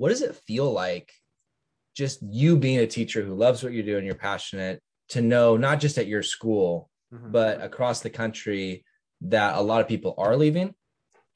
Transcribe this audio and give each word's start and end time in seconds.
what 0.00 0.08
does 0.08 0.22
it 0.22 0.40
feel 0.46 0.72
like 0.72 1.12
just 1.94 2.22
you 2.22 2.56
being 2.56 2.78
a 2.78 2.86
teacher 2.86 3.22
who 3.22 3.34
loves 3.34 3.62
what 3.62 3.74
you 3.74 3.82
do 3.82 3.98
and 3.98 4.06
you're 4.06 4.14
passionate 4.14 4.80
to 5.10 5.20
know 5.20 5.58
not 5.58 5.78
just 5.78 5.98
at 5.98 6.06
your 6.06 6.22
school 6.22 6.88
mm-hmm. 7.12 7.30
but 7.30 7.60
across 7.60 8.00
the 8.00 8.08
country 8.08 8.82
that 9.20 9.56
a 9.56 9.60
lot 9.60 9.82
of 9.82 9.88
people 9.88 10.14
are 10.16 10.36
leaving? 10.36 10.74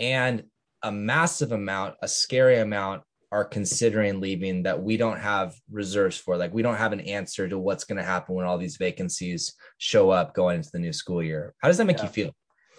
And 0.01 0.45
a 0.83 0.91
massive 0.91 1.53
amount 1.53 1.97
a 2.01 2.09
scary 2.09 2.59
amount 2.59 3.03
are 3.31 3.45
considering 3.45 4.19
leaving 4.19 4.63
that 4.63 4.83
we 4.83 4.97
don't 4.97 5.21
have 5.21 5.55
reserves 5.71 6.17
for. 6.17 6.39
Like 6.39 6.55
we 6.55 6.63
don't 6.63 6.77
have 6.77 6.95
an 6.95 7.01
answer 7.01 7.47
to 7.47 7.59
what's 7.59 7.85
going 7.85 7.99
to 7.99 8.03
happen 8.03 8.35
when 8.35 8.47
all 8.47 8.57
these 8.57 8.79
vacancies 8.79 9.53
show 9.77 10.09
up 10.09 10.35
going 10.35 10.57
into 10.57 10.71
the 10.73 10.79
new 10.79 10.95
school 10.95 11.23
year. 11.23 11.55
How 11.59 11.69
does 11.69 11.77
that 11.77 11.85
make 11.85 11.99
yeah. 11.99 12.05
you 12.05 12.09
feel? 12.09 12.31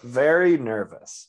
Very 0.04 0.58
nervous 0.58 1.28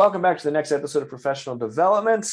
Welcome 0.00 0.22
back 0.22 0.38
to 0.38 0.44
the 0.44 0.50
next 0.50 0.72
episode 0.72 1.02
of 1.02 1.10
Professional 1.10 1.56
Development. 1.56 2.26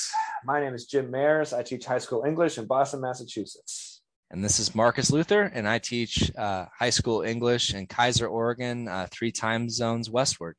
My 0.46 0.62
name 0.62 0.74
is 0.74 0.86
Jim 0.86 1.12
Mayers. 1.12 1.52
I 1.52 1.64
teach 1.64 1.84
high 1.84 1.98
school 1.98 2.24
English 2.26 2.58
in 2.58 2.66
Boston, 2.66 3.02
Massachusetts. 3.02 4.02
And 4.32 4.42
this 4.42 4.58
is 4.58 4.74
Marcus 4.74 5.12
Luther, 5.12 5.42
and 5.42 5.68
I 5.68 5.78
teach 5.78 6.32
uh, 6.38 6.68
high 6.80 6.92
school 6.92 7.24
English 7.24 7.74
in 7.74 7.86
Keizer, 7.86 8.32
Oregon, 8.32 8.88
uh, 8.88 9.08
three 9.12 9.34
time 9.34 9.70
zones 9.70 10.10
westward. 10.10 10.56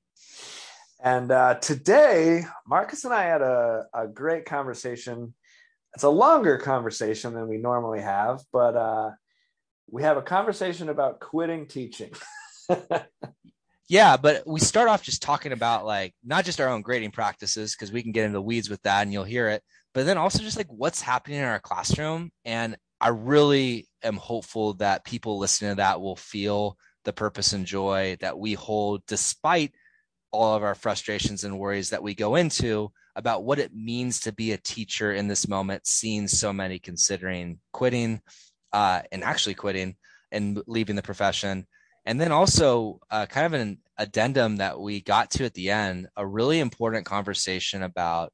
And 1.02 1.32
uh, 1.32 1.54
today, 1.54 2.44
Marcus 2.66 3.06
and 3.06 3.14
I 3.14 3.22
had 3.22 3.40
a, 3.40 3.86
a 3.94 4.06
great 4.06 4.44
conversation. 4.44 5.32
It's 5.94 6.04
a 6.04 6.10
longer 6.10 6.58
conversation 6.58 7.32
than 7.32 7.48
we 7.48 7.56
normally 7.56 8.02
have, 8.02 8.42
but 8.52 8.76
uh, 8.76 9.12
we 9.90 10.02
have 10.02 10.18
a 10.18 10.22
conversation 10.22 10.90
about 10.90 11.20
quitting 11.20 11.68
teaching. 11.68 12.12
Yeah, 13.88 14.18
but 14.18 14.46
we 14.46 14.60
start 14.60 14.88
off 14.88 15.02
just 15.02 15.22
talking 15.22 15.52
about 15.52 15.86
like 15.86 16.14
not 16.22 16.44
just 16.44 16.60
our 16.60 16.68
own 16.68 16.82
grading 16.82 17.10
practices 17.12 17.74
because 17.74 17.90
we 17.90 18.02
can 18.02 18.12
get 18.12 18.24
into 18.24 18.34
the 18.34 18.42
weeds 18.42 18.68
with 18.68 18.82
that 18.82 19.02
and 19.02 19.12
you'll 19.12 19.24
hear 19.24 19.48
it, 19.48 19.62
but 19.94 20.04
then 20.04 20.18
also 20.18 20.40
just 20.40 20.58
like 20.58 20.68
what's 20.68 21.00
happening 21.00 21.38
in 21.38 21.44
our 21.44 21.58
classroom. 21.58 22.30
And 22.44 22.76
I 23.00 23.08
really 23.08 23.88
am 24.02 24.16
hopeful 24.16 24.74
that 24.74 25.06
people 25.06 25.38
listening 25.38 25.72
to 25.72 25.76
that 25.76 26.02
will 26.02 26.16
feel 26.16 26.76
the 27.04 27.14
purpose 27.14 27.54
and 27.54 27.64
joy 27.64 28.18
that 28.20 28.38
we 28.38 28.52
hold 28.52 29.02
despite 29.06 29.72
all 30.32 30.54
of 30.54 30.62
our 30.62 30.74
frustrations 30.74 31.44
and 31.44 31.58
worries 31.58 31.88
that 31.90 32.02
we 32.02 32.14
go 32.14 32.34
into 32.34 32.92
about 33.16 33.44
what 33.44 33.58
it 33.58 33.74
means 33.74 34.20
to 34.20 34.32
be 34.32 34.52
a 34.52 34.58
teacher 34.58 35.14
in 35.14 35.28
this 35.28 35.48
moment, 35.48 35.86
seeing 35.86 36.28
so 36.28 36.52
many 36.52 36.78
considering 36.78 37.58
quitting 37.72 38.20
uh, 38.74 39.00
and 39.10 39.24
actually 39.24 39.54
quitting 39.54 39.96
and 40.30 40.60
leaving 40.66 40.94
the 40.94 41.02
profession 41.02 41.66
and 42.08 42.18
then 42.18 42.32
also, 42.32 43.00
uh, 43.10 43.26
kind 43.26 43.44
of 43.44 43.52
an 43.60 43.78
addendum 43.98 44.56
that 44.56 44.80
we 44.80 45.02
got 45.02 45.30
to 45.32 45.44
at 45.44 45.52
the 45.52 45.70
end, 45.70 46.08
a 46.16 46.26
really 46.26 46.58
important 46.58 47.04
conversation 47.04 47.82
about 47.82 48.32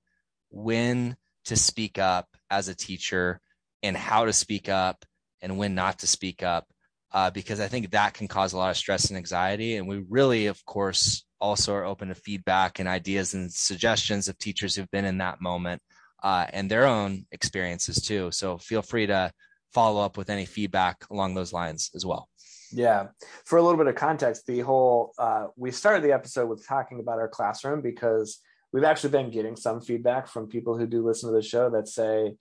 when 0.49 1.17
to 1.47 1.57
speak 1.57 1.99
up 1.99 2.29
as 2.49 2.69
a 2.69 2.75
teacher 2.77 3.41
and 3.83 3.97
how 3.97 4.27
to 4.27 4.33
speak 4.33 4.69
up 4.69 5.05
and 5.43 5.59
when 5.59 5.75
not 5.75 5.99
to 5.99 6.07
speak 6.07 6.41
up. 6.41 6.69
Uh, 7.11 7.31
because 7.33 7.59
I 7.59 7.67
think 7.67 7.91
that 7.91 8.15
can 8.15 8.29
cause 8.29 8.53
a 8.53 8.59
lot 8.59 8.71
of 8.71 8.77
stress 8.77 9.07
and 9.07 9.17
anxiety. 9.17 9.77
And 9.77 9.89
we 9.89 10.05
really, 10.09 10.47
of 10.47 10.65
course, 10.65 11.25
also 11.41 11.75
are 11.75 11.85
open 11.85 12.11
to 12.11 12.15
feedback 12.15 12.79
and 12.79 12.89
ideas 12.89 13.35
and 13.35 13.53
suggestions 13.53 14.29
of 14.29 14.39
teachers 14.39 14.77
who've 14.77 14.91
been 14.93 15.05
in 15.05 15.19
that 15.19 15.41
moment 15.41 15.83
uh, 16.23 16.47
and 16.53 16.71
their 16.71 16.87
own 16.87 17.27
experiences 17.33 18.01
too. 18.01 18.31
So 18.31 18.57
feel 18.57 18.83
free 18.83 19.09
to 19.09 19.33
follow 19.75 20.01
up 20.01 20.17
with 20.17 20.31
any 20.31 20.47
feedback 20.47 21.05
along 21.11 21.35
those 21.35 21.53
lines 21.53 21.91
as 21.95 22.07
well. 22.07 22.29
Yeah. 22.73 23.09
For 23.45 23.59
a 23.59 23.63
little 23.63 23.79
bit 23.79 23.89
of 23.89 23.95
context, 23.95 24.47
the 24.47 24.61
whole, 24.61 25.13
uh, 25.19 25.49
we 25.57 25.71
started 25.71 26.03
the 26.03 26.13
episode 26.13 26.49
with 26.49 26.67
talking 26.67 27.01
about 27.01 27.19
our 27.19 27.29
classroom 27.29 27.83
because 27.83 28.41
we've 28.73 28.85
actually 28.85 29.11
been 29.11 29.31
getting 29.31 29.57
some 29.57 29.81
feedback 29.81 30.27
from 30.27 30.49
people 30.49 30.77
who 30.77 30.87
do 30.87 31.05
listen 31.05 31.29
to 31.29 31.37
the 31.37 31.43
show 31.43 31.71
that 31.71 31.89
say, 31.89 32.35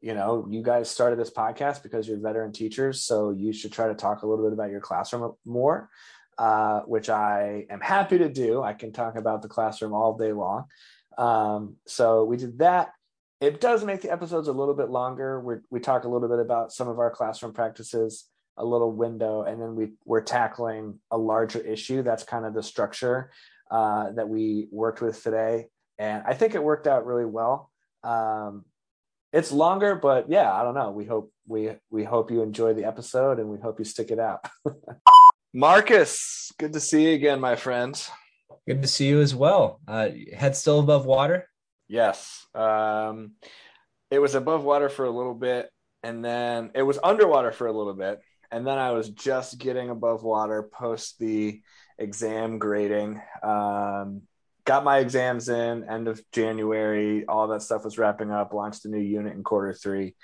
you 0.00 0.14
know, 0.14 0.46
you 0.48 0.62
guys 0.62 0.88
started 0.88 1.18
this 1.18 1.30
podcast 1.30 1.82
because 1.82 2.08
you're 2.08 2.18
veteran 2.18 2.52
teachers. 2.52 3.02
So 3.02 3.30
you 3.30 3.52
should 3.52 3.72
try 3.72 3.88
to 3.88 3.94
talk 3.94 4.22
a 4.22 4.26
little 4.26 4.44
bit 4.44 4.52
about 4.52 4.70
your 4.70 4.80
classroom 4.80 5.32
more, 5.44 5.90
uh, 6.38 6.80
which 6.80 7.08
I 7.08 7.66
am 7.70 7.80
happy 7.80 8.18
to 8.18 8.28
do. 8.28 8.62
I 8.62 8.72
can 8.72 8.92
talk 8.92 9.16
about 9.16 9.42
the 9.42 9.48
classroom 9.48 9.92
all 9.92 10.16
day 10.16 10.32
long. 10.32 10.64
Um, 11.16 11.76
so 11.86 12.24
we 12.24 12.36
did 12.36 12.58
that. 12.58 12.92
It 13.40 13.60
does 13.60 13.84
make 13.84 14.02
the 14.02 14.10
episodes 14.10 14.48
a 14.48 14.52
little 14.52 14.74
bit 14.74 14.90
longer. 14.90 15.40
we 15.40 15.56
we 15.70 15.80
talk 15.80 16.04
a 16.04 16.08
little 16.08 16.28
bit 16.28 16.40
about 16.40 16.72
some 16.72 16.88
of 16.88 16.98
our 16.98 17.10
classroom 17.10 17.52
practices 17.52 18.28
a 18.56 18.64
little 18.64 18.90
window 18.90 19.42
and 19.42 19.62
then 19.62 19.76
we 19.76 19.92
we're 20.04 20.20
tackling 20.20 20.98
a 21.12 21.16
larger 21.16 21.60
issue 21.60 22.02
that's 22.02 22.24
kind 22.24 22.44
of 22.44 22.54
the 22.54 22.62
structure 22.62 23.30
uh, 23.70 24.10
that 24.12 24.28
we 24.28 24.66
worked 24.72 25.00
with 25.00 25.22
today. 25.22 25.66
And 25.98 26.22
i 26.26 26.34
think 26.34 26.54
it 26.54 26.62
worked 26.62 26.86
out 26.86 27.06
really 27.06 27.24
well. 27.24 27.70
Um, 28.02 28.64
it's 29.32 29.52
longer 29.52 29.94
but 29.94 30.30
yeah 30.30 30.52
i 30.52 30.62
don't 30.64 30.74
know. 30.74 30.90
We 30.90 31.04
hope 31.04 31.32
we 31.46 31.70
we 31.90 32.02
hope 32.02 32.30
you 32.30 32.42
enjoy 32.42 32.74
the 32.74 32.84
episode 32.84 33.38
and 33.38 33.48
we 33.48 33.58
hope 33.58 33.78
you 33.78 33.84
stick 33.84 34.10
it 34.10 34.18
out. 34.18 34.44
Marcus 35.54 36.50
good 36.58 36.72
to 36.72 36.80
see 36.80 37.08
you 37.08 37.14
again 37.14 37.40
my 37.40 37.54
friend. 37.54 37.94
Good 38.66 38.82
to 38.82 38.88
see 38.88 39.06
you 39.06 39.20
as 39.20 39.34
well. 39.34 39.80
Uh, 39.86 40.08
head 40.34 40.56
still 40.56 40.80
above 40.80 41.06
water 41.06 41.48
yes 41.88 42.46
um, 42.54 43.32
it 44.10 44.18
was 44.18 44.34
above 44.34 44.62
water 44.64 44.88
for 44.88 45.04
a 45.04 45.10
little 45.10 45.34
bit 45.34 45.70
and 46.02 46.24
then 46.24 46.70
it 46.74 46.82
was 46.82 46.98
underwater 47.02 47.52
for 47.52 47.66
a 47.66 47.72
little 47.72 47.94
bit 47.94 48.20
and 48.50 48.66
then 48.66 48.78
I 48.78 48.92
was 48.92 49.10
just 49.10 49.58
getting 49.58 49.90
above 49.90 50.22
water 50.22 50.62
post 50.62 51.18
the 51.18 51.60
exam 51.98 52.58
grading. 52.58 53.20
Um, 53.42 54.22
got 54.64 54.84
my 54.84 54.98
exams 54.98 55.48
in 55.48 55.88
end 55.88 56.08
of 56.08 56.20
January. 56.32 57.26
All 57.26 57.48
that 57.48 57.62
stuff 57.62 57.84
was 57.84 57.98
wrapping 57.98 58.30
up. 58.30 58.52
Launched 58.52 58.84
a 58.84 58.88
new 58.88 59.00
unit 59.00 59.34
in 59.34 59.42
quarter 59.42 59.74
three. 59.74 60.14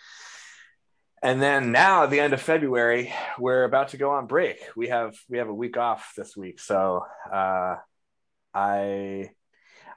And 1.23 1.41
then 1.41 1.73
now 1.73 2.05
at 2.05 2.11
the 2.11 2.21
end 2.21 2.35
of 2.35 2.41
February, 2.41 3.13
we're 3.39 3.65
about 3.65 3.89
to 3.89 3.97
go 3.97 4.11
on 4.11 4.27
break. 4.27 4.59
We 4.77 4.89
have 4.89 5.17
we 5.29 5.39
have 5.39 5.49
a 5.49 5.55
week 5.55 5.77
off 5.77 6.13
this 6.17 6.37
week, 6.37 6.61
so 6.61 7.05
uh, 7.33 7.77
I 8.53 9.31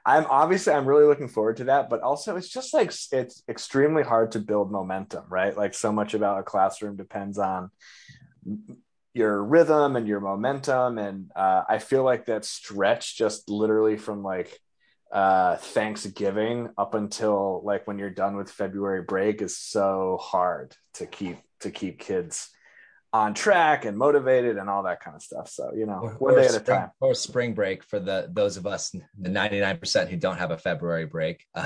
I'm 0.08 0.26
obviously 0.30 0.72
I'm 0.72 0.86
really 0.86 1.04
looking 1.04 1.28
forward 1.28 1.58
to 1.58 1.64
that, 1.64 1.90
but 1.90 2.00
also 2.00 2.36
it's 2.36 2.48
just 2.48 2.72
like 2.72 2.92
it's 3.12 3.42
extremely 3.46 4.02
hard 4.02 4.32
to 4.32 4.38
build 4.38 4.72
momentum, 4.72 5.24
right? 5.28 5.54
Like 5.54 5.74
so 5.74 5.92
much 5.92 6.14
about 6.14 6.38
a 6.38 6.42
classroom 6.42 6.96
depends 6.96 7.38
on 7.38 7.70
your 9.12 9.42
rhythm 9.42 9.96
and 9.96 10.06
your 10.06 10.20
momentum 10.20 10.96
and 10.96 11.30
uh, 11.34 11.62
i 11.68 11.78
feel 11.78 12.04
like 12.04 12.26
that 12.26 12.44
stretch 12.44 13.16
just 13.16 13.50
literally 13.50 13.96
from 13.96 14.22
like 14.22 14.58
uh, 15.10 15.56
thanksgiving 15.56 16.68
up 16.76 16.94
until 16.94 17.62
like 17.64 17.86
when 17.86 17.98
you're 17.98 18.10
done 18.10 18.36
with 18.36 18.50
february 18.50 19.02
break 19.02 19.40
is 19.42 19.58
so 19.58 20.18
hard 20.20 20.76
to 20.92 21.06
keep 21.06 21.38
to 21.60 21.70
keep 21.70 21.98
kids 21.98 22.50
on 23.12 23.32
track 23.32 23.84
and 23.84 23.96
motivated 23.96 24.58
and 24.58 24.68
all 24.68 24.82
that 24.82 25.00
kind 25.00 25.16
of 25.16 25.22
stuff. 25.22 25.48
So 25.48 25.72
you 25.74 25.86
know 25.86 26.14
one 26.18 26.34
day 26.34 26.46
at 26.46 26.54
a 26.54 26.60
time. 26.60 26.90
or 27.00 27.14
spring 27.14 27.54
break 27.54 27.82
for 27.82 27.98
the 27.98 28.28
those 28.32 28.56
of 28.56 28.66
us 28.66 28.90
the 28.90 29.30
99% 29.30 30.08
who 30.08 30.16
don't 30.16 30.38
have 30.38 30.50
a 30.50 30.58
february 30.58 31.06
break. 31.06 31.44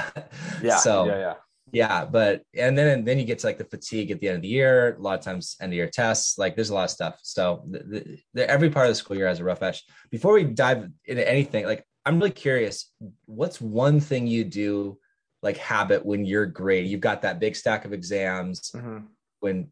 Yeah 0.63 0.77
so 0.77 1.07
yeah 1.07 1.19
yeah. 1.19 1.35
yeah 1.73 2.05
but 2.05 2.43
and 2.55 2.79
then 2.79 2.99
and 2.99 3.07
then 3.07 3.19
you 3.19 3.25
get 3.25 3.41
to 3.41 3.47
like 3.47 3.59
the 3.59 3.65
fatigue 3.65 4.11
at 4.11 4.21
the 4.21 4.29
end 4.29 4.37
of 4.37 4.43
the 4.43 4.49
year 4.49 4.95
a 4.97 5.01
lot 5.01 5.19
of 5.19 5.25
times 5.25 5.57
end 5.61 5.73
of 5.73 5.77
year 5.77 5.89
tests 5.89 6.39
like 6.39 6.55
there's 6.55 6.71
a 6.71 6.75
lot 6.75 6.85
of 6.85 6.91
stuff. 6.91 7.19
So 7.23 7.65
the, 7.69 7.79
the, 7.79 8.19
the, 8.35 8.51
every 8.51 8.71
part 8.71 8.87
of 8.87 8.93
the 8.93 8.95
school 8.95 9.17
year 9.17 9.27
has 9.27 9.41
a 9.41 9.45
rough 9.45 9.63
edge. 9.63 9.83
Before 10.11 10.35
we 10.35 10.45
dive 10.45 10.89
into 11.07 11.29
anything 11.29 11.67
like 11.67 11.85
i'm 12.05 12.19
really 12.19 12.31
curious 12.31 12.91
what's 13.27 13.61
one 13.61 14.01
thing 14.01 14.27
you 14.27 14.45
do 14.45 14.99
like 15.43 15.57
habit 15.57 16.05
when 16.05 16.25
you're 16.25 16.47
grading 16.47 16.91
you've 16.91 17.01
got 17.01 17.23
that 17.23 17.41
big 17.41 17.55
stack 17.57 17.85
of 17.85 17.93
exams 17.93 18.73
mm-hmm. 18.75 18.99
when 19.41 19.69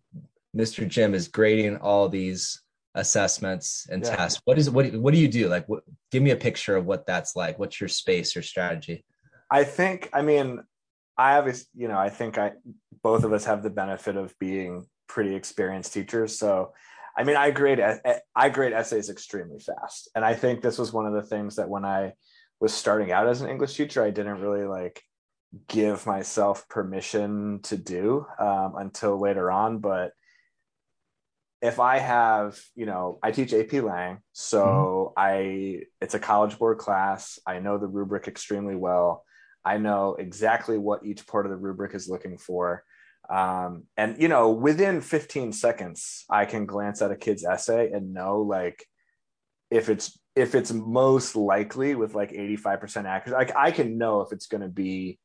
mr 0.56 0.86
jim 0.86 1.14
is 1.14 1.28
grading 1.28 1.76
all 1.78 2.08
these 2.08 2.62
assessments 2.96 3.86
and 3.90 4.04
yeah. 4.04 4.16
tests 4.16 4.40
what 4.44 4.58
is 4.58 4.68
what 4.68 4.92
what 4.94 5.14
do 5.14 5.20
you 5.20 5.28
do 5.28 5.48
like 5.48 5.68
what, 5.68 5.82
give 6.10 6.22
me 6.22 6.30
a 6.30 6.36
picture 6.36 6.76
of 6.76 6.86
what 6.86 7.06
that's 7.06 7.36
like 7.36 7.58
what's 7.58 7.80
your 7.80 7.88
space 7.88 8.36
or 8.36 8.42
strategy 8.42 9.04
i 9.50 9.62
think 9.62 10.10
i 10.12 10.22
mean 10.22 10.60
I 11.20 11.36
obviously, 11.36 11.68
you 11.74 11.86
know, 11.86 11.98
I 11.98 12.08
think 12.08 12.38
I 12.38 12.52
both 13.02 13.24
of 13.24 13.32
us 13.34 13.44
have 13.44 13.62
the 13.62 13.68
benefit 13.68 14.16
of 14.16 14.36
being 14.38 14.86
pretty 15.06 15.34
experienced 15.34 15.92
teachers. 15.92 16.38
So 16.38 16.72
I 17.16 17.24
mean, 17.24 17.36
I 17.36 17.50
grade 17.50 17.78
I 18.34 18.48
grade 18.48 18.72
essays 18.72 19.10
extremely 19.10 19.58
fast, 19.58 20.08
and 20.14 20.24
I 20.24 20.32
think 20.32 20.62
this 20.62 20.78
was 20.78 20.94
one 20.94 21.04
of 21.04 21.12
the 21.12 21.22
things 21.22 21.56
that 21.56 21.68
when 21.68 21.84
I 21.84 22.14
was 22.58 22.72
starting 22.72 23.12
out 23.12 23.28
as 23.28 23.42
an 23.42 23.50
English 23.50 23.76
teacher, 23.76 24.02
I 24.02 24.10
didn't 24.10 24.40
really 24.40 24.64
like 24.64 25.02
give 25.68 26.06
myself 26.06 26.66
permission 26.70 27.60
to 27.64 27.76
do 27.76 28.24
um, 28.38 28.76
until 28.78 29.20
later 29.20 29.50
on. 29.50 29.78
But 29.78 30.12
if 31.62 31.78
I 31.78 31.98
have, 31.98 32.58
you 32.74 32.86
know, 32.86 33.18
I 33.22 33.32
teach 33.32 33.52
AP 33.52 33.72
Lang, 33.74 34.18
so 34.32 35.12
mm-hmm. 35.16 35.20
I 35.20 35.82
it's 36.00 36.14
a 36.14 36.18
college 36.18 36.58
board 36.58 36.78
class. 36.78 37.38
I 37.46 37.58
know 37.58 37.78
the 37.78 37.86
rubric 37.86 38.28
extremely 38.28 38.76
well. 38.76 39.24
I 39.64 39.76
know 39.76 40.16
exactly 40.18 40.78
what 40.78 41.04
each 41.04 41.26
part 41.26 41.44
of 41.44 41.50
the 41.50 41.58
rubric 41.58 41.94
is 41.94 42.08
looking 42.08 42.38
for. 42.38 42.82
Um, 43.28 43.84
and 43.96 44.20
you 44.20 44.28
know, 44.28 44.50
within 44.50 45.02
15 45.02 45.52
seconds, 45.52 46.24
I 46.30 46.46
can 46.46 46.66
glance 46.66 47.02
at 47.02 47.10
a 47.10 47.16
kid's 47.16 47.44
essay 47.44 47.90
and 47.92 48.14
know 48.14 48.40
like 48.40 48.86
if 49.70 49.88
it's 49.88 50.18
if 50.34 50.54
it's 50.54 50.72
most 50.72 51.36
likely 51.36 51.94
with 51.94 52.14
like 52.14 52.32
85% 52.32 53.04
accuracy, 53.04 53.36
like 53.36 53.54
I 53.56 53.70
can 53.70 53.98
know 53.98 54.22
if 54.22 54.32
it's 54.32 54.46
going 54.46 54.62
to 54.62 54.68
be 54.68 55.18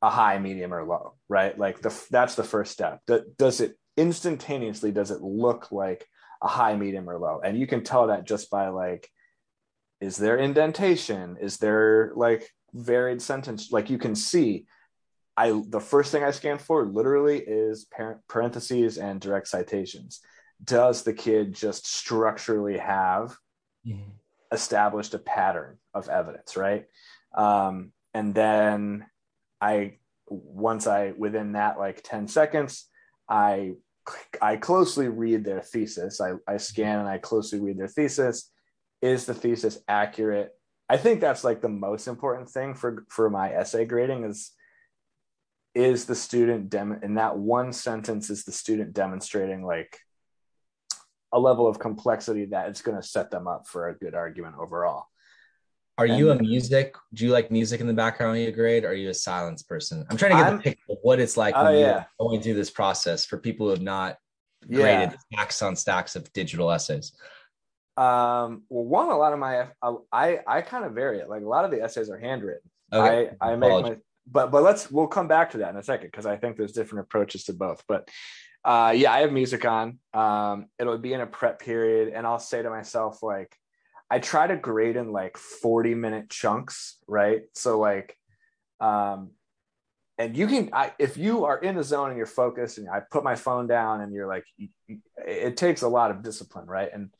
a 0.00 0.10
high, 0.10 0.38
medium, 0.38 0.72
or 0.72 0.84
low, 0.84 1.14
right? 1.28 1.58
Like 1.58 1.80
the 1.80 1.94
that's 2.10 2.34
the 2.34 2.44
first 2.44 2.72
step. 2.72 3.00
Does 3.38 3.60
it 3.60 3.76
instantaneously? 3.96 4.92
Does 4.92 5.10
it 5.10 5.22
look 5.22 5.72
like 5.72 6.08
a 6.42 6.48
high, 6.48 6.76
medium, 6.76 7.08
or 7.08 7.18
low? 7.18 7.40
And 7.42 7.58
you 7.58 7.66
can 7.66 7.82
tell 7.82 8.08
that 8.08 8.26
just 8.26 8.50
by 8.50 8.68
like, 8.68 9.08
is 10.00 10.16
there 10.16 10.36
indentation? 10.36 11.36
Is 11.40 11.56
there 11.58 12.12
like 12.14 12.50
varied 12.72 13.22
sentence? 13.22 13.72
Like 13.72 13.90
you 13.90 13.98
can 13.98 14.14
see 14.14 14.66
I 15.36 15.62
the 15.68 15.80
first 15.80 16.12
thing 16.12 16.24
I 16.24 16.30
scan 16.30 16.58
for 16.58 16.86
literally 16.86 17.38
is 17.38 17.86
parentheses 18.28 18.96
and 18.96 19.20
direct 19.20 19.48
citations. 19.48 20.20
Does 20.64 21.02
the 21.02 21.12
kid 21.12 21.54
just 21.54 21.86
structurally 21.86 22.78
have 22.78 23.36
mm-hmm. 23.86 24.10
established 24.50 25.12
a 25.12 25.18
pattern 25.18 25.78
of 25.92 26.08
evidence, 26.08 26.56
right? 26.56 26.86
Um, 27.36 27.92
and 28.14 28.34
then 28.34 29.06
I 29.60 29.98
once 30.26 30.86
I 30.86 31.12
within 31.16 31.52
that 31.52 31.78
like 31.78 32.02
10 32.02 32.28
seconds, 32.28 32.86
I 33.28 33.74
I 34.40 34.56
closely 34.56 35.08
read 35.08 35.44
their 35.44 35.60
thesis. 35.60 36.20
I, 36.20 36.32
I 36.46 36.56
scan 36.58 37.00
and 37.00 37.08
I 37.08 37.18
closely 37.18 37.60
read 37.60 37.78
their 37.78 37.88
thesis. 37.88 38.50
Is 39.02 39.26
the 39.26 39.34
thesis 39.34 39.78
accurate? 39.88 40.52
I 40.88 40.96
think 40.96 41.20
that's 41.20 41.44
like 41.44 41.60
the 41.60 41.68
most 41.68 42.06
important 42.06 42.48
thing 42.48 42.74
for 42.74 43.04
for 43.08 43.28
my 43.28 43.52
essay 43.52 43.84
grading 43.84 44.24
is 44.24 44.52
is 45.74 46.06
the 46.06 46.14
student 46.14 46.70
dem 46.70 47.00
in 47.02 47.14
that 47.14 47.36
one 47.36 47.72
sentence 47.72 48.30
is 48.30 48.44
the 48.44 48.52
student 48.52 48.94
demonstrating 48.94 49.64
like 49.64 49.98
a 51.32 51.38
level 51.38 51.66
of 51.66 51.78
complexity 51.78 52.46
that 52.46 52.68
it's 52.68 52.82
going 52.82 52.96
to 52.98 53.06
set 53.06 53.30
them 53.30 53.46
up 53.46 53.66
for 53.66 53.88
a 53.88 53.98
good 53.98 54.14
argument 54.14 54.54
overall 54.58 55.06
are 55.98 56.06
and, 56.06 56.18
you 56.18 56.30
a 56.30 56.34
music 56.38 56.94
do 57.14 57.24
you 57.24 57.32
like 57.32 57.50
music 57.50 57.80
in 57.80 57.86
the 57.86 57.92
background 57.92 58.32
when 58.32 58.42
you 58.42 58.52
grade 58.52 58.84
are 58.84 58.94
you 58.94 59.10
a 59.10 59.14
silence 59.14 59.62
person 59.62 60.04
i'm 60.10 60.16
trying 60.16 60.32
to 60.32 60.36
get 60.36 60.46
I'm, 60.46 60.56
the 60.56 60.62
picture 60.62 60.84
of 60.90 60.98
what 61.02 61.20
it's 61.20 61.36
like 61.36 61.54
when 61.54 61.66
oh, 61.66 61.70
yeah. 61.70 61.78
you're 61.78 62.06
going 62.18 62.40
through 62.40 62.54
this 62.54 62.70
process 62.70 63.24
for 63.24 63.38
people 63.38 63.66
who 63.66 63.70
have 63.70 63.82
not 63.82 64.16
graded 64.70 65.16
stacks 65.32 65.62
on 65.62 65.76
stacks 65.76 66.16
of 66.16 66.32
digital 66.32 66.70
essays 66.70 67.12
um 67.96 68.62
well 68.68 68.84
one 68.84 69.08
a 69.08 69.16
lot 69.16 69.32
of 69.32 69.38
my 69.38 69.68
i 70.12 70.38
i 70.46 70.60
kind 70.60 70.84
of 70.84 70.92
vary 70.92 71.18
it 71.18 71.28
like 71.28 71.42
a 71.42 71.48
lot 71.48 71.64
of 71.64 71.70
the 71.70 71.82
essays 71.82 72.10
are 72.10 72.18
handwritten 72.18 72.70
okay. 72.92 73.30
i 73.40 73.52
i 73.52 73.56
make 73.56 73.70
my 73.70 73.96
but 74.26 74.50
but 74.50 74.62
let's 74.62 74.90
we'll 74.90 75.06
come 75.06 75.28
back 75.28 75.50
to 75.52 75.58
that 75.58 75.70
in 75.70 75.76
a 75.76 75.82
second 75.82 76.08
because 76.08 76.26
I 76.26 76.36
think 76.36 76.56
there's 76.56 76.72
different 76.72 77.06
approaches 77.06 77.44
to 77.44 77.52
both. 77.52 77.82
But 77.86 78.08
uh, 78.64 78.92
yeah, 78.96 79.12
I 79.12 79.20
have 79.20 79.32
music 79.32 79.64
on. 79.64 79.98
Um, 80.12 80.66
it'll 80.78 80.98
be 80.98 81.12
in 81.12 81.20
a 81.20 81.26
prep 81.26 81.60
period, 81.60 82.12
and 82.12 82.26
I'll 82.26 82.40
say 82.40 82.62
to 82.62 82.70
myself 82.70 83.22
like, 83.22 83.56
I 84.10 84.18
try 84.18 84.46
to 84.46 84.56
grade 84.56 84.96
in 84.96 85.10
like 85.10 85.36
40 85.36 85.94
minute 85.94 86.30
chunks, 86.30 86.98
right? 87.06 87.42
So 87.54 87.78
like, 87.78 88.16
um, 88.80 89.30
and 90.18 90.36
you 90.36 90.46
can 90.46 90.70
I, 90.72 90.92
if 90.98 91.16
you 91.16 91.44
are 91.44 91.58
in 91.58 91.76
the 91.76 91.84
zone 91.84 92.08
and 92.08 92.16
you're 92.16 92.26
focused, 92.26 92.78
and 92.78 92.88
I 92.88 93.00
put 93.10 93.24
my 93.24 93.34
phone 93.34 93.66
down, 93.66 94.00
and 94.00 94.14
you're 94.14 94.26
like, 94.26 94.44
it 95.18 95.56
takes 95.56 95.82
a 95.82 95.88
lot 95.88 96.10
of 96.10 96.22
discipline, 96.22 96.66
right? 96.66 96.88
And 96.92 97.10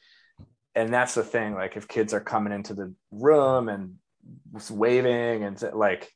and 0.74 0.92
that's 0.92 1.14
the 1.14 1.22
thing. 1.22 1.54
Like 1.54 1.76
if 1.76 1.88
kids 1.88 2.14
are 2.14 2.20
coming 2.20 2.52
into 2.52 2.72
the 2.72 2.94
room 3.10 3.68
and 3.68 3.96
waving 4.70 5.44
and 5.44 5.62
like 5.74 6.10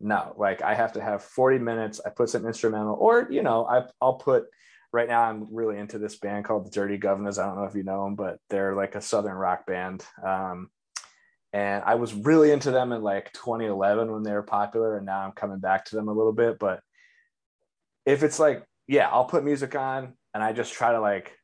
no 0.00 0.34
like 0.36 0.62
i 0.62 0.74
have 0.74 0.92
to 0.92 1.02
have 1.02 1.22
40 1.22 1.58
minutes 1.58 2.00
i 2.04 2.10
put 2.10 2.28
some 2.28 2.46
instrumental 2.46 2.96
or 2.98 3.28
you 3.30 3.42
know 3.42 3.66
I, 3.66 3.82
i'll 4.00 4.14
put 4.14 4.44
right 4.92 5.08
now 5.08 5.22
i'm 5.22 5.46
really 5.52 5.78
into 5.78 5.98
this 5.98 6.18
band 6.18 6.44
called 6.44 6.66
the 6.66 6.70
Dirty 6.70 6.98
Guv'nahs. 6.98 7.38
I 7.38 7.46
don't 7.46 7.56
know 7.56 7.64
if 7.64 7.74
you 7.74 7.84
know 7.84 8.04
them 8.04 8.16
but 8.16 8.38
they're 8.48 8.74
like 8.74 8.94
a 8.94 9.00
southern 9.00 9.34
rock 9.34 9.66
band. 9.66 10.04
Um, 10.24 10.68
and 11.52 11.82
i 11.84 11.96
was 11.96 12.14
really 12.14 12.50
into 12.52 12.70
them 12.70 12.92
in 12.92 13.02
like 13.02 13.32
2011 13.32 14.12
when 14.12 14.22
they 14.22 14.32
were 14.32 14.42
popular 14.42 14.96
and 14.96 15.06
now 15.06 15.20
i'm 15.20 15.32
coming 15.32 15.58
back 15.58 15.84
to 15.86 15.96
them 15.96 16.08
a 16.08 16.12
little 16.12 16.32
bit. 16.32 16.58
But 16.58 16.80
if 18.06 18.22
it's 18.22 18.38
like 18.38 18.64
yeah 18.86 19.08
i'll 19.08 19.24
put 19.24 19.44
music 19.44 19.74
on 19.74 20.14
and 20.34 20.42
i 20.42 20.52
just 20.52 20.72
try 20.72 20.92
to 20.92 21.00
like 21.00 21.36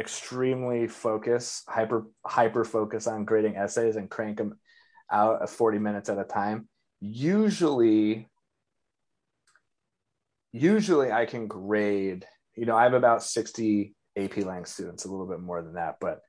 extremely 0.00 0.88
focus 0.88 1.62
hyper 1.68 2.06
hyper 2.24 2.64
focus 2.64 3.06
on 3.06 3.24
grading 3.24 3.56
essays 3.56 3.96
and 3.96 4.10
crank 4.10 4.38
them 4.38 4.58
out 5.10 5.42
at 5.42 5.50
40 5.50 5.78
minutes 5.78 6.08
at 6.08 6.18
a 6.18 6.24
time 6.24 6.68
usually 7.00 8.28
usually 10.52 11.10
I 11.10 11.26
can 11.26 11.48
grade, 11.48 12.26
you 12.56 12.66
know, 12.66 12.76
I 12.76 12.84
have 12.84 12.94
about 12.94 13.22
60 13.22 13.94
AP 14.16 14.38
Lang 14.38 14.64
students, 14.64 15.04
a 15.04 15.10
little 15.10 15.26
bit 15.26 15.40
more 15.40 15.62
than 15.62 15.74
that, 15.74 15.96
but 16.00 16.20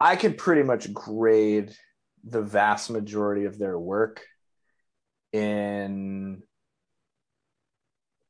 I 0.00 0.16
can 0.16 0.34
pretty 0.34 0.62
much 0.62 0.92
grade 0.92 1.74
the 2.24 2.42
vast 2.42 2.90
majority 2.90 3.44
of 3.44 3.58
their 3.58 3.78
work 3.78 4.24
in 5.32 6.42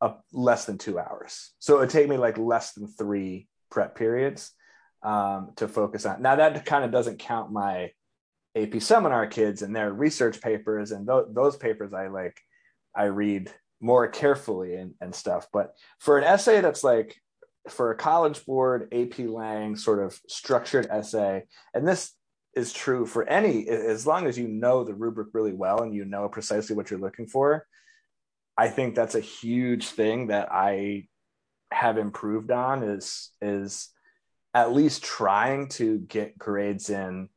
a, 0.00 0.15
less 0.33 0.65
than 0.65 0.79
two 0.79 0.99
hours. 0.99 1.53
So 1.59 1.77
it 1.77 1.81
would 1.81 1.91
take 1.91 2.09
me 2.09 2.17
like 2.17 2.39
less 2.39 2.73
than 2.73 2.89
three 2.89 3.49
prep 3.71 3.95
periods 3.95 4.53
um, 5.03 5.53
to 5.56 5.69
focus 5.69 6.06
on. 6.06 6.23
Now 6.23 6.37
that 6.37 6.65
kind 6.65 6.85
of 6.85 6.91
doesn't 6.91 7.19
count 7.19 7.53
my 7.53 7.91
AP 8.56 8.81
seminar 8.81 9.27
kids 9.27 9.62
and 9.62 9.75
their 9.75 9.93
research 9.93 10.41
papers 10.41 10.91
and 10.91 11.06
th- 11.06 11.27
those 11.31 11.56
papers 11.56 11.93
I 11.93 12.09
like 12.09 12.37
I 12.95 13.05
read 13.05 13.53
more 13.81 14.09
carefully 14.09 14.75
and, 14.75 14.95
and 15.01 15.15
stuff. 15.15 15.47
But 15.53 15.75
for 15.99 16.19
an 16.19 16.25
essay 16.25 16.61
that's 16.61 16.83
like 16.83 17.17
for 17.69 17.91
a 17.91 17.97
college 17.97 18.45
board 18.47 18.89
AP 18.93 19.19
Lang 19.21 19.77
sort 19.77 20.05
of 20.05 20.19
structured 20.29 20.87
essay, 20.91 21.45
and 21.75 21.87
this 21.87 22.12
is 22.55 22.73
true 22.73 23.07
for 23.07 23.29
any 23.29 23.69
as 23.69 24.07
long 24.07 24.26
as 24.26 24.38
you 24.38 24.49
know 24.49 24.83
the 24.83 24.95
rubric 24.95 25.29
really 25.33 25.52
well 25.52 25.83
and 25.83 25.95
you 25.95 26.05
know 26.05 26.29
precisely 26.29 26.75
what 26.75 26.91
you're 26.91 27.00
looking 27.00 27.26
for. 27.26 27.67
I 28.57 28.69
think 28.69 28.95
that's 28.95 29.14
a 29.14 29.21
huge 29.21 29.88
thing 29.91 30.29
that 30.29 30.49
I 30.50 31.07
have 31.71 31.99
improved 31.99 32.50
on 32.50 32.83
is 32.83 33.31
is 33.41 33.91
at 34.55 34.73
least 34.73 35.05
trying 35.05 35.69
to 35.69 35.99
get 35.99 36.38
grades 36.38 36.91
in 36.91 37.29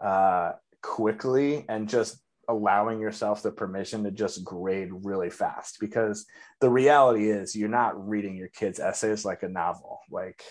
uh, 0.00 0.52
quickly 0.82 1.64
and 1.68 1.88
just 1.88 2.18
allowing 2.48 3.00
yourself 3.00 3.42
the 3.42 3.50
permission 3.50 4.04
to 4.04 4.10
just 4.10 4.44
grade 4.44 4.90
really 5.02 5.30
fast 5.30 5.78
because 5.80 6.26
the 6.60 6.70
reality 6.70 7.30
is 7.30 7.54
you're 7.54 7.68
not 7.68 8.08
reading 8.08 8.36
your 8.36 8.48
kids 8.48 8.80
essays 8.80 9.24
like 9.24 9.42
a 9.42 9.48
novel 9.48 10.00
like 10.10 10.42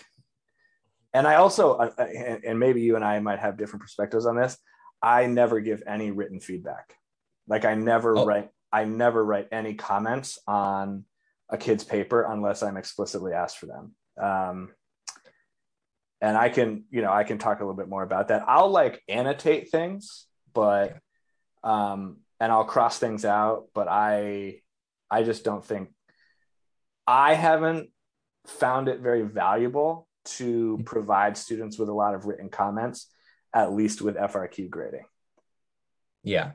and 1.12 1.26
i 1.26 1.34
also 1.34 1.78
and 1.78 2.58
maybe 2.58 2.80
you 2.80 2.96
and 2.96 3.04
i 3.04 3.18
might 3.18 3.38
have 3.38 3.56
different 3.56 3.82
perspectives 3.82 4.26
on 4.26 4.36
this 4.36 4.56
i 5.02 5.26
never 5.26 5.60
give 5.60 5.82
any 5.86 6.10
written 6.10 6.40
feedback 6.40 6.94
like 7.48 7.64
i 7.64 7.74
never 7.74 8.16
oh. 8.16 8.24
write 8.24 8.48
i 8.72 8.84
never 8.84 9.24
write 9.24 9.48
any 9.52 9.74
comments 9.74 10.38
on 10.46 11.04
a 11.50 11.56
kid's 11.56 11.84
paper 11.84 12.26
unless 12.30 12.62
i'm 12.62 12.76
explicitly 12.76 13.32
asked 13.32 13.58
for 13.58 13.66
them 13.66 13.94
um, 14.20 14.70
and 16.24 16.38
I 16.38 16.48
can, 16.48 16.84
you 16.90 17.02
know, 17.02 17.12
I 17.12 17.24
can 17.24 17.36
talk 17.36 17.60
a 17.60 17.64
little 17.64 17.76
bit 17.76 17.88
more 17.88 18.02
about 18.02 18.28
that. 18.28 18.44
I'll 18.48 18.70
like 18.70 19.02
annotate 19.10 19.70
things, 19.70 20.24
but 20.54 20.96
um 21.64 22.18
and 22.38 22.52
I'll 22.52 22.64
cross 22.64 22.98
things 22.98 23.24
out, 23.24 23.68
but 23.74 23.88
I 23.88 24.60
I 25.10 25.22
just 25.22 25.44
don't 25.44 25.64
think 25.64 25.90
I 27.06 27.34
haven't 27.34 27.90
found 28.46 28.88
it 28.88 29.00
very 29.00 29.22
valuable 29.22 30.08
to 30.24 30.80
provide 30.84 31.36
students 31.36 31.78
with 31.78 31.88
a 31.88 31.92
lot 31.92 32.14
of 32.14 32.24
written 32.24 32.48
comments, 32.48 33.08
at 33.54 33.72
least 33.72 34.00
with 34.02 34.16
FRQ 34.16 34.70
grading. 34.70 35.04
Yeah. 36.22 36.52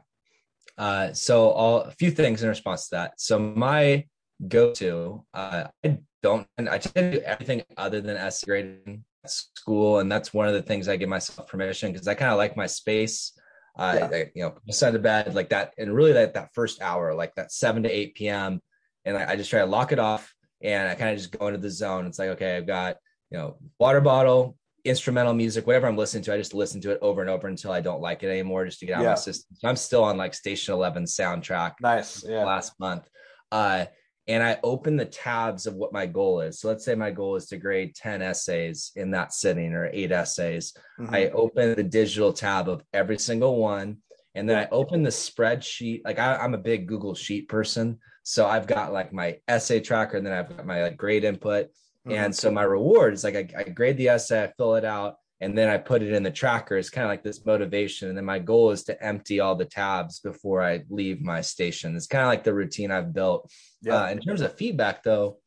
Uh, 0.77 1.13
so 1.13 1.51
I'll, 1.51 1.77
a 1.81 1.91
few 1.91 2.11
things 2.11 2.41
in 2.41 2.49
response 2.49 2.89
to 2.89 2.95
that. 2.95 3.19
So 3.19 3.37
my 3.37 4.05
go-to, 4.47 5.25
uh, 5.33 5.65
I 5.83 5.97
don't, 6.23 6.47
I 6.57 6.77
tend 6.77 7.11
to 7.11 7.11
do 7.11 7.19
everything 7.19 7.63
other 7.77 8.01
than 8.01 8.17
S 8.17 8.43
grading 8.43 9.03
at 9.23 9.31
school, 9.31 9.99
and 9.99 10.11
that's 10.11 10.33
one 10.33 10.47
of 10.47 10.53
the 10.53 10.61
things 10.61 10.87
I 10.87 10.95
give 10.95 11.09
myself 11.09 11.47
permission 11.47 11.91
because 11.91 12.07
I 12.07 12.15
kind 12.15 12.31
of 12.31 12.37
like 12.37 12.57
my 12.57 12.65
space. 12.65 13.33
Uh, 13.79 13.95
yeah. 13.97 14.17
I, 14.17 14.31
you 14.35 14.43
know, 14.43 14.55
beside 14.65 14.91
the 14.91 14.99
bed 14.99 15.33
like 15.33 15.49
that, 15.49 15.73
and 15.77 15.95
really 15.95 16.13
that 16.13 16.33
that 16.33 16.53
first 16.53 16.81
hour, 16.81 17.15
like 17.15 17.33
that 17.35 17.51
seven 17.51 17.83
to 17.83 17.89
eight 17.89 18.13
p.m. 18.15 18.61
And 19.05 19.17
I, 19.17 19.31
I 19.31 19.35
just 19.37 19.49
try 19.49 19.61
to 19.61 19.65
lock 19.65 19.91
it 19.91 19.99
off, 19.99 20.33
and 20.61 20.89
I 20.89 20.95
kind 20.95 21.11
of 21.11 21.17
just 21.17 21.31
go 21.31 21.47
into 21.47 21.59
the 21.59 21.69
zone. 21.71 22.05
It's 22.05 22.19
like, 22.19 22.29
okay, 22.31 22.57
I've 22.57 22.67
got 22.67 22.97
you 23.31 23.37
know, 23.37 23.57
water 23.79 24.01
bottle, 24.01 24.57
instrumental 24.83 25.33
music, 25.33 25.67
whatever 25.67 25.87
I'm 25.87 25.97
listening 25.97 26.23
to, 26.23 26.33
I 26.33 26.37
just 26.37 26.53
listen 26.53 26.81
to 26.81 26.91
it 26.91 26.99
over 27.01 27.21
and 27.21 27.29
over 27.29 27.47
until 27.47 27.71
I 27.71 27.81
don't 27.81 28.01
like 28.01 28.23
it 28.23 28.29
anymore, 28.29 28.65
just 28.65 28.79
to 28.79 28.85
get 28.85 28.97
out 28.97 29.03
yeah. 29.03 29.09
my 29.09 29.15
system. 29.15 29.55
So 29.55 29.67
I'm 29.67 29.75
still 29.75 30.03
on 30.03 30.17
like 30.17 30.33
Station 30.33 30.73
Eleven 30.73 31.03
soundtrack. 31.03 31.73
Nice. 31.81 32.23
Yeah. 32.27 32.43
Last 32.43 32.73
month. 32.79 33.07
Uh, 33.51 33.85
and 34.29 34.43
I 34.43 34.59
open 34.61 34.95
the 34.95 35.05
tabs 35.05 35.65
of 35.65 35.73
what 35.73 35.91
my 35.91 36.05
goal 36.05 36.41
is. 36.41 36.59
So 36.59 36.67
let's 36.67 36.85
say 36.85 36.93
my 36.93 37.09
goal 37.09 37.35
is 37.35 37.47
to 37.47 37.57
grade 37.57 37.95
10 37.95 38.21
essays 38.21 38.91
in 38.95 39.09
that 39.11 39.33
sitting 39.33 39.73
or 39.73 39.89
eight 39.91 40.11
essays. 40.11 40.71
Mm-hmm. 40.99 41.15
I 41.15 41.29
open 41.29 41.73
the 41.73 41.83
digital 41.83 42.31
tab 42.31 42.69
of 42.69 42.83
every 42.93 43.17
single 43.17 43.57
one. 43.57 43.97
And 44.35 44.47
then 44.47 44.59
I 44.59 44.67
open 44.71 45.01
the 45.01 45.09
spreadsheet. 45.09 46.03
Like 46.05 46.19
I, 46.19 46.45
am 46.45 46.53
a 46.53 46.59
big 46.59 46.87
Google 46.87 47.15
Sheet 47.15 47.49
person. 47.49 47.97
So 48.21 48.45
I've 48.45 48.67
got 48.67 48.93
like 48.93 49.11
my 49.11 49.39
essay 49.47 49.79
tracker 49.79 50.17
and 50.17 50.25
then 50.25 50.33
I've 50.33 50.55
got 50.55 50.63
my 50.63 50.83
like 50.83 50.97
grade 50.97 51.23
input. 51.23 51.65
Mm-hmm. 52.07 52.11
And 52.11 52.35
so 52.35 52.51
my 52.51 52.63
reward 52.63 53.15
is 53.15 53.23
like 53.23 53.35
I, 53.35 53.47
I 53.57 53.63
grade 53.63 53.97
the 53.97 54.09
essay, 54.09 54.43
I 54.43 54.53
fill 54.57 54.75
it 54.75 54.85
out, 54.85 55.15
and 55.41 55.57
then 55.57 55.69
I 55.69 55.77
put 55.77 56.01
it 56.01 56.13
in 56.13 56.23
the 56.23 56.31
tracker. 56.31 56.77
It's 56.77 56.89
kind 56.89 57.05
of 57.05 57.09
like 57.09 57.23
this 57.23 57.45
motivation. 57.45 58.09
And 58.09 58.17
then 58.17 58.25
my 58.25 58.39
goal 58.39 58.71
is 58.71 58.83
to 58.85 59.03
empty 59.03 59.39
all 59.39 59.55
the 59.55 59.65
tabs 59.65 60.19
before 60.19 60.61
I 60.61 60.83
leave 60.89 61.21
my 61.21 61.41
station. 61.41 61.95
It's 61.95 62.07
kind 62.07 62.23
of 62.23 62.27
like 62.27 62.43
the 62.43 62.53
routine 62.53 62.91
I've 62.91 63.13
built. 63.13 63.49
Yeah. 63.81 64.03
Uh, 64.03 64.09
in 64.09 64.19
terms 64.19 64.41
of 64.41 64.55
feedback, 64.55 65.01
though, 65.03 65.37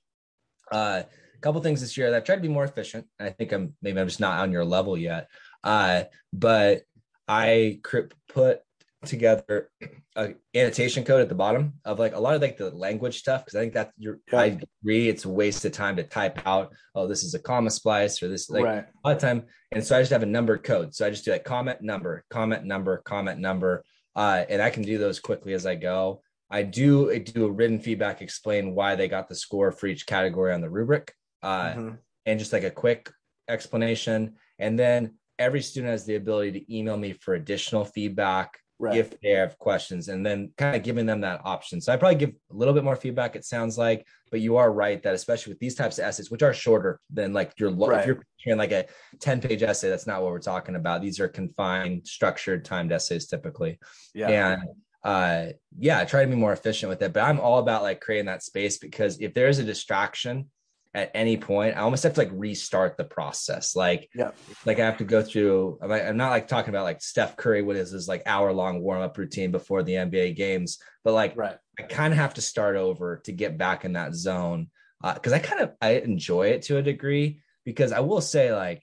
uh, 0.71 1.03
a 1.05 1.41
couple 1.41 1.61
things 1.61 1.83
this 1.83 1.99
year 1.99 2.11
that 2.11 2.17
I've 2.17 2.25
tried 2.25 2.37
to 2.37 2.43
be 2.43 2.49
more 2.49 2.65
efficient. 2.65 3.07
I 3.21 3.31
think 3.31 3.53
I'm 3.53 3.75
maybe 3.83 4.01
I'm 4.01 4.09
just 4.09 4.21
not 4.21 4.41
on 4.41 4.53
your 4.53 4.65
level 4.65 4.97
yet. 4.97 5.29
Uh, 5.63 6.05
but 6.33 6.83
I 7.29 7.81
put 8.29 8.61
together 9.05 9.71
a 10.17 10.35
annotation 10.55 11.05
code 11.05 11.21
at 11.21 11.29
the 11.29 11.35
bottom 11.35 11.75
of 11.85 11.99
like 11.99 12.15
a 12.15 12.19
lot 12.19 12.35
of 12.35 12.43
like 12.43 12.57
the 12.57 12.71
language 12.71 13.19
stuff 13.19 13.45
because 13.45 13.57
I 13.57 13.61
think 13.61 13.75
that 13.75 13.93
you're 13.97 14.21
yeah. 14.33 14.41
I 14.41 14.59
agree 14.83 15.09
it's 15.09 15.25
a 15.25 15.29
waste 15.29 15.65
of 15.65 15.73
time 15.73 15.97
to 15.97 16.03
type 16.03 16.41
out 16.47 16.73
oh 16.95 17.07
this 17.07 17.23
is 17.23 17.35
a 17.35 17.39
comma 17.39 17.71
splice 17.71 18.23
or 18.23 18.29
this 18.29 18.51
like 18.51 18.65
right. 18.65 18.85
a 19.05 19.09
lot 19.09 19.17
of 19.17 19.23
time 19.23 19.45
and 19.73 19.85
so 19.85 19.97
I 19.97 20.01
just 20.01 20.13
have 20.13 20.23
a 20.23 20.27
number 20.27 20.59
code 20.59 20.95
so 20.95 21.07
I 21.07 21.11
just 21.11 21.25
do 21.25 21.33
like 21.33 21.45
comment 21.45 21.83
number 21.83 22.25
comment 22.31 22.65
number 22.65 22.99
comment 22.99 23.41
number 23.41 23.85
uh, 24.15 24.45
and 24.49 24.61
I 24.61 24.71
can 24.71 24.83
do 24.83 24.99
those 24.99 25.19
quickly 25.19 25.55
as 25.55 25.67
I 25.67 25.75
go 25.75 26.23
I 26.51 26.63
do 26.63 27.11
I 27.11 27.19
do 27.19 27.47
a 27.47 27.51
written 27.51 27.81
feedback 27.81 28.23
explain 28.23 28.75
why 28.75 28.95
they 28.95 29.09
got 29.09 29.29
the 29.29 29.35
score 29.35 29.73
for 29.73 29.87
each 29.87 30.07
category 30.07 30.53
on 30.53 30.61
the 30.61 30.71
rubric 30.71 31.15
uh, 31.43 31.73
mm-hmm. 31.73 31.95
and 32.27 32.39
just 32.39 32.53
like 32.53 32.65
a 32.65 32.71
quick 32.71 33.11
explanation 33.49 34.35
and 34.59 34.79
then 34.79 35.15
every 35.39 35.63
student 35.63 35.91
has 35.91 36.05
the 36.05 36.15
ability 36.15 36.53
to 36.53 36.77
email 36.77 36.97
me 36.97 37.13
for 37.15 37.35
additional 37.35 37.85
feedback 37.85 38.59
right. 38.83 38.97
if 38.97 39.19
they 39.21 39.31
have 39.31 39.57
questions 39.59 40.09
and 40.09 40.27
then 40.27 40.53
kind 40.59 40.75
of 40.75 40.83
giving 40.83 41.07
them 41.07 41.21
that 41.21 41.41
option. 41.45 41.81
So 41.81 41.93
I 41.93 41.97
probably 41.97 42.17
give 42.17 42.31
a 42.31 42.55
little 42.55 42.75
bit 42.75 42.85
more 42.85 42.97
feedback, 42.97 43.37
it 43.37 43.45
sounds 43.45 43.79
like, 43.79 44.07
but 44.31 44.41
you 44.41 44.57
are 44.57 44.73
right 44.73 45.03
that 45.03 45.15
especially 45.15 45.53
with 45.53 45.61
these 45.61 45.75
types 45.75 45.99
of 45.99 46.05
essays, 46.05 46.31
which 46.31 46.43
are 46.43 46.53
shorter 46.53 46.99
than 47.11 47.33
like 47.33 47.53
your, 47.59 47.71
right. 47.71 48.01
if 48.01 48.07
you're 48.07 48.23
hearing 48.37 48.59
like 48.59 48.73
a 48.73 48.87
10 49.21 49.41
page 49.41 49.63
essay, 49.63 49.89
that's 49.89 50.07
not 50.07 50.21
what 50.21 50.33
we're 50.33 50.41
talking 50.41 50.75
about. 50.75 51.01
These 51.01 51.21
are 51.21 51.29
confined, 51.29 52.07
structured, 52.07 52.65
timed 52.65 52.93
essays 52.93 53.27
typically. 53.27 53.79
Yeah. 54.15 54.29
And 54.29 54.63
uh 55.05 55.53
yeah, 55.79 55.99
I 55.99 56.05
try 56.05 56.23
to 56.23 56.31
be 56.31 56.37
more 56.37 56.53
efficient 56.53 56.91
with 56.91 57.03
it, 57.03 57.13
but 57.13 57.23
I'm 57.23 57.41
all 57.41 57.59
about 57.59 57.83
like 57.83 58.01
creating 58.01 58.27
that 58.27 58.43
space 58.43 58.79
because 58.79 59.21
if 59.21 59.35
there's 59.35 59.59
a 59.59 59.65
distraction, 59.65 60.51
at 60.95 61.11
any 61.15 61.37
point. 61.37 61.77
I 61.77 61.81
almost 61.81 62.03
have 62.03 62.15
to 62.15 62.21
like 62.21 62.31
restart 62.33 62.97
the 62.97 63.05
process. 63.05 63.75
Like, 63.75 64.11
yeah, 64.15 64.33
like 64.67 64.79
I 64.79 64.85
have 64.85 64.99
to 64.99 65.05
go 65.05 65.23
through. 65.23 65.79
I'm, 65.83 65.91
I'm 65.91 66.17
not 66.17 66.31
like 66.31 66.49
talking 66.49 66.71
about 66.71 66.85
like 66.85 67.03
Steph 67.03 67.37
Curry, 67.37 67.63
what 67.63 67.77
is 67.77 67.91
his 67.91 68.09
like 68.09 68.23
hour 68.27 68.53
long 68.53 68.83
warm 68.83 69.03
up 69.03 69.17
routine 69.17 69.51
before 69.51 69.83
the 69.83 69.95
NBA 69.95 70.37
games, 70.37 70.79
but 71.05 71.15
like, 71.15 71.37
right. 71.37 71.57
I 71.79 71.83
kind 71.85 72.13
of 72.13 72.19
have 72.19 72.35
to 72.35 72.43
start 72.43 72.77
over 72.77 73.23
to 73.25 73.33
get 73.33 73.57
back 73.57 73.85
in 73.85 73.95
that 73.95 74.15
zone. 74.15 74.69
Uh, 75.03 75.15
cause 75.15 75.33
I 75.33 75.39
kind 75.39 75.63
of, 75.63 75.73
I 75.81 75.93
enjoy 75.93 76.49
it 76.49 76.63
to 76.63 76.77
a 76.77 76.83
degree 76.83 77.41
because 77.65 77.93
I 77.93 78.01
will 78.01 78.21
say 78.21 78.55
like, 78.55 78.83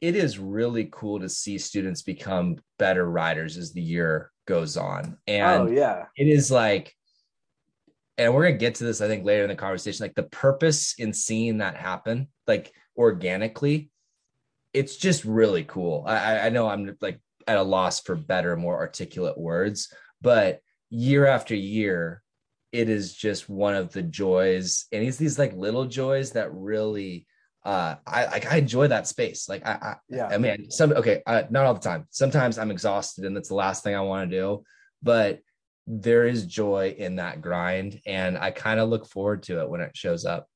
it 0.00 0.16
is 0.16 0.38
really 0.38 0.88
cool 0.90 1.20
to 1.20 1.28
see 1.28 1.58
students 1.58 2.02
become 2.02 2.56
better 2.78 3.08
writers 3.08 3.56
as 3.56 3.72
the 3.72 3.82
year 3.82 4.32
goes 4.46 4.76
on. 4.76 5.18
And 5.26 5.62
oh, 5.62 5.70
yeah, 5.70 6.06
it 6.16 6.26
is 6.28 6.50
like, 6.50 6.94
and 8.18 8.32
we're 8.32 8.44
gonna 8.44 8.58
get 8.58 8.76
to 8.76 8.84
this, 8.84 9.00
I 9.00 9.08
think, 9.08 9.24
later 9.24 9.42
in 9.42 9.48
the 9.48 9.56
conversation. 9.56 10.04
Like 10.04 10.14
the 10.14 10.24
purpose 10.24 10.94
in 10.98 11.12
seeing 11.12 11.58
that 11.58 11.76
happen, 11.76 12.28
like 12.46 12.72
organically, 12.96 13.90
it's 14.72 14.96
just 14.96 15.24
really 15.24 15.64
cool. 15.64 16.04
I, 16.06 16.40
I 16.40 16.48
know 16.50 16.68
I'm 16.68 16.96
like 17.00 17.20
at 17.46 17.58
a 17.58 17.62
loss 17.62 18.00
for 18.00 18.14
better, 18.14 18.56
more 18.56 18.76
articulate 18.76 19.38
words, 19.38 19.92
but 20.20 20.60
year 20.90 21.26
after 21.26 21.54
year, 21.54 22.22
it 22.72 22.88
is 22.88 23.14
just 23.14 23.48
one 23.48 23.74
of 23.74 23.92
the 23.92 24.02
joys, 24.02 24.86
and 24.92 25.04
it's 25.04 25.16
these 25.16 25.38
like 25.38 25.54
little 25.54 25.86
joys 25.86 26.32
that 26.32 26.52
really 26.52 27.26
uh 27.64 27.94
i 28.06 28.26
like 28.26 28.52
i 28.52 28.56
enjoy 28.56 28.86
that 28.86 29.06
space 29.06 29.48
like 29.48 29.66
i, 29.66 29.72
I 29.72 29.94
yeah 30.10 30.26
i 30.26 30.36
mean 30.36 30.70
some 30.70 30.92
okay 30.92 31.22
uh, 31.26 31.44
not 31.50 31.64
all 31.64 31.74
the 31.74 31.80
time 31.80 32.06
sometimes 32.10 32.58
i'm 32.58 32.70
exhausted 32.70 33.24
and 33.24 33.34
that's 33.34 33.48
the 33.48 33.54
last 33.54 33.82
thing 33.82 33.94
i 33.94 34.00
want 34.00 34.30
to 34.30 34.36
do 34.36 34.64
but 35.02 35.40
there 35.86 36.26
is 36.26 36.46
joy 36.46 36.94
in 36.96 37.16
that 37.16 37.42
grind 37.42 38.00
and 38.06 38.38
i 38.38 38.50
kind 38.50 38.80
of 38.80 38.88
look 38.88 39.06
forward 39.06 39.42
to 39.42 39.60
it 39.60 39.68
when 39.68 39.80
it 39.80 39.96
shows 39.96 40.24
up. 40.24 40.48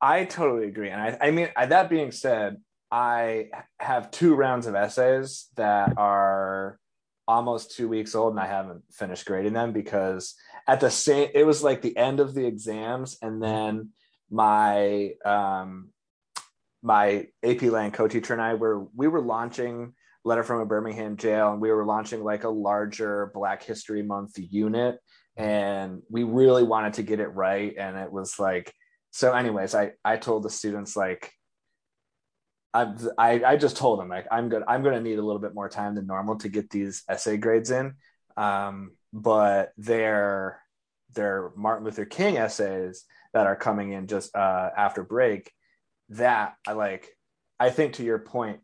I 0.00 0.24
totally 0.24 0.68
agree 0.68 0.90
and 0.90 1.00
i, 1.00 1.18
I 1.20 1.30
mean 1.30 1.50
that 1.56 1.90
being 1.90 2.12
said 2.12 2.56
i 2.90 3.48
have 3.78 4.10
two 4.10 4.34
rounds 4.34 4.66
of 4.66 4.74
essays 4.74 5.48
that 5.56 5.98
are 5.98 6.78
almost 7.26 7.76
two 7.76 7.88
weeks 7.88 8.14
old 8.14 8.32
and 8.32 8.40
i 8.40 8.46
haven't 8.46 8.82
finished 8.90 9.26
grading 9.26 9.52
them 9.52 9.72
because 9.72 10.34
at 10.66 10.80
the 10.80 10.90
same 10.90 11.30
it 11.34 11.44
was 11.44 11.62
like 11.62 11.82
the 11.82 11.96
end 11.96 12.20
of 12.20 12.34
the 12.34 12.46
exams 12.46 13.18
and 13.20 13.42
then 13.42 13.90
my 14.30 15.10
um 15.24 15.88
my 16.82 17.26
ap 17.42 17.62
lang 17.62 17.90
co-teacher 17.90 18.32
and 18.32 18.42
i 18.42 18.54
were 18.54 18.86
we 18.94 19.08
were 19.08 19.20
launching 19.20 19.92
letter 20.28 20.44
from 20.44 20.60
a 20.60 20.66
Birmingham 20.66 21.16
jail, 21.16 21.52
and 21.52 21.60
we 21.60 21.72
were 21.72 21.84
launching 21.84 22.22
like 22.22 22.44
a 22.44 22.48
larger 22.48 23.32
Black 23.34 23.62
History 23.64 24.02
Month 24.02 24.38
unit, 24.38 24.98
and 25.36 26.02
we 26.08 26.22
really 26.22 26.62
wanted 26.62 26.94
to 26.94 27.02
get 27.02 27.20
it 27.20 27.28
right. 27.28 27.74
And 27.76 27.96
it 27.96 28.12
was 28.12 28.38
like, 28.38 28.72
so. 29.10 29.32
Anyways, 29.32 29.74
I 29.74 29.92
I 30.04 30.16
told 30.16 30.44
the 30.44 30.50
students 30.50 30.96
like. 30.96 31.32
I, 32.74 32.92
I, 33.16 33.44
I 33.44 33.56
just 33.56 33.78
told 33.78 33.98
them 33.98 34.10
like 34.10 34.26
I'm 34.30 34.50
good. 34.50 34.62
I'm 34.68 34.82
going 34.82 34.94
to 34.94 35.00
need 35.00 35.18
a 35.18 35.22
little 35.22 35.40
bit 35.40 35.54
more 35.54 35.70
time 35.70 35.94
than 35.94 36.06
normal 36.06 36.36
to 36.40 36.50
get 36.50 36.68
these 36.68 37.02
essay 37.08 37.38
grades 37.38 37.70
in, 37.70 37.94
um, 38.36 38.92
but 39.12 39.72
they're 39.78 40.60
they're 41.14 41.50
Martin 41.56 41.86
Luther 41.86 42.04
King 42.04 42.36
essays 42.36 43.04
that 43.32 43.46
are 43.46 43.56
coming 43.56 43.92
in 43.92 44.06
just 44.06 44.36
uh, 44.36 44.68
after 44.76 45.02
break. 45.02 45.50
That 46.10 46.54
I 46.66 46.72
like. 46.72 47.08
I 47.58 47.70
think 47.70 47.94
to 47.94 48.04
your 48.04 48.18
point, 48.18 48.60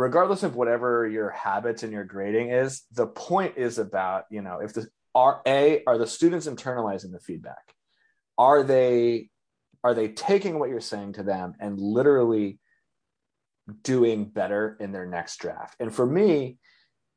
regardless 0.00 0.42
of 0.42 0.56
whatever 0.56 1.06
your 1.06 1.30
habits 1.30 1.82
and 1.82 1.92
your 1.92 2.04
grading 2.04 2.50
is, 2.50 2.84
the 2.92 3.06
point 3.06 3.54
is 3.56 3.78
about, 3.78 4.24
you 4.30 4.40
know, 4.40 4.60
if 4.60 4.72
the 4.72 4.88
are 5.14 5.42
a 5.46 5.82
are 5.86 5.98
the 5.98 6.06
students 6.06 6.46
internalizing 6.46 7.12
the 7.12 7.20
feedback? 7.20 7.74
Are 8.38 8.62
they 8.62 9.28
are 9.84 9.94
they 9.94 10.08
taking 10.08 10.58
what 10.58 10.70
you're 10.70 10.80
saying 10.80 11.14
to 11.14 11.22
them 11.22 11.54
and 11.60 11.78
literally 11.78 12.58
doing 13.82 14.24
better 14.24 14.76
in 14.80 14.92
their 14.92 15.06
next 15.06 15.38
draft? 15.38 15.76
And 15.80 15.94
for 15.94 16.06
me, 16.06 16.58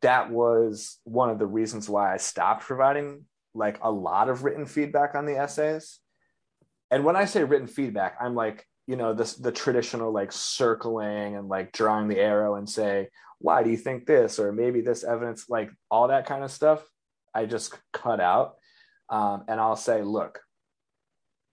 that 0.01 0.29
was 0.29 0.99
one 1.05 1.29
of 1.29 1.39
the 1.39 1.47
reasons 1.47 1.89
why 1.89 2.13
I 2.13 2.17
stopped 2.17 2.63
providing 2.63 3.25
like 3.53 3.79
a 3.81 3.91
lot 3.91 4.27
of 4.27 4.43
written 4.43 4.65
feedback 4.65 5.15
on 5.15 5.25
the 5.25 5.37
essays. 5.37 5.99
And 6.91 7.05
when 7.05 7.15
I 7.15 7.25
say 7.25 7.43
written 7.43 7.67
feedback, 7.67 8.17
I'm 8.19 8.35
like 8.35 8.67
you 8.87 8.95
know 8.95 9.13
this 9.13 9.35
the 9.35 9.51
traditional 9.51 10.11
like 10.11 10.31
circling 10.31 11.35
and 11.35 11.47
like 11.47 11.71
drawing 11.71 12.07
the 12.07 12.19
arrow 12.19 12.55
and 12.55 12.69
say 12.69 13.09
why 13.39 13.61
do 13.61 13.69
you 13.69 13.77
think 13.77 14.05
this? 14.05 14.39
or 14.39 14.51
maybe 14.53 14.81
this 14.81 15.03
evidence 15.03 15.49
like 15.49 15.69
all 15.91 16.07
that 16.07 16.25
kind 16.25 16.43
of 16.43 16.51
stuff 16.51 16.81
i 17.33 17.45
just 17.45 17.77
cut 17.91 18.19
out. 18.19 18.55
Um, 19.09 19.43
and 19.47 19.59
i'll 19.59 19.75
say 19.75 20.01
look 20.01 20.39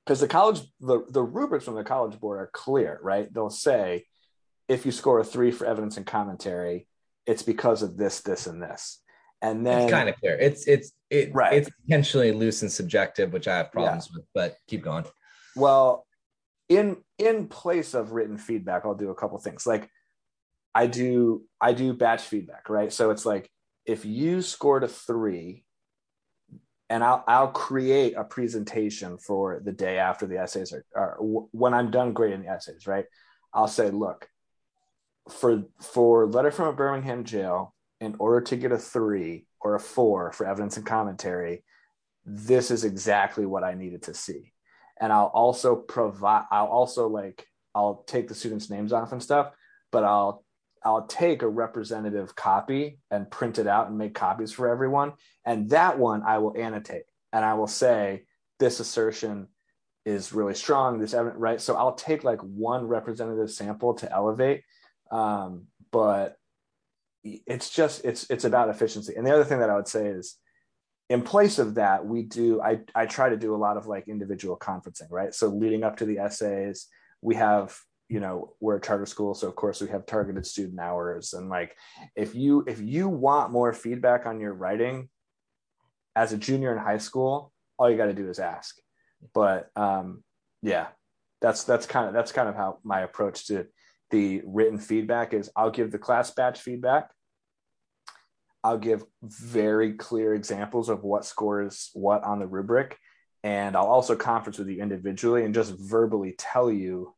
because 0.05 0.21
the 0.21 0.29
college 0.29 0.63
the, 0.81 1.05
the 1.09 1.23
rubrics 1.23 1.65
from 1.65 1.75
the 1.75 1.85
college 1.85 2.19
board 2.19 2.41
are 2.41 2.51
clear 2.53 2.99
right? 3.03 3.33
They'll 3.33 3.51
say 3.51 4.07
if 4.69 4.87
you 4.87 4.93
score 4.93 5.21
a 5.21 5.25
three 5.25 5.51
for 5.51 5.67
evidence 5.67 5.97
and 5.97 6.07
commentary 6.07 6.87
it's 7.27 7.43
because 7.43 7.83
of 7.83 7.97
this 7.97 8.21
this 8.21 8.47
and 8.47 8.63
this. 8.63 9.03
And 9.43 9.65
then 9.65 9.83
it's 9.83 9.91
kind 9.91 10.09
of 10.09 10.17
clear. 10.17 10.37
It's 10.39 10.67
it's 10.67 10.93
it, 11.09 11.33
right. 11.33 11.53
it's 11.55 11.71
potentially 11.85 12.33
loose 12.33 12.63
and 12.63 12.71
subjective 12.71 13.33
which 13.33 13.49
i 13.49 13.57
have 13.57 13.73
problems 13.73 14.09
yeah. 14.11 14.19
with 14.19 14.27
but 14.35 14.57
keep 14.69 14.83
going. 14.83 15.05
Well 15.57 16.07
in 16.71 16.97
in 17.19 17.49
place 17.49 17.93
of 17.93 18.13
written 18.13 18.39
feedback 18.39 18.85
i'll 18.87 18.95
do 18.95 19.11
a 19.11 19.15
couple 19.15 19.37
things. 19.39 19.67
Like 19.67 19.91
i 20.75 20.87
do 20.87 21.43
i 21.61 21.75
do 21.75 21.93
batch 21.93 22.23
feedback 22.23 22.71
right? 22.71 22.91
So 22.91 23.11
it's 23.11 23.27
like 23.27 23.51
if 23.85 24.07
you 24.07 24.41
scored 24.41 24.85
a 24.85 24.89
three 24.89 25.65
and 26.89 27.05
I'll, 27.05 27.23
I'll 27.29 27.53
create 27.53 28.15
a 28.17 28.25
presentation 28.25 29.17
for 29.19 29.61
the 29.65 29.71
day 29.73 29.99
after 29.99 30.27
the 30.27 30.39
essays 30.39 30.73
are, 30.73 30.85
are 30.97 31.17
when 31.21 31.75
i'm 31.75 31.91
done 31.91 32.15
grading 32.15 32.43
the 32.43 32.49
essays 32.49 32.87
right? 32.87 33.05
I'll 33.53 33.69
say 33.69 33.91
look 33.91 34.29
for 35.29 35.65
for 35.83 36.27
letter 36.27 36.53
from 36.53 36.69
a 36.69 36.73
birmingham 36.73 37.25
jail 37.25 37.75
in 38.01 38.15
order 38.19 38.41
to 38.43 38.57
get 38.57 38.73
a 38.73 38.79
three 38.79 39.47
or 39.61 39.75
a 39.75 39.81
four 39.81 40.33
for 40.33 40.47
evidence 40.47 40.77
and 40.77 40.87
commentary 40.87 41.65
this 42.25 42.71
is 42.71 42.85
exactly 42.85 43.45
what 43.45 43.65
i 43.65 43.75
needed 43.75 44.03
to 44.03 44.15
see 44.15 44.53
and 45.01 45.13
I'll 45.13 45.33
also 45.35 45.75
provide 45.75 46.45
I'll 46.51 46.67
also 46.67 47.09
like 47.09 47.47
I'll 47.75 48.05
take 48.07 48.29
the 48.29 48.35
students' 48.35 48.71
names 48.71 48.93
off 48.93 49.13
and 49.13 49.23
stuff, 49.23 49.53
but 49.91 50.05
I'll 50.05 50.45
I'll 50.85 51.07
take 51.07 51.43
a 51.43 51.49
representative 51.49 52.35
copy 52.35 52.99
and 53.11 53.31
print 53.31 53.59
it 53.59 53.67
out 53.67 53.89
and 53.89 53.99
make 53.99 54.15
copies 54.15 54.53
for 54.53 54.69
everyone. 54.69 55.13
And 55.45 55.71
that 55.71 55.99
one 55.99 56.23
I 56.23 56.39
will 56.39 56.57
annotate 56.57 57.05
and 57.33 57.45
I 57.45 57.55
will 57.55 57.67
say 57.67 58.25
this 58.59 58.81
assertion 58.81 59.49
is 60.05 60.33
really 60.33 60.55
strong. 60.55 60.99
This 60.99 61.15
evidence, 61.15 61.41
right? 61.41 61.61
So 61.61 61.77
I'll 61.77 61.95
take 61.95 62.25
like 62.25 62.41
one 62.41 62.87
representative 62.87 63.51
sample 63.51 63.95
to 63.95 64.11
elevate, 64.11 64.63
um, 65.11 65.67
but 65.91 66.37
it's 67.23 67.69
just 67.69 68.05
it's 68.05 68.29
it's 68.31 68.45
about 68.45 68.71
efficiency. 68.71 69.15
And 69.15 69.27
the 69.27 69.35
other 69.35 69.45
thing 69.45 69.61
that 69.61 69.71
I 69.71 69.77
would 69.77 69.89
say 69.89 70.07
is 70.07 70.37
in 71.11 71.23
place 71.23 71.59
of 71.59 71.75
that, 71.75 72.07
we 72.07 72.23
do 72.23 72.63
I 72.63 72.81
I 72.95 73.05
try 73.05 73.29
to 73.29 73.37
do 73.37 73.55
a 73.55 73.59
lot 73.59 73.77
of 73.77 73.87
like 73.87 74.07
individual 74.07 74.57
conferencing, 74.57 75.11
right? 75.11 75.35
So 75.35 75.49
leading 75.49 75.83
up 75.83 75.97
to 75.99 76.07
the 76.07 76.19
essays, 76.19 76.87
we 77.21 77.35
have 77.35 77.77
you 78.09 78.21
know 78.21 78.55
we're 78.61 78.77
a 78.77 78.81
charter 78.81 79.07
school 79.07 79.35
so 79.35 79.47
of 79.47 79.55
course 79.55 79.81
we 79.81 79.89
have 79.89 80.07
targeted 80.07 80.47
student 80.47 80.79
hours. 80.79 81.33
And 81.33 81.49
like 81.49 81.77
if 82.15 82.35
you 82.37 82.65
if 82.67 82.81
you 82.81 83.09
want 83.09 83.51
more 83.51 83.73
feedback 83.73 84.25
on 84.25 84.41
your 84.41 84.55
writing 84.55 85.09
as 86.15 86.33
a 86.33 86.39
junior 86.39 86.73
in 86.73 86.79
high 86.79 86.99
school 86.99 87.53
all 87.77 87.91
you 87.91 87.97
got 87.97 88.07
to 88.07 88.15
do 88.15 88.31
is 88.31 88.39
ask. 88.39 88.77
But 89.35 89.69
um 89.75 90.23
yeah 90.63 90.89
that's 91.41 91.65
that's 91.65 91.87
kind 91.87 92.07
of 92.07 92.15
that's 92.15 92.33
kind 92.33 92.49
of 92.49 92.55
how 92.55 92.79
my 92.85 93.01
approach 93.01 93.47
to 93.49 93.67
the 94.11 94.43
written 94.45 94.79
feedback 94.79 95.35
is. 95.35 95.51
I'll 95.57 95.71
give 95.71 95.91
the 95.91 95.99
class 95.99 96.31
batch 96.31 96.61
feedback 96.61 97.11
I'll 98.63 98.79
give 98.79 99.05
very 99.23 99.95
clear 99.95 100.35
examples 100.35 100.89
of 100.89 101.03
what 101.03 101.25
scores 101.25 101.91
what 101.95 102.25
on 102.25 102.39
the 102.39 102.47
rubric. 102.47 102.99
And 103.43 103.77
I'll 103.77 103.87
also 103.87 104.17
conference 104.17 104.59
with 104.59 104.69
you 104.69 104.83
individually 104.83 105.45
and 105.45 105.55
just 105.55 105.73
verbally 105.79 106.35
tell 106.37 106.71
you 106.71 107.15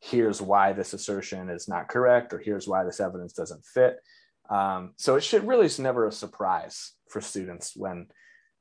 here's 0.00 0.40
why 0.40 0.72
this 0.72 0.94
assertion 0.94 1.50
is 1.50 1.68
not 1.68 1.88
correct 1.88 2.32
or 2.32 2.38
here's 2.38 2.66
why 2.66 2.84
this 2.84 3.00
evidence 3.00 3.34
doesn't 3.34 3.66
fit. 3.66 3.98
Um, 4.48 4.94
so 4.96 5.16
it 5.16 5.22
should 5.22 5.46
really 5.46 5.66
is 5.66 5.78
never 5.78 6.06
a 6.06 6.12
surprise 6.12 6.92
for 7.08 7.20
students 7.20 7.76
when 7.76 8.06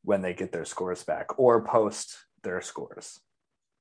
when 0.04 0.22
they 0.22 0.34
get 0.34 0.52
their 0.52 0.66
scores 0.66 1.04
back 1.04 1.40
or 1.40 1.64
post 1.64 2.18
their 2.44 2.62
scores. 2.62 3.20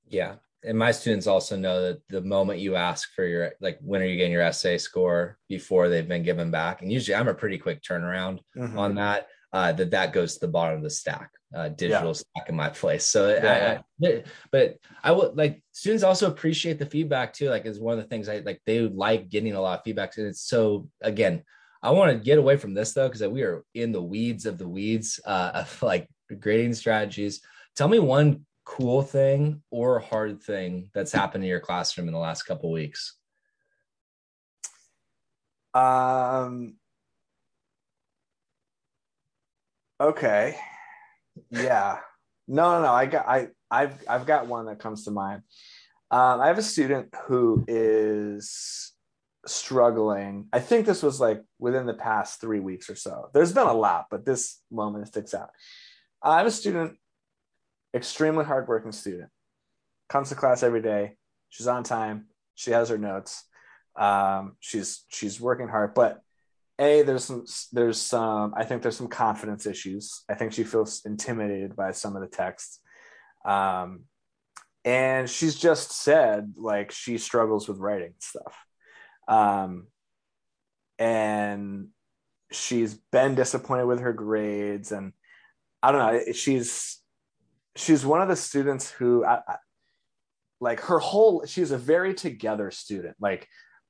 Yeah 0.07 0.37
and 0.65 0.77
my 0.77 0.91
students 0.91 1.27
also 1.27 1.57
know 1.57 1.83
that 1.83 2.03
the 2.09 2.21
moment 2.21 2.61
you 2.61 2.75
ask 2.75 3.12
for 3.15 3.25
your 3.25 3.53
like 3.61 3.79
when 3.81 4.03
are 4.03 4.07
you 4.07 4.17
getting 4.17 4.33
your 4.33 4.43
essay 4.43 4.77
score 4.77 5.38
before 5.49 5.88
they've 5.88 6.09
been 6.09 6.23
given 6.23 6.50
back 6.50 6.83
and 6.83 6.93
usually 6.93 7.15
i'm 7.15 7.29
a 7.29 7.35
pretty 7.35 7.59
quick 7.59 7.83
turnaround 7.83 8.41
mm-hmm. 8.57 8.79
on 8.79 8.95
that 8.95 9.29
uh, 9.50 9.73
that 9.73 9.91
that 9.93 10.12
goes 10.12 10.35
to 10.35 10.41
the 10.41 10.49
bottom 10.49 10.77
of 10.77 10.83
the 10.83 10.91
stack 10.91 11.31
uh, 11.57 11.69
digital 11.71 12.09
yeah. 12.09 12.12
stack 12.12 12.49
in 12.50 12.55
my 12.55 12.69
place 12.69 13.07
so 13.07 13.35
yeah. 13.35 13.83
I, 14.03 14.07
I, 14.07 14.25
but 14.53 14.77
i 15.03 15.11
would 15.11 15.37
like 15.37 15.62
students 15.73 16.05
also 16.05 16.29
appreciate 16.29 16.79
the 16.79 16.85
feedback 16.85 17.33
too 17.33 17.49
like 17.49 17.65
is 17.65 17.81
one 17.81 17.97
of 17.97 18.05
the 18.05 18.09
things 18.09 18.29
i 18.29 18.41
like 18.41 18.61
they 18.67 18.81
like 18.81 19.31
getting 19.31 19.55
a 19.55 19.61
lot 19.61 19.79
of 19.79 19.85
feedback 19.85 20.17
and 20.19 20.27
it's 20.27 20.43
so 20.43 20.88
again 21.00 21.43
i 21.83 21.91
want 21.91 22.12
to 22.12 22.23
get 22.23 22.37
away 22.37 22.59
from 22.59 22.75
this 22.75 22.93
though 22.93 23.09
because 23.09 23.27
we 23.27 23.43
are 23.43 23.65
in 23.75 23.91
the 23.91 24.03
weeds 24.03 24.45
of 24.45 24.59
the 24.59 24.69
weeds 24.69 25.19
uh, 25.25 25.53
of 25.55 25.83
like 25.83 26.07
grading 26.38 26.75
strategies 26.75 27.41
tell 27.75 27.88
me 27.88 27.99
one 27.99 28.45
cool 28.69 29.01
thing 29.01 29.63
or 29.71 29.99
hard 29.99 30.43
thing 30.43 30.91
that's 30.93 31.11
happened 31.11 31.43
in 31.43 31.49
your 31.49 31.59
classroom 31.59 32.07
in 32.07 32.13
the 32.13 32.21
last 32.21 32.43
couple 32.43 32.71
weeks? 32.71 33.17
Um. 35.73 36.77
Okay. 40.01 40.57
Yeah. 41.51 41.99
No, 42.47 42.73
no, 42.73 42.83
no. 42.83 42.93
I 42.93 43.07
got. 43.07 43.27
I. 43.27 43.49
I've. 43.71 43.95
I've 44.07 44.27
got 44.27 44.47
one 44.47 44.67
that 44.67 44.79
comes 44.79 45.05
to 45.05 45.11
mind. 45.11 45.43
Um, 46.11 46.41
I 46.41 46.47
have 46.47 46.59
a 46.59 46.63
student 46.63 47.15
who 47.27 47.65
is 47.69 48.93
struggling. 49.47 50.49
I 50.53 50.61
think 50.61 50.87
this 50.87 51.03
was 51.03 51.21
like 51.21 51.43
within 51.59 51.87
the 51.87 51.95
past 51.95 52.41
three 52.41 52.61
weeks 52.61 52.91
or 52.91 52.97
so. 52.97 53.31
There's 53.33 53.52
been 53.52 53.67
a 53.67 53.73
lot, 53.73 54.07
but 54.11 54.25
this 54.25 54.61
moment 54.71 55.09
sticks 55.09 55.35
out. 55.35 55.50
I 56.23 56.39
have 56.39 56.47
a 56.47 56.50
student 56.50 56.99
extremely 57.95 58.45
hardworking 58.45 58.93
student. 58.93 59.31
Comes 60.09 60.31
to 60.31 60.35
class 60.35 60.63
every 60.63 60.83
day. 60.83 61.17
She's 61.49 61.67
on 61.67 61.83
time. 61.83 62.27
She 62.55 62.71
has 62.71 62.89
her 62.89 62.99
notes. 62.99 63.45
Um, 63.97 64.57
she's 64.61 65.05
she's 65.09 65.41
working 65.41 65.69
hard, 65.69 65.95
but 65.95 66.23
a 66.79 67.03
there's 67.03 67.25
some 67.25 67.45
there's 67.73 68.01
some 68.01 68.55
I 68.57 68.65
think 68.65 68.83
there's 68.83 68.97
some 68.97 69.09
confidence 69.09 69.67
issues. 69.67 70.25
I 70.29 70.35
think 70.35 70.53
she 70.53 70.65
feels 70.65 71.03
intimidated 71.05 71.75
by 71.75 71.93
some 71.93 72.15
of 72.17 72.23
the 72.23 72.29
texts. 72.29 72.81
Um, 73.45 74.05
and 74.85 75.29
she's 75.29 75.57
just 75.57 75.93
said 75.93 76.55
like 76.57 76.93
she 76.93 77.19
struggles 77.19 77.69
with 77.69 77.79
writing 77.79 78.15
stuff. 78.19 78.57
Um, 79.27 79.89
and 80.99 81.89
she's 82.51 82.95
been 83.13 83.35
disappointed 83.35 83.87
with 83.87 84.01
her 84.01 84.13
grades 84.13 84.93
and 84.93 85.13
I 85.83 85.93
don't 85.93 86.01
know. 86.01 86.33
She's 86.33 86.98
she's 87.78 88.04
one 88.04 88.21
of 88.21 88.28
the 88.28 88.36
students 88.36 88.91
who 88.91 89.25
I, 89.25 89.41
I, 89.47 89.56
like 90.60 90.80
her 90.80 90.99
whole 90.99 91.47
she's 91.47 91.71
a 91.71 91.78
very 91.78 92.12
together 92.12 92.71
student 92.71 93.17
like 93.21 93.47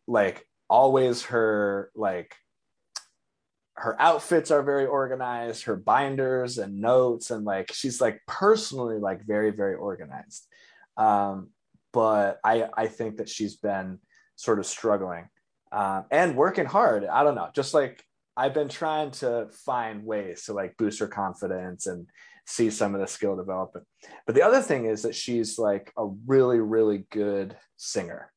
like 0.07 0.47
always 0.69 1.23
her 1.25 1.91
like 1.95 2.35
her 3.75 4.01
outfits 4.01 4.51
are 4.51 4.63
very 4.63 4.87
organized 4.87 5.65
her 5.65 5.77
binders 5.77 6.59
and 6.59 6.81
notes 6.81 7.31
and 7.31 7.45
like 7.45 7.73
she's 7.73 8.01
like 8.01 8.21
personally 8.27 8.99
like 8.99 9.25
very 9.25 9.51
very 9.51 9.75
organized. 9.75 10.47
Um 10.97 11.51
but 11.91 12.39
i 12.45 12.69
i 12.77 12.87
think 12.87 13.17
that 13.17 13.31
she's 13.31 13.57
been 13.57 13.99
sort 14.37 14.59
of 14.59 14.67
struggling 14.67 15.27
um 15.73 16.05
and 16.11 16.37
working 16.37 16.67
hard. 16.67 17.07
I 17.07 17.23
don't 17.23 17.35
know 17.35 17.49
just 17.55 17.73
like 17.73 18.05
i've 18.37 18.53
been 18.53 18.69
trying 18.69 19.11
to 19.13 19.49
find 19.65 20.05
ways 20.05 20.45
to 20.45 20.53
like 20.53 20.77
boost 20.77 21.01
her 21.01 21.09
confidence 21.09 21.87
and 21.87 22.07
see 22.49 22.71
some 22.71 22.95
of 22.95 23.01
the 23.01 23.07
skill 23.07 23.37
development. 23.37 23.87
But 24.25 24.35
the 24.35 24.43
other 24.43 24.63
thing 24.63 24.87
is 24.87 25.03
that 25.03 25.15
she's 25.15 25.59
like 25.59 25.93
a 25.99 26.07
really, 26.27 26.59
really 26.59 27.05
good 27.11 27.55
singer. 27.77 28.33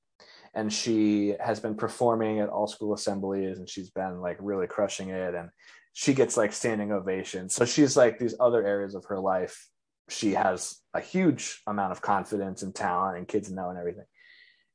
And 0.54 0.71
she 0.71 1.34
has 1.39 1.62
been 1.62 1.76
performing 1.76 2.41
at 2.41 2.50
all 2.50 2.67
school 2.67 2.93
assemblies 2.93 3.58
and 3.58 3.69
she's 3.69 3.89
been 3.89 4.19
like 4.19 4.36
really 4.41 4.67
crushing 4.67 5.10
it. 5.10 5.34
And 5.34 5.50
she 5.93 6.13
gets 6.13 6.36
like 6.36 6.52
standing 6.52 6.91
ovations. 6.91 7.56
So 7.56 7.63
she's 7.63 7.95
like 7.95 8.19
these 8.19 8.36
other 8.38 8.65
areas 8.67 8.95
of 8.95 9.06
her 9.06 9.17
life. 9.17 9.69
She 10.10 10.34
has 10.34 10.78
a 10.93 11.00
huge 11.00 11.62
amount 11.65 11.93
of 11.93 12.02
confidence 12.02 12.63
and 12.63 12.76
talent 12.76 13.17
and 13.17 13.28
kids 13.30 13.50
know 13.50 13.69
and 13.69 13.80
everything. 13.80 14.06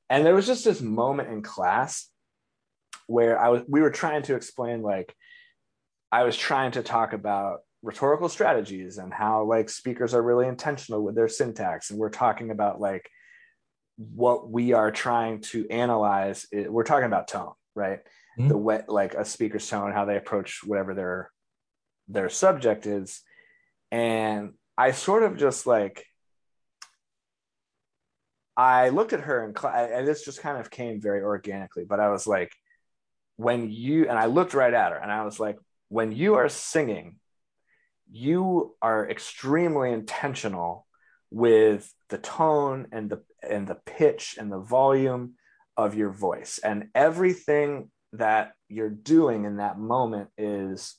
And 0.08 0.24
there 0.24 0.34
was 0.34 0.46
just 0.46 0.64
this 0.64 0.80
moment 0.80 1.28
in 1.28 1.42
class 1.42 2.08
where 3.06 3.38
I 3.38 3.50
was 3.50 3.62
we 3.68 3.82
were 3.82 3.90
trying 3.90 4.22
to 4.22 4.34
explain 4.34 4.80
like 4.80 5.14
I 6.10 6.22
was 6.22 6.36
trying 6.36 6.70
to 6.72 6.82
talk 6.82 7.12
about 7.12 7.60
rhetorical 7.82 8.28
strategies 8.28 8.98
and 8.98 9.12
how 9.12 9.44
like 9.44 9.68
speakers 9.68 10.14
are 10.14 10.22
really 10.22 10.48
intentional 10.48 11.02
with 11.02 11.14
their 11.14 11.28
syntax. 11.28 11.90
And 11.90 11.98
we're 11.98 12.10
talking 12.10 12.50
about 12.50 12.80
like 12.80 13.08
what 13.96 14.50
we 14.50 14.72
are 14.72 14.90
trying 14.90 15.40
to 15.40 15.68
analyze 15.68 16.46
it, 16.52 16.72
we're 16.72 16.84
talking 16.84 17.06
about 17.06 17.28
tone 17.28 17.52
right? 17.74 18.00
Mm-hmm. 18.38 18.48
the 18.48 18.56
way 18.56 18.82
like 18.86 19.14
a 19.14 19.24
speaker's 19.24 19.66
tone 19.68 19.92
how 19.92 20.04
they 20.04 20.16
approach 20.16 20.60
whatever 20.64 20.94
their 20.94 21.30
their 22.08 22.28
subject 22.28 22.86
is. 22.86 23.22
And 23.90 24.52
i 24.76 24.90
sort 24.90 25.22
of 25.22 25.36
just 25.36 25.66
like 25.66 26.04
i 28.56 28.90
looked 28.90 29.12
at 29.12 29.20
her 29.20 29.44
and 29.44 30.06
this 30.06 30.24
just 30.24 30.40
kind 30.40 30.58
of 30.58 30.70
came 30.70 31.00
very 31.00 31.22
organically 31.22 31.84
but 31.84 32.00
i 32.00 32.08
was 32.08 32.26
like 32.26 32.52
when 33.36 33.70
you 33.70 34.08
and 34.08 34.18
i 34.18 34.26
looked 34.26 34.54
right 34.54 34.74
at 34.74 34.92
her 34.92 34.98
and 34.98 35.10
i 35.10 35.24
was 35.24 35.38
like 35.40 35.58
when 35.88 36.12
you 36.12 36.34
are 36.34 36.48
singing 36.48 37.16
you 38.10 38.74
are 38.80 39.08
extremely 39.08 39.92
intentional 39.92 40.86
with 41.30 41.92
the 42.08 42.18
tone 42.18 42.86
and 42.92 43.10
the 43.10 43.22
and 43.42 43.66
the 43.66 43.74
pitch 43.74 44.36
and 44.38 44.50
the 44.50 44.60
volume 44.60 45.34
of 45.76 45.94
your 45.94 46.10
voice. 46.10 46.58
And 46.62 46.88
everything 46.94 47.90
that 48.12 48.52
you're 48.68 48.90
doing 48.90 49.44
in 49.44 49.56
that 49.58 49.78
moment 49.78 50.30
is 50.38 50.94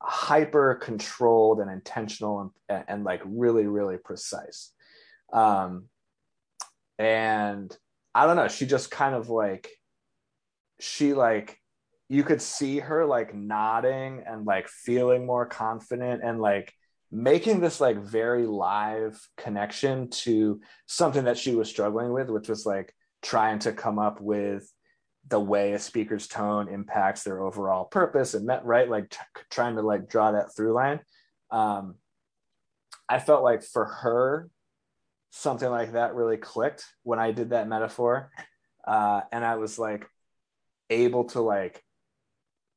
hyper 0.00 0.74
controlled 0.74 1.60
and 1.60 1.70
intentional 1.70 2.52
and, 2.68 2.84
and 2.88 3.04
like 3.04 3.22
really 3.24 3.66
really 3.66 3.96
precise. 3.96 4.72
Um 5.32 5.88
and 6.98 7.76
i 8.14 8.26
don't 8.26 8.36
know 8.36 8.48
she 8.48 8.66
just 8.66 8.90
kind 8.90 9.14
of 9.14 9.28
like 9.28 9.70
she 10.80 11.14
like 11.14 11.58
you 12.08 12.22
could 12.22 12.40
see 12.40 12.78
her 12.78 13.04
like 13.04 13.34
nodding 13.34 14.22
and 14.26 14.46
like 14.46 14.68
feeling 14.68 15.26
more 15.26 15.46
confident 15.46 16.22
and 16.24 16.40
like 16.40 16.72
making 17.10 17.60
this 17.60 17.80
like 17.80 17.98
very 17.98 18.46
live 18.46 19.20
connection 19.36 20.08
to 20.10 20.60
something 20.86 21.24
that 21.24 21.38
she 21.38 21.54
was 21.54 21.68
struggling 21.68 22.12
with 22.12 22.28
which 22.28 22.48
was 22.48 22.66
like 22.66 22.94
trying 23.22 23.58
to 23.58 23.72
come 23.72 23.98
up 23.98 24.20
with 24.20 24.70
the 25.28 25.40
way 25.40 25.72
a 25.72 25.78
speaker's 25.78 26.26
tone 26.26 26.68
impacts 26.68 27.22
their 27.22 27.42
overall 27.42 27.84
purpose 27.84 28.32
and 28.34 28.46
met 28.46 28.64
right? 28.64 28.88
Like 28.88 29.10
t- 29.10 29.18
trying 29.50 29.76
to 29.76 29.82
like 29.82 30.08
draw 30.08 30.32
that 30.32 30.54
through 30.54 30.72
line. 30.72 31.00
Um 31.50 31.96
i 33.10 33.18
felt 33.18 33.42
like 33.42 33.62
for 33.62 33.86
her 33.86 34.50
something 35.30 35.68
like 35.70 35.92
that 35.92 36.14
really 36.14 36.36
clicked 36.36 36.84
when 37.02 37.18
i 37.18 37.32
did 37.32 37.50
that 37.50 37.68
metaphor. 37.68 38.30
Uh, 38.86 39.20
and 39.32 39.44
I 39.44 39.56
was 39.56 39.78
like 39.78 40.08
able 40.88 41.24
to 41.24 41.42
like 41.42 41.84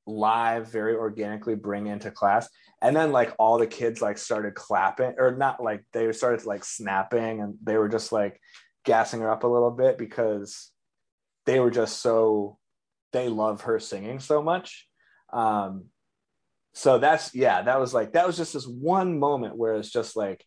live 0.07 0.71
very 0.71 0.95
organically 0.95 1.55
bring 1.55 1.87
into 1.87 2.11
class. 2.11 2.49
And 2.81 2.95
then 2.95 3.11
like 3.11 3.33
all 3.37 3.57
the 3.57 3.67
kids 3.67 4.01
like 4.01 4.17
started 4.17 4.55
clapping 4.55 5.15
or 5.17 5.35
not 5.35 5.61
like 5.61 5.83
they 5.93 6.11
started 6.11 6.45
like 6.45 6.63
snapping 6.63 7.41
and 7.41 7.55
they 7.63 7.77
were 7.77 7.89
just 7.89 8.11
like 8.11 8.39
gassing 8.83 9.21
her 9.21 9.31
up 9.31 9.43
a 9.43 9.47
little 9.47 9.71
bit 9.71 9.97
because 9.97 10.71
they 11.45 11.59
were 11.59 11.71
just 11.71 12.01
so 12.01 12.57
they 13.13 13.29
love 13.29 13.61
her 13.61 13.79
singing 13.79 14.19
so 14.19 14.41
much. 14.41 14.87
Um 15.31 15.85
so 16.73 16.97
that's 16.97 17.35
yeah 17.35 17.61
that 17.63 17.79
was 17.79 17.93
like 17.93 18.13
that 18.13 18.25
was 18.25 18.37
just 18.37 18.53
this 18.53 18.65
one 18.65 19.19
moment 19.19 19.57
where 19.57 19.75
it's 19.75 19.91
just 19.91 20.15
like 20.15 20.43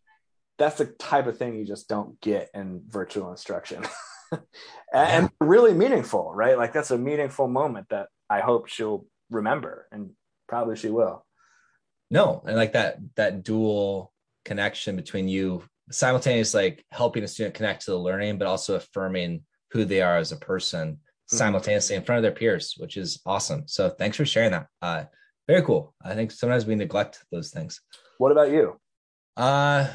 that's 0.57 0.79
the 0.79 0.87
type 0.87 1.27
of 1.27 1.37
thing 1.37 1.55
you 1.55 1.67
just 1.67 1.89
don't 1.89 2.19
get 2.21 2.51
in 2.55 2.83
virtual 2.89 3.31
instruction. 3.31 3.85
And, 4.93 5.25
and 5.25 5.31
really 5.41 5.75
meaningful 5.75 6.33
right? 6.35 6.59
Like 6.59 6.73
that's 6.73 6.91
a 6.91 6.99
meaningful 6.99 7.47
moment 7.47 7.89
that 7.91 8.09
i 8.29 8.41
hope 8.41 8.67
she'll 8.69 9.07
remember 9.31 9.87
and 9.93 10.11
probably 10.49 10.77
she 10.77 10.89
will. 10.89 11.25
No 12.11 12.43
and 12.47 12.57
like 12.57 12.73
that 12.73 12.99
that 13.17 13.43
dual 13.43 14.13
connection 14.45 14.97
between 14.97 15.29
you 15.29 15.65
simultaneously 15.91 16.63
like 16.63 16.85
helping 16.91 17.25
a 17.25 17.29
student 17.29 17.55
connect 17.55 17.85
to 17.85 17.91
the 17.91 17.99
learning 17.99 18.39
but 18.39 18.47
also 18.47 18.77
affirming 18.77 19.43
who 19.71 19.85
they 19.85 20.01
are 20.01 20.17
as 20.17 20.33
a 20.33 20.37
person 20.37 20.93
mm-hmm. 20.93 21.37
simultaneously 21.37 21.97
in 21.97 22.05
front 22.05 22.19
of 22.19 22.23
their 22.23 22.33
peers 22.33 22.75
which 22.79 22.97
is 22.97 23.21
awesome. 23.27 23.65
So 23.67 23.91
thanks 23.91 24.17
for 24.17 24.25
sharing 24.25 24.53
that. 24.53 24.67
Uh 24.83 25.05
very 25.47 25.63
cool. 25.63 25.95
I 26.03 26.15
think 26.15 26.31
sometimes 26.31 26.65
we 26.65 26.75
neglect 26.75 27.23
those 27.31 27.51
things. 27.51 27.81
What 28.19 28.33
about 28.33 28.51
you? 28.51 28.79
Uh 29.37 29.89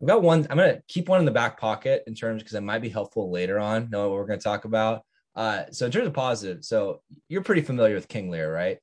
i've 0.00 0.06
got 0.06 0.22
one 0.22 0.46
i'm 0.50 0.56
gonna 0.56 0.80
keep 0.88 1.08
one 1.08 1.18
in 1.18 1.24
the 1.24 1.30
back 1.30 1.58
pocket 1.58 2.04
in 2.06 2.14
terms 2.14 2.42
because 2.42 2.54
it 2.54 2.62
might 2.62 2.82
be 2.82 2.88
helpful 2.88 3.30
later 3.30 3.58
on 3.58 3.90
know 3.90 4.08
what 4.08 4.12
we're 4.12 4.26
gonna 4.26 4.38
talk 4.38 4.64
about 4.64 5.02
uh 5.36 5.64
so 5.70 5.86
in 5.86 5.92
terms 5.92 6.06
of 6.06 6.12
positive 6.12 6.64
so 6.64 7.00
you're 7.28 7.42
pretty 7.42 7.62
familiar 7.62 7.94
with 7.94 8.08
king 8.08 8.30
lear 8.30 8.52
right 8.52 8.78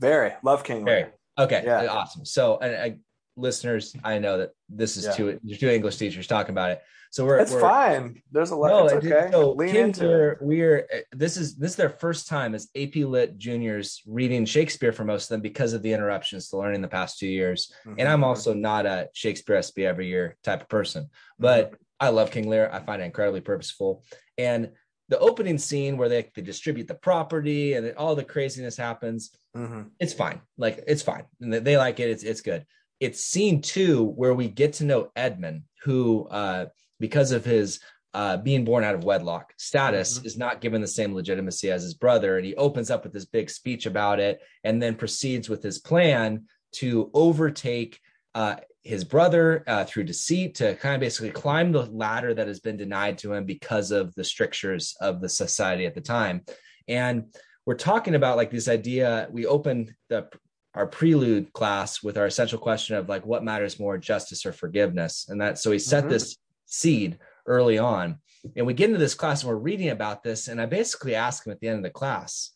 very 0.00 0.32
love 0.42 0.64
king 0.64 0.84
lear 0.84 1.00
very. 1.00 1.12
Okay, 1.38 1.62
yeah. 1.64 1.86
awesome. 1.86 2.24
So, 2.24 2.58
and 2.58 2.76
I, 2.76 2.96
listeners, 3.36 3.94
I 4.02 4.18
know 4.18 4.38
that 4.38 4.50
this 4.68 4.96
is 4.96 5.04
yeah. 5.04 5.12
two 5.12 5.40
two 5.58 5.68
English 5.68 5.96
teachers 5.96 6.26
talking 6.26 6.52
about 6.52 6.72
it. 6.72 6.82
So 7.10 7.24
we're 7.24 7.38
it's 7.38 7.52
we're, 7.52 7.60
fine. 7.60 8.22
There's 8.32 8.50
a 8.50 8.56
lot. 8.56 8.68
No, 8.68 8.86
it's 8.86 9.06
okay. 9.06 9.28
So 9.30 9.52
Lean 9.52 9.76
into 9.76 10.10
are, 10.10 10.38
we're 10.40 10.88
this 11.12 11.36
is 11.36 11.56
this 11.56 11.72
is 11.72 11.76
their 11.76 11.90
first 11.90 12.26
time 12.26 12.54
as 12.54 12.68
AP 12.74 12.96
Lit 12.96 13.38
juniors 13.38 14.02
reading 14.06 14.44
Shakespeare 14.44 14.92
for 14.92 15.04
most 15.04 15.24
of 15.24 15.28
them 15.30 15.40
because 15.40 15.72
of 15.72 15.82
the 15.82 15.92
interruptions 15.92 16.48
to 16.48 16.56
learning 16.56 16.82
the 16.82 16.88
past 16.88 17.18
two 17.18 17.28
years. 17.28 17.72
Mm-hmm. 17.86 18.00
And 18.00 18.08
I'm 18.08 18.24
also 18.24 18.54
not 18.54 18.86
a 18.86 19.08
Shakespeare 19.12 19.56
SB 19.56 19.84
every 19.84 20.08
year 20.08 20.36
type 20.42 20.62
of 20.62 20.68
person, 20.68 21.10
but 21.38 21.66
mm-hmm. 21.66 21.74
I 22.00 22.08
love 22.08 22.30
King 22.30 22.48
Lear. 22.48 22.70
I 22.72 22.80
find 22.80 23.00
it 23.02 23.06
incredibly 23.06 23.40
purposeful. 23.40 24.04
And 24.36 24.72
the 25.08 25.18
opening 25.18 25.58
scene 25.58 25.96
where 25.96 26.08
they, 26.08 26.28
they 26.34 26.42
distribute 26.42 26.88
the 26.88 26.94
property 26.94 27.74
and 27.74 27.94
all 27.96 28.14
the 28.14 28.24
craziness 28.24 28.76
happens 28.76 29.30
mm-hmm. 29.56 29.82
it's 29.98 30.12
fine. 30.12 30.40
Like 30.56 30.84
it's 30.86 31.02
fine. 31.02 31.24
And 31.40 31.52
they 31.52 31.76
like 31.76 32.00
it. 32.00 32.10
It's, 32.10 32.22
it's 32.22 32.40
good. 32.40 32.66
It's 33.00 33.24
scene 33.24 33.60
two 33.62 34.04
where 34.04 34.34
we 34.34 34.48
get 34.48 34.74
to 34.74 34.84
know 34.84 35.10
edmund 35.16 35.62
who 35.82 36.26
uh, 36.28 36.66
because 36.98 37.32
of 37.32 37.44
his 37.44 37.80
uh, 38.14 38.38
being 38.38 38.64
born 38.64 38.82
out 38.82 38.94
of 38.94 39.04
wedlock 39.04 39.52
status 39.58 40.18
mm-hmm. 40.18 40.26
is 40.26 40.38
not 40.38 40.62
given 40.62 40.80
the 40.80 40.86
same 40.86 41.14
legitimacy 41.14 41.70
as 41.70 41.82
his 41.82 41.94
brother. 41.94 42.36
And 42.36 42.46
he 42.46 42.54
opens 42.54 42.90
up 42.90 43.04
with 43.04 43.12
this 43.12 43.26
big 43.26 43.50
speech 43.50 43.84
about 43.84 44.20
it 44.20 44.40
and 44.64 44.82
then 44.82 44.94
proceeds 44.94 45.48
with 45.48 45.62
his 45.62 45.78
plan 45.78 46.46
to 46.72 47.10
overtake 47.12 48.00
uh, 48.34 48.56
his 48.86 49.02
brother 49.04 49.64
uh, 49.66 49.84
through 49.84 50.04
deceit 50.04 50.54
to 50.54 50.76
kind 50.76 50.94
of 50.94 51.00
basically 51.00 51.30
climb 51.30 51.72
the 51.72 51.86
ladder 51.86 52.32
that 52.32 52.46
has 52.46 52.60
been 52.60 52.76
denied 52.76 53.18
to 53.18 53.32
him 53.32 53.44
because 53.44 53.90
of 53.90 54.14
the 54.14 54.22
strictures 54.22 54.94
of 55.00 55.20
the 55.20 55.28
society 55.28 55.86
at 55.86 55.94
the 55.94 56.00
time. 56.00 56.42
And 56.86 57.34
we're 57.66 57.74
talking 57.74 58.14
about 58.14 58.36
like 58.36 58.52
this 58.52 58.68
idea. 58.68 59.28
We 59.30 59.44
opened 59.46 59.92
the 60.08 60.28
our 60.74 60.86
prelude 60.86 61.52
class 61.52 62.02
with 62.02 62.18
our 62.18 62.26
essential 62.26 62.58
question 62.58 62.96
of 62.96 63.08
like 63.08 63.24
what 63.24 63.42
matters 63.42 63.80
more, 63.80 63.96
justice 63.98 64.44
or 64.46 64.52
forgiveness, 64.52 65.26
and 65.28 65.40
that 65.40 65.58
so 65.58 65.70
we 65.70 65.78
set 65.78 66.04
mm-hmm. 66.04 66.12
this 66.12 66.36
seed 66.66 67.18
early 67.46 67.78
on. 67.78 68.18
And 68.54 68.66
we 68.66 68.74
get 68.74 68.90
into 68.90 69.00
this 69.00 69.14
class 69.14 69.42
and 69.42 69.50
we're 69.50 69.56
reading 69.56 69.88
about 69.88 70.22
this, 70.22 70.46
and 70.46 70.60
I 70.60 70.66
basically 70.66 71.16
ask 71.16 71.44
him 71.44 71.52
at 71.52 71.60
the 71.60 71.68
end 71.68 71.78
of 71.78 71.82
the 71.82 71.90
class, 71.90 72.52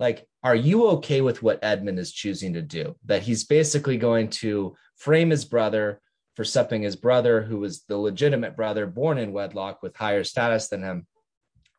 like, 0.00 0.26
are 0.42 0.56
you 0.56 0.88
okay 0.88 1.20
with 1.20 1.42
what 1.42 1.62
Edmund 1.62 1.98
is 1.98 2.12
choosing 2.12 2.54
to 2.54 2.62
do? 2.62 2.96
That 3.04 3.22
he's 3.22 3.44
basically 3.44 3.96
going 3.96 4.30
to 4.30 4.74
frame 4.98 5.30
his 5.30 5.44
brother 5.44 6.00
for 6.36 6.44
something 6.44 6.82
his 6.82 6.96
brother, 6.96 7.42
who 7.42 7.58
was 7.58 7.82
the 7.84 7.96
legitimate 7.96 8.56
brother 8.56 8.86
born 8.86 9.18
in 9.18 9.32
wedlock 9.32 9.82
with 9.82 9.96
higher 9.96 10.22
status 10.22 10.68
than 10.68 10.82
him, 10.82 11.06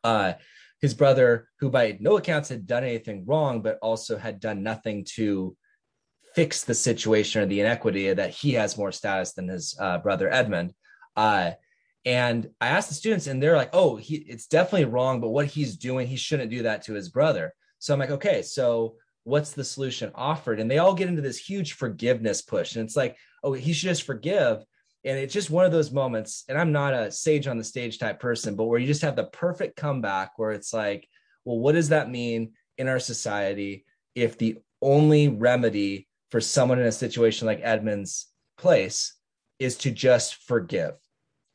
uh, 0.04 0.34
his 0.80 0.94
brother, 0.94 1.48
who 1.60 1.70
by 1.70 1.96
no 2.00 2.16
accounts 2.16 2.48
had 2.48 2.66
done 2.66 2.84
anything 2.84 3.24
wrong, 3.26 3.62
but 3.62 3.78
also 3.80 4.18
had 4.18 4.40
done 4.40 4.62
nothing 4.62 5.04
to 5.16 5.56
fix 6.34 6.64
the 6.64 6.74
situation 6.74 7.42
or 7.42 7.46
the 7.46 7.60
inequity 7.60 8.12
that 8.12 8.30
he 8.30 8.52
has 8.52 8.78
more 8.78 8.92
status 8.92 9.32
than 9.32 9.48
his 9.48 9.76
uh, 9.78 9.98
brother 9.98 10.32
Edmund. 10.32 10.72
Uh, 11.16 11.52
and 12.04 12.48
I 12.60 12.68
asked 12.68 12.88
the 12.88 12.94
students, 12.94 13.26
and 13.26 13.42
they're 13.42 13.56
like, 13.56 13.70
"Oh, 13.74 13.96
he, 13.96 14.16
it's 14.16 14.46
definitely 14.46 14.86
wrong, 14.86 15.20
but 15.20 15.30
what 15.30 15.46
he's 15.46 15.76
doing, 15.76 16.06
he 16.06 16.16
shouldn't 16.16 16.50
do 16.50 16.62
that 16.62 16.82
to 16.82 16.94
his 16.94 17.10
brother." 17.10 17.52
So 17.78 17.92
I'm 17.92 18.00
like, 18.00 18.10
"Okay, 18.10 18.40
so 18.40 18.96
what's 19.24 19.52
the 19.52 19.64
solution 19.64 20.10
offered? 20.14 20.60
And 20.60 20.70
they 20.70 20.78
all 20.78 20.94
get 20.94 21.08
into 21.08 21.22
this 21.22 21.38
huge 21.38 21.74
forgiveness 21.74 22.42
push. 22.42 22.76
And 22.76 22.84
it's 22.84 22.96
like 22.96 23.16
oh 23.42 23.52
he 23.52 23.72
should 23.72 23.88
just 23.88 24.04
forgive. 24.04 24.64
And 25.04 25.18
it's 25.18 25.32
just 25.32 25.50
one 25.50 25.64
of 25.64 25.72
those 25.72 25.90
moments 25.90 26.44
and 26.50 26.58
i'm 26.58 26.72
not 26.72 26.92
a 26.92 27.10
sage 27.10 27.46
on 27.46 27.56
the 27.56 27.64
stage 27.64 27.98
type 27.98 28.20
person 28.20 28.54
but 28.54 28.66
where 28.66 28.78
you 28.78 28.86
just 28.86 29.00
have 29.00 29.16
the 29.16 29.24
perfect 29.24 29.74
comeback 29.74 30.32
where 30.36 30.50
it's 30.50 30.74
like 30.74 31.08
well 31.46 31.58
what 31.58 31.72
does 31.72 31.88
that 31.88 32.10
mean 32.10 32.52
in 32.76 32.86
our 32.86 32.98
society 32.98 33.86
if 34.14 34.36
the 34.36 34.58
only 34.82 35.28
remedy 35.28 36.06
for 36.30 36.38
someone 36.38 36.78
in 36.78 36.84
a 36.84 36.92
situation 36.92 37.46
like 37.46 37.62
edmund's 37.62 38.26
place 38.58 39.14
is 39.60 39.76
to 39.76 39.90
just 39.90 40.36
forgive? 40.46 40.94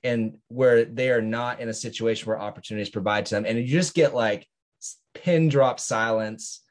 And 0.03 0.37
where 0.49 0.85
they 0.85 1.09
are 1.09 1.21
not 1.21 1.59
in 1.59 1.67
a 1.67 1.73
situation 1.73 2.27
where 2.27 2.39
opportunities 2.39 2.91
provide 2.91 3.25
to 3.25 3.35
them. 3.35 3.45
And 3.45 3.57
you 3.57 3.67
just 3.67 3.95
get 3.95 4.13
like 4.13 4.47
pin 5.15 5.49
drop 5.49 5.79
silence 5.79 6.61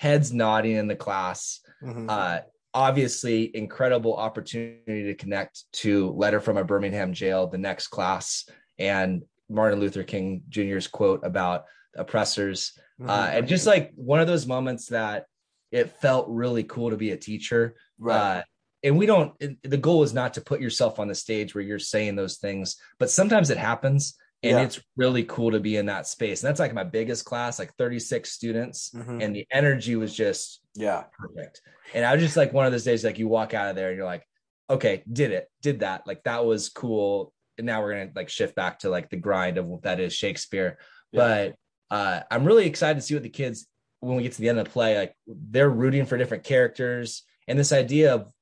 heads 0.00 0.32
nodding 0.32 0.76
in 0.76 0.88
the 0.88 0.96
class. 0.96 1.60
Mm-hmm. 1.82 2.08
Uh, 2.08 2.38
obviously, 2.72 3.54
incredible 3.54 4.16
opportunity 4.16 5.04
to 5.04 5.14
connect 5.14 5.64
to 5.72 6.08
Letter 6.12 6.40
from 6.40 6.56
a 6.56 6.64
Birmingham 6.64 7.12
Jail, 7.12 7.46
the 7.46 7.58
next 7.58 7.88
class, 7.88 8.48
and 8.78 9.22
Martin 9.50 9.78
Luther 9.78 10.02
King 10.02 10.42
Jr.'s 10.48 10.86
quote 10.86 11.20
about 11.22 11.64
oppressors. 11.94 12.72
Mm-hmm. 12.98 13.10
Uh, 13.10 13.28
and 13.30 13.46
just 13.46 13.66
like 13.66 13.92
one 13.94 14.20
of 14.20 14.26
those 14.26 14.46
moments 14.46 14.86
that 14.86 15.26
it 15.70 15.90
felt 16.00 16.26
really 16.30 16.64
cool 16.64 16.88
to 16.88 16.96
be 16.96 17.10
a 17.10 17.16
teacher. 17.18 17.76
Right. 17.98 18.38
Uh, 18.38 18.42
and 18.82 18.96
we 18.96 19.04
don't, 19.04 19.34
the 19.62 19.76
goal 19.76 20.02
is 20.02 20.14
not 20.14 20.32
to 20.32 20.40
put 20.40 20.62
yourself 20.62 20.98
on 20.98 21.08
the 21.08 21.14
stage 21.14 21.54
where 21.54 21.62
you're 21.62 21.78
saying 21.78 22.16
those 22.16 22.38
things, 22.38 22.76
but 22.98 23.10
sometimes 23.10 23.50
it 23.50 23.58
happens 23.58 24.16
and 24.42 24.52
yeah. 24.52 24.62
it's 24.62 24.80
really 24.96 25.24
cool 25.24 25.50
to 25.50 25.60
be 25.60 25.76
in 25.76 25.86
that 25.86 26.06
space. 26.06 26.42
And 26.42 26.48
that's 26.48 26.60
like 26.60 26.72
my 26.72 26.84
biggest 26.84 27.24
class 27.24 27.58
like 27.58 27.74
36 27.74 28.30
students. 28.30 28.90
Mm-hmm. 28.94 29.20
and 29.20 29.36
the 29.36 29.46
energy 29.50 29.96
was 29.96 30.14
just 30.14 30.60
yeah. 30.74 31.04
perfect. 31.18 31.60
And 31.94 32.04
i 32.04 32.14
was 32.14 32.22
just 32.22 32.36
like 32.36 32.52
one 32.52 32.66
of 32.66 32.72
those 32.72 32.84
days 32.84 33.04
like 33.04 33.18
you 33.18 33.28
walk 33.28 33.52
out 33.54 33.68
of 33.68 33.76
there 33.76 33.88
and 33.88 33.96
you're 33.96 34.06
like 34.06 34.26
okay 34.68 35.02
did 35.10 35.32
it 35.32 35.50
did 35.60 35.80
that. 35.80 36.06
Like 36.06 36.22
that 36.24 36.44
was 36.44 36.70
cool. 36.70 37.32
And 37.58 37.66
now 37.66 37.82
we're 37.82 37.92
gonna 37.92 38.10
like 38.14 38.30
shift 38.30 38.54
back 38.54 38.80
to 38.80 38.88
like 38.88 39.10
the 39.10 39.16
grind 39.16 39.58
of 39.58 39.66
what 39.66 39.82
that 39.82 40.00
is 40.00 40.14
shakespeare. 40.14 40.78
Yeah. 41.12 41.52
but 41.90 41.96
uh 41.96 42.20
i'm 42.30 42.44
really 42.44 42.66
excited 42.66 43.00
to 43.00 43.04
see 43.04 43.14
what 43.14 43.24
the 43.24 43.28
kids 43.28 43.66
when 43.98 44.16
we 44.16 44.22
get 44.22 44.32
to 44.32 44.40
the 44.40 44.48
end 44.48 44.58
of 44.60 44.64
the 44.64 44.70
play 44.70 44.96
like 44.96 45.14
they're 45.26 45.68
rooting 45.68 46.06
for 46.06 46.16
different 46.16 46.44
characters. 46.44 47.24
And 47.46 47.58
this 47.58 47.72
idea 47.72 48.14
of 48.14 48.32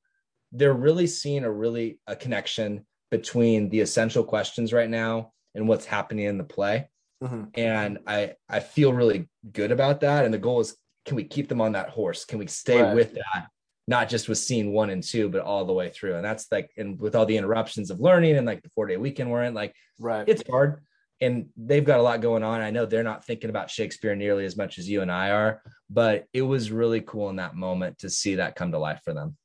they're 0.52 0.72
really 0.72 1.06
seeing 1.06 1.44
a 1.44 1.50
really 1.50 1.98
a 2.06 2.14
connection 2.14 2.86
between 3.10 3.70
the 3.70 3.80
essential 3.80 4.22
questions 4.22 4.72
right 4.72 4.88
now 4.88 5.32
and 5.58 5.68
what's 5.68 5.84
happening 5.84 6.24
in 6.24 6.38
the 6.38 6.44
play. 6.44 6.88
Mm-hmm. 7.22 7.44
And 7.54 7.98
I 8.06 8.34
I 8.48 8.60
feel 8.60 8.92
really 8.92 9.28
good 9.52 9.72
about 9.72 10.00
that. 10.00 10.24
And 10.24 10.32
the 10.32 10.38
goal 10.38 10.60
is 10.60 10.76
can 11.04 11.16
we 11.16 11.24
keep 11.24 11.48
them 11.48 11.60
on 11.60 11.72
that 11.72 11.90
horse? 11.90 12.24
Can 12.24 12.38
we 12.38 12.46
stay 12.46 12.80
right. 12.80 12.94
with 12.94 13.14
that? 13.14 13.48
Not 13.86 14.10
just 14.10 14.28
with 14.28 14.38
scene 14.38 14.72
one 14.72 14.90
and 14.90 15.02
two, 15.02 15.28
but 15.30 15.40
all 15.40 15.64
the 15.64 15.72
way 15.72 15.88
through. 15.88 16.16
And 16.16 16.24
that's 16.24 16.46
like, 16.52 16.70
and 16.76 17.00
with 17.00 17.16
all 17.16 17.24
the 17.24 17.38
interruptions 17.38 17.90
of 17.90 18.00
learning 18.00 18.36
and 18.36 18.46
like 18.46 18.62
the 18.62 18.68
four 18.70 18.86
day 18.86 18.98
weekend 18.98 19.30
we're 19.30 19.44
in, 19.44 19.54
like, 19.54 19.74
right, 19.98 20.28
it's 20.28 20.42
hard. 20.48 20.82
And 21.20 21.46
they've 21.56 21.84
got 21.84 21.98
a 21.98 22.02
lot 22.02 22.20
going 22.20 22.44
on. 22.44 22.60
I 22.60 22.70
know 22.70 22.84
they're 22.84 23.02
not 23.02 23.24
thinking 23.24 23.50
about 23.50 23.70
Shakespeare 23.70 24.14
nearly 24.14 24.44
as 24.44 24.56
much 24.56 24.78
as 24.78 24.88
you 24.88 25.00
and 25.00 25.10
I 25.10 25.30
are, 25.30 25.62
but 25.90 26.26
it 26.32 26.42
was 26.42 26.70
really 26.70 27.00
cool 27.00 27.30
in 27.30 27.36
that 27.36 27.56
moment 27.56 27.98
to 28.00 28.10
see 28.10 28.36
that 28.36 28.54
come 28.54 28.70
to 28.72 28.78
life 28.78 29.00
for 29.04 29.14
them. 29.14 29.36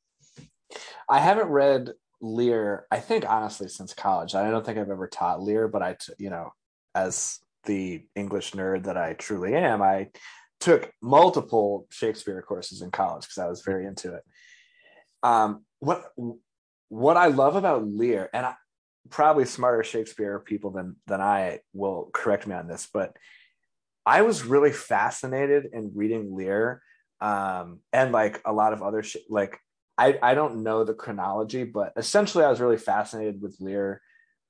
I 1.10 1.19
haven't 1.19 1.47
read 1.47 1.93
Lear, 2.24 2.88
I 2.90 3.00
think 3.00 3.30
honestly 3.30 3.68
since 3.68 3.94
college. 3.94 4.34
I 4.34 4.50
don't 4.50 4.66
think 4.66 4.78
I've 4.78 4.90
ever 4.90 5.08
taught 5.08 5.44
Lear, 5.44 5.68
but 5.68 5.82
I, 5.84 5.94
t- 5.94 6.14
you 6.18 6.30
know, 6.30 6.54
as 6.96 7.40
the 7.66 8.06
English 8.16 8.54
nerd 8.54 8.86
that 8.86 8.98
I 8.98 9.14
truly 9.14 9.54
am, 9.54 9.82
I 9.82 10.10
took 10.62 10.90
multiple 11.02 11.86
Shakespeare 11.92 12.42
courses 12.42 12.82
in 12.82 12.92
college 12.92 13.24
because 13.24 13.40
I 13.40 13.48
was 13.48 13.62
very 13.62 13.86
into 13.86 14.14
it. 14.14 14.24
Um, 15.22 15.66
what 15.80 16.06
what 16.88 17.18
I 17.18 17.28
love 17.28 17.58
about 17.58 17.86
Lear, 17.86 18.30
and 18.34 18.46
I, 18.46 18.56
probably 19.10 19.44
smarter 19.44 19.84
Shakespeare 19.84 20.40
people 20.40 20.72
than 20.72 20.96
than 21.08 21.20
I 21.20 21.60
will 21.74 22.10
correct 22.14 22.48
me 22.48 22.56
on 22.56 22.68
this, 22.70 22.88
but 22.92 23.18
I 24.06 24.22
was 24.22 24.46
really 24.46 24.72
fascinated 24.72 25.70
in 25.74 25.92
reading 25.94 26.34
Lear 26.36 26.82
um, 27.20 27.80
and 27.92 28.14
like 28.14 28.42
a 28.46 28.54
lot 28.54 28.72
of 28.72 28.82
other 28.82 29.04
shit. 29.04 29.24
Like 29.30 29.60
I, 29.98 30.18
I 30.22 30.34
don't 30.34 30.64
know 30.64 30.84
the 30.84 30.94
chronology, 30.94 31.64
but 31.64 31.94
essentially 31.96 32.44
I 32.44 32.50
was 32.50 32.60
really 32.60 32.78
fascinated 32.78 33.42
with 33.42 33.58
Lear, 33.60 34.02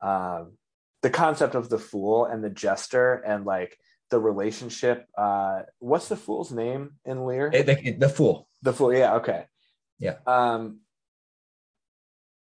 um, 0.02 0.54
the 1.02 1.10
concept 1.10 1.56
of 1.56 1.70
the 1.70 1.80
fool 1.80 2.26
and 2.26 2.44
the 2.44 2.50
jester 2.50 3.16
and 3.16 3.46
like 3.46 3.78
the 4.10 4.20
relationship. 4.20 5.06
Uh, 5.18 5.64
what's 5.80 6.08
the 6.08 6.16
fool's 6.16 6.52
name 6.52 6.92
in 7.06 7.26
Lear? 7.26 7.50
The, 7.50 7.96
the 7.98 8.10
fool. 8.10 8.48
The 8.62 8.74
fool. 8.74 8.94
Yeah. 8.94 9.16
Okay. 9.16 9.46
Yeah. 10.00 10.16
Um, 10.26 10.80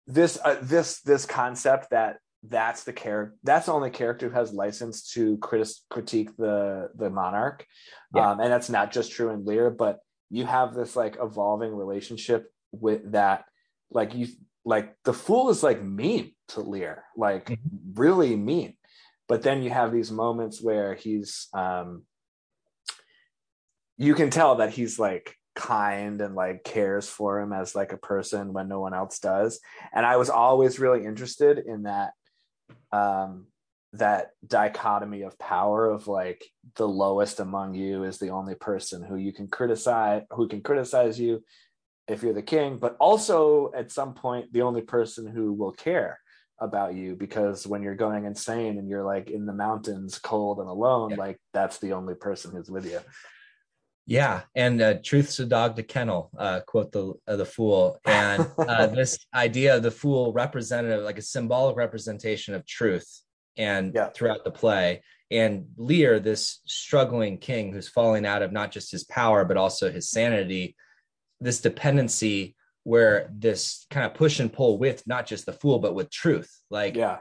this 0.07 0.37
uh, 0.43 0.57
this 0.61 1.01
this 1.01 1.25
concept 1.25 1.91
that 1.91 2.17
that's 2.43 2.83
the 2.83 2.93
character 2.93 3.35
that's 3.43 3.67
the 3.67 3.71
only 3.71 3.91
character 3.91 4.27
who 4.27 4.35
has 4.35 4.51
license 4.51 5.11
to 5.11 5.37
critic- 5.37 5.75
critique 5.89 6.35
the 6.37 6.89
the 6.95 7.09
monarch 7.09 7.65
yeah. 8.15 8.31
um, 8.31 8.39
and 8.39 8.51
that's 8.51 8.69
not 8.69 8.91
just 8.91 9.11
true 9.11 9.29
in 9.29 9.45
lear 9.45 9.69
but 9.69 9.99
you 10.31 10.43
have 10.45 10.73
this 10.73 10.95
like 10.95 11.17
evolving 11.21 11.73
relationship 11.75 12.51
with 12.71 13.11
that 13.11 13.45
like 13.89 14.15
you 14.15 14.27
like 14.63 14.95
the 15.03 15.13
fool 15.13 15.49
is 15.49 15.63
like 15.63 15.83
mean 15.83 16.33
to 16.47 16.61
lear 16.61 17.03
like 17.15 17.45
mm-hmm. 17.45 17.99
really 17.99 18.35
mean 18.35 18.75
but 19.27 19.41
then 19.41 19.61
you 19.61 19.69
have 19.69 19.91
these 19.91 20.11
moments 20.11 20.61
where 20.61 20.93
he's 20.93 21.47
um 21.53 22.03
you 23.97 24.15
can 24.15 24.29
tell 24.29 24.55
that 24.55 24.71
he's 24.71 24.97
like 24.97 25.35
kind 25.55 26.21
and 26.21 26.33
like 26.33 26.63
cares 26.63 27.07
for 27.07 27.39
him 27.39 27.51
as 27.51 27.75
like 27.75 27.91
a 27.91 27.97
person 27.97 28.53
when 28.53 28.67
no 28.67 28.79
one 28.79 28.93
else 28.93 29.19
does 29.19 29.59
and 29.93 30.05
i 30.05 30.15
was 30.15 30.29
always 30.29 30.79
really 30.79 31.05
interested 31.05 31.57
in 31.59 31.83
that 31.83 32.11
um 32.91 33.47
that 33.93 34.31
dichotomy 34.47 35.23
of 35.23 35.37
power 35.37 35.85
of 35.85 36.07
like 36.07 36.45
the 36.75 36.87
lowest 36.87 37.41
among 37.41 37.75
you 37.75 38.05
is 38.05 38.17
the 38.17 38.29
only 38.29 38.55
person 38.55 39.03
who 39.03 39.17
you 39.17 39.33
can 39.33 39.47
criticize 39.47 40.23
who 40.31 40.47
can 40.47 40.61
criticize 40.61 41.19
you 41.19 41.43
if 42.11 42.23
you're 42.23 42.33
the 42.33 42.41
king 42.41 42.77
but 42.77 42.95
also 42.99 43.71
at 43.75 43.91
some 43.91 44.13
point 44.13 44.51
the 44.53 44.61
only 44.61 44.81
person 44.81 45.27
who 45.27 45.53
will 45.53 45.71
care 45.71 46.19
about 46.59 46.93
you 46.93 47.15
because 47.15 47.65
when 47.65 47.81
you're 47.81 47.95
going 47.95 48.25
insane 48.25 48.77
and 48.77 48.87
you're 48.87 49.03
like 49.03 49.31
in 49.31 49.45
the 49.45 49.53
mountains 49.53 50.19
cold 50.19 50.59
and 50.59 50.69
alone 50.69 51.11
yeah. 51.11 51.15
like 51.15 51.37
that's 51.53 51.79
the 51.79 51.93
only 51.93 52.13
person 52.13 52.51
who's 52.51 52.69
with 52.69 52.85
you 52.85 52.99
yeah, 54.07 54.41
and 54.55 54.81
uh, 54.81 54.95
"Truth's 55.03 55.39
a 55.39 55.45
dog 55.45 55.75
to 55.75 55.83
kennel," 55.83 56.31
uh, 56.37 56.61
quote 56.67 56.91
the 56.91 57.13
uh, 57.27 57.35
the 57.35 57.45
fool, 57.45 57.99
and 58.05 58.45
uh, 58.57 58.87
this 58.95 59.17
idea 59.33 59.77
of 59.77 59.83
the 59.83 59.91
fool 59.91 60.33
representative, 60.33 61.03
like 61.03 61.19
a 61.19 61.21
symbolic 61.21 61.77
representation 61.77 62.53
of 62.55 62.65
truth, 62.65 63.21
and 63.57 63.93
yeah. 63.93 64.09
throughout 64.09 64.43
the 64.43 64.51
play, 64.51 65.03
and 65.29 65.65
Lear, 65.77 66.19
this 66.19 66.59
struggling 66.65 67.37
king 67.37 67.71
who's 67.71 67.87
falling 67.87 68.25
out 68.25 68.41
of 68.41 68.51
not 68.51 68.71
just 68.71 68.91
his 68.91 69.05
power 69.05 69.45
but 69.45 69.55
also 69.55 69.89
his 69.89 70.09
sanity, 70.09 70.75
this 71.41 71.59
dependency 71.59 72.55
where 72.83 73.29
this 73.33 73.85
kind 73.89 74.05
of 74.05 74.13
push 74.13 74.39
and 74.39 74.51
pull 74.51 74.77
with 74.77 75.05
not 75.05 75.27
just 75.27 75.45
the 75.45 75.53
fool 75.53 75.79
but 75.79 75.93
with 75.93 76.09
truth, 76.09 76.51
like 76.69 76.95
yeah, 76.95 77.19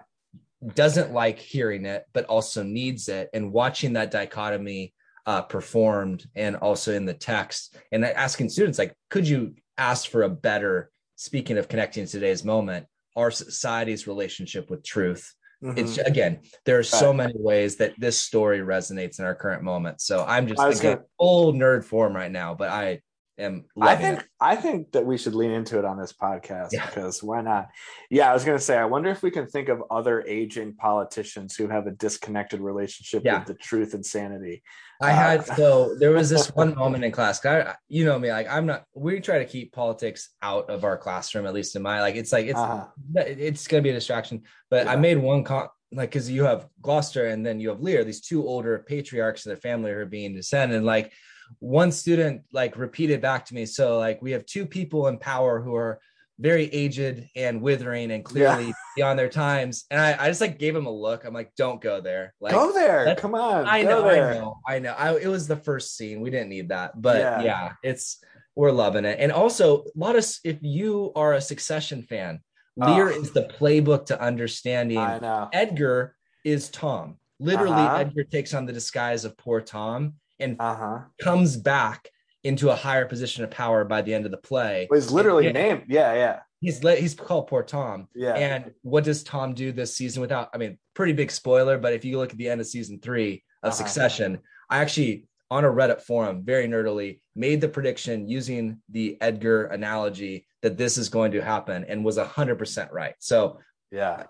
doesn't 0.75 1.13
like 1.13 1.39
hearing 1.39 1.87
it 1.87 2.05
but 2.13 2.25
also 2.27 2.63
needs 2.63 3.09
it, 3.09 3.29
and 3.33 3.53
watching 3.53 3.95
that 3.95 4.11
dichotomy 4.11 4.95
uh, 5.27 5.43
performed 5.43 6.27
and 6.35 6.57
also 6.57 6.95
in 6.95 7.05
the 7.05 7.15
text 7.15 7.77
and 7.93 8.05
asking 8.05 8.49
students 8.49 8.79
like 8.79 8.95
could 9.11 9.29
you 9.29 9.55
ask 9.77 10.11
for 10.11 10.23
a 10.23 10.29
better 10.29 10.91
speaking 11.17 11.59
of 11.59 11.69
connecting 11.69 12.07
to 12.07 12.11
today's 12.11 12.45
moment 12.45 12.87
our 13.17 13.31
society's 13.31 14.07
relationship 14.07 14.71
with 14.71 14.83
truth? 14.85 15.35
Mm-hmm. 15.63 15.77
it's 15.77 15.99
again 15.99 16.41
there 16.65 16.79
are 16.79 16.83
so 16.83 17.13
many 17.13 17.35
ways 17.37 17.77
that 17.77 17.93
this 17.99 18.19
story 18.19 18.61
resonates 18.61 19.19
in 19.19 19.27
our 19.27 19.35
current 19.35 19.63
moment. 19.63 20.01
So 20.01 20.25
i'm 20.27 20.49
just 20.49 20.81
again, 20.81 20.95
gonna, 20.95 21.07
full 21.19 21.53
nerd 21.53 21.85
form 21.85 22.17
right 22.17 22.33
now 22.33 22.55
but 22.55 22.71
i 22.71 23.03
am 23.41 23.65
I 23.81 23.97
think 23.97 24.21
it. 24.21 24.27
I 24.41 24.57
think 24.57 24.93
that 24.93 25.05
we 25.05 25.19
should 25.19 25.35
lean 25.35 25.51
into 25.51 25.79
it 25.79 25.85
on 25.85 25.99
this 25.99 26.13
podcast 26.13 26.69
yeah. 26.73 26.87
because 26.87 27.23
why 27.23 27.41
not? 27.41 27.69
Yeah, 28.11 28.31
I 28.31 28.35
was 28.35 28.45
going 28.45 28.59
to 28.59 28.63
say 28.63 28.77
I 28.77 28.85
wonder 28.85 29.11
if 29.11 29.23
we 29.23 29.31
can 29.31 29.47
think 29.47 29.69
of 29.69 29.83
other 29.91 30.23
aging 30.27 30.75
politicians 30.77 31.57
who 31.57 31.69
have 31.69 31.87
a 31.87 31.91
disconnected 31.91 32.61
relationship 32.61 33.23
yeah. 33.25 33.39
with 33.39 33.49
the 33.49 33.55
truth 33.55 33.95
and 33.95 34.05
sanity. 34.05 34.63
I 35.03 35.13
uh, 35.13 35.15
had 35.15 35.47
so 35.57 35.95
there 35.99 36.11
was 36.11 36.29
this 36.29 36.49
one 36.55 36.75
moment 36.75 37.05
in 37.05 37.13
class. 37.13 37.45
I, 37.45 37.75
you 37.89 38.05
know 38.05 38.19
me, 38.19 38.31
like 38.31 38.49
I'm 38.49 38.67
not. 38.67 38.85
We 38.95 39.21
try 39.21 39.39
to 39.39 39.47
keep 39.47 39.73
politics 39.73 40.31
out 40.43 40.69
of 40.69 40.85
our 40.85 40.99
classroom, 40.99 41.47
at 41.47 41.55
least 41.55 41.77
in 41.77 41.83
my 41.83 42.01
like. 42.01 42.17
It's 42.17 42.33
like 42.33 42.47
it's 42.47 42.59
uh-huh. 42.59 42.87
it's 43.15 43.67
going 43.67 43.83
to 43.83 43.87
be 43.87 43.91
a 43.91 43.95
distraction. 43.95 44.43
But 44.71 44.87
yeah. 44.87 44.93
I 44.93 44.97
made 44.97 45.19
one 45.19 45.45
con- 45.45 45.69
like 45.93 46.11
because 46.11 46.31
you 46.31 46.45
have 46.45 46.69
Gloucester 46.83 47.27
and 47.27 47.45
then 47.45 47.61
you 47.61 47.71
have 47.71 47.81
Lear, 47.81 48.05
these 48.05 48.21
two 48.21 48.47
older 48.47 48.85
patriarchs 48.87 49.45
of 49.45 49.51
their 49.51 49.57
family 49.57 49.91
who 49.91 49.99
are 49.99 50.07
being 50.07 50.35
descended. 50.35 50.83
Like 50.83 51.13
one 51.59 51.93
student 51.93 52.43
like 52.53 52.77
repeated 52.77 53.21
back 53.21 53.45
to 53.45 53.55
me 53.55 53.67
so 53.67 53.99
like 53.99 54.23
we 54.23 54.31
have 54.31 54.47
two 54.47 54.65
people 54.65 55.09
in 55.09 55.19
power 55.19 55.61
who 55.61 55.75
are 55.75 56.01
very 56.41 56.65
aged 56.73 57.29
and 57.37 57.61
withering 57.61 58.11
and 58.13 58.25
clearly 58.25 58.69
yeah. 58.69 58.73
beyond 58.97 59.19
their 59.19 59.29
times 59.29 59.85
and 59.91 60.01
I, 60.01 60.17
I 60.19 60.29
just 60.29 60.41
like 60.41 60.59
gave 60.59 60.75
him 60.75 60.87
a 60.87 60.91
look 60.91 61.25
i'm 61.25 61.35
like 61.35 61.55
don't 61.55 61.81
go 61.81 62.01
there 62.01 62.35
like 62.41 62.55
go 62.55 62.73
there 62.73 63.15
come 63.17 63.35
on 63.35 63.67
i 63.67 63.83
know 63.83 64.03
there. 64.03 64.31
i 64.31 64.35
know 64.35 64.61
i 64.67 64.79
know 64.79 64.95
I, 64.97 65.17
it 65.19 65.29
was 65.29 65.47
the 65.47 65.57
first 65.57 65.97
scene 65.97 66.21
we 66.21 66.31
didn't 66.31 66.49
need 66.49 66.71
that 66.71 67.01
but 67.01 67.19
yeah. 67.19 67.43
yeah 67.43 67.73
it's 67.83 68.25
we're 68.57 68.73
loving 68.73 69.05
it 69.05 69.19
and 69.21 69.31
also 69.31 69.83
a 69.83 69.99
lot 69.99 70.17
of 70.17 70.27
if 70.43 70.57
you 70.63 71.13
are 71.15 71.35
a 71.35 71.41
succession 71.41 72.03
fan 72.03 72.41
lear 72.77 73.11
oh. 73.11 73.21
is 73.21 73.33
the 73.33 73.51
playbook 73.59 74.07
to 74.07 74.21
understanding 74.21 74.99
I 74.99 75.19
know. 75.19 75.49
edgar 75.53 76.17
is 76.45 76.71
tom 76.71 77.19
literally 77.39 77.75
uh-huh. 77.75 77.97
edgar 77.97 78.25
takes 78.25 78.55
on 78.55 78.65
the 78.65 78.73
disguise 78.73 79.27
of 79.27 79.37
poor 79.37 79.61
tom 79.61 80.15
and 80.41 80.57
uh-huh. 80.59 81.01
comes 81.21 81.57
back 81.57 82.09
into 82.43 82.71
a 82.71 82.75
higher 82.75 83.07
position 83.07 83.45
of 83.45 83.51
power 83.51 83.85
by 83.85 84.03
the 84.03 84.15
end 84.15 84.25
of 84.25 84.31
the 84.31 84.39
play. 84.39 84.87
Well, 84.91 85.01
he's 85.01 85.11
literally 85.11 85.47
and, 85.47 85.55
named, 85.55 85.85
yeah, 85.89 86.15
yeah. 86.15 86.41
He's 86.61 86.85
let 86.85 86.99
he's 86.99 87.15
called 87.15 87.47
poor 87.47 87.63
Tom. 87.63 88.09
Yeah. 88.15 88.35
And 88.35 88.73
what 88.83 89.05
does 89.05 89.23
Tom 89.23 89.55
do 89.55 89.73
this 89.73 89.97
season 89.97 90.21
without? 90.21 90.51
I 90.53 90.59
mean, 90.59 90.79
pretty 90.95 91.13
big 91.13 91.31
spoiler, 91.31 91.79
but 91.79 91.95
if 91.95 92.05
you 92.05 92.19
look 92.19 92.33
at 92.33 92.39
the 92.39 92.49
end 92.49 92.61
of 92.61 92.67
season 92.67 93.01
three 93.01 93.45
of 93.63 93.73
uh-huh. 93.73 93.77
Succession, 93.77 94.41
I 94.69 94.79
actually 94.79 95.25
on 95.51 95.65
a 95.65 95.69
Reddit 95.69 96.01
forum, 96.01 96.43
very 96.45 96.69
nerdily, 96.69 97.21
made 97.35 97.61
the 97.61 97.69
prediction 97.69 98.29
using 98.29 98.81
the 98.89 99.17
Edgar 99.21 99.67
analogy 99.67 100.47
that 100.63 100.77
this 100.77 100.97
is 100.99 101.09
going 101.09 101.33
to 101.33 101.41
happen 101.41 101.85
and 101.89 102.05
was 102.05 102.19
hundred 102.19 102.57
percent 102.57 102.93
right. 102.93 103.15
So 103.19 103.59
yeah, 103.91 104.25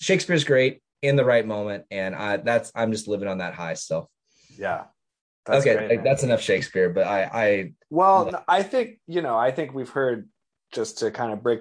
Shakespeare's 0.00 0.44
great 0.44 0.82
in 1.02 1.16
the 1.16 1.24
right 1.24 1.46
moment, 1.46 1.84
and 1.90 2.14
I 2.14 2.38
that's 2.38 2.72
I'm 2.74 2.92
just 2.92 3.08
living 3.08 3.28
on 3.28 3.38
that 3.38 3.54
high 3.54 3.74
still. 3.74 4.10
Yeah, 4.58 4.84
that's 5.46 5.66
okay, 5.66 5.86
great, 5.86 6.04
that's 6.04 6.22
enough 6.22 6.40
Shakespeare. 6.40 6.90
But 6.90 7.06
I, 7.06 7.22
I 7.22 7.72
well, 7.90 8.44
I 8.48 8.62
think 8.62 9.00
you 9.06 9.22
know, 9.22 9.36
I 9.36 9.50
think 9.50 9.74
we've 9.74 9.90
heard 9.90 10.28
just 10.72 10.98
to 10.98 11.10
kind 11.10 11.32
of 11.32 11.42
break 11.42 11.60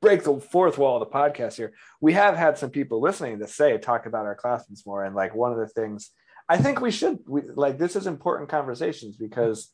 break 0.00 0.24
the 0.24 0.40
fourth 0.40 0.78
wall 0.78 1.00
of 1.00 1.08
the 1.08 1.14
podcast 1.14 1.56
here. 1.56 1.72
We 2.00 2.12
have 2.14 2.36
had 2.36 2.58
some 2.58 2.70
people 2.70 3.00
listening 3.00 3.38
to 3.38 3.48
say 3.48 3.78
talk 3.78 4.06
about 4.06 4.26
our 4.26 4.34
classrooms 4.34 4.84
more, 4.84 5.04
and 5.04 5.14
like 5.14 5.34
one 5.34 5.52
of 5.52 5.58
the 5.58 5.68
things 5.68 6.10
I 6.48 6.58
think 6.58 6.80
we 6.80 6.90
should 6.90 7.20
we 7.26 7.42
like 7.54 7.78
this 7.78 7.96
is 7.96 8.06
important 8.06 8.50
conversations 8.50 9.16
because 9.16 9.70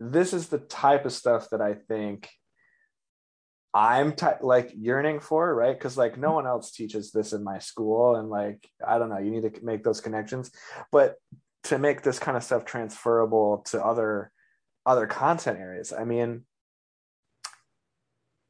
this 0.00 0.32
is 0.32 0.48
the 0.48 0.58
type 0.58 1.04
of 1.04 1.12
stuff 1.12 1.50
that 1.50 1.60
I 1.60 1.74
think 1.74 2.28
I'm 3.74 4.12
t- 4.12 4.26
like 4.40 4.72
yearning 4.74 5.20
for, 5.20 5.54
right? 5.54 5.78
Because 5.78 5.96
like 5.96 6.18
no 6.18 6.32
one 6.32 6.46
else 6.46 6.72
teaches 6.72 7.12
this 7.12 7.32
in 7.32 7.44
my 7.44 7.58
school, 7.58 8.16
and 8.16 8.28
like 8.28 8.68
I 8.86 8.98
don't 8.98 9.08
know, 9.08 9.18
you 9.18 9.30
need 9.30 9.54
to 9.54 9.64
make 9.64 9.84
those 9.84 10.00
connections. 10.00 10.50
But 10.90 11.16
to 11.64 11.78
make 11.78 12.02
this 12.02 12.18
kind 12.18 12.36
of 12.36 12.44
stuff 12.44 12.64
transferable 12.64 13.58
to 13.70 13.84
other 13.84 14.30
other 14.84 15.06
content 15.06 15.58
areas. 15.58 15.92
I 15.92 16.04
mean, 16.04 16.44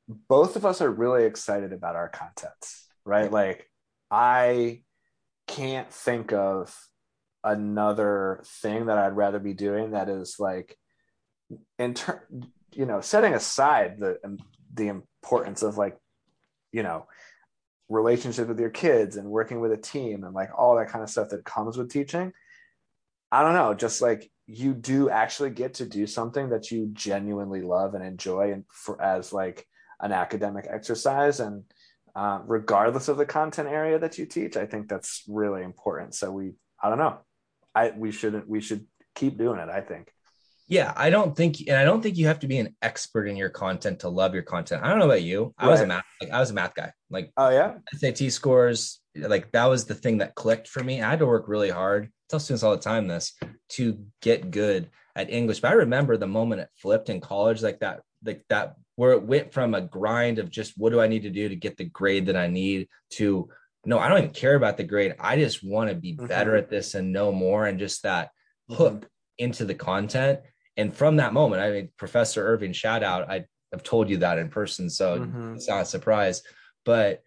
both 0.09 0.57
of 0.57 0.64
us 0.64 0.81
are 0.81 0.90
really 0.90 1.25
excited 1.25 1.72
about 1.72 1.96
our 1.96 2.09
contents, 2.09 2.87
right? 3.05 3.31
Like 3.31 3.70
I 4.11 4.83
can't 5.46 5.92
think 5.92 6.33
of 6.33 6.75
another 7.44 8.40
thing 8.44 8.87
that 8.87 8.98
I'd 8.98 9.16
rather 9.16 9.38
be 9.38 9.55
doing 9.55 9.90
that 9.90 10.09
is 10.09 10.37
like 10.38 10.79
in 11.79 11.94
turn 11.94 12.20
you 12.75 12.87
know 12.87 13.01
setting 13.01 13.35
aside 13.35 13.98
the 13.98 14.18
um, 14.25 14.38
the 14.75 14.88
importance 14.88 15.62
of 15.62 15.77
like 15.77 15.98
you 16.72 16.83
know 16.83 17.07
relationship 17.88 18.48
with 18.48 18.59
your 18.59 18.70
kids 18.70 19.16
and 19.16 19.29
working 19.29 19.61
with 19.61 19.72
a 19.72 19.77
team 19.77 20.25
and 20.25 20.35
like 20.35 20.51
all 20.57 20.77
that 20.77 20.88
kind 20.88 21.03
of 21.03 21.11
stuff 21.11 21.29
that 21.29 21.44
comes 21.44 21.77
with 21.77 21.90
teaching 21.90 22.33
I 23.32 23.42
don't 23.42 23.54
know, 23.54 23.72
just 23.72 24.02
like 24.02 24.30
you 24.46 24.74
do 24.74 25.08
actually 25.08 25.50
get 25.50 25.74
to 25.74 25.86
do 25.86 26.06
something 26.06 26.50
that 26.50 26.70
you 26.70 26.90
genuinely 26.92 27.62
love 27.62 27.94
and 27.94 28.04
enjoy 28.04 28.52
and 28.52 28.64
for 28.70 29.00
as 29.00 29.32
like 29.32 29.66
an 30.00 30.12
academic 30.12 30.66
exercise. 30.68 31.40
And 31.40 31.64
uh, 32.14 32.40
regardless 32.44 33.08
of 33.08 33.16
the 33.16 33.24
content 33.24 33.68
area 33.68 33.98
that 33.98 34.18
you 34.18 34.26
teach 34.26 34.56
i 34.58 34.66
think 34.66 34.86
that's 34.86 35.22
really 35.26 35.62
important. 35.62 36.14
So 36.14 36.30
we 36.30 36.52
i 36.82 36.90
don't 36.90 36.98
know. 36.98 37.18
I 37.74 37.92
we 37.96 38.12
shouldn't 38.12 38.46
we 38.46 38.60
should 38.60 38.86
keep 39.14 39.38
doing 39.38 39.58
it 39.58 39.70
i 39.70 39.80
think. 39.80 40.12
Yeah 40.68 40.92
i 40.94 41.08
don't 41.08 41.34
think 41.34 41.60
and 41.68 41.76
i 41.76 41.84
don't 41.84 42.02
think 42.02 42.18
you 42.18 42.26
have 42.26 42.40
to 42.40 42.46
be 42.46 42.58
an 42.58 42.76
expert 42.82 43.26
in 43.28 43.36
your 43.36 43.48
content 43.48 44.00
to 44.00 44.10
love 44.10 44.34
your 44.34 44.42
content. 44.42 44.84
I 44.84 44.90
don't 44.90 44.98
know 44.98 45.06
about 45.06 45.22
you. 45.22 45.54
I 45.56 45.64
right. 45.64 45.72
was 45.72 45.80
a 45.80 45.86
math 45.86 46.04
like 46.20 46.30
i 46.30 46.38
was 46.38 46.50
a 46.50 46.54
math 46.54 46.74
guy. 46.74 46.92
Like 47.08 47.32
oh 47.38 47.48
yeah? 47.48 47.76
Sat 47.94 48.18
scores 48.30 49.00
like 49.16 49.53
that 49.53 49.66
was 49.66 49.85
the 49.85 49.94
thing 49.94 50.18
that 50.18 50.35
clicked 50.35 50.68
for 50.68 50.83
me. 50.83 51.03
I 51.03 51.11
had 51.11 51.18
to 51.20 51.27
work 51.27 51.48
really 51.48 51.70
hard. 51.70 52.05
I 52.05 52.09
tell 52.31 52.40
students 52.40 52.62
all 52.62 52.77
the 52.77 52.83
time 52.83 53.09
this 53.09 53.35
to 53.70 54.05
get 54.20 54.51
good 54.51 54.90
at 55.14 55.31
English. 55.31 55.61
But 55.61 55.72
I 55.72 55.75
remember 55.75 56.16
the 56.16 56.27
moment 56.27 56.62
it 56.62 56.68
flipped 56.77 57.11
in 57.11 57.20
college, 57.20 57.62
like 57.62 57.81
that, 57.81 58.01
like 58.25 58.44
that, 58.48 58.77
where 58.96 59.12
it 59.12 59.22
went 59.22 59.53
from 59.53 59.75
a 59.75 59.81
grind 59.81 60.38
of 60.38 60.51
just 60.51 60.75
what 60.77 60.90
do 60.90 61.01
I 61.01 61.09
need 61.09 61.22
to 61.22 61.31
do 61.31 61.48
to 61.48 61.57
get 61.57 61.77
the 61.77 61.85
grade 61.85 62.27
that 62.27 62.37
I 62.37 62.46
need 62.46 62.88
to 63.14 63.51
no, 63.85 63.98
I 63.98 64.09
don't 64.09 64.18
even 64.18 64.31
care 64.31 64.55
about 64.55 64.77
the 64.77 64.85
grade. 64.85 65.14
I 65.18 65.37
just 65.37 65.64
want 65.64 65.90
to 65.90 65.96
be 65.96 66.14
mm-hmm. 66.14 66.27
better 66.27 66.57
at 66.57 66.70
this 66.70 66.94
and 66.94 67.12
know 67.12 67.33
more 67.33 67.66
and 67.66 67.79
just 67.79 68.05
that 68.05 68.29
mm-hmm. 68.70 68.75
hook 68.75 68.94
mm-hmm. 68.94 69.07
into 69.38 69.64
the 69.64 69.75
content. 69.75 70.40
And 70.77 70.94
from 70.96 71.16
that 71.16 71.33
moment, 71.33 71.62
I 71.62 71.70
mean, 71.70 71.88
Professor 71.96 72.46
Irving, 72.46 72.72
shout 72.72 73.03
out. 73.03 73.31
I 73.31 73.44
have 73.72 73.83
told 73.83 74.09
you 74.09 74.18
that 74.18 74.38
in 74.38 74.48
person, 74.48 74.88
so 74.88 75.20
mm-hmm. 75.20 75.55
it's 75.55 75.68
not 75.68 75.83
a 75.83 75.87
surprise. 75.87 76.42
But 76.85 77.22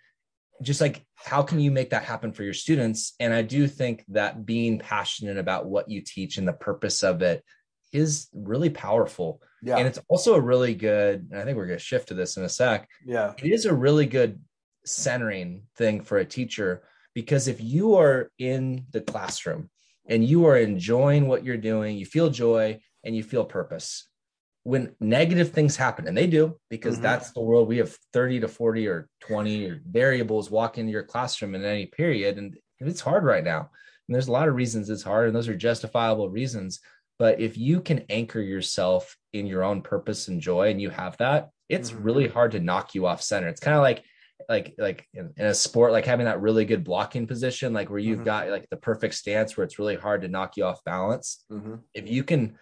just 0.62 0.82
like 0.82 1.06
how 1.16 1.42
can 1.42 1.60
you 1.60 1.72
make 1.72 1.90
that 1.90 2.04
happen 2.04 2.32
for 2.32 2.44
your 2.44 2.54
students? 2.54 3.14
And 3.20 3.34
i 3.34 3.42
do 3.42 3.68
think 3.68 4.04
that 4.10 4.46
being 4.46 4.80
passionate 4.80 5.38
about 5.38 5.66
what 5.66 5.90
you 5.90 6.02
teach 6.02 6.38
and 6.38 6.48
the 6.48 6.54
purpose 6.54 7.04
of 7.04 7.22
it 7.22 7.44
is 7.92 8.28
really 8.34 8.70
powerful. 8.70 9.42
Yeah. 9.62 9.78
And 9.78 9.88
it's 9.88 10.00
also 10.08 10.36
a 10.36 10.42
really 10.42 10.76
good 10.76 11.28
and 11.32 11.40
i 11.40 11.44
think 11.44 11.58
we're 11.58 11.68
going 11.68 11.80
to 11.80 11.84
shift 11.84 12.10
to 12.10 12.14
this 12.14 12.38
in 12.38 12.44
a 12.44 12.50
sec. 12.50 12.90
Yeah. 13.06 13.34
It 13.42 13.52
is 13.52 13.66
a 13.66 13.74
really 13.74 14.06
good 14.06 14.40
centering 14.86 15.64
thing 15.78 16.02
for 16.02 16.18
a 16.18 16.26
teacher 16.26 16.84
because 17.14 17.48
if 17.48 17.62
you 17.62 17.96
are 17.96 18.32
in 18.38 18.86
the 18.92 19.02
classroom 19.02 19.70
and 20.08 20.24
you 20.24 20.46
are 20.46 20.58
enjoying 20.58 21.28
what 21.28 21.44
you're 21.44 21.58
doing 21.58 21.98
you 21.98 22.06
feel 22.06 22.30
joy 22.30 22.80
and 23.04 23.16
you 23.16 23.24
feel 23.24 23.44
purpose 23.44 24.08
when 24.66 24.96
negative 25.00 25.52
things 25.52 25.76
happen 25.76 26.08
and 26.08 26.18
they 26.18 26.26
do 26.26 26.58
because 26.72 26.96
mm-hmm. 26.96 27.04
that's 27.04 27.32
the 27.32 27.40
world 27.40 27.68
we 27.68 27.78
have 27.78 27.96
30 28.14 28.40
to 28.40 28.48
40 28.48 28.88
or 28.88 29.08
20 29.22 29.80
variables 29.88 30.50
walk 30.50 30.80
into 30.80 30.92
your 30.92 31.04
classroom 31.04 31.54
in 31.54 31.64
any 31.64 31.86
period 31.86 32.40
and 32.40 32.58
it's 32.80 33.00
hard 33.00 33.24
right 33.24 33.44
now 33.44 33.70
and 34.08 34.16
there's 34.16 34.28
a 34.28 34.32
lot 34.32 34.48
of 34.48 34.56
reasons 34.56 34.90
it's 34.90 35.04
hard 35.04 35.28
and 35.28 35.36
those 35.36 35.48
are 35.48 35.56
justifiable 35.56 36.30
reasons 36.30 36.80
but 37.20 37.40
if 37.40 37.60
you 37.60 37.80
can 37.80 38.04
anchor 38.10 38.42
yourself 38.42 39.16
in 39.34 39.46
your 39.46 39.64
own 39.64 39.84
purpose 39.84 40.30
and 40.30 40.42
joy 40.42 40.72
and 40.72 40.82
you 40.82 40.90
have 40.90 41.16
that 41.18 41.50
it's 41.70 41.92
mm-hmm. 41.92 42.04
really 42.04 42.28
hard 42.28 42.52
to 42.52 42.60
knock 42.60 42.96
you 42.96 43.06
off 43.06 43.22
center 43.22 43.48
it's 43.48 43.62
kind 43.62 43.78
of 43.78 43.84
like 43.84 44.04
like 44.50 44.74
like 44.80 45.08
in, 45.14 45.32
in, 45.38 45.46
a 45.46 45.54
sport 45.54 45.92
like 45.92 46.06
having 46.06 46.26
that 46.26 46.42
really 46.42 46.66
good 46.66 46.84
blocking 46.84 47.28
position 47.28 47.72
like 47.72 47.92
where 47.92 48.00
you've 48.00 48.18
mm-hmm. 48.18 48.26
got 48.26 48.50
like 48.50 48.68
the 48.72 48.78
perfect 48.78 49.14
stance 49.14 49.56
where 49.56 49.64
it's 49.64 49.78
really 49.78 49.96
hard 49.96 50.24
to 50.24 50.28
knock 50.28 50.58
you 50.58 50.66
off 50.66 50.84
balance 50.86 51.46
mm-hmm. 51.52 51.76
if 51.94 52.10
you 52.10 52.24
can 52.24 52.58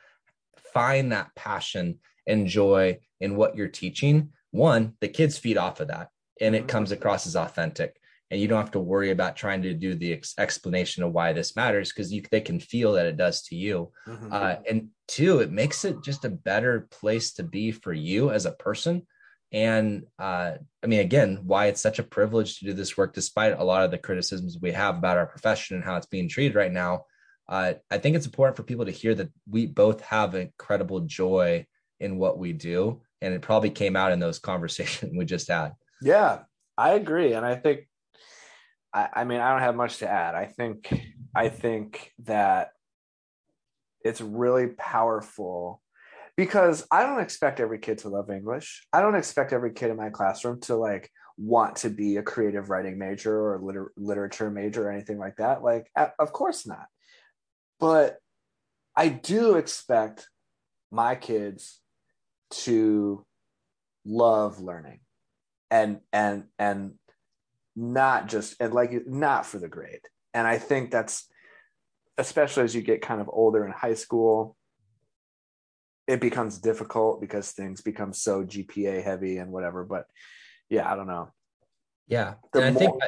find 0.73 1.11
that 1.11 1.33
passion 1.35 1.99
and 2.27 2.47
joy 2.47 2.99
in 3.19 3.35
what 3.35 3.55
you're 3.55 3.67
teaching, 3.67 4.29
one, 4.51 4.93
the 5.01 5.07
kids 5.07 5.37
feed 5.37 5.57
off 5.57 5.79
of 5.79 5.87
that 5.89 6.09
and 6.41 6.55
it 6.55 6.59
mm-hmm. 6.59 6.67
comes 6.67 6.91
across 6.91 7.25
as 7.25 7.35
authentic. 7.35 7.99
And 8.31 8.41
you 8.41 8.47
don't 8.47 8.61
have 8.61 8.71
to 8.71 8.79
worry 8.79 9.11
about 9.11 9.35
trying 9.35 9.61
to 9.61 9.73
do 9.75 9.93
the 9.93 10.13
ex- 10.13 10.33
explanation 10.39 11.03
of 11.03 11.11
why 11.11 11.33
this 11.33 11.55
matters 11.55 11.91
because 11.91 12.11
they 12.31 12.41
can 12.41 12.59
feel 12.59 12.93
that 12.93 13.05
it 13.05 13.17
does 13.17 13.43
to 13.43 13.55
you. 13.55 13.91
Mm-hmm. 14.07 14.29
Uh, 14.31 14.55
and 14.67 14.89
two, 15.07 15.39
it 15.39 15.51
makes 15.51 15.85
it 15.85 16.03
just 16.03 16.25
a 16.25 16.29
better 16.29 16.87
place 16.89 17.33
to 17.33 17.43
be 17.43 17.71
for 17.71 17.93
you 17.93 18.31
as 18.31 18.45
a 18.45 18.51
person. 18.51 19.05
And 19.51 20.07
uh, 20.17 20.53
I 20.83 20.87
mean, 20.87 21.01
again, 21.01 21.41
why 21.43 21.67
it's 21.67 21.81
such 21.81 21.99
a 21.99 22.03
privilege 22.03 22.57
to 22.57 22.65
do 22.65 22.73
this 22.73 22.97
work, 22.97 23.13
despite 23.13 23.59
a 23.59 23.63
lot 23.63 23.83
of 23.83 23.91
the 23.91 23.99
criticisms 23.99 24.57
we 24.59 24.71
have 24.71 24.97
about 24.97 25.17
our 25.17 25.27
profession 25.27 25.75
and 25.75 25.85
how 25.85 25.95
it's 25.97 26.07
being 26.07 26.27
treated 26.27 26.55
right 26.55 26.71
now 26.71 27.05
uh, 27.47 27.73
I 27.91 27.97
think 27.97 28.15
it's 28.15 28.25
important 28.25 28.55
for 28.55 28.63
people 28.63 28.85
to 28.85 28.91
hear 28.91 29.13
that 29.15 29.29
we 29.49 29.65
both 29.65 30.01
have 30.01 30.35
incredible 30.35 31.01
joy 31.01 31.65
in 31.99 32.17
what 32.17 32.37
we 32.37 32.53
do. 32.53 33.01
And 33.21 33.33
it 33.33 33.41
probably 33.41 33.69
came 33.69 33.95
out 33.95 34.11
in 34.11 34.19
those 34.19 34.39
conversations 34.51 35.13
we 35.15 35.25
just 35.25 35.47
had. 35.47 35.73
Yeah, 36.01 36.43
I 36.77 36.91
agree. 36.91 37.33
And 37.33 37.45
I 37.45 37.55
think, 37.55 37.87
I, 38.93 39.09
I 39.13 39.23
mean, 39.23 39.39
I 39.39 39.51
don't 39.51 39.61
have 39.61 39.75
much 39.75 39.97
to 39.99 40.09
add. 40.09 40.35
I 40.35 40.45
think, 40.45 40.93
I 41.35 41.49
think 41.49 42.11
that 42.19 42.71
it's 44.03 44.21
really 44.21 44.67
powerful 44.67 45.81
because 46.35 46.85
I 46.91 47.03
don't 47.03 47.21
expect 47.21 47.59
every 47.59 47.79
kid 47.79 47.99
to 47.99 48.09
love 48.09 48.29
English. 48.29 48.85
I 48.91 49.01
don't 49.01 49.15
expect 49.15 49.53
every 49.53 49.71
kid 49.71 49.91
in 49.91 49.97
my 49.97 50.09
classroom 50.09 50.59
to 50.61 50.75
like 50.75 51.09
want 51.37 51.77
to 51.77 51.89
be 51.89 52.17
a 52.17 52.23
creative 52.23 52.69
writing 52.69 52.97
major 52.97 53.35
or 53.35 53.59
liter- 53.61 53.91
literature 53.97 54.49
major 54.49 54.87
or 54.87 54.91
anything 54.91 55.17
like 55.17 55.37
that. 55.37 55.63
Like, 55.63 55.89
of 55.95 56.33
course 56.33 56.67
not. 56.67 56.85
But 57.83 58.19
I 58.95 59.09
do 59.09 59.55
expect 59.55 60.29
my 60.89 61.15
kids 61.15 61.81
to 62.63 63.25
love 64.05 64.61
learning 64.61 65.01
and 65.69 65.99
and 66.13 66.45
and 66.57 66.93
not 67.75 68.29
just 68.29 68.55
and 68.61 68.73
like 68.73 69.05
not 69.05 69.45
for 69.45 69.59
the 69.59 69.67
grade. 69.67 69.99
And 70.33 70.47
I 70.47 70.59
think 70.59 70.91
that's 70.91 71.27
especially 72.17 72.63
as 72.63 72.73
you 72.73 72.81
get 72.81 73.01
kind 73.01 73.19
of 73.19 73.29
older 73.29 73.65
in 73.65 73.73
high 73.73 73.95
school 73.95 74.55
it 76.07 76.21
becomes 76.21 76.59
difficult 76.59 77.19
because 77.19 77.51
things 77.51 77.81
become 77.81 78.13
so 78.13 78.45
GPA 78.45 79.03
heavy 79.03 79.39
and 79.39 79.51
whatever. 79.51 79.83
But 79.83 80.05
yeah, 80.69 80.89
I 80.89 80.95
don't 80.95 81.07
know. 81.07 81.33
Yeah, 82.07 82.35
and 82.53 82.63
I 82.63 82.71
more... 82.71 82.79
think 82.79 83.03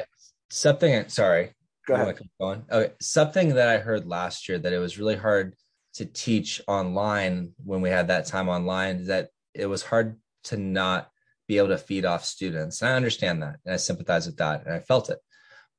something. 0.50 1.08
Sorry, 1.08 1.54
Go 1.86 1.94
oh, 1.94 2.02
ahead. 2.02 2.18
Going. 2.40 2.64
Okay. 2.70 2.92
Something 3.00 3.54
that 3.54 3.68
I 3.68 3.78
heard 3.78 4.06
last 4.06 4.48
year 4.48 4.58
that 4.58 4.72
it 4.72 4.78
was 4.78 4.98
really 4.98 5.16
hard 5.16 5.54
to 5.94 6.04
teach 6.04 6.60
online 6.68 7.52
when 7.64 7.80
we 7.80 7.88
had 7.88 8.08
that 8.08 8.26
time 8.26 8.48
online 8.48 8.96
is 8.96 9.06
that 9.06 9.30
it 9.54 9.66
was 9.66 9.82
hard 9.82 10.18
to 10.44 10.56
not 10.56 11.10
be 11.48 11.58
able 11.58 11.68
to 11.68 11.78
feed 11.78 12.04
off 12.04 12.24
students. 12.24 12.82
And 12.82 12.90
I 12.90 12.96
understand 12.96 13.42
that 13.42 13.56
and 13.64 13.72
I 13.72 13.76
sympathize 13.76 14.26
with 14.26 14.36
that 14.38 14.66
and 14.66 14.74
I 14.74 14.80
felt 14.80 15.10
it. 15.10 15.18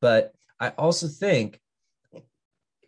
But 0.01 0.33
I 0.59 0.69
also 0.69 1.07
think 1.07 1.59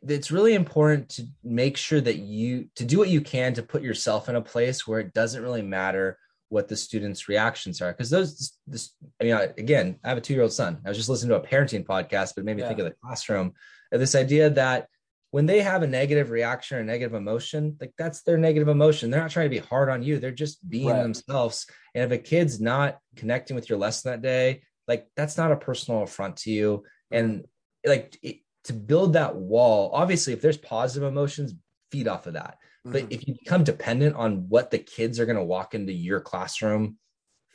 it's 0.01 0.31
really 0.31 0.53
important 0.53 1.09
to 1.09 1.27
make 1.43 1.75
sure 1.75 1.99
that 1.99 2.17
you 2.17 2.69
to 2.75 2.85
do 2.85 2.97
what 2.97 3.09
you 3.09 3.21
can 3.21 3.53
to 3.53 3.63
put 3.63 3.81
yourself 3.81 4.29
in 4.29 4.35
a 4.35 4.41
place 4.41 4.87
where 4.87 4.99
it 4.99 5.13
doesn't 5.13 5.43
really 5.43 5.61
matter 5.61 6.17
what 6.49 6.67
the 6.67 6.75
students' 6.75 7.29
reactions 7.29 7.81
are. 7.81 7.91
Because 7.91 8.09
those, 8.09 8.57
this, 8.67 8.93
I 9.21 9.23
mean, 9.23 9.33
again, 9.57 9.99
I 10.03 10.09
have 10.09 10.17
a 10.17 10.21
two 10.21 10.33
year 10.33 10.43
old 10.43 10.53
son. 10.53 10.81
I 10.85 10.89
was 10.89 10.97
just 10.97 11.09
listening 11.09 11.29
to 11.29 11.41
a 11.41 11.47
parenting 11.47 11.85
podcast, 11.85 12.35
but 12.35 12.41
it 12.41 12.45
made 12.45 12.57
me 12.57 12.63
yeah. 12.63 12.67
think 12.67 12.79
of 12.79 12.85
the 12.85 12.95
classroom. 13.03 13.53
This 13.91 14.15
idea 14.15 14.49
that 14.51 14.87
when 15.31 15.45
they 15.45 15.61
have 15.61 15.83
a 15.83 15.87
negative 15.87 16.31
reaction 16.31 16.77
or 16.77 16.83
negative 16.83 17.13
emotion, 17.13 17.77
like 17.79 17.93
that's 17.97 18.23
their 18.23 18.37
negative 18.37 18.67
emotion. 18.67 19.09
They're 19.09 19.21
not 19.21 19.29
trying 19.29 19.45
to 19.45 19.61
be 19.61 19.65
hard 19.65 19.89
on 19.89 20.01
you. 20.01 20.19
They're 20.19 20.31
just 20.31 20.67
being 20.67 20.89
right. 20.89 21.03
themselves. 21.03 21.67
And 21.93 22.03
if 22.03 22.11
a 22.11 22.21
kid's 22.21 22.59
not 22.59 22.97
connecting 23.15 23.55
with 23.55 23.69
your 23.69 23.77
lesson 23.77 24.11
that 24.11 24.21
day, 24.21 24.63
like 24.87 25.07
that's 25.15 25.37
not 25.37 25.51
a 25.51 25.55
personal 25.55 26.03
affront 26.03 26.37
to 26.37 26.51
you. 26.51 26.83
And 27.11 27.45
like 27.85 28.17
it, 28.23 28.37
to 28.65 28.73
build 28.73 29.13
that 29.13 29.35
wall, 29.35 29.91
obviously, 29.93 30.33
if 30.33 30.41
there's 30.41 30.57
positive 30.57 31.07
emotions, 31.07 31.53
feed 31.91 32.07
off 32.07 32.27
of 32.27 32.33
that. 32.33 32.57
But 32.85 33.03
mm-hmm. 33.03 33.11
if 33.11 33.27
you 33.27 33.35
become 33.43 33.63
dependent 33.63 34.15
on 34.15 34.47
what 34.49 34.71
the 34.71 34.79
kids 34.79 35.19
are 35.19 35.25
going 35.25 35.37
to 35.37 35.43
walk 35.43 35.75
into 35.75 35.91
your 35.91 36.21
classroom 36.21 36.97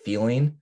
feeling, 0.04 0.56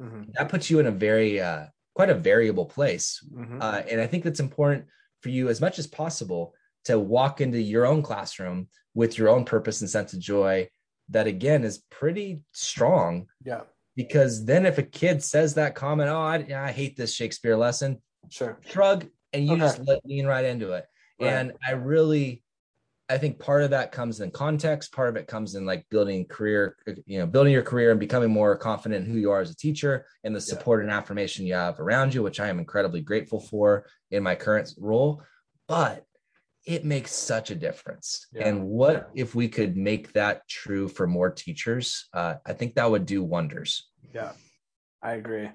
mm-hmm. 0.00 0.30
that 0.34 0.48
puts 0.48 0.70
you 0.70 0.78
in 0.78 0.86
a 0.86 0.92
very, 0.92 1.40
uh, 1.40 1.66
quite 1.94 2.10
a 2.10 2.14
variable 2.14 2.66
place. 2.66 3.24
Mm-hmm. 3.32 3.58
Uh, 3.60 3.82
and 3.90 4.00
I 4.00 4.06
think 4.06 4.24
that's 4.24 4.40
important 4.40 4.86
for 5.20 5.30
you 5.30 5.48
as 5.48 5.60
much 5.60 5.78
as 5.78 5.86
possible 5.86 6.54
to 6.84 6.98
walk 6.98 7.40
into 7.40 7.60
your 7.60 7.86
own 7.86 8.02
classroom 8.02 8.68
with 8.94 9.18
your 9.18 9.28
own 9.28 9.44
purpose 9.44 9.80
and 9.80 9.90
sense 9.90 10.12
of 10.12 10.20
joy. 10.20 10.68
That 11.10 11.26
again 11.26 11.64
is 11.64 11.82
pretty 11.90 12.42
strong. 12.52 13.26
Yeah. 13.44 13.62
Because 13.96 14.44
then 14.44 14.64
if 14.64 14.78
a 14.78 14.82
kid 14.82 15.22
says 15.22 15.54
that 15.54 15.74
comment, 15.74 16.08
oh, 16.08 16.20
I, 16.20 16.46
I 16.54 16.72
hate 16.72 16.96
this 16.96 17.14
Shakespeare 17.14 17.56
lesson, 17.56 18.00
sure, 18.30 18.58
shrug, 18.68 19.06
and 19.32 19.46
you 19.46 19.52
okay. 19.52 19.60
just 19.60 19.80
let 19.80 20.04
lean 20.04 20.26
right 20.26 20.44
into 20.44 20.72
it. 20.72 20.86
Right. 21.20 21.28
And 21.32 21.52
I 21.66 21.72
really 21.72 22.43
I 23.08 23.18
think 23.18 23.38
part 23.38 23.62
of 23.62 23.70
that 23.70 23.92
comes 23.92 24.20
in 24.20 24.30
context. 24.30 24.92
Part 24.92 25.10
of 25.10 25.16
it 25.16 25.26
comes 25.26 25.54
in 25.56 25.66
like 25.66 25.86
building 25.90 26.24
career, 26.26 26.76
you 27.04 27.18
know, 27.18 27.26
building 27.26 27.52
your 27.52 27.62
career 27.62 27.90
and 27.90 28.00
becoming 28.00 28.30
more 28.30 28.56
confident 28.56 29.06
in 29.06 29.12
who 29.12 29.18
you 29.18 29.30
are 29.30 29.40
as 29.40 29.50
a 29.50 29.56
teacher 29.56 30.06
and 30.24 30.34
the 30.34 30.40
support 30.40 30.80
yeah. 30.80 30.84
and 30.84 30.92
affirmation 30.92 31.46
you 31.46 31.54
have 31.54 31.80
around 31.80 32.14
you, 32.14 32.22
which 32.22 32.40
I 32.40 32.48
am 32.48 32.58
incredibly 32.58 33.02
grateful 33.02 33.40
for 33.40 33.86
in 34.10 34.22
my 34.22 34.34
current 34.34 34.72
role. 34.78 35.22
But 35.68 36.04
it 36.66 36.84
makes 36.84 37.12
such 37.12 37.50
a 37.50 37.54
difference. 37.54 38.26
Yeah. 38.32 38.48
And 38.48 38.64
what 38.64 39.10
yeah. 39.14 39.22
if 39.22 39.34
we 39.34 39.48
could 39.48 39.76
make 39.76 40.12
that 40.14 40.48
true 40.48 40.88
for 40.88 41.06
more 41.06 41.30
teachers? 41.30 42.08
Uh, 42.14 42.36
I 42.46 42.54
think 42.54 42.74
that 42.74 42.90
would 42.90 43.04
do 43.04 43.22
wonders. 43.22 43.90
Yeah, 44.14 44.32
I 45.02 45.12
agree. 45.12 45.50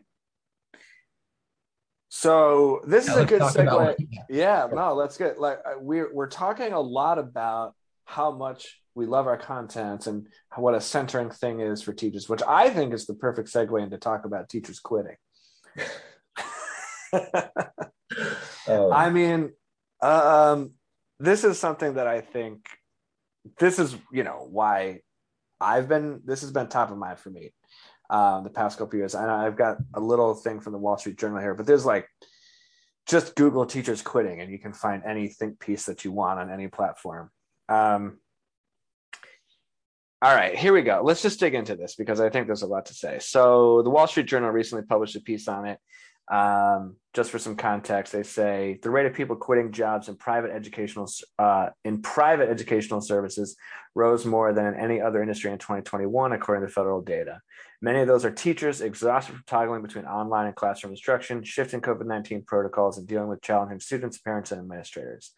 So 2.10 2.82
this 2.88 3.08
is 3.08 3.16
a 3.16 3.26
good 3.26 3.42
segue. 3.42 3.96
Yeah, 4.30 4.68
no, 4.74 4.96
let's 4.96 5.16
get 5.16 5.40
like 5.40 5.60
uh, 5.64 5.74
we're 5.80 6.12
we're 6.14 6.28
talking 6.28 6.74
a 6.74 6.80
lot 6.80 7.20
about 7.20 7.76
how 8.06 8.32
much 8.32 8.82
we 8.96 9.06
love 9.06 9.28
our 9.28 9.38
content 9.38 10.08
and 10.08 10.26
what 10.56 10.74
a 10.74 10.82
centering 10.82 11.30
thing 11.30 11.60
is 11.60 11.84
for 11.84 11.94
teachers, 11.94 12.28
which 12.28 12.42
I 12.48 12.72
think 12.72 12.94
is 12.94 13.06
the 13.06 13.14
perfect 13.14 13.54
segue 13.54 13.82
into 13.82 14.00
talk 14.00 14.26
about 14.26 14.50
teachers 14.50 14.80
quitting. 14.80 15.16
oh. 18.68 18.92
I 18.92 19.12
mean, 19.12 19.52
um, 20.02 20.72
this 21.20 21.44
is 21.44 21.60
something 21.60 21.94
that 21.94 22.08
I 22.08 22.22
think 22.22 22.66
this 23.60 23.78
is 23.78 23.96
you 24.12 24.24
know 24.24 24.48
why 24.50 25.02
I've 25.62 25.88
been 25.88 26.22
this 26.26 26.42
has 26.42 26.52
been 26.52 26.70
top 26.70 26.90
of 26.90 26.98
mind 26.98 27.20
for 27.20 27.30
me 27.30 27.52
um, 28.10 28.44
the 28.44 28.50
past 28.50 28.78
couple 28.78 28.98
years. 28.98 29.16
And 29.16 29.30
I've 29.30 29.56
got 29.56 29.78
a 29.94 30.00
little 30.00 30.34
thing 30.34 30.60
from 30.60 30.74
the 30.74 30.80
Wall 30.80 30.98
Street 30.98 31.18
Journal 31.18 31.40
here, 31.40 31.54
but 31.54 31.66
there's 31.66 31.86
like 31.86 32.08
just 33.08 33.36
Google 33.36 33.66
teachers 33.66 34.02
quitting 34.02 34.42
and 34.42 34.52
you 34.52 34.60
can 34.60 34.74
find 34.74 35.04
any 35.06 35.28
think 35.28 35.60
piece 35.60 35.86
that 35.86 36.06
you 36.06 36.12
want 36.12 36.40
on 36.40 36.52
any 36.52 36.68
platform. 36.68 37.32
Um, 37.68 38.20
all 40.22 40.36
right, 40.36 40.58
here 40.58 40.74
we 40.74 40.82
go. 40.82 41.02
Let's 41.04 41.22
just 41.22 41.40
dig 41.40 41.54
into 41.54 41.76
this 41.76 41.96
because 41.96 42.20
I 42.20 42.30
think 42.30 42.46
there's 42.46 42.62
a 42.62 42.68
lot 42.68 42.88
to 42.88 42.94
say. 42.94 43.20
So, 43.20 43.82
the 43.84 43.90
Wall 43.90 44.06
Street 44.06 44.26
Journal 44.26 44.50
recently 44.50 44.84
published 44.84 45.16
a 45.16 45.22
piece 45.22 45.48
on 45.48 45.66
it. 45.66 45.80
Um, 46.30 46.96
just 47.16 47.32
for 47.32 47.40
some 47.40 47.56
context, 47.56 48.14
they 48.14 48.22
say 48.22 48.80
the 48.84 48.92
rate 48.92 49.08
of 49.08 49.14
people 49.14 49.36
quitting 49.36 49.72
jobs 49.72 50.10
in 50.10 50.16
private 50.16 50.52
educational 50.52 51.10
uh, 51.40 51.70
in 51.84 52.02
private 52.04 52.50
educational 52.50 53.02
services 53.02 53.58
rose 53.96 54.26
more 54.26 54.54
than 54.54 54.68
in 54.68 54.76
any 54.76 55.02
other 55.02 55.22
industry 55.22 55.52
in 55.52 55.58
2021, 55.58 56.34
according 56.34 56.68
to 56.68 56.72
federal 56.72 57.02
data. 57.02 57.42
Many 57.82 58.02
of 58.02 58.08
those 58.08 58.26
are 58.26 58.32
teachers 58.32 58.82
exhausted 58.82 59.34
from 59.34 59.44
toggling 59.48 59.82
between 59.82 60.06
online 60.06 60.46
and 60.46 60.56
classroom 60.56 60.94
instruction, 60.94 61.44
shifting 61.44 61.82
COVID 61.82 62.06
19 62.06 62.44
protocols, 62.44 63.00
and 63.00 63.08
dealing 63.08 63.28
with 63.28 63.42
challenging 63.42 63.80
students, 63.80 64.20
parents, 64.20 64.52
and 64.52 64.62
administrators. 64.62 65.32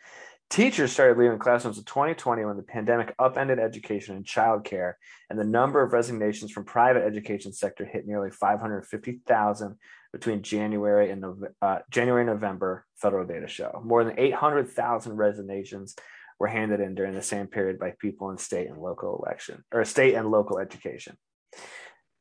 Teachers 0.49 0.91
started 0.91 1.17
leaving 1.17 1.39
classrooms 1.39 1.77
in 1.77 1.85
2020 1.85 2.43
when 2.43 2.57
the 2.57 2.63
pandemic 2.63 3.15
upended 3.17 3.57
education 3.57 4.17
and 4.17 4.25
childcare, 4.25 4.95
and 5.29 5.39
the 5.39 5.45
number 5.45 5.81
of 5.81 5.93
resignations 5.93 6.51
from 6.51 6.65
private 6.65 7.03
education 7.03 7.53
sector 7.53 7.85
hit 7.85 8.05
nearly 8.05 8.29
550,000 8.29 9.77
between 10.13 10.41
January 10.41 11.09
and 11.09 11.23
uh, 11.61 11.79
January 11.89 12.21
and 12.21 12.29
November. 12.29 12.85
Federal 12.95 13.25
data 13.25 13.47
show 13.47 13.81
more 13.83 14.03
than 14.03 14.19
800,000 14.19 15.15
resignations 15.15 15.95
were 16.39 16.47
handed 16.47 16.79
in 16.79 16.95
during 16.95 17.13
the 17.13 17.21
same 17.21 17.47
period 17.47 17.79
by 17.79 17.93
people 17.99 18.29
in 18.31 18.37
state 18.37 18.67
and 18.67 18.77
local 18.77 19.21
election 19.23 19.63
or 19.71 19.85
state 19.85 20.15
and 20.15 20.29
local 20.29 20.59
education. 20.59 21.17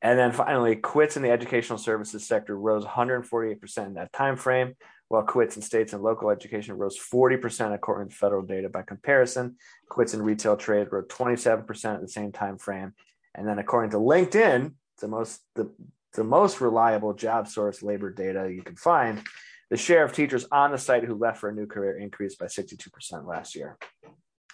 And 0.03 0.19
then 0.19 0.33
finally, 0.33 0.77
quits 0.77 1.17
in 1.17 1.23
the 1.23 1.31
educational 1.31 1.79
services 1.79 2.27
sector 2.27 2.57
rose 2.57 2.85
148% 2.85 3.87
in 3.87 3.95
that 3.95 4.13
time 4.13 4.37
frame, 4.37 4.75
while 5.09 5.23
quits 5.23 5.57
in 5.57 5.63
states 5.63 5.93
and 5.93 6.03
local 6.03 6.31
education 6.31 6.77
rose 6.77 6.99
40% 6.99 7.75
according 7.75 8.09
to 8.09 8.15
federal 8.15 8.43
data. 8.43 8.71
By 8.71 8.83
comparison, 8.83 9.57
quits 9.89 10.15
in 10.15 10.23
retail 10.23 10.57
trade 10.57 10.89
rose 10.91 11.07
27% 11.09 11.95
at 11.95 12.01
the 12.01 12.09
same 12.09 12.33
time 12.33 12.57
frame. 12.57 12.95
And 13.35 13.47
then 13.47 13.59
according 13.59 13.91
to 13.91 13.99
LinkedIn, 13.99 14.73
the 15.01 15.09
most 15.09 15.41
the, 15.55 15.71
the 16.15 16.25
most 16.25 16.61
reliable 16.61 17.15
job 17.15 17.49
source 17.49 17.83
labor 17.83 18.13
data 18.13 18.51
you 18.53 18.63
can 18.63 18.77
find, 18.77 19.23
the 19.71 19.77
share 19.77 20.05
of 20.05 20.13
teachers 20.13 20.47
on 20.51 20.73
the 20.73 20.79
site 20.79 21.05
who 21.05 21.15
left 21.15 21.39
for 21.39 21.49
a 21.49 21.55
new 21.55 21.67
career 21.67 21.97
increased 21.97 22.39
by 22.39 22.47
62% 22.47 23.27
last 23.27 23.55
year. 23.55 23.79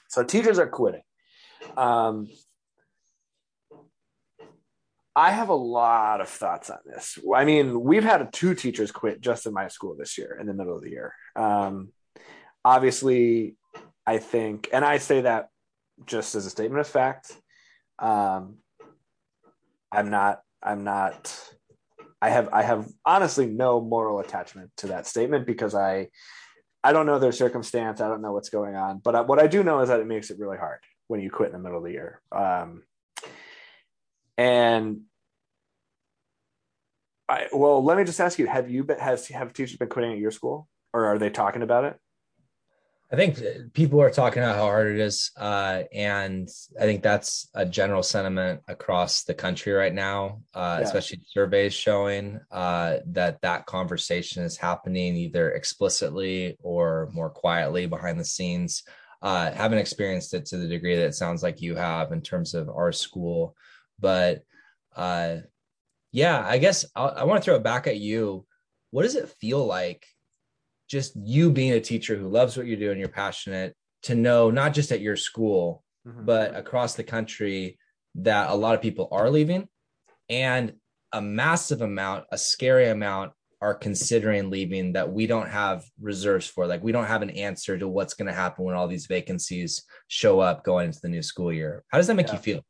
So 0.09 0.23
teachers 0.23 0.59
are 0.59 0.69
quitting. 0.69 1.03
Um, 1.77 2.29
I 5.15 5.31
have 5.31 5.49
a 5.49 5.55
lot 5.55 6.21
of 6.21 6.29
thoughts 6.29 6.69
on 6.69 6.79
this. 6.85 7.19
I 7.35 7.47
mean, 7.47 7.81
we've 7.81 8.05
had 8.05 8.31
two 8.35 8.55
teachers 8.55 8.93
quit 8.93 9.23
just 9.23 9.47
in 9.47 9.55
my 9.55 9.69
school 9.69 9.97
this 9.99 10.19
year 10.19 10.37
in 10.39 10.47
the 10.47 10.53
middle 10.53 10.77
of 10.77 10.83
the 10.83 10.91
year. 10.91 11.15
Um, 11.35 11.89
obviously, 12.63 13.57
I 14.07 14.19
think, 14.19 14.69
and 14.75 14.85
I 14.85 14.99
say 14.99 15.23
that 15.23 15.49
just 16.05 16.35
as 16.35 16.45
a 16.45 16.51
statement 16.51 16.81
of 16.81 16.87
fact. 16.87 17.33
Um, 17.99 18.57
I'm 19.91 20.11
not, 20.11 20.41
I'm 20.63 20.85
not, 20.85 21.35
I 22.21 22.31
have, 22.31 22.49
I 22.53 22.63
have 22.63 22.89
honestly 23.05 23.47
no 23.47 23.81
moral 23.81 24.21
attachment 24.21 24.71
to 24.79 24.89
that 24.89 25.07
statement 25.07 25.47
because 25.47 25.75
I, 25.75 26.09
I 26.83 26.93
don't 26.93 27.07
know 27.07 27.19
their 27.19 27.33
circumstance. 27.33 28.01
I 28.01 28.09
don't 28.09 28.23
know 28.23 28.33
what's 28.33 28.49
going 28.49 28.77
on, 28.77 28.99
but 28.99 29.27
what 29.27 29.41
I 29.41 29.47
do 29.47 29.65
know 29.65 29.81
is 29.81 29.89
that 29.89 30.01
it 30.01 30.07
makes 30.07 30.31
it 30.31 30.39
really 30.39 30.59
hard 30.59 30.81
when 31.09 31.21
you 31.21 31.31
quit 31.31 31.49
in 31.49 31.53
the 31.53 31.59
middle 31.59 31.79
of 31.79 31.85
the 31.85 31.93
year. 31.93 32.21
Um, 32.31 32.83
and 34.39 35.01
I, 37.29 37.49
well, 37.53 37.83
let 37.83 37.97
me 37.97 38.05
just 38.05 38.21
ask 38.21 38.39
you: 38.39 38.47
Have 38.47 38.71
you 38.71 38.85
been 38.85 38.99
has 38.99 39.27
have 39.29 39.53
teachers 39.53 39.77
been 39.77 39.89
quitting 39.89 40.13
at 40.13 40.19
your 40.19 40.31
school, 40.31 40.69
or 40.93 41.07
are 41.07 41.19
they 41.19 41.31
talking 41.31 41.63
about 41.63 41.85
it? 41.85 41.99
I 43.11 43.17
think 43.17 43.73
people 43.73 44.01
are 44.01 44.11
talking 44.11 44.43
about 44.43 44.57
how 44.57 44.63
hard 44.63 44.89
it 44.95 45.01
is, 45.01 45.31
uh, 45.37 45.85
and 45.93 46.49
I 46.81 46.83
think 46.83 47.03
that's 47.03 47.49
a 47.55 47.65
general 47.65 48.03
sentiment 48.03 48.63
across 48.67 49.23
the 49.23 49.35
country 49.35 49.73
right 49.73 49.95
now. 49.95 50.41
Uh, 50.53 50.79
yeah. 50.81 50.87
Especially 50.87 51.21
surveys 51.29 51.73
showing 51.73 52.41
uh, 52.51 52.97
that 53.07 53.41
that 53.43 53.67
conversation 53.67 54.43
is 54.43 54.57
happening 54.57 55.15
either 55.15 55.53
explicitly 55.53 56.57
or 56.63 57.09
more 57.13 57.31
quietly 57.31 57.87
behind 57.87 58.19
the 58.19 58.25
scenes. 58.25 58.83
Uh, 59.23 59.53
haven't 59.53 59.79
experienced 59.79 60.35
it 60.35 60.45
to 60.47 60.57
the 60.57 60.69
degree 60.69 60.97
that 60.97 61.07
it 61.07 61.15
sounds 61.15 61.43
like 61.43 61.63
you 61.63 61.77
have 61.77 62.13
in 62.13 62.21
terms 62.21 62.55
of 62.55 62.69
our 62.69 62.93
school 62.93 63.57
but 63.99 64.43
uh, 64.95 65.37
yeah, 66.13 66.45
I 66.47 66.59
guess 66.59 66.85
I'll, 66.95 67.15
i 67.17 67.25
want 67.25 67.43
to 67.43 67.45
throw 67.45 67.57
it 67.57 67.63
back 67.63 67.87
at 67.87 67.99
you. 67.99 68.47
What 68.91 69.03
does 69.03 69.17
it 69.17 69.29
feel 69.41 69.65
like, 69.65 70.07
just 70.89 71.16
you 71.16 71.51
being 71.51 71.72
a 71.72 71.80
teacher 71.80 72.16
who 72.16 72.28
loves 72.28 72.57
what 72.57 72.66
you 72.66 72.76
do 72.76 72.91
and 72.91 73.01
you're 73.01 73.09
passionate, 73.09 73.74
to 74.05 74.14
know 74.14 74.51
not 74.51 74.74
just 74.74 74.93
at 74.93 75.01
your 75.01 75.16
school, 75.16 75.82
mm-hmm. 76.07 76.24
but 76.24 76.55
across 76.55 76.95
the 76.95 77.05
country 77.05 77.78
that 78.16 78.51
a 78.51 78.55
lot 78.55 78.74
of 78.74 78.82
people 78.82 79.09
are 79.11 79.30
leaving, 79.30 79.68
and 80.28 80.74
a 81.12 81.20
massive 81.20 81.82
amount, 81.82 82.24
a 82.30 82.39
scary 82.39 82.89
amount 82.89 83.32
are 83.62 83.74
considering 83.74 84.51
leaving 84.51 84.93
that 84.93 85.11
we 85.11 85.26
don't 85.26 85.49
have 85.49 85.82
reserves 86.01 86.47
for. 86.47 86.66
Like 86.66 86.82
we 86.82 86.93
don't 86.93 87.07
have 87.07 87.22
an 87.22 87.30
answer 87.30 87.78
to 87.78 87.89
what's 87.89 88.14
going 88.14 88.26
to 88.26 88.34
happen 88.34 88.64
when 88.64 88.76
all 88.76 88.87
these 88.87 89.07
vacancies 89.07 89.82
show 90.09 90.41
up 90.41 90.62
going 90.62 90.87
into 90.87 91.01
the 91.03 91.09
new 91.09 91.22
school 91.22 91.53
year. 91.53 91.82
How 91.89 91.99
does 91.99 92.07
that 92.07 92.14
make 92.14 92.28
yeah. 92.28 92.34
you 92.34 92.39
feel? 92.39 92.62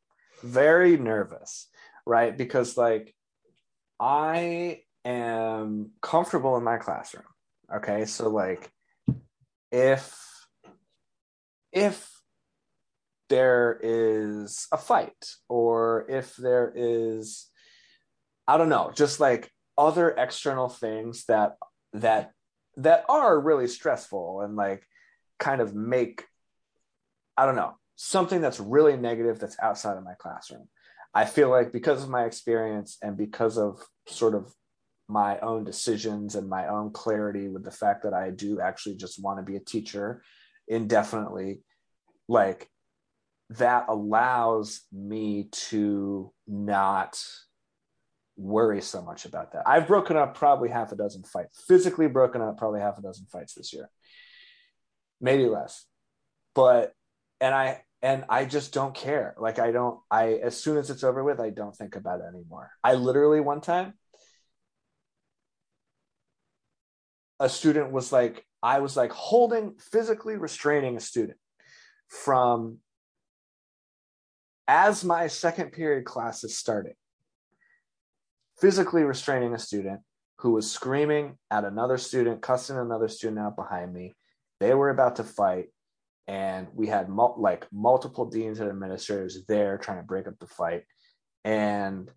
very 0.43 0.97
nervous, 0.97 1.67
right? 2.05 2.35
Because 2.35 2.77
like 2.77 3.13
I 3.99 4.81
am 5.05 5.91
comfortable 6.01 6.57
in 6.57 6.63
my 6.63 6.77
classroom. 6.77 7.25
Okay. 7.73 8.05
So 8.05 8.29
like 8.29 8.71
if 9.71 10.15
if 11.71 12.09
there 13.29 13.79
is 13.81 14.67
a 14.71 14.77
fight 14.77 15.35
or 15.49 16.05
if 16.09 16.35
there 16.37 16.71
is 16.75 17.47
I 18.47 18.57
don't 18.57 18.69
know, 18.69 18.91
just 18.95 19.19
like 19.19 19.51
other 19.77 20.09
external 20.11 20.69
things 20.69 21.25
that 21.25 21.57
that 21.93 22.31
that 22.77 23.05
are 23.09 23.39
really 23.39 23.67
stressful 23.67 24.41
and 24.41 24.55
like 24.55 24.83
kind 25.39 25.61
of 25.61 25.75
make 25.75 26.25
I 27.37 27.45
don't 27.45 27.55
know, 27.55 27.75
something 27.95 28.41
that's 28.41 28.59
really 28.59 28.97
negative 28.97 29.39
that's 29.39 29.57
outside 29.61 29.97
of 29.97 30.03
my 30.03 30.13
classroom. 30.17 30.67
I 31.13 31.25
feel 31.25 31.49
like 31.49 31.71
because 31.71 32.03
of 32.03 32.09
my 32.09 32.25
experience 32.25 32.97
and 33.01 33.17
because 33.17 33.57
of 33.57 33.81
sort 34.07 34.35
of 34.35 34.53
my 35.07 35.39
own 35.39 35.63
decisions 35.63 36.35
and 36.35 36.49
my 36.49 36.67
own 36.67 36.91
clarity 36.91 37.47
with 37.47 37.63
the 37.63 37.71
fact 37.71 38.03
that 38.03 38.13
I 38.13 38.29
do 38.29 38.59
actually 38.59 38.95
just 38.95 39.21
want 39.21 39.39
to 39.39 39.43
be 39.43 39.55
a 39.55 39.61
teacher 39.61 40.21
indefinitely, 40.67 41.61
like 42.27 42.69
that 43.51 43.85
allows 43.87 44.81
me 44.91 45.47
to 45.51 46.33
not 46.45 47.23
worry 48.35 48.81
so 48.81 49.01
much 49.01 49.25
about 49.25 49.53
that. 49.53 49.63
I've 49.65 49.87
broken 49.87 50.17
up 50.17 50.35
probably 50.35 50.69
half 50.69 50.91
a 50.91 50.95
dozen 50.95 51.23
fights, 51.23 51.63
physically 51.67 52.07
broken 52.07 52.41
up 52.41 52.57
probably 52.57 52.81
half 52.81 52.97
a 52.97 53.01
dozen 53.01 53.25
fights 53.31 53.53
this 53.53 53.73
year, 53.73 53.89
maybe 55.21 55.45
less. 55.45 55.85
But, 56.53 56.93
and 57.39 57.55
I, 57.55 57.81
and 58.01 58.25
I 58.29 58.45
just 58.45 58.73
don't 58.73 58.93
care. 58.93 59.35
Like 59.39 59.59
I 59.59 59.71
don't 59.71 59.99
I 60.11 60.33
as 60.43 60.55
soon 60.55 60.77
as 60.77 60.89
it's 60.89 61.03
over 61.03 61.23
with, 61.23 61.39
I 61.39 61.49
don't 61.49 61.75
think 61.75 61.95
about 61.95 62.19
it 62.19 62.25
anymore. 62.31 62.71
I 62.83 62.93
literally 62.93 63.39
one 63.39 63.61
time 63.61 63.93
a 67.39 67.49
student 67.49 67.91
was 67.91 68.11
like 68.11 68.45
I 68.63 68.79
was 68.79 68.97
like 68.97 69.11
holding 69.11 69.75
physically 69.91 70.37
restraining 70.37 70.97
a 70.97 70.99
student 70.99 71.37
from 72.07 72.79
as 74.67 75.03
my 75.03 75.27
second 75.27 75.71
period 75.71 76.05
class 76.05 76.43
is 76.43 76.57
starting 76.57 76.95
physically 78.59 79.03
restraining 79.03 79.53
a 79.53 79.59
student 79.59 80.01
who 80.39 80.51
was 80.51 80.69
screaming 80.69 81.37
at 81.51 81.63
another 81.63 81.97
student 81.97 82.41
cussing 82.41 82.77
another 82.77 83.07
student 83.07 83.39
out 83.39 83.55
behind 83.55 83.93
me. 83.93 84.15
They 84.59 84.73
were 84.73 84.89
about 84.89 85.17
to 85.17 85.23
fight 85.23 85.67
and 86.27 86.67
we 86.73 86.87
had 86.87 87.09
mul- 87.09 87.35
like 87.37 87.65
multiple 87.71 88.25
deans 88.25 88.59
and 88.59 88.69
administrators 88.69 89.45
there 89.47 89.77
trying 89.77 89.97
to 89.97 90.03
break 90.03 90.27
up 90.27 90.37
the 90.39 90.47
fight. 90.47 90.83
And 91.43 92.11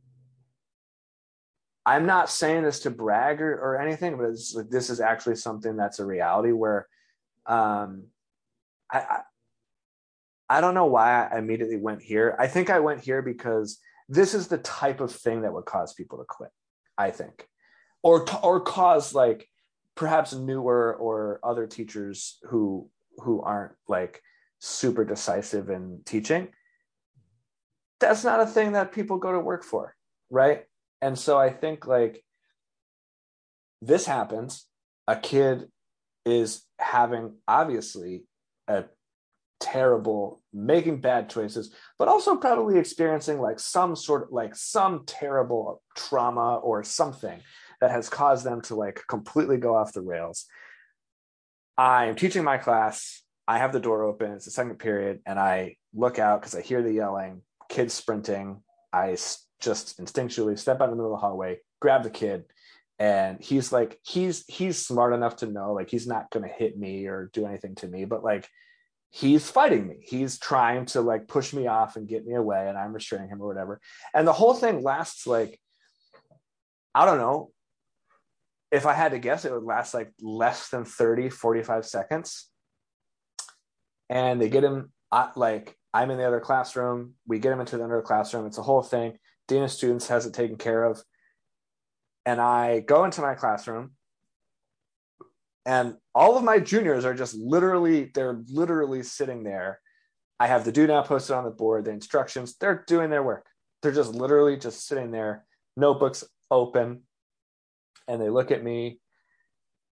i'm 1.91 2.07
not 2.07 2.31
saying 2.31 2.63
this 2.63 2.81
to 2.81 2.91
brag 2.91 3.43
or, 3.43 3.53
or 3.55 3.81
anything 3.81 4.17
but 4.17 4.27
it's 4.27 4.55
like 4.55 4.71
this 4.71 4.91
is 4.91 5.01
actually 5.01 5.35
something 5.35 5.77
that's 5.77 5.99
a 5.99 6.05
reality 6.05 6.53
where 6.53 6.87
um 7.47 8.05
I, 8.91 8.99
I 8.99 9.21
i 10.49 10.61
don't 10.61 10.75
know 10.75 10.87
why 10.87 11.27
i 11.27 11.39
immediately 11.39 11.77
went 11.77 12.03
here. 12.03 12.37
I 12.39 12.47
think 12.47 12.71
i 12.71 12.79
went 12.79 13.03
here 13.03 13.23
because 13.23 13.79
this 14.09 14.35
is 14.35 14.47
the 14.47 14.59
type 14.59 15.01
of 15.01 15.13
thing 15.13 15.43
that 15.43 15.53
would 15.53 15.65
cause 15.65 15.93
people 15.93 16.19
to 16.19 16.25
quit 16.25 16.51
i 16.97 17.11
think. 17.11 17.47
Or 18.03 18.25
or 18.43 18.61
cause 18.61 19.15
like 19.15 19.49
perhaps 19.97 20.33
newer 20.33 20.95
or 20.95 21.41
other 21.43 21.67
teachers 21.67 22.39
who 22.45 22.89
who 23.19 23.43
aren't 23.43 23.73
like 23.89 24.23
super 24.61 25.05
decisive 25.05 25.69
in 25.69 26.01
teaching. 26.07 26.49
That's 27.99 28.25
not 28.25 28.41
a 28.41 28.47
thing 28.47 28.73
that 28.73 28.93
people 28.93 29.19
go 29.19 29.33
to 29.33 29.41
work 29.41 29.65
for 29.65 29.95
right 30.31 30.65
and 31.03 31.19
so 31.19 31.39
i 31.39 31.51
think 31.51 31.87
like 31.87 32.23
this 33.83 34.07
happens. 34.07 34.67
A 35.09 35.17
kid 35.17 35.69
is 36.25 36.63
having 36.79 37.37
obviously 37.49 38.25
a 38.69 38.85
terrible 39.59 40.41
making 40.55 40.99
bad 41.01 41.29
choices 41.29 41.75
but 41.99 42.09
also 42.09 42.37
probably 42.37 42.79
experiencing 42.79 43.39
like 43.39 43.59
some 43.59 43.95
sort 43.95 44.23
of 44.23 44.29
like 44.33 44.57
some 44.57 45.03
terrible 45.05 45.83
trauma 45.95 46.57
or 46.57 46.83
something 46.83 47.39
that 47.81 47.91
has 47.91 48.09
caused 48.09 48.45
them 48.45 48.63
to 48.63 48.75
like 48.75 49.03
completely 49.09 49.59
go 49.59 49.75
off 49.75 49.93
the 49.93 50.01
rails. 50.01 50.47
I'm 51.77 52.15
teaching 52.15 52.45
my 52.45 52.59
class. 52.59 53.23
I 53.49 53.59
have 53.59 53.73
the 53.73 53.81
door 53.81 54.05
open. 54.05 54.33
It's 54.33 54.45
the 54.45 54.51
second 54.51 54.79
period 54.79 55.21
and 55.27 55.39
i 55.39 55.77
look 55.93 56.19
out 56.19 56.41
because 56.41 56.55
i 56.55 56.61
hear 56.61 56.83
the 56.83 56.93
yelling 56.93 57.43
kids 57.69 57.95
sprinting. 57.95 58.63
I 58.93 59.17
just 59.61 60.01
instinctually 60.01 60.59
step 60.59 60.81
out 60.81 60.85
in 60.85 60.91
the 60.91 60.97
middle 60.97 61.15
of 61.15 61.21
the 61.21 61.27
hallway 61.27 61.59
grab 61.81 62.03
the 62.03 62.11
kid 62.11 62.45
and 62.99 63.43
he's 63.43 63.73
like 63.73 63.99
he's 64.03 64.45
he's 64.47 64.85
smart 64.85 65.15
enough 65.15 65.37
to 65.37 65.47
know 65.47 65.73
like 65.73 65.91
he's 65.91 66.07
not 66.07 66.31
going 66.31 66.47
to 66.47 66.55
hit 66.55 66.79
me 66.79 67.07
or 67.07 67.31
do 67.33 67.47
anything 67.47 67.75
to 67.75 67.89
me 67.89 68.05
but 68.05 68.23
like 68.23 68.49
he's 69.11 69.51
fighting 69.51 69.89
me. 69.89 69.97
He's 70.03 70.39
trying 70.39 70.87
to 70.87 71.01
like 71.01 71.27
push 71.27 71.53
me 71.53 71.67
off 71.67 71.97
and 71.97 72.09
get 72.09 72.25
me 72.25 72.35
away 72.35 72.69
and 72.69 72.79
i'm 72.79 72.93
restraining 72.93 73.29
him 73.29 73.43
or 73.43 73.49
whatever. 73.49 73.81
And 74.15 74.27
the 74.27 74.33
whole 74.33 74.55
thing 74.55 74.83
lasts 74.83 75.27
like 75.27 75.61
i 76.95 77.05
don't 77.05 77.19
know 77.19 77.51
if 78.71 78.87
i 78.87 78.93
had 78.93 79.13
to 79.13 79.19
guess 79.19 79.45
it 79.45 79.53
would 79.53 79.65
last 79.65 79.95
like 79.95 80.13
less 80.21 80.69
than 80.69 80.85
30 80.85 81.29
45 81.29 81.85
seconds. 81.85 82.49
And 84.09 84.41
they 84.41 84.49
get 84.49 84.65
him 84.65 84.93
like 85.37 85.77
i'm 85.93 86.11
in 86.11 86.19
the 86.19 86.27
other 86.27 86.41
classroom. 86.41 87.15
We 87.27 87.41
get 87.41 87.53
him 87.53 87.61
into 87.61 87.79
the 87.79 87.85
other 87.85 88.03
classroom. 88.03 88.47
It's 88.47 88.59
a 88.59 88.63
whole 88.63 88.83
thing 88.83 89.19
dean 89.51 89.65
of 89.65 89.71
students 89.71 90.07
has 90.07 90.27
it 90.27 90.33
taken 90.33 90.57
care 90.57 90.85
of. 90.85 91.03
And 92.25 92.41
I 92.41 92.81
go 92.81 93.05
into 93.05 93.21
my 93.21 93.35
classroom 93.35 93.91
and 95.67 95.97
all 96.15 96.39
of 96.39 96.45
my 96.45 96.61
juniors 96.61 97.05
are 97.05 97.15
just 97.15 97.35
literally 97.35 98.13
they're 98.15 98.41
literally 98.49 99.03
sitting 99.03 99.43
there. 99.43 99.81
I 100.39 100.47
have 100.47 100.65
the 100.65 100.73
do 100.73 100.87
now 100.87 101.03
posted 101.03 101.35
on 101.35 101.45
the 101.45 101.51
board 101.51 101.85
the 101.85 101.91
instructions 101.91 102.57
they're 102.57 102.85
doing 102.87 103.11
their 103.11 103.25
work. 103.25 103.47
They're 103.83 103.93
just 103.93 104.15
literally 104.15 104.57
just 104.57 104.87
sitting 104.87 105.11
there 105.11 105.45
notebooks 105.77 106.23
open 106.51 107.03
and 108.07 108.23
they 108.23 108.31
look 108.31 108.53
at 108.53 108.63
me. 108.63 109.01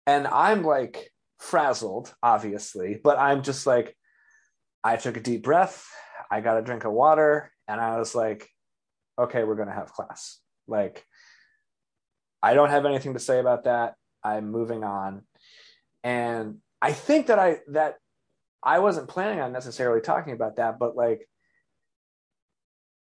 And 0.07 0.27
i'm 0.29 0.63
like 0.63 1.11
frazzled 1.39 2.15
obviously 2.23 2.99
but 3.03 3.19
i'm 3.19 3.43
just 3.43 3.67
like 3.67 3.97
i 4.85 4.97
took 4.97 5.17
a 5.17 5.21
deep 5.21 5.43
breath 5.43 5.85
i 6.31 6.41
got 6.41 6.57
a 6.57 6.63
drink 6.63 6.85
of 6.85 6.93
water 6.93 7.51
and 7.69 7.81
i 7.81 7.99
was 7.99 8.15
like 8.15 8.49
okay 9.19 9.45
we're 9.45 9.57
going 9.57 9.69
to 9.69 9.75
have 9.75 9.93
class 9.93 10.41
like 10.67 11.05
I 12.43 12.55
don't 12.55 12.71
have 12.71 12.87
anything 12.87 13.15
to 13.15 13.19
say 13.21 13.41
about 13.41 13.65
that. 13.65 13.95
I'm 14.23 14.51
moving 14.51 14.85
on. 14.85 15.23
And 16.05 16.59
I 16.81 16.93
think 16.93 17.27
that 17.27 17.39
I 17.39 17.59
that 17.69 17.97
I 18.63 18.79
wasn't 18.79 19.09
planning 19.09 19.41
on 19.41 19.53
necessarily 19.53 20.01
talking 20.01 20.33
about 20.33 20.57
that, 20.57 20.79
but 20.79 20.97
like 20.97 21.29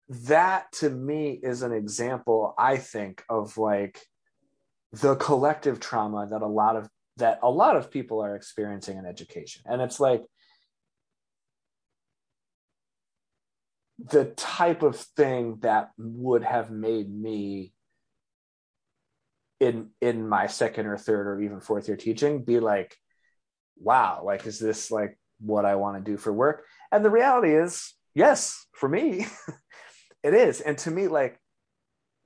that 0.09 0.71
to 0.73 0.89
me 0.89 1.39
is 1.43 1.63
an 1.63 1.73
example, 1.73 2.55
I 2.57 2.77
think, 2.77 3.25
of 3.29 3.59
like 3.59 4.01
the 4.93 5.17
collective 5.17 5.81
trauma 5.81 6.29
that 6.31 6.43
a 6.43 6.47
lot 6.47 6.77
of 6.77 6.89
that 7.19 7.41
a 7.43 7.51
lot 7.51 7.77
of 7.77 7.91
people 7.91 8.23
are 8.23 8.37
experiencing 8.37 8.99
in 8.99 9.05
education. 9.05 9.63
And 9.67 9.83
it's 9.83 10.01
like 10.01 10.23
the 13.99 14.27
type 14.27 14.83
of 14.83 14.97
thing 14.97 15.59
that 15.63 15.91
would 15.99 16.45
have 16.45 16.71
made 16.71 17.11
me 17.11 17.73
in 19.59 19.89
in 20.03 20.29
my 20.29 20.47
second 20.47 20.87
or 20.87 20.99
third 20.99 21.27
or 21.27 21.41
even 21.41 21.61
fourth 21.61 21.89
year 21.89 21.97
teaching 21.97 22.45
be 22.45 22.61
like 22.61 22.95
wow 23.79 24.23
like 24.23 24.47
is 24.47 24.59
this 24.59 24.91
like 24.91 25.19
what 25.41 25.65
i 25.65 25.77
want 25.77 25.97
to 25.97 26.11
do 26.11 26.17
for 26.17 26.33
work? 26.33 26.65
And 26.93 27.05
the 27.05 27.11
reality 27.11 27.55
is 27.55 27.95
yes 28.15 28.67
for 28.73 28.89
me 28.89 29.27
it 30.23 30.35
is. 30.35 30.61
And 30.61 30.77
to 30.79 30.91
me 30.91 31.09
like 31.09 31.39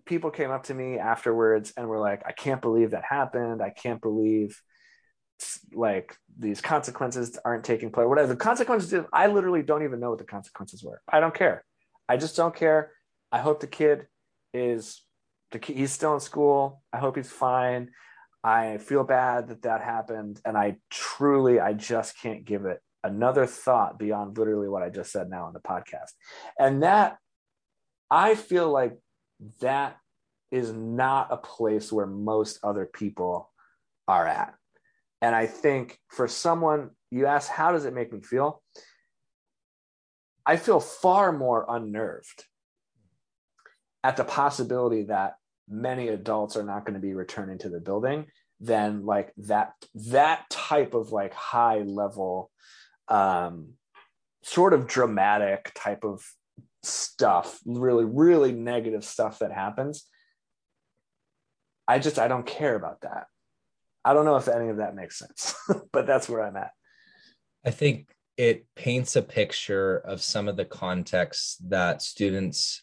people 0.06 0.30
came 0.30 0.50
up 0.50 0.64
to 0.64 0.74
me 0.74 0.98
afterwards 0.98 1.72
and 1.76 1.88
were 1.88 2.00
like 2.00 2.22
i 2.26 2.32
can't 2.32 2.62
believe 2.62 2.92
that 2.92 3.04
happened. 3.08 3.62
I 3.62 3.70
can't 3.70 4.00
believe 4.00 4.60
like 5.72 6.16
these 6.38 6.60
consequences 6.60 7.38
aren't 7.44 7.64
taking 7.64 7.90
place 7.90 8.06
whatever 8.06 8.28
the 8.28 8.36
consequences 8.36 9.04
i 9.12 9.26
literally 9.26 9.62
don't 9.62 9.82
even 9.82 10.00
know 10.00 10.10
what 10.10 10.18
the 10.18 10.24
consequences 10.24 10.82
were 10.82 11.00
i 11.08 11.20
don't 11.20 11.34
care 11.34 11.64
i 12.08 12.16
just 12.16 12.36
don't 12.36 12.54
care 12.54 12.92
i 13.32 13.38
hope 13.38 13.60
the 13.60 13.66
kid 13.66 14.06
is 14.52 15.02
the 15.50 15.58
key, 15.58 15.74
he's 15.74 15.92
still 15.92 16.14
in 16.14 16.20
school. 16.20 16.82
I 16.92 16.98
hope 16.98 17.16
he's 17.16 17.30
fine. 17.30 17.90
I 18.42 18.78
feel 18.78 19.04
bad 19.04 19.48
that 19.48 19.62
that 19.62 19.82
happened, 19.82 20.40
and 20.44 20.56
I 20.56 20.76
truly, 20.88 21.60
I 21.60 21.74
just 21.74 22.18
can't 22.20 22.44
give 22.44 22.64
it 22.64 22.80
another 23.04 23.46
thought 23.46 23.98
beyond 23.98 24.38
literally 24.38 24.68
what 24.68 24.82
I 24.82 24.88
just 24.88 25.12
said 25.12 25.28
now 25.28 25.44
on 25.44 25.52
the 25.52 25.60
podcast. 25.60 26.12
And 26.58 26.82
that, 26.82 27.18
I 28.10 28.34
feel 28.34 28.70
like 28.70 28.96
that 29.60 29.96
is 30.50 30.72
not 30.72 31.28
a 31.30 31.36
place 31.36 31.92
where 31.92 32.06
most 32.06 32.60
other 32.62 32.86
people 32.86 33.50
are 34.08 34.26
at. 34.26 34.54
And 35.22 35.34
I 35.34 35.46
think 35.46 35.98
for 36.08 36.28
someone, 36.28 36.90
you 37.10 37.26
ask, 37.26 37.50
how 37.50 37.72
does 37.72 37.84
it 37.84 37.94
make 37.94 38.12
me 38.12 38.20
feel? 38.20 38.62
I 40.46 40.56
feel 40.56 40.80
far 40.80 41.32
more 41.32 41.66
unnerved 41.68 42.44
at 44.02 44.16
the 44.16 44.24
possibility 44.24 45.04
that 45.04 45.34
many 45.68 46.08
adults 46.08 46.56
are 46.56 46.62
not 46.62 46.84
going 46.84 46.94
to 46.94 47.00
be 47.00 47.14
returning 47.14 47.58
to 47.58 47.68
the 47.68 47.80
building 47.80 48.26
than 48.60 49.06
like 49.06 49.32
that 49.36 49.72
that 49.94 50.48
type 50.50 50.94
of 50.94 51.12
like 51.12 51.32
high 51.32 51.78
level 51.78 52.50
um 53.08 53.68
sort 54.42 54.74
of 54.74 54.86
dramatic 54.86 55.72
type 55.74 56.04
of 56.04 56.22
stuff 56.82 57.60
really 57.64 58.04
really 58.04 58.52
negative 58.52 59.04
stuff 59.04 59.38
that 59.38 59.52
happens 59.52 60.06
i 61.86 61.98
just 61.98 62.18
i 62.18 62.28
don't 62.28 62.46
care 62.46 62.74
about 62.74 63.00
that 63.02 63.26
i 64.04 64.12
don't 64.12 64.24
know 64.24 64.36
if 64.36 64.48
any 64.48 64.68
of 64.68 64.78
that 64.78 64.94
makes 64.94 65.18
sense 65.18 65.54
but 65.92 66.06
that's 66.06 66.28
where 66.28 66.42
i'm 66.42 66.56
at. 66.56 66.70
I 67.64 67.70
think 67.70 68.08
it 68.36 68.66
paints 68.74 69.16
a 69.16 69.22
picture 69.22 69.98
of 69.98 70.22
some 70.22 70.48
of 70.48 70.56
the 70.56 70.64
contexts 70.64 71.56
that 71.68 72.00
students 72.00 72.82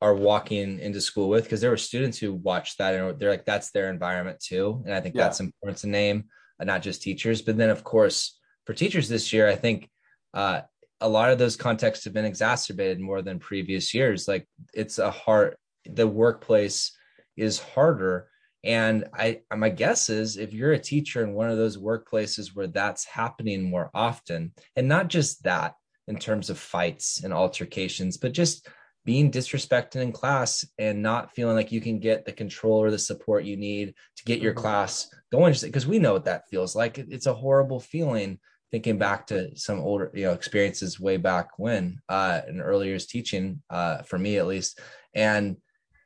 are 0.00 0.14
walking 0.14 0.78
into 0.78 1.02
school 1.02 1.28
with 1.28 1.44
because 1.44 1.60
there 1.60 1.68
were 1.68 1.76
students 1.76 2.16
who 2.16 2.32
watched 2.32 2.78
that 2.78 2.94
and 2.94 3.18
they're 3.18 3.30
like 3.30 3.44
that's 3.44 3.70
their 3.72 3.90
environment 3.90 4.40
too. 4.40 4.82
And 4.86 4.94
i 4.94 5.00
think 5.00 5.14
yeah. 5.14 5.24
that's 5.24 5.40
important 5.40 5.78
to 5.78 5.88
name 5.88 6.24
uh, 6.58 6.64
not 6.64 6.82
just 6.82 7.02
teachers. 7.02 7.42
But 7.42 7.58
then 7.58 7.68
of 7.68 7.84
course 7.84 8.38
for 8.64 8.72
teachers 8.72 9.08
this 9.08 9.32
year 9.32 9.48
i 9.48 9.56
think 9.56 9.90
uh, 10.32 10.62
a 11.02 11.08
lot 11.08 11.30
of 11.30 11.38
those 11.38 11.56
contexts 11.56 12.04
have 12.04 12.14
been 12.14 12.24
exacerbated 12.24 13.00
more 13.00 13.20
than 13.20 13.38
previous 13.38 13.92
years. 13.92 14.28
Like 14.28 14.48
it's 14.72 14.98
a 14.98 15.10
hard 15.10 15.56
the 15.84 16.06
workplace 16.06 16.96
is 17.36 17.58
harder 17.58 18.29
and 18.64 19.04
i 19.14 19.40
my 19.56 19.68
guess 19.68 20.10
is 20.10 20.36
if 20.36 20.52
you're 20.52 20.72
a 20.72 20.78
teacher 20.78 21.22
in 21.22 21.32
one 21.32 21.50
of 21.50 21.56
those 21.56 21.78
workplaces 21.78 22.54
where 22.54 22.66
that's 22.66 23.04
happening 23.04 23.68
more 23.68 23.90
often 23.94 24.52
and 24.76 24.86
not 24.88 25.08
just 25.08 25.42
that 25.42 25.74
in 26.08 26.16
terms 26.16 26.50
of 26.50 26.58
fights 26.58 27.22
and 27.24 27.32
altercations 27.32 28.16
but 28.16 28.32
just 28.32 28.68
being 29.04 29.30
disrespected 29.30 29.96
in 29.96 30.12
class 30.12 30.64
and 30.78 31.02
not 31.02 31.34
feeling 31.34 31.56
like 31.56 31.72
you 31.72 31.80
can 31.80 31.98
get 31.98 32.24
the 32.24 32.32
control 32.32 32.78
or 32.78 32.90
the 32.90 32.98
support 32.98 33.44
you 33.44 33.56
need 33.56 33.94
to 34.16 34.24
get 34.24 34.40
your 34.40 34.52
mm-hmm. 34.52 34.60
class 34.60 35.08
going 35.32 35.54
because 35.62 35.86
we 35.86 35.98
know 35.98 36.12
what 36.12 36.24
that 36.26 36.48
feels 36.50 36.76
like 36.76 36.98
it's 36.98 37.26
a 37.26 37.34
horrible 37.34 37.80
feeling 37.80 38.38
thinking 38.70 38.98
back 38.98 39.26
to 39.26 39.56
some 39.56 39.80
older 39.80 40.10
you 40.14 40.24
know 40.24 40.32
experiences 40.32 41.00
way 41.00 41.16
back 41.16 41.48
when 41.56 41.98
uh 42.08 42.40
in 42.48 42.60
early 42.60 42.88
years 42.88 43.06
teaching 43.06 43.62
uh 43.70 44.02
for 44.02 44.18
me 44.18 44.36
at 44.36 44.46
least 44.46 44.78
and 45.14 45.56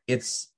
it's 0.06 0.53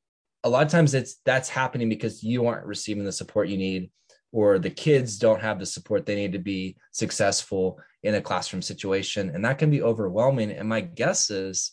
a 0.47 0.49
lot 0.49 0.65
of 0.65 0.71
times 0.71 0.95
it's 0.95 1.17
that's 1.25 1.49
happening 1.49 1.89
because 1.89 2.23
you 2.23 2.47
aren't 2.47 2.67
receiving 2.67 3.05
the 3.05 3.13
support 3.13 3.49
you 3.49 3.57
need 3.57 3.91
or 4.33 4.59
the 4.59 4.71
kids 4.71 5.19
don't 5.19 5.43
have 5.43 5.59
the 5.59 5.67
support 5.67 6.07
they 6.07 6.15
need 6.15 6.33
to 6.33 6.39
be 6.39 6.77
successful 6.93 7.79
in 8.03 8.15
a 8.15 8.21
classroom 8.21 8.63
situation 8.63 9.31
and 9.31 9.45
that 9.45 9.59
can 9.59 9.71
be 9.71 9.83
overwhelming 9.83 10.51
and 10.51 10.69
my 10.69 10.81
guess 10.81 11.31
is 11.31 11.73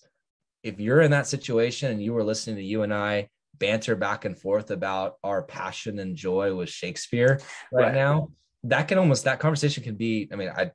if 0.64 0.80
you're 0.80 1.02
in 1.02 1.12
that 1.12 1.28
situation 1.28 1.92
and 1.92 2.02
you 2.02 2.14
were 2.14 2.24
listening 2.24 2.56
to 2.56 2.64
you 2.64 2.82
and 2.84 2.94
I 2.94 3.30
banter 3.60 3.96
back 3.96 4.26
and 4.26 4.38
forth 4.38 4.72
about 4.72 5.18
our 5.24 5.44
passion 5.44 6.00
and 6.00 6.16
joy 6.16 6.56
with 6.56 6.70
Shakespeare 6.70 7.40
right, 7.72 7.86
right, 7.86 7.94
now, 7.94 8.30
that 8.64 8.88
can 8.88 8.98
almost 8.98 9.26
that 9.26 9.40
conversation 9.40 9.84
can 9.84 9.96
be. 9.96 10.30
I 10.32 10.36
mean, 10.36 10.50
I 10.50 10.72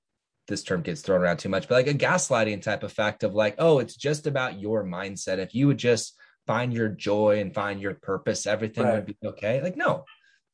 this 0.46 0.62
term 0.62 0.82
gets 0.82 1.02
thrown 1.02 1.20
around 1.20 1.38
too 1.38 1.48
much, 1.48 1.68
but 1.68 1.74
like 1.74 1.94
a 1.94 1.98
gaslighting 1.98 2.62
type 2.62 2.82
effect 2.82 3.22
of 3.22 3.34
like, 3.34 3.56
oh, 3.58 3.80
it's 3.80 3.96
just 3.96 4.26
about 4.26 4.60
your 4.60 4.84
mindset. 4.84 5.38
If 5.38 5.54
you 5.54 5.66
would 5.66 5.78
just 5.78 6.14
find 6.48 6.72
your 6.72 6.88
joy 6.88 7.40
and 7.40 7.54
find 7.54 7.80
your 7.80 7.94
purpose, 7.94 8.46
everything 8.46 8.84
right. 8.84 8.94
would 8.94 9.06
be 9.06 9.16
okay. 9.22 9.62
Like, 9.62 9.76
no, 9.76 10.04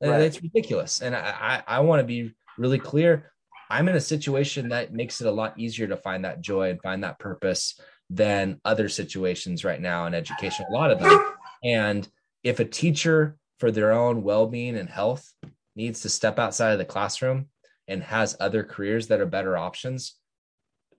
right. 0.02 0.20
it's 0.20 0.42
ridiculous. 0.42 1.00
And 1.00 1.14
I, 1.14 1.62
I, 1.68 1.76
I 1.76 1.80
want 1.80 2.00
to 2.00 2.04
be 2.04 2.34
really 2.58 2.80
clear. 2.80 3.32
I'm 3.70 3.88
in 3.88 3.96
a 3.96 4.00
situation 4.00 4.68
that 4.70 4.92
makes 4.92 5.20
it 5.20 5.26
a 5.26 5.30
lot 5.30 5.58
easier 5.58 5.86
to 5.86 5.96
find 5.96 6.24
that 6.24 6.42
joy 6.42 6.68
and 6.68 6.82
find 6.82 7.04
that 7.04 7.18
purpose 7.18 7.80
than 8.10 8.60
other 8.64 8.88
situations 8.88 9.64
right 9.64 9.80
now 9.80 10.06
in 10.06 10.14
education, 10.14 10.66
a 10.68 10.72
lot 10.72 10.90
of 10.90 10.98
them. 10.98 11.32
And 11.64 12.06
if 12.42 12.60
a 12.60 12.64
teacher, 12.64 13.36
for 13.58 13.70
their 13.70 13.92
own 13.92 14.22
well 14.22 14.46
being 14.46 14.76
and 14.76 14.88
health, 14.88 15.32
needs 15.76 16.00
to 16.00 16.08
step 16.08 16.38
outside 16.38 16.72
of 16.72 16.78
the 16.78 16.84
classroom 16.84 17.46
and 17.88 18.02
has 18.02 18.36
other 18.40 18.64
careers 18.64 19.06
that 19.06 19.20
are 19.20 19.26
better 19.26 19.56
options, 19.56 20.16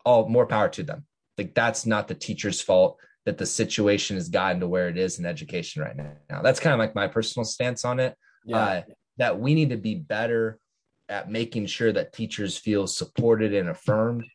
all 0.06 0.28
more 0.28 0.48
power 0.48 0.70
to 0.70 0.84
them. 0.84 1.06
Like 1.38 1.54
that's 1.54 1.86
not 1.86 2.08
the 2.08 2.16
teacher's 2.16 2.62
fault 2.62 2.98
that 3.26 3.38
the 3.38 3.46
situation 3.46 4.16
has 4.16 4.30
gotten 4.30 4.60
to 4.60 4.68
where 4.68 4.88
it 4.88 4.98
is 4.98 5.20
in 5.20 5.26
education 5.26 5.82
right 5.82 5.96
now. 6.30 6.42
That's 6.42 6.60
kind 6.60 6.74
of 6.74 6.80
like 6.80 6.96
my 6.96 7.08
personal 7.08 7.44
stance 7.44 7.84
on 7.84 8.00
it. 8.00 8.16
Yeah. 8.46 8.58
Uh, 8.58 8.82
that 9.18 9.40
we 9.40 9.56
need 9.56 9.70
to 9.70 9.78
be 9.78 9.96
better 9.96 10.60
at 11.10 11.32
making 11.32 11.66
sure 11.68 11.92
that 11.92 12.14
teachers 12.14 12.58
feel 12.58 12.88
supported 12.88 13.54
and 13.54 13.70
affirmed 13.70 14.26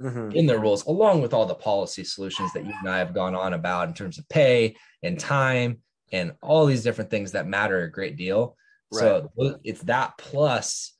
mm-hmm. 0.00 0.32
in 0.32 0.46
their 0.46 0.58
roles, 0.58 0.86
along 0.86 1.22
with 1.22 1.32
all 1.32 1.46
the 1.46 1.54
policy 1.54 2.04
solutions 2.04 2.52
that 2.52 2.64
you 2.64 2.72
and 2.80 2.88
I 2.88 2.98
have 2.98 3.14
gone 3.14 3.34
on 3.34 3.54
about 3.54 3.88
in 3.88 3.94
terms 3.94 4.18
of 4.18 4.28
pay 4.28 4.76
and 5.02 5.18
time 5.18 5.78
and 6.12 6.32
all 6.42 6.66
these 6.66 6.82
different 6.82 7.10
things 7.10 7.32
that 7.32 7.46
matter 7.46 7.82
a 7.82 7.90
great 7.90 8.16
deal. 8.16 8.56
Right. 8.92 9.00
So 9.00 9.58
it's 9.64 9.82
that 9.82 10.16
plus 10.18 10.92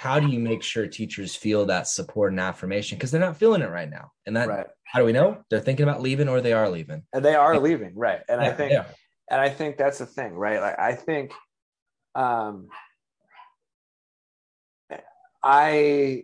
how 0.00 0.18
do 0.18 0.28
you 0.28 0.38
make 0.38 0.62
sure 0.62 0.86
teachers 0.86 1.36
feel 1.36 1.66
that 1.66 1.86
support 1.86 2.32
and 2.32 2.40
affirmation? 2.40 2.96
Because 2.96 3.10
they're 3.10 3.20
not 3.20 3.36
feeling 3.36 3.60
it 3.60 3.68
right 3.68 3.90
now. 3.90 4.10
And 4.24 4.34
that 4.34 4.48
right. 4.48 4.66
how 4.84 4.98
do 4.98 5.04
we 5.04 5.12
know? 5.12 5.44
They're 5.50 5.60
thinking 5.60 5.82
about 5.82 6.00
leaving 6.00 6.26
or 6.26 6.40
they 6.40 6.54
are 6.54 6.70
leaving. 6.70 7.02
And 7.12 7.22
they 7.22 7.34
are 7.34 7.58
leaving 7.58 7.92
right. 7.94 8.20
And 8.26 8.40
yeah, 8.40 8.48
i 8.48 8.52
think 8.54 8.72
and 9.30 9.40
i 9.42 9.50
think 9.50 9.76
that's 9.76 9.98
the 9.98 10.06
thing 10.06 10.32
right? 10.32 10.58
Like 10.58 10.78
i 10.78 10.94
think 10.94 11.34
um 12.14 12.68
i 15.44 16.22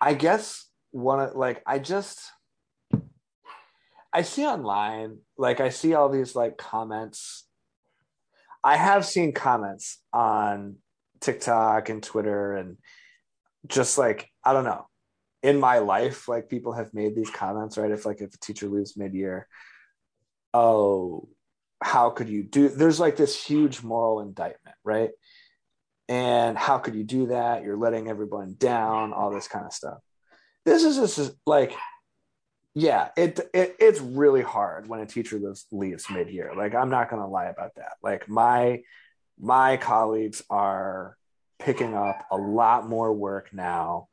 i 0.00 0.14
guess 0.14 0.70
one 0.90 1.20
of 1.20 1.36
like 1.36 1.62
i 1.66 1.78
just 1.78 2.18
i 4.10 4.22
see 4.22 4.46
online 4.46 5.18
like 5.36 5.60
i 5.60 5.68
see 5.68 5.92
all 5.92 6.08
these 6.08 6.34
like 6.34 6.56
comments. 6.56 7.46
I 8.64 8.76
have 8.76 9.04
seen 9.04 9.32
comments 9.32 9.98
on 10.14 10.76
TikTok 11.22 11.88
and 11.88 12.02
Twitter 12.02 12.56
and 12.56 12.76
just 13.66 13.98
like 13.98 14.28
I 14.44 14.52
don't 14.52 14.64
know. 14.64 14.86
In 15.42 15.58
my 15.58 15.78
life, 15.78 16.28
like 16.28 16.48
people 16.48 16.72
have 16.72 16.94
made 16.94 17.16
these 17.16 17.30
comments, 17.30 17.76
right? 17.76 17.90
If 17.90 18.06
like 18.06 18.20
if 18.20 18.34
a 18.34 18.38
teacher 18.38 18.68
leaves 18.68 18.96
mid-year, 18.96 19.48
oh, 20.54 21.28
how 21.82 22.10
could 22.10 22.28
you 22.28 22.44
do 22.44 22.68
there's 22.68 23.00
like 23.00 23.16
this 23.16 23.42
huge 23.42 23.82
moral 23.82 24.20
indictment, 24.20 24.76
right? 24.84 25.10
And 26.08 26.56
how 26.56 26.78
could 26.78 26.94
you 26.94 27.04
do 27.04 27.28
that? 27.28 27.64
You're 27.64 27.76
letting 27.76 28.08
everyone 28.08 28.54
down, 28.58 29.12
all 29.12 29.30
this 29.30 29.48
kind 29.48 29.64
of 29.64 29.72
stuff. 29.72 29.98
This 30.64 30.84
is 30.84 31.16
just 31.16 31.34
like 31.46 31.74
yeah, 32.74 33.08
it, 33.16 33.38
it 33.52 33.76
it's 33.78 34.00
really 34.00 34.42
hard 34.42 34.88
when 34.88 35.00
a 35.00 35.06
teacher 35.06 35.38
leaves 35.38 35.66
leaves 35.72 36.06
mid-year. 36.10 36.52
Like 36.56 36.74
I'm 36.74 36.90
not 36.90 37.10
gonna 37.10 37.28
lie 37.28 37.46
about 37.46 37.74
that. 37.76 37.94
Like 38.02 38.28
my 38.28 38.82
my 39.38 39.76
colleagues 39.76 40.42
are 40.50 41.16
picking 41.58 41.94
up 41.94 42.26
a 42.30 42.36
lot 42.36 42.88
more 42.88 43.12
work 43.12 43.50
now. 43.52 44.08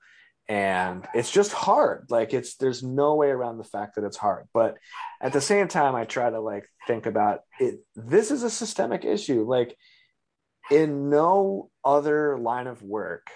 And 0.48 1.06
it's 1.14 1.30
just 1.30 1.52
hard. 1.52 2.08
Like 2.10 2.34
it's 2.34 2.56
there's 2.56 2.82
no 2.82 3.16
way 3.16 3.30
around 3.30 3.58
the 3.58 3.64
fact 3.64 3.96
that 3.96 4.04
it's 4.04 4.18
hard. 4.18 4.48
But 4.54 4.78
at 5.22 5.32
the 5.32 5.42
same 5.42 5.68
time 5.68 5.96
i 5.96 6.06
try 6.06 6.30
to 6.30 6.40
like 6.40 6.68
think 6.88 7.06
about 7.06 7.42
it. 7.60 7.84
This 7.96 8.32
is 8.32 8.42
a 8.44 8.50
systemic 8.50 9.06
issue. 9.06 9.44
Like 9.48 9.76
in 10.72 11.10
no 11.10 11.70
other 11.84 12.38
line 12.38 12.68
of 12.68 12.82
work 12.82 13.28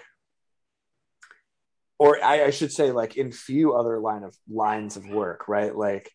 or 1.98 2.22
I, 2.22 2.44
I 2.44 2.50
should 2.50 2.72
say 2.72 2.90
like 2.90 3.16
in 3.16 3.32
few 3.32 3.74
other 3.74 4.00
line 4.00 4.24
of 4.24 4.36
lines 4.48 4.96
of 4.96 5.08
work 5.08 5.46
right? 5.48 5.74
Like 5.74 6.10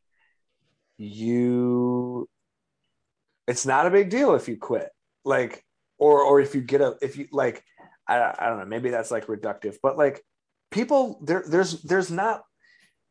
you 0.98 2.28
it's 3.48 3.66
not 3.66 3.88
a 3.88 3.92
big 3.92 4.10
deal 4.10 4.36
if 4.36 4.48
you 4.48 4.58
quit 4.58 4.90
like 5.24 5.64
or 5.98 6.24
or 6.24 6.40
if 6.40 6.56
you 6.56 6.62
get 6.62 6.82
a 6.82 6.96
if 7.02 7.18
you 7.18 7.28
like 7.32 7.64
I, 8.08 8.34
I 8.38 8.50
don't 8.50 8.60
know 8.60 8.66
maybe 8.66 8.90
that's 8.90 9.12
like 9.12 9.28
reductive 9.28 9.76
but 9.84 9.98
like 9.98 10.24
people 10.72 11.20
there 11.24 11.44
there's 11.48 11.82
there's 11.84 12.12
not 12.12 12.44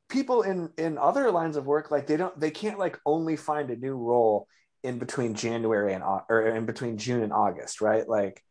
people 0.09 0.43
in 0.43 0.71
in 0.79 0.99
other 0.99 1.31
lines 1.31 1.57
of 1.57 1.67
work 1.67 1.91
like 1.91 2.07
they 2.07 2.17
don't 2.17 2.39
they 2.39 2.51
can't 2.51 2.79
like 2.79 2.99
only 3.05 3.37
find 3.37 3.71
a 3.71 3.77
new 3.77 3.95
role 3.95 4.49
in 4.83 4.99
between 4.99 5.35
January 5.35 5.93
and 5.93 6.03
or 6.29 6.47
in 6.47 6.67
between 6.67 6.99
June 6.99 7.23
and 7.23 7.33
August 7.33 7.81
right? 7.81 8.09
Like 8.09 8.43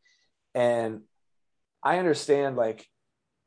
and 0.54 1.02
I 1.84 2.00
understand 2.00 2.56
like 2.56 2.86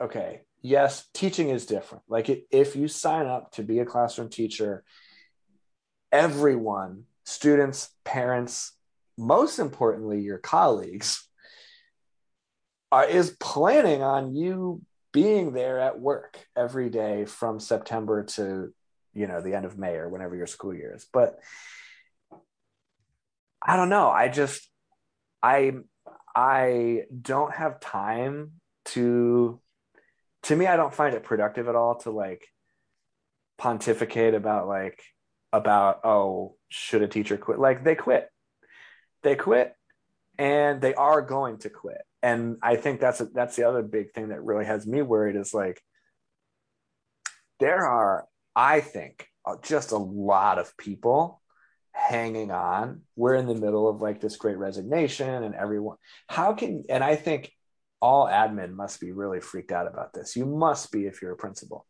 okay 0.00 0.42
yes 0.62 1.06
teaching 1.14 1.50
is 1.50 1.66
different. 1.66 2.04
Like 2.08 2.46
if 2.50 2.74
you 2.74 2.88
sign 2.88 3.26
up 3.26 3.52
to 3.52 3.62
be 3.62 3.78
a 3.78 3.84
classroom 3.84 4.28
teacher 4.28 4.82
everyone 6.10 7.04
students 7.24 7.90
parents 8.04 8.72
most 9.20 9.58
importantly, 9.58 10.20
your 10.20 10.38
colleagues, 10.38 11.26
are, 12.90 13.06
is 13.06 13.36
planning 13.38 14.02
on 14.02 14.34
you 14.34 14.82
being 15.12 15.52
there 15.52 15.80
at 15.80 16.00
work 16.00 16.38
every 16.56 16.88
day 16.88 17.24
from 17.24 17.60
September 17.60 18.24
to 18.24 18.72
you 19.12 19.26
know 19.26 19.40
the 19.40 19.54
end 19.54 19.64
of 19.64 19.78
May 19.78 19.94
or 19.94 20.08
whenever 20.08 20.36
your 20.36 20.46
school 20.46 20.74
year 20.74 20.94
is. 20.94 21.06
But 21.12 21.38
I 23.62 23.76
don't 23.76 23.88
know. 23.88 24.08
I 24.08 24.28
just 24.28 24.68
I 25.42 25.72
I 26.34 27.02
don't 27.20 27.52
have 27.52 27.80
time 27.80 28.52
to 28.86 29.60
to 30.44 30.56
me 30.56 30.66
I 30.66 30.76
don't 30.76 30.94
find 30.94 31.14
it 31.14 31.24
productive 31.24 31.68
at 31.68 31.76
all 31.76 31.96
to 32.00 32.10
like 32.10 32.46
pontificate 33.58 34.34
about 34.34 34.68
like 34.68 35.02
about 35.52 36.00
oh 36.04 36.56
should 36.68 37.02
a 37.02 37.08
teacher 37.08 37.36
quit 37.36 37.58
like 37.58 37.84
they 37.84 37.94
quit 37.94 38.30
they 39.22 39.36
quit 39.36 39.74
and 40.38 40.80
they 40.80 40.94
are 40.94 41.22
going 41.22 41.58
to 41.58 41.70
quit. 41.70 42.02
And 42.22 42.58
i 42.62 42.76
think 42.76 43.00
that's 43.00 43.20
a, 43.20 43.26
that's 43.26 43.56
the 43.56 43.64
other 43.64 43.82
big 43.82 44.12
thing 44.12 44.28
that 44.28 44.44
really 44.44 44.66
has 44.66 44.86
me 44.86 45.02
worried 45.02 45.36
is 45.36 45.54
like 45.54 45.82
there 47.60 47.86
are 47.86 48.26
i 48.54 48.80
think 48.80 49.26
uh, 49.46 49.56
just 49.62 49.92
a 49.92 49.96
lot 49.96 50.58
of 50.58 50.76
people 50.76 51.40
hanging 51.92 52.50
on. 52.50 53.02
We're 53.16 53.34
in 53.34 53.46
the 53.46 53.54
middle 53.54 53.88
of 53.88 54.00
like 54.00 54.20
this 54.20 54.36
great 54.36 54.58
resignation 54.58 55.28
and 55.28 55.54
everyone 55.54 55.96
how 56.28 56.54
can 56.54 56.84
and 56.88 57.02
i 57.02 57.16
think 57.16 57.52
all 58.00 58.26
admin 58.26 58.72
must 58.72 59.00
be 59.00 59.12
really 59.12 59.40
freaked 59.40 59.72
out 59.72 59.86
about 59.86 60.12
this. 60.14 60.36
You 60.36 60.46
must 60.46 60.90
be 60.90 61.06
if 61.06 61.20
you're 61.20 61.32
a 61.32 61.36
principal. 61.36 61.86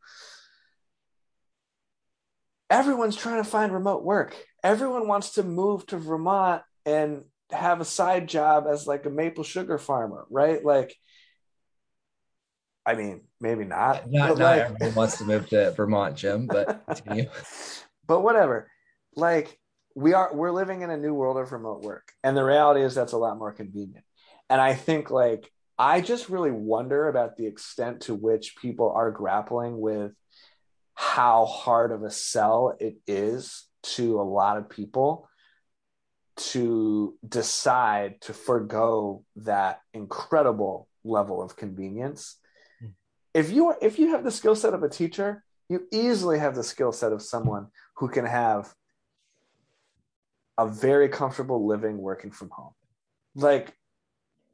Everyone's 2.69 3.17
trying 3.17 3.43
to 3.43 3.49
find 3.49 3.73
remote 3.73 4.03
work. 4.03 4.37
Everyone 4.63 5.09
wants 5.09 5.35
to 5.35 5.43
move 5.43 5.87
to 5.87 5.99
vermont 5.99 6.63
and 6.91 7.25
have 7.51 7.81
a 7.81 7.85
side 7.85 8.29
job 8.29 8.67
as 8.69 8.87
like 8.87 9.07
a 9.07 9.11
maple 9.11 9.45
sugar 9.45 9.79
farmer, 9.79 10.27
right? 10.31 10.65
Like, 10.65 10.95
I 12.85 12.95
mean, 12.95 13.23
maybe 13.41 13.65
not. 13.65 14.11
Not, 14.11 14.39
not 14.39 14.39
like, 14.39 14.63
everyone 14.63 14.95
wants 14.95 15.19
to 15.19 15.25
move 15.25 15.49
to 15.51 15.71
Vermont, 15.73 16.17
Jim, 16.17 16.47
but 16.47 16.83
but 18.07 18.21
whatever. 18.21 18.71
Like, 19.15 19.59
we 19.95 20.15
are 20.15 20.35
we're 20.35 20.53
living 20.53 20.83
in 20.83 20.91
a 20.91 20.97
new 20.97 21.15
world 21.15 21.37
of 21.37 21.53
remote 21.53 21.83
work, 21.83 22.13
and 22.25 22.37
the 22.37 22.45
reality 22.45 22.83
is 22.83 22.95
that's 22.95 23.13
a 23.13 23.19
lot 23.19 23.39
more 23.39 23.53
convenient. 23.53 24.05
And 24.49 24.61
I 24.61 24.75
think 24.75 25.11
like 25.11 25.51
I 25.79 26.01
just 26.01 26.29
really 26.29 26.51
wonder 26.51 27.09
about 27.09 27.37
the 27.37 27.47
extent 27.47 28.03
to 28.03 28.15
which 28.15 28.57
people 28.57 28.93
are 28.93 29.11
grappling 29.11 29.81
with 29.81 30.13
how 30.95 31.47
hard 31.47 31.93
of 31.93 32.03
a 32.03 32.11
sell 32.11 32.77
it 32.79 32.97
is 33.07 33.67
to 33.83 34.21
a 34.21 34.23
lot 34.23 34.59
of 34.59 34.69
people 34.69 35.30
to 36.41 37.15
decide 37.27 38.21
to 38.23 38.33
forego 38.33 39.25
that 39.37 39.81
incredible 39.93 40.89
level 41.05 41.43
of 41.43 41.57
convenience. 41.57 42.39
Mm. 42.83 42.93
If 43.35 43.51
you 43.51 43.69
are, 43.69 43.79
if 43.83 43.99
you 43.99 44.11
have 44.11 44.25
the 44.25 44.31
skill 44.31 44.55
set 44.55 44.75
of 44.75 44.83
a 44.83 44.89
teacher, 44.89 45.45
you 45.69 45.87
easily 45.93 46.39
have 46.39 46.55
the 46.55 46.65
skill 46.65 46.93
set 46.93 47.13
of 47.13 47.23
someone 47.23 47.69
who 47.97 48.09
can 48.09 48.25
have 48.25 48.75
a 50.59 50.67
very 50.67 51.09
comfortable 51.09 51.67
living 51.67 51.99
working 51.99 52.31
from 52.31 52.51
home. 52.51 52.73
Like 53.35 53.75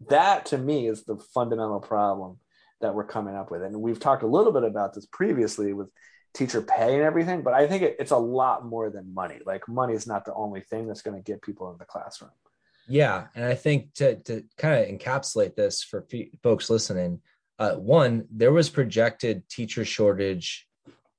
that 0.08 0.46
to 0.46 0.58
me 0.58 0.88
is 0.88 1.04
the 1.04 1.16
fundamental 1.34 1.80
problem 1.80 2.38
that 2.80 2.94
we're 2.94 3.06
coming 3.06 3.34
up 3.34 3.50
with. 3.50 3.62
And 3.62 3.80
we've 3.80 3.98
talked 3.98 4.22
a 4.22 4.28
little 4.28 4.52
bit 4.52 4.64
about 4.64 4.94
this 4.94 5.06
previously 5.06 5.72
with 5.72 5.88
teacher 6.36 6.60
pay 6.60 6.94
and 6.94 7.02
everything 7.02 7.42
but 7.42 7.54
i 7.54 7.66
think 7.66 7.82
it, 7.82 7.96
it's 7.98 8.10
a 8.10 8.16
lot 8.16 8.64
more 8.64 8.90
than 8.90 9.12
money. 9.14 9.38
Like 9.44 9.66
money 9.68 9.94
is 9.94 10.06
not 10.06 10.24
the 10.24 10.34
only 10.34 10.60
thing 10.60 10.86
that's 10.86 11.02
going 11.02 11.16
to 11.16 11.22
get 11.22 11.42
people 11.42 11.70
in 11.70 11.78
the 11.78 11.84
classroom. 11.84 12.30
Yeah 12.88 13.26
and 13.34 13.44
i 13.44 13.54
think 13.54 13.94
to, 13.94 14.16
to 14.16 14.44
kind 14.58 14.74
of 14.82 14.88
encapsulate 14.88 15.54
this 15.54 15.82
for 15.82 16.06
f- 16.12 16.28
folks 16.42 16.70
listening 16.70 17.20
uh, 17.58 17.74
one 17.74 18.26
there 18.30 18.52
was 18.52 18.68
projected 18.68 19.48
teacher 19.48 19.84
shortage 19.84 20.66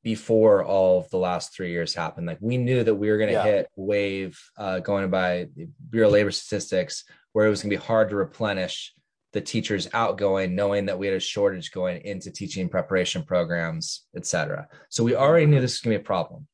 before 0.08 0.64
all 0.64 1.00
of 1.00 1.10
the 1.10 1.18
last 1.18 1.54
three 1.54 1.72
years 1.72 1.94
happened. 1.94 2.26
Like 2.26 2.38
we 2.40 2.56
knew 2.56 2.82
that 2.82 2.96
we 2.96 3.10
were 3.10 3.18
going 3.18 3.28
to 3.28 3.34
yeah. 3.34 3.44
hit 3.44 3.70
wave 3.76 4.40
uh, 4.58 4.80
going 4.80 5.10
by 5.10 5.50
bureau 5.90 6.08
of 6.08 6.14
labor 6.14 6.32
statistics 6.32 7.04
where 7.34 7.46
it 7.46 7.50
was 7.50 7.62
going 7.62 7.72
to 7.72 7.78
be 7.78 7.84
hard 7.84 8.10
to 8.10 8.16
replenish 8.16 8.94
the 9.38 9.42
teachers 9.42 9.88
outgoing, 9.94 10.56
knowing 10.56 10.88
that 10.88 10.98
we 10.98 11.06
had 11.06 11.16
a 11.16 11.20
shortage 11.20 11.72
going 11.72 12.02
into 12.02 12.32
teaching 12.32 12.68
preparation 12.70 13.22
programs, 13.22 14.08
et 14.16 14.26
cetera. 14.26 14.68
So 14.90 15.04
we 15.04 15.16
already 15.16 15.46
knew 15.46 15.62
this 15.62 15.74
was 15.74 15.82
going 15.82 15.94
to 15.94 16.00
be 16.00 16.04
a 16.04 16.06
problem. 16.06 16.48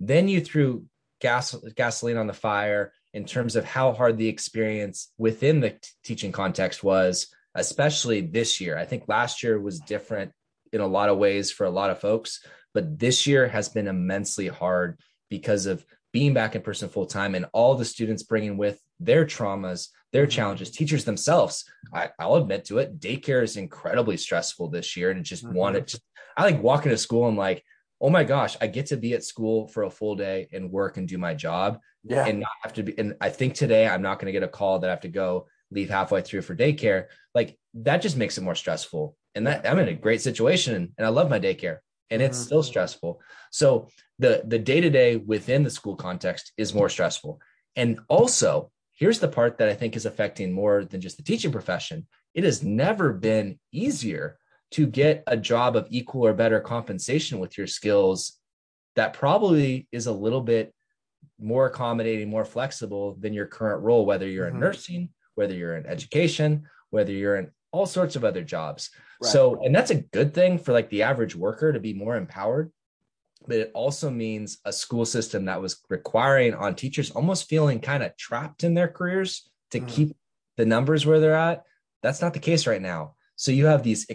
Then 0.00 0.28
you 0.28 0.42
threw 0.42 0.84
gas, 1.18 1.56
gasoline 1.74 2.18
on 2.18 2.26
the 2.26 2.34
fire 2.34 2.92
in 3.14 3.24
terms 3.24 3.56
of 3.56 3.64
how 3.64 3.94
hard 3.94 4.18
the 4.18 4.28
experience 4.28 5.10
within 5.16 5.60
the 5.60 5.70
t- 5.70 5.78
teaching 6.04 6.30
context 6.30 6.84
was 6.84 7.28
especially 7.54 8.20
this 8.20 8.60
year. 8.60 8.76
I 8.76 8.84
think 8.84 9.04
last 9.08 9.42
year 9.42 9.58
was 9.58 9.80
different 9.80 10.30
in 10.74 10.82
a 10.82 10.86
lot 10.86 11.08
of 11.08 11.16
ways 11.16 11.50
for 11.50 11.64
a 11.64 11.70
lot 11.70 11.88
of 11.88 12.00
folks, 12.00 12.44
but 12.74 12.98
this 12.98 13.26
year 13.26 13.48
has 13.48 13.70
been 13.70 13.88
immensely 13.88 14.48
hard 14.48 15.00
because 15.30 15.64
of 15.64 15.86
being 16.16 16.32
back 16.32 16.56
in 16.56 16.62
person 16.62 16.88
full 16.88 17.04
time 17.04 17.34
and 17.34 17.44
all 17.52 17.74
the 17.74 17.84
students 17.84 18.22
bringing 18.22 18.56
with 18.56 18.80
their 18.98 19.26
traumas, 19.26 19.88
their 20.14 20.22
mm-hmm. 20.22 20.30
challenges, 20.30 20.70
teachers 20.70 21.04
themselves. 21.04 21.66
I, 21.92 22.08
will 22.18 22.36
admit 22.36 22.64
to 22.66 22.78
it. 22.78 22.98
Daycare 22.98 23.42
is 23.42 23.58
incredibly 23.58 24.16
stressful 24.16 24.70
this 24.70 24.96
year. 24.96 25.10
And 25.10 25.22
just 25.26 25.44
mm-hmm. 25.44 25.54
wanted, 25.54 25.88
to, 25.88 26.00
I 26.34 26.44
like 26.44 26.62
walking 26.62 26.88
to 26.88 26.96
school 26.96 27.28
and 27.28 27.36
like, 27.36 27.62
oh 28.00 28.08
my 28.08 28.24
gosh, 28.24 28.56
I 28.62 28.66
get 28.66 28.86
to 28.86 28.96
be 28.96 29.12
at 29.12 29.24
school 29.24 29.68
for 29.68 29.82
a 29.82 29.90
full 29.90 30.16
day 30.16 30.48
and 30.54 30.72
work 30.72 30.96
and 30.96 31.06
do 31.06 31.18
my 31.18 31.34
job. 31.34 31.80
Yeah. 32.02 32.24
And 32.24 32.40
not 32.40 32.48
have 32.62 32.72
to 32.72 32.82
be. 32.82 32.98
And 32.98 33.16
I 33.20 33.28
think 33.28 33.52
today 33.52 33.86
I'm 33.86 34.00
not 34.00 34.18
going 34.18 34.32
to 34.32 34.32
get 34.32 34.42
a 34.42 34.48
call 34.48 34.78
that 34.78 34.88
I 34.88 34.94
have 34.94 35.02
to 35.02 35.08
go 35.08 35.48
leave 35.70 35.90
halfway 35.90 36.22
through 36.22 36.42
for 36.42 36.56
daycare. 36.56 37.08
Like 37.34 37.58
that 37.74 38.00
just 38.00 38.16
makes 38.16 38.38
it 38.38 38.42
more 38.42 38.54
stressful. 38.54 39.18
And 39.34 39.46
that 39.46 39.68
I'm 39.68 39.78
in 39.80 39.88
a 39.88 39.92
great 39.92 40.22
situation 40.22 40.94
and 40.96 41.06
I 41.06 41.10
love 41.10 41.28
my 41.28 41.40
daycare 41.40 41.80
and 42.10 42.22
it's 42.22 42.38
mm-hmm. 42.38 42.46
still 42.46 42.62
stressful. 42.62 43.20
So 43.50 43.88
the 44.18 44.42
the 44.46 44.58
day-to-day 44.58 45.16
within 45.16 45.62
the 45.62 45.70
school 45.70 45.96
context 45.96 46.52
is 46.56 46.74
more 46.74 46.88
stressful. 46.88 47.40
And 47.74 48.00
also, 48.08 48.70
here's 48.94 49.20
the 49.20 49.28
part 49.28 49.58
that 49.58 49.68
I 49.68 49.74
think 49.74 49.96
is 49.96 50.06
affecting 50.06 50.52
more 50.52 50.84
than 50.84 51.00
just 51.00 51.16
the 51.16 51.22
teaching 51.22 51.52
profession. 51.52 52.06
It 52.34 52.44
has 52.44 52.62
never 52.62 53.12
been 53.12 53.58
easier 53.72 54.38
to 54.72 54.86
get 54.86 55.22
a 55.26 55.36
job 55.36 55.76
of 55.76 55.86
equal 55.90 56.26
or 56.26 56.34
better 56.34 56.60
compensation 56.60 57.38
with 57.38 57.56
your 57.56 57.66
skills 57.66 58.38
that 58.96 59.12
probably 59.12 59.86
is 59.92 60.06
a 60.06 60.12
little 60.12 60.40
bit 60.40 60.72
more 61.38 61.66
accommodating, 61.66 62.28
more 62.28 62.44
flexible 62.44 63.16
than 63.20 63.32
your 63.32 63.46
current 63.46 63.82
role, 63.82 64.06
whether 64.06 64.26
you're 64.26 64.46
mm-hmm. 64.46 64.56
in 64.56 64.60
nursing, 64.60 65.08
whether 65.34 65.54
you're 65.54 65.76
in 65.76 65.86
education, 65.86 66.64
whether 66.90 67.12
you're 67.12 67.36
in 67.36 67.50
all 67.76 67.86
sorts 67.86 68.16
of 68.16 68.24
other 68.24 68.42
jobs. 68.42 68.90
Right. 69.22 69.30
So, 69.30 69.62
and 69.62 69.74
that's 69.74 69.90
a 69.90 70.02
good 70.02 70.32
thing 70.32 70.58
for 70.58 70.72
like 70.72 70.88
the 70.88 71.02
average 71.02 71.36
worker 71.36 71.72
to 71.72 71.80
be 71.80 71.92
more 71.92 72.16
empowered. 72.16 72.72
But 73.46 73.58
it 73.58 73.70
also 73.74 74.10
means 74.10 74.58
a 74.64 74.72
school 74.72 75.04
system 75.04 75.44
that 75.44 75.60
was 75.60 75.80
requiring 75.90 76.54
on 76.54 76.74
teachers 76.74 77.10
almost 77.10 77.48
feeling 77.48 77.80
kind 77.80 78.02
of 78.02 78.16
trapped 78.16 78.64
in 78.64 78.74
their 78.74 78.88
careers 78.88 79.48
to 79.70 79.80
mm. 79.80 79.88
keep 79.88 80.16
the 80.56 80.64
numbers 80.64 81.04
where 81.04 81.20
they're 81.20 81.36
at. 81.36 81.64
That's 82.02 82.22
not 82.22 82.32
the 82.32 82.40
case 82.40 82.66
right 82.66 82.82
now. 82.82 83.14
So 83.36 83.52
you 83.52 83.66
have 83.66 83.82
these 83.82 84.06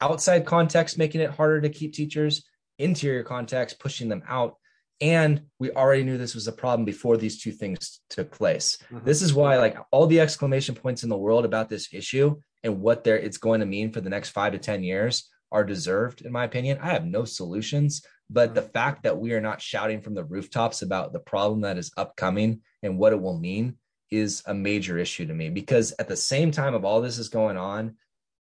outside 0.00 0.46
context 0.46 0.98
making 0.98 1.20
it 1.20 1.30
harder 1.30 1.60
to 1.60 1.68
keep 1.68 1.92
teachers, 1.92 2.44
interior 2.78 3.22
context 3.22 3.78
pushing 3.78 4.08
them 4.08 4.22
out. 4.26 4.56
And 5.00 5.42
we 5.58 5.70
already 5.70 6.04
knew 6.04 6.16
this 6.16 6.34
was 6.34 6.48
a 6.48 6.52
problem 6.52 6.84
before 6.84 7.16
these 7.16 7.42
two 7.42 7.52
things 7.52 8.00
took 8.08 8.30
place. 8.30 8.78
Mm-hmm. 8.90 9.04
This 9.04 9.20
is 9.20 9.34
why, 9.34 9.58
like, 9.58 9.76
all 9.90 10.06
the 10.06 10.20
exclamation 10.20 10.74
points 10.74 11.02
in 11.02 11.08
the 11.08 11.18
world 11.18 11.44
about 11.44 11.68
this 11.68 11.92
issue 11.92 12.36
and 12.62 12.80
what 12.80 13.04
there 13.04 13.18
it's 13.18 13.38
going 13.38 13.60
to 13.60 13.66
mean 13.66 13.92
for 13.92 14.00
the 14.00 14.10
next 14.10 14.30
five 14.30 14.52
to 14.52 14.58
10 14.58 14.82
years 14.82 15.28
are 15.50 15.64
deserved, 15.64 16.22
in 16.22 16.32
my 16.32 16.44
opinion. 16.44 16.78
I 16.80 16.90
have 16.90 17.04
no 17.04 17.24
solutions, 17.24 18.04
but 18.30 18.54
the 18.54 18.62
mm. 18.62 18.72
fact 18.72 19.02
that 19.02 19.18
we 19.18 19.34
are 19.34 19.40
not 19.40 19.60
shouting 19.60 20.00
from 20.00 20.14
the 20.14 20.24
rooftops 20.24 20.82
about 20.82 21.12
the 21.12 21.20
problem 21.20 21.60
that 21.60 21.78
is 21.78 21.92
upcoming 21.96 22.60
and 22.82 22.98
what 22.98 23.12
it 23.12 23.20
will 23.20 23.38
mean 23.38 23.76
is 24.10 24.42
a 24.46 24.54
major 24.54 24.98
issue 24.98 25.26
to 25.26 25.34
me 25.34 25.48
because 25.48 25.94
at 25.98 26.08
the 26.08 26.16
same 26.16 26.50
time 26.50 26.74
of 26.74 26.84
all 26.84 27.00
this 27.00 27.18
is 27.18 27.28
going 27.28 27.56
on, 27.56 27.96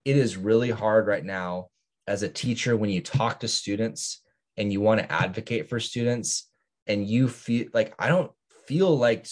it 0.03 0.15
is 0.15 0.37
really 0.37 0.69
hard 0.69 1.07
right 1.07 1.25
now 1.25 1.69
as 2.07 2.21
a 2.21 2.29
teacher 2.29 2.77
when 2.77 2.89
you 2.89 3.01
talk 3.01 3.39
to 3.39 3.47
students 3.47 4.21
and 4.57 4.71
you 4.71 4.79
want 4.79 4.99
to 4.99 5.11
advocate 5.11 5.69
for 5.69 5.79
students 5.79 6.49
and 6.87 7.07
you 7.07 7.27
feel 7.27 7.67
like 7.73 7.93
I 7.97 8.07
don't 8.07 8.31
feel 8.67 8.95
like 8.95 9.25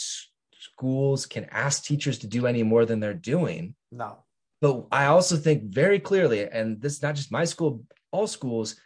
schools 0.60 1.26
can 1.26 1.46
ask 1.52 1.84
teachers 1.84 2.20
to 2.20 2.28
do 2.28 2.48
any 2.48 2.64
more 2.64 2.86
than 2.86 3.00
they're 3.00 3.14
doing. 3.14 3.76
No. 3.92 4.24
But 4.64 4.86
I 4.94 5.08
also 5.08 5.36
think 5.36 5.66
very 5.66 6.00
clearly, 6.00 6.48
and 6.50 6.82
this 6.82 6.94
is 6.94 7.02
not 7.02 7.16
just 7.16 7.34
my 7.34 7.44
school, 7.44 7.84
all 8.14 8.28
schools, 8.28 8.78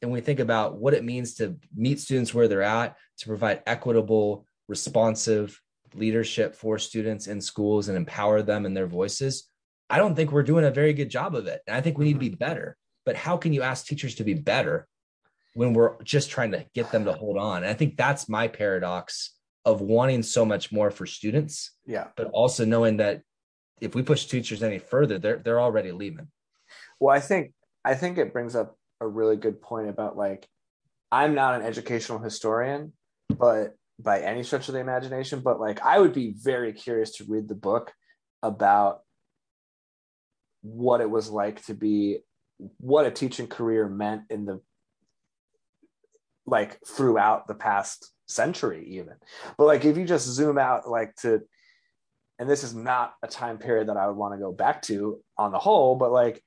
and 0.00 0.12
we 0.12 0.20
think 0.20 0.38
about 0.38 0.76
what 0.76 0.94
it 0.94 1.02
means 1.02 1.34
to 1.34 1.56
meet 1.74 1.98
students 1.98 2.32
where 2.32 2.46
they're 2.46 2.62
at, 2.62 2.96
to 3.18 3.26
provide 3.26 3.64
equitable, 3.66 4.46
responsive 4.68 5.60
leadership 5.92 6.54
for 6.54 6.78
students 6.78 7.26
in 7.26 7.40
schools 7.40 7.88
and 7.88 7.96
empower 7.96 8.42
them 8.42 8.64
in 8.64 8.74
their 8.74 8.86
voices. 8.86 9.50
I 9.90 9.98
don't 9.98 10.14
think 10.14 10.30
we're 10.30 10.44
doing 10.44 10.66
a 10.66 10.70
very 10.70 10.92
good 10.92 11.10
job 11.10 11.34
of 11.34 11.48
it. 11.48 11.62
And 11.66 11.74
I 11.74 11.80
think 11.80 11.98
we 11.98 12.04
need 12.04 12.12
to 12.12 12.18
be 12.20 12.28
mm-hmm. 12.28 12.36
better. 12.36 12.76
But 13.04 13.16
how 13.16 13.36
can 13.36 13.52
you 13.52 13.62
ask 13.62 13.86
teachers 13.86 14.14
to 14.14 14.24
be 14.24 14.34
better 14.34 14.86
when 15.54 15.72
we're 15.72 16.00
just 16.04 16.30
trying 16.30 16.52
to 16.52 16.64
get 16.74 16.92
them 16.92 17.06
to 17.06 17.12
hold 17.12 17.38
on? 17.38 17.64
And 17.64 17.66
I 17.66 17.74
think 17.74 17.96
that's 17.96 18.28
my 18.28 18.46
paradox 18.46 19.34
of 19.64 19.80
wanting 19.80 20.22
so 20.22 20.44
much 20.44 20.70
more 20.70 20.92
for 20.92 21.06
students. 21.06 21.72
Yeah. 21.86 22.06
But 22.16 22.28
also 22.28 22.64
knowing 22.64 22.98
that 22.98 23.22
if 23.80 23.94
we 23.94 24.02
push 24.02 24.26
teachers 24.26 24.62
any 24.62 24.78
further, 24.78 25.18
they're 25.18 25.38
they're 25.38 25.60
already 25.60 25.92
leaving. 25.92 26.28
Well, 27.00 27.14
I 27.14 27.20
think 27.20 27.52
I 27.84 27.94
think 27.94 28.18
it 28.18 28.32
brings 28.32 28.56
up 28.56 28.76
a 29.00 29.06
really 29.06 29.36
good 29.36 29.60
point 29.60 29.88
about 29.88 30.16
like 30.16 30.48
I'm 31.12 31.34
not 31.34 31.54
an 31.54 31.66
educational 31.66 32.18
historian, 32.18 32.92
but 33.28 33.74
by 33.98 34.20
any 34.20 34.42
stretch 34.42 34.68
of 34.68 34.74
the 34.74 34.80
imagination, 34.80 35.40
but 35.40 35.60
like 35.60 35.80
I 35.82 35.98
would 35.98 36.12
be 36.12 36.34
very 36.36 36.72
curious 36.72 37.16
to 37.16 37.24
read 37.28 37.48
the 37.48 37.54
book 37.54 37.92
about 38.42 39.00
what 40.62 41.00
it 41.00 41.10
was 41.10 41.28
like 41.28 41.64
to 41.66 41.74
be 41.74 42.18
what 42.78 43.06
a 43.06 43.10
teaching 43.10 43.46
career 43.46 43.88
meant 43.88 44.22
in 44.30 44.46
the 44.46 44.60
like 46.46 46.78
throughout 46.86 47.46
the 47.46 47.54
past 47.54 48.12
century 48.26 48.86
even 48.88 49.14
but 49.58 49.66
like 49.66 49.84
if 49.84 49.96
you 49.98 50.06
just 50.06 50.26
zoom 50.26 50.56
out 50.56 50.88
like 50.88 51.14
to 51.16 51.42
and 52.38 52.48
this 52.48 52.64
is 52.64 52.74
not 52.74 53.14
a 53.22 53.28
time 53.28 53.58
period 53.58 53.88
that 53.88 53.96
I 53.96 54.06
would 54.06 54.16
want 54.16 54.34
to 54.34 54.40
go 54.40 54.52
back 54.52 54.82
to 54.82 55.20
on 55.38 55.52
the 55.52 55.58
whole, 55.58 55.96
but 55.96 56.12
like 56.12 56.42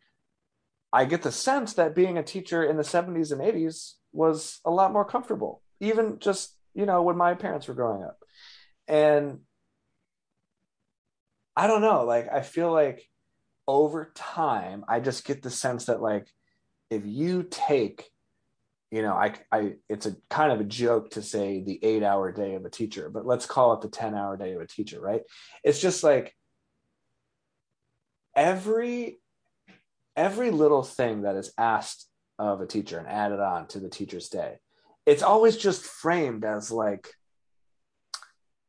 I 0.91 1.05
get 1.05 1.21
the 1.21 1.31
sense 1.31 1.73
that 1.73 1.95
being 1.95 2.17
a 2.17 2.23
teacher 2.23 2.63
in 2.63 2.77
the 2.77 2.83
70s 2.83 3.31
and 3.31 3.41
80s 3.41 3.93
was 4.11 4.59
a 4.65 4.71
lot 4.71 4.93
more 4.93 5.05
comfortable, 5.05 5.61
even 5.79 6.19
just, 6.19 6.55
you 6.73 6.85
know, 6.85 7.03
when 7.03 7.17
my 7.17 7.33
parents 7.33 7.67
were 7.67 7.73
growing 7.73 8.03
up. 8.03 8.17
And 8.87 9.39
I 11.55 11.67
don't 11.67 11.81
know, 11.81 12.03
like 12.03 12.27
I 12.31 12.41
feel 12.41 12.71
like 12.71 13.03
over 13.67 14.11
time, 14.15 14.85
I 14.87 14.99
just 14.99 15.25
get 15.25 15.41
the 15.41 15.49
sense 15.49 15.85
that 15.85 16.01
like 16.01 16.27
if 16.89 17.05
you 17.05 17.43
take 17.49 18.09
you 18.91 19.01
know, 19.01 19.13
I, 19.13 19.33
I, 19.51 19.73
it's 19.89 20.05
a 20.05 20.15
kind 20.29 20.51
of 20.51 20.61
a 20.61 20.65
joke 20.65 21.11
to 21.11 21.21
say 21.21 21.61
the 21.61 21.79
eight 21.83 22.03
hour 22.03 22.31
day 22.31 22.55
of 22.55 22.65
a 22.65 22.69
teacher, 22.69 23.09
but 23.09 23.25
let's 23.25 23.45
call 23.45 23.73
it 23.73 23.81
the 23.81 23.89
10 23.89 24.15
hour 24.15 24.37
day 24.37 24.53
of 24.53 24.61
a 24.61 24.67
teacher, 24.67 25.01
right? 25.01 25.21
It's 25.63 25.81
just 25.81 26.03
like 26.03 26.33
every, 28.35 29.19
every 30.15 30.51
little 30.51 30.83
thing 30.83 31.23
that 31.23 31.35
is 31.35 31.51
asked 31.57 32.07
of 32.39 32.61
a 32.61 32.67
teacher 32.67 32.97
and 32.97 33.07
added 33.07 33.39
on 33.39 33.67
to 33.67 33.79
the 33.79 33.89
teacher's 33.89 34.29
day, 34.29 34.59
it's 35.05 35.23
always 35.23 35.57
just 35.57 35.83
framed 35.83 36.45
as 36.45 36.71
like, 36.71 37.09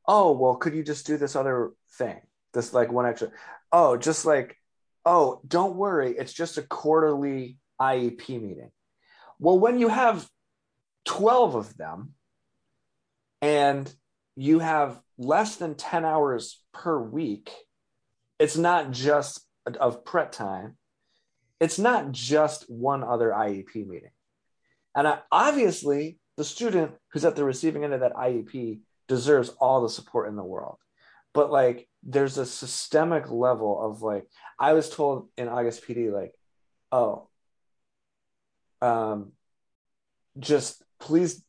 oh, 0.07 0.33
well, 0.33 0.57
could 0.57 0.75
you 0.75 0.83
just 0.83 1.07
do 1.07 1.17
this 1.17 1.37
other 1.37 1.71
thing? 1.97 2.21
This 2.55 2.73
like 2.73 2.91
one 2.91 3.07
extra, 3.07 3.31
oh, 3.71 3.97
just 3.97 4.25
like, 4.25 4.57
oh, 5.05 5.41
don't 5.47 5.77
worry, 5.77 6.17
it's 6.19 6.33
just 6.33 6.59
a 6.59 6.63
quarterly 6.63 7.59
IEP 7.81 8.29
meeting 8.31 8.71
well, 9.39 9.59
when 9.59 9.79
you 9.79 9.89
have 9.89 10.29
12 11.05 11.55
of 11.55 11.77
them 11.77 12.15
and 13.41 13.93
you 14.37 14.59
have 14.59 15.01
less 15.17 15.57
than 15.57 15.75
10 15.75 16.05
hours 16.05 16.61
per 16.73 17.01
week, 17.01 17.51
it's 18.39 18.57
not 18.57 18.91
just 18.91 19.45
of 19.81 20.05
prep 20.05 20.33
time. 20.33 20.77
It's 21.61 21.79
not 21.79 22.13
just 22.13 22.71
one 22.71 23.03
other 23.03 23.31
IEP 23.31 23.75
meeting. 23.87 24.11
And 24.95 25.09
I, 25.09 25.19
obviously, 25.31 26.19
the 26.37 26.45
student 26.45 26.93
who's 27.13 27.25
at 27.25 27.37
the 27.37 27.45
receiving 27.45 27.85
end 27.85 27.95
of 27.95 28.01
that 28.01 28.15
IEP 28.15 28.81
deserves 29.09 29.49
all 29.61 29.83
the 29.83 29.89
support 29.89 30.29
in 30.29 30.37
the 30.37 30.45
world. 30.45 30.79
But 31.35 31.51
like, 31.51 31.89
there's 32.03 32.39
a 32.39 32.47
systemic 32.47 33.31
level 33.31 33.81
of 33.81 34.03
like, 34.03 34.27
I 34.59 34.73
was 34.73 34.89
told 34.89 35.29
in 35.37 35.49
August 35.49 35.87
PD, 35.87 36.13
like, 36.13 36.33
oh, 36.93 37.28
um, 38.81 39.33
just 40.39 40.83
please 41.01 41.43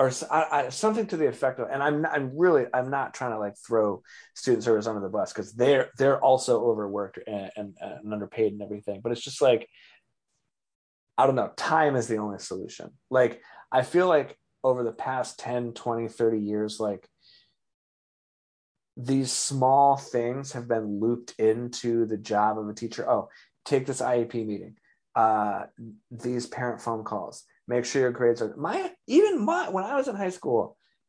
or 0.00 0.10
I, 0.30 0.46
I, 0.50 0.68
something 0.70 1.06
to 1.08 1.18
the 1.18 1.28
effect 1.28 1.60
of, 1.60 1.68
and 1.70 1.82
I'm 1.82 2.06
I'm 2.06 2.32
really 2.34 2.64
I'm 2.72 2.88
not 2.88 3.12
trying 3.12 3.32
to 3.32 3.38
like 3.38 3.54
throw 3.58 4.02
student 4.34 4.64
service 4.64 4.86
under 4.86 5.02
the 5.02 5.10
bus 5.10 5.30
because 5.30 5.52
they're 5.52 5.90
they're 5.98 6.18
also 6.18 6.64
overworked 6.64 7.18
and, 7.26 7.50
and, 7.54 7.76
and 7.78 8.12
underpaid 8.12 8.52
and 8.52 8.62
everything, 8.62 9.02
but 9.02 9.12
it's 9.12 9.20
just 9.20 9.42
like 9.42 9.68
I 11.18 11.26
don't 11.26 11.34
know, 11.34 11.52
time 11.54 11.96
is 11.96 12.08
the 12.08 12.16
only 12.16 12.38
solution. 12.38 12.92
Like 13.10 13.42
I 13.70 13.82
feel 13.82 14.08
like 14.08 14.38
over 14.64 14.82
the 14.82 14.92
past 14.92 15.38
10, 15.38 15.74
20, 15.74 16.08
30 16.08 16.38
years, 16.38 16.80
like 16.80 17.06
these 18.96 19.30
small 19.30 19.98
things 19.98 20.52
have 20.52 20.66
been 20.66 20.98
looped 20.98 21.34
into 21.38 22.06
the 22.06 22.16
job 22.16 22.58
of 22.58 22.70
a 22.70 22.74
teacher. 22.74 23.08
Oh, 23.08 23.28
take 23.66 23.84
this 23.84 24.00
IEP 24.00 24.46
meeting 24.46 24.76
uh, 25.20 25.58
these 26.24 26.46
parent 26.56 26.80
phone 26.80 27.04
calls. 27.10 27.36
Make 27.72 27.84
sure 27.84 28.02
your 28.02 28.18
grades 28.20 28.42
are 28.42 28.52
my 28.56 28.76
even 29.06 29.34
my 29.50 29.62
when 29.74 29.84
I 29.92 29.94
was 29.98 30.08
in 30.08 30.16
high 30.16 30.34
school. 30.40 30.62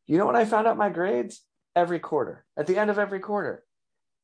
You 0.09 0.15
know 0.17 0.27
when 0.29 0.41
I 0.41 0.45
found 0.45 0.65
out 0.67 0.83
my 0.85 0.91
grades 0.99 1.35
every 1.83 1.99
quarter 2.09 2.35
at 2.59 2.65
the 2.67 2.77
end 2.81 2.89
of 2.91 2.99
every 3.05 3.21
quarter. 3.29 3.55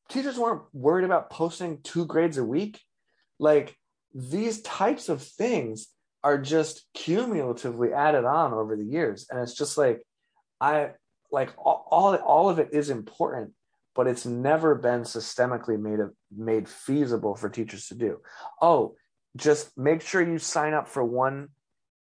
teachers 0.08 0.38
weren't 0.38 0.62
worried 0.72 1.04
about 1.04 1.30
posting 1.30 1.80
two 1.82 2.04
grades 2.06 2.38
a 2.38 2.44
week. 2.44 2.80
Like 3.38 3.76
these 4.14 4.62
types 4.62 5.08
of 5.08 5.22
things 5.22 5.88
are 6.24 6.38
just 6.38 6.86
cumulatively 6.94 7.92
added 7.92 8.24
on 8.24 8.52
over 8.52 8.76
the 8.76 8.84
years. 8.84 9.26
And 9.30 9.40
it's 9.40 9.54
just 9.54 9.78
like, 9.78 10.02
I 10.60 10.90
like 11.30 11.52
all, 11.58 11.86
all, 11.90 12.14
all 12.16 12.48
of 12.48 12.58
it 12.58 12.70
is 12.72 12.90
important, 12.90 13.52
but 13.94 14.06
it's 14.06 14.26
never 14.26 14.74
been 14.74 15.02
systemically 15.02 15.78
made 15.78 16.00
of, 16.00 16.12
made 16.36 16.68
feasible 16.68 17.36
for 17.36 17.48
teachers 17.48 17.86
to 17.88 17.94
do. 17.94 18.18
Oh, 18.60 18.96
just 19.38 19.76
make 19.78 20.02
sure 20.02 20.20
you 20.20 20.38
sign 20.38 20.74
up 20.74 20.88
for 20.88 21.02
one. 21.02 21.48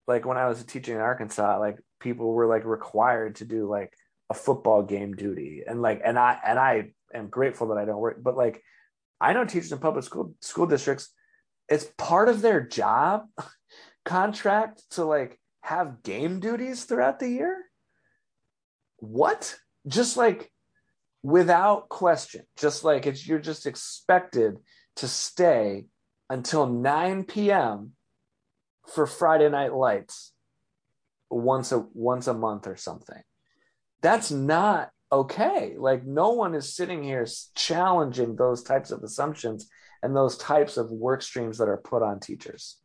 Like 0.07 0.25
when 0.25 0.37
I 0.37 0.47
was 0.47 0.63
teaching 0.63 0.95
in 0.95 1.01
Arkansas, 1.01 1.59
like 1.59 1.77
people 1.99 2.31
were 2.31 2.47
like 2.47 2.65
required 2.65 3.35
to 3.35 3.45
do 3.45 3.67
like 3.67 3.93
a 4.29 4.33
football 4.33 4.83
game 4.83 5.13
duty, 5.15 5.63
and 5.67 5.81
like, 5.81 6.01
and 6.03 6.17
I 6.17 6.37
and 6.45 6.59
I 6.59 6.91
am 7.13 7.27
grateful 7.27 7.69
that 7.69 7.77
I 7.77 7.85
don't 7.85 7.99
work, 7.99 8.21
but 8.21 8.37
like, 8.37 8.61
I 9.19 9.33
know 9.33 9.45
teachers 9.45 9.71
in 9.71 9.79
public 9.79 10.03
school 10.03 10.33
school 10.41 10.67
districts, 10.67 11.09
it's 11.69 11.87
part 11.97 12.29
of 12.29 12.41
their 12.41 12.61
job 12.61 13.25
contract 14.05 14.83
to 14.91 15.05
like 15.05 15.39
have 15.61 16.03
game 16.03 16.39
duties 16.39 16.83
throughout 16.83 17.19
the 17.19 17.29
year. 17.29 17.63
What? 18.97 19.55
Just 19.87 20.17
like 20.17 20.51
without 21.23 21.89
question, 21.89 22.43
just 22.57 22.83
like 22.83 23.05
it's 23.05 23.25
you're 23.25 23.39
just 23.39 23.65
expected 23.65 24.57
to 24.97 25.07
stay 25.07 25.85
until 26.29 26.67
9 26.67 27.23
p.m. 27.25 27.91
for 28.87 29.05
Friday 29.05 29.49
night 29.49 29.73
lights 29.73 30.31
once 31.29 31.71
a 31.71 31.85
once 31.93 32.27
a 32.27 32.33
month 32.33 32.67
or 32.67 32.75
something. 32.75 33.21
That's 34.01 34.31
not 34.31 34.89
okay. 35.11 35.75
Like 35.77 36.05
no 36.05 36.31
one 36.31 36.55
is 36.55 36.75
sitting 36.75 37.03
here 37.03 37.25
challenging 37.55 38.35
those 38.35 38.63
types 38.63 38.91
of 38.91 39.03
assumptions 39.03 39.69
and 40.01 40.15
those 40.15 40.37
types 40.37 40.77
of 40.77 40.91
work 40.91 41.21
streams 41.21 41.57
that 41.57 41.69
are 41.69 41.77
put 41.77 42.03
on 42.03 42.19
teachers. 42.19 42.77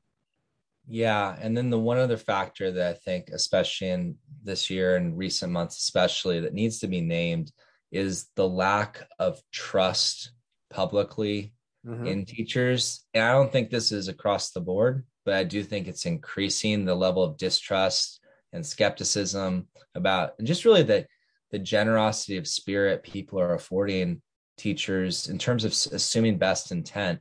Yeah, 0.90 1.36
and 1.38 1.54
then 1.54 1.68
the 1.68 1.78
one 1.78 1.98
other 1.98 2.16
factor 2.16 2.70
that 2.70 2.90
I 2.90 2.94
think, 2.94 3.28
especially 3.28 3.88
in 3.88 4.16
this 4.42 4.70
year 4.70 4.96
and 4.96 5.18
recent 5.18 5.52
months, 5.52 5.78
especially 5.78 6.40
that 6.40 6.54
needs 6.54 6.78
to 6.78 6.86
be 6.86 7.02
named, 7.02 7.52
is 7.90 8.28
the 8.36 8.48
lack 8.48 9.06
of 9.18 9.42
trust 9.52 10.30
publicly 10.70 11.52
mm-hmm. 11.88 12.06
in 12.06 12.24
teachers. 12.24 13.06
And 13.14 13.24
I 13.24 13.32
don't 13.32 13.50
think 13.50 13.70
this 13.70 13.92
is 13.92 14.08
across 14.08 14.50
the 14.50 14.60
board, 14.60 15.04
but 15.24 15.34
I 15.34 15.44
do 15.44 15.62
think 15.62 15.88
it's 15.88 16.06
increasing 16.06 16.84
the 16.84 16.94
level 16.94 17.22
of 17.22 17.38
distrust 17.38 18.20
and 18.52 18.64
skepticism 18.64 19.66
about 19.94 20.32
and 20.38 20.46
just 20.46 20.64
really 20.64 20.82
the 20.82 21.06
the 21.50 21.58
generosity 21.58 22.36
of 22.36 22.46
spirit 22.46 23.02
people 23.02 23.40
are 23.40 23.54
affording 23.54 24.22
teachers 24.58 25.28
in 25.28 25.38
terms 25.38 25.64
of 25.64 25.72
assuming 25.94 26.36
best 26.36 26.72
intent. 26.72 27.20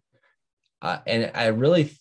Uh, 0.81 0.99
and 1.05 1.31
I 1.33 1.47
really 1.47 1.91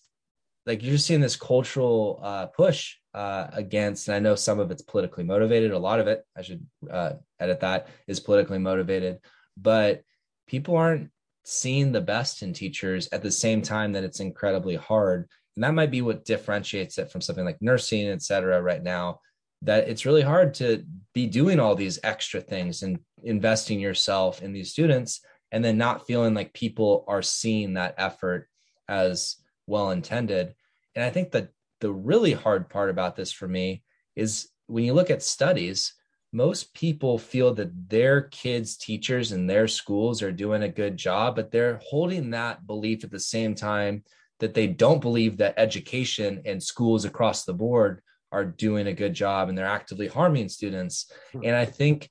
like 0.65 0.83
you're 0.83 0.97
seeing 0.97 1.21
this 1.21 1.37
cultural 1.37 2.19
uh, 2.21 2.47
push 2.47 2.95
uh, 3.13 3.47
against, 3.53 4.07
and 4.07 4.15
I 4.15 4.19
know 4.19 4.35
some 4.35 4.59
of 4.59 4.69
it's 4.69 4.81
politically 4.81 5.23
motivated. 5.23 5.71
A 5.71 5.79
lot 5.79 6.01
of 6.01 6.07
it, 6.07 6.23
I 6.37 6.41
should 6.41 6.65
uh, 6.91 7.13
edit 7.39 7.61
that, 7.61 7.87
is 8.07 8.19
politically 8.19 8.59
motivated. 8.59 9.19
But 9.55 10.01
people 10.47 10.75
aren't 10.75 11.09
seeing 11.49 11.93
the 11.93 12.01
best 12.01 12.43
in 12.43 12.51
teachers 12.51 13.07
at 13.13 13.23
the 13.23 13.31
same 13.31 13.61
time 13.61 13.93
that 13.93 14.03
it's 14.03 14.19
incredibly 14.19 14.75
hard. 14.75 15.25
And 15.55 15.63
that 15.63 15.73
might 15.73 15.91
be 15.91 16.01
what 16.01 16.25
differentiates 16.25 16.97
it 16.97 17.09
from 17.09 17.21
something 17.21 17.45
like 17.45 17.61
nursing, 17.61 18.05
et 18.09 18.21
cetera, 18.21 18.61
right 18.61 18.83
now. 18.83 19.21
That 19.61 19.87
it's 19.87 20.05
really 20.05 20.23
hard 20.23 20.55
to 20.55 20.83
be 21.13 21.25
doing 21.25 21.57
all 21.57 21.73
these 21.73 21.99
extra 22.03 22.41
things 22.41 22.83
and 22.83 22.99
investing 23.23 23.79
yourself 23.79 24.41
in 24.41 24.51
these 24.51 24.71
students 24.71 25.21
and 25.53 25.63
then 25.63 25.77
not 25.77 26.05
feeling 26.05 26.33
like 26.33 26.51
people 26.51 27.05
are 27.07 27.21
seeing 27.21 27.75
that 27.75 27.95
effort 27.97 28.49
as 28.89 29.37
well 29.67 29.91
intended. 29.91 30.53
And 30.95 31.05
I 31.05 31.09
think 31.11 31.31
that 31.31 31.47
the 31.79 31.93
really 31.93 32.33
hard 32.33 32.67
part 32.67 32.89
about 32.89 33.15
this 33.15 33.31
for 33.31 33.47
me 33.47 33.83
is 34.17 34.49
when 34.65 34.83
you 34.83 34.93
look 34.93 35.09
at 35.09 35.23
studies, 35.23 35.93
most 36.33 36.73
people 36.73 37.17
feel 37.17 37.53
that 37.53 37.89
their 37.89 38.23
kids' 38.23 38.77
teachers 38.77 39.31
and 39.31 39.49
their 39.49 39.67
schools 39.67 40.21
are 40.21 40.31
doing 40.31 40.63
a 40.63 40.69
good 40.69 40.97
job, 40.97 41.35
but 41.35 41.51
they're 41.51 41.79
holding 41.83 42.31
that 42.31 42.67
belief 42.67 43.03
at 43.03 43.11
the 43.11 43.19
same 43.19 43.55
time 43.55 44.03
that 44.39 44.53
they 44.53 44.67
don't 44.67 45.01
believe 45.01 45.37
that 45.37 45.55
education 45.57 46.41
and 46.45 46.61
schools 46.61 47.05
across 47.05 47.45
the 47.45 47.53
board 47.53 48.01
are 48.31 48.45
doing 48.45 48.87
a 48.87 48.93
good 48.93 49.13
job 49.13 49.49
and 49.49 49.57
they're 49.57 49.65
actively 49.65 50.07
harming 50.07 50.49
students. 50.49 51.11
Hmm. 51.31 51.41
And 51.45 51.55
I 51.55 51.65
think 51.65 52.09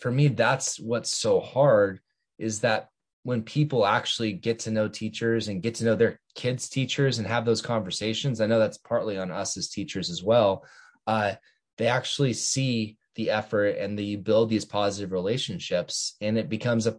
for 0.00 0.10
me, 0.10 0.28
that's 0.28 0.78
what's 0.78 1.16
so 1.16 1.40
hard 1.40 2.00
is 2.38 2.60
that 2.60 2.88
when 3.24 3.42
people 3.42 3.86
actually 3.86 4.32
get 4.32 4.60
to 4.60 4.70
know 4.70 4.88
teachers 4.88 5.48
and 5.48 5.62
get 5.62 5.76
to 5.76 5.84
know 5.84 5.94
their 5.94 6.20
kids' 6.34 6.68
teachers 6.68 7.18
and 7.18 7.26
have 7.26 7.44
those 7.44 7.62
conversations, 7.62 8.40
I 8.40 8.46
know 8.46 8.58
that's 8.58 8.78
partly 8.78 9.16
on 9.16 9.30
us 9.30 9.56
as 9.56 9.68
teachers 9.68 10.10
as 10.10 10.22
well. 10.22 10.64
Uh, 11.06 11.34
they 11.78 11.86
actually 11.86 12.32
see 12.32 12.96
the 13.14 13.30
effort 13.30 13.76
and 13.78 13.98
the 13.98 14.16
build 14.16 14.48
these 14.48 14.64
positive 14.64 15.12
relationships, 15.12 16.16
and 16.20 16.38
it 16.38 16.48
becomes 16.48 16.86
a 16.86 16.98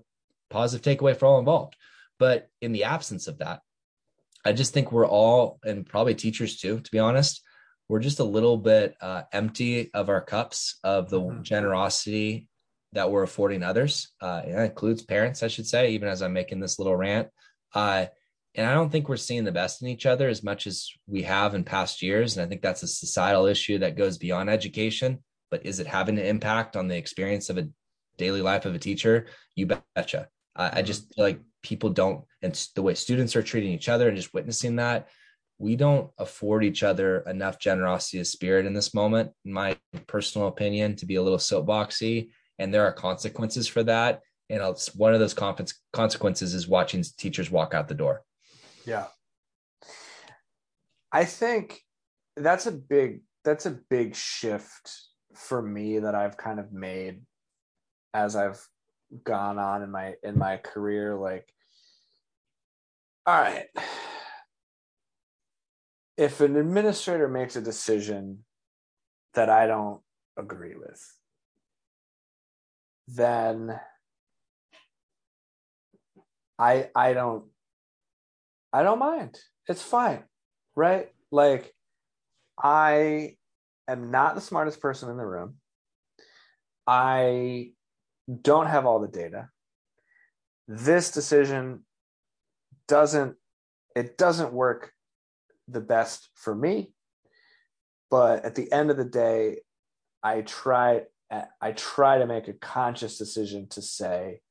positive 0.50 0.84
takeaway 0.84 1.16
for 1.16 1.26
all 1.26 1.40
involved. 1.40 1.76
But 2.20 2.50
in 2.62 2.72
the 2.72 2.86
absence 2.86 3.28
of 3.28 3.40
that, 3.40 3.62
I 4.46 4.54
just 4.54 4.74
think 4.74 4.92
we're 4.92 5.08
all, 5.08 5.60
and 5.64 5.86
probably 5.86 6.16
teachers 6.16 6.58
too, 6.58 6.80
to 6.80 6.92
be 6.92 7.00
honest, 7.00 7.42
we're 7.90 8.00
just 8.00 8.20
a 8.20 8.26
little 8.26 8.58
bit 8.58 8.96
uh, 9.02 9.24
empty 9.32 9.92
of 9.94 10.10
our 10.10 10.22
cups 10.22 10.80
of 10.84 11.10
the 11.10 11.20
mm-hmm. 11.20 11.42
generosity 11.44 12.48
that 12.94 13.12
we're 13.12 13.24
affording 13.24 13.64
others. 13.64 14.12
Uh, 14.22 14.42
that 14.42 14.66
includes 14.66 15.02
parents, 15.02 15.44
I 15.44 15.48
should 15.48 15.68
say, 15.68 15.92
even 15.92 16.08
as 16.08 16.22
I'm 16.22 16.34
making 16.34 16.60
this 16.60 16.80
little 16.80 16.96
rant. 16.96 17.30
Uh, 17.74 18.06
and 18.56 18.68
I 18.68 18.74
don't 18.74 18.92
think 18.92 19.10
we're 19.10 19.18
seeing 19.18 19.46
the 19.46 19.52
best 19.52 19.82
in 19.82 19.88
each 19.88 20.06
other 20.06 20.30
as 20.30 20.44
much 20.44 20.68
as 20.68 20.90
we 21.08 21.24
have 21.24 21.56
in 21.56 21.64
past 21.64 22.02
years. 22.02 22.38
And 22.38 22.46
I 22.46 22.50
think 22.50 22.62
that's 22.62 22.84
a 22.84 22.88
societal 22.88 23.48
issue 23.48 23.80
that 23.80 23.98
goes 23.98 24.18
beyond 24.18 24.50
education. 24.50 25.24
But 25.54 25.68
is 25.68 25.80
it 25.80 25.86
having 25.86 26.18
an 26.18 26.26
impact 26.26 26.76
on 26.76 26.88
the 26.88 26.98
experience 26.98 27.52
of 27.52 27.60
a 27.60 27.68
daily 28.18 28.42
life 28.42 28.66
of 28.66 28.74
a 28.74 28.80
teacher? 28.80 29.28
You 29.56 29.68
betcha. 29.68 30.30
Uh, 30.56 30.72
I 30.74 30.82
just 30.82 31.14
feel 31.14 31.26
like 31.26 31.42
people 31.62 31.92
don't, 31.92 32.26
and 32.42 32.54
the 32.74 32.82
way 32.82 32.96
students 32.96 33.36
are 33.36 33.44
treating 33.44 33.72
each 33.72 33.88
other 33.88 34.08
and 34.08 34.18
just 34.18 34.34
witnessing 34.34 34.78
that, 34.78 35.10
we 35.60 35.76
don't 35.76 36.10
afford 36.18 36.64
each 36.64 36.82
other 36.82 37.20
enough 37.28 37.60
generosity 37.60 38.20
of 38.20 38.26
spirit 38.26 38.66
in 38.66 38.74
this 38.74 38.96
moment, 38.96 39.30
in 39.46 39.54
my 39.54 39.78
personal 40.08 40.48
opinion, 40.48 40.96
to 40.96 41.06
be 41.06 41.18
a 41.18 41.22
little 41.22 41.38
soapboxy 41.38 42.32
and 42.60 42.74
there 42.74 42.86
are 42.86 42.94
consequences 42.94 43.68
for 43.68 43.84
that 43.84 44.22
and 44.50 44.62
it's 44.62 44.94
one 44.96 45.14
of 45.14 45.20
those 45.20 45.36
consequences 45.94 46.54
is 46.54 46.68
watching 46.68 47.04
teachers 47.18 47.50
walk 47.50 47.74
out 47.74 47.88
the 47.88 47.94
door 47.94 48.24
yeah 48.86 49.06
i 51.12 51.26
think 51.26 51.82
that's 52.38 52.66
a 52.66 52.72
big 52.72 53.22
that's 53.44 53.66
a 53.66 53.80
big 53.90 54.16
shift 54.16 54.90
for 55.36 55.62
me 55.62 56.00
that 56.00 56.16
i've 56.16 56.38
kind 56.38 56.60
of 56.60 56.72
made 56.72 57.22
as 58.14 58.36
i've 58.36 58.62
gone 59.24 59.60
on 59.60 59.84
in 59.84 59.92
my 59.92 60.14
in 60.24 60.38
my 60.38 60.58
career 60.58 61.16
like 61.16 61.48
all 63.26 63.40
right 63.40 63.66
if 66.18 66.42
an 66.42 66.56
administrator 66.56 67.28
makes 67.28 67.56
a 67.56 67.62
decision 67.62 68.40
that 69.34 69.50
i 69.50 69.68
don't 69.68 70.02
agree 70.38 70.76
with 70.76 71.02
then 73.08 73.80
I 76.60 76.90
I 76.96 77.14
don't 77.14 77.46
I 78.72 78.84
don't 78.84 79.00
mind. 79.00 79.38
It's 79.68 79.82
fine. 79.82 80.24
Right? 80.76 81.10
Like 81.32 81.74
I 82.62 83.38
am 83.88 84.12
not 84.12 84.36
the 84.36 84.42
smartest 84.42 84.82
person 84.82 85.10
in 85.10 85.18
the 85.18 85.26
room. 85.26 85.56
I 86.88 87.72
don't 88.42 88.68
have 88.68 88.86
all 88.86 89.00
the 89.00 89.08
data. 89.08 89.50
This 90.68 91.12
decision 91.12 91.86
doesn't 92.88 93.36
it 93.96 94.18
doesn't 94.18 94.54
work 94.54 94.92
the 95.68 95.82
best 95.82 96.30
for 96.36 96.56
me. 96.56 96.94
But 98.10 98.46
at 98.46 98.56
the 98.56 98.72
end 98.72 98.92
of 98.92 98.98
the 98.98 99.06
day, 99.06 99.62
I 100.22 100.42
try 100.42 101.04
I 101.62 101.72
try 101.72 102.20
to 102.20 102.28
make 102.28 102.48
a 102.48 102.54
conscious 102.54 103.18
decision 103.18 103.68
to 103.70 103.82
say, 103.82 104.42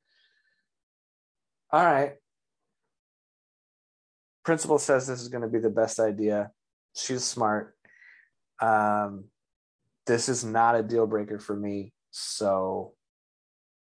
all 1.71 1.83
right, 1.83 2.15
principal 4.43 4.77
says 4.77 5.07
this 5.07 5.21
is 5.21 5.29
going 5.29 5.43
to 5.43 5.47
be 5.47 5.59
the 5.59 5.69
best 5.69 5.99
idea. 5.99 6.51
She's 6.95 7.23
smart. 7.23 7.72
Um, 8.65 9.25
this 10.05 10.29
is 10.29 10.43
not 10.43 10.75
a 10.75 10.83
deal 10.83 11.07
breaker 11.07 11.39
for 11.39 11.55
me. 11.55 11.93
So 12.11 12.93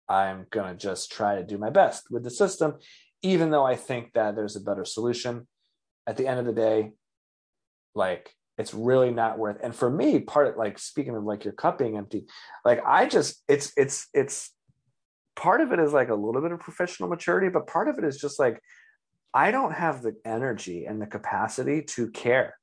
I'm 0.09 0.45
going 0.51 0.71
to 0.71 0.78
just 0.78 1.11
try 1.11 1.36
to 1.36 1.43
do 1.43 1.57
my 1.57 1.69
best 1.69 2.05
with 2.09 2.24
the 2.24 2.30
system, 2.30 2.76
even 3.21 3.51
though 3.51 3.65
I 3.65 3.76
think 3.76 4.13
that 4.13 4.36
there's 4.36 4.55
a 4.55 4.61
better 4.61 4.86
solution. 4.86 5.47
At 6.05 6.17
the 6.17 6.28
end 6.28 6.39
of 6.39 6.45
the 6.45 6.53
day, 6.53 6.91
like 7.95 8.34
it's 8.57 8.74
really 8.74 9.11
not 9.11 9.39
worth 9.39 9.57
and 9.63 9.74
for 9.74 9.89
me 9.89 10.19
part 10.19 10.47
of 10.47 10.57
like 10.57 10.78
speaking 10.78 11.15
of 11.15 11.24
like 11.24 11.43
your 11.43 11.53
cup 11.53 11.80
being 11.80 11.97
empty 11.97 12.26
like 12.63 12.80
i 12.86 13.07
just 13.07 13.41
it's 13.47 13.74
it's 13.78 14.07
it's 14.13 14.51
part 15.36 15.61
of 15.61 15.71
it 15.71 15.80
is 15.80 15.93
like 15.93 16.09
a 16.09 16.15
little 16.15 16.41
bit 16.41 16.51
of 16.51 16.59
professional 16.59 17.09
maturity, 17.09 17.49
but 17.49 17.67
part 17.67 17.88
of 17.88 17.97
it 17.97 18.03
is 18.03 18.17
just 18.17 18.39
like 18.39 18.61
I 19.34 19.51
don't 19.51 19.74
have 19.74 20.01
the 20.01 20.15
energy 20.26 20.86
and 20.86 21.01
the 21.01 21.07
capacity 21.07 21.82
to 21.82 22.11
care 22.11 22.55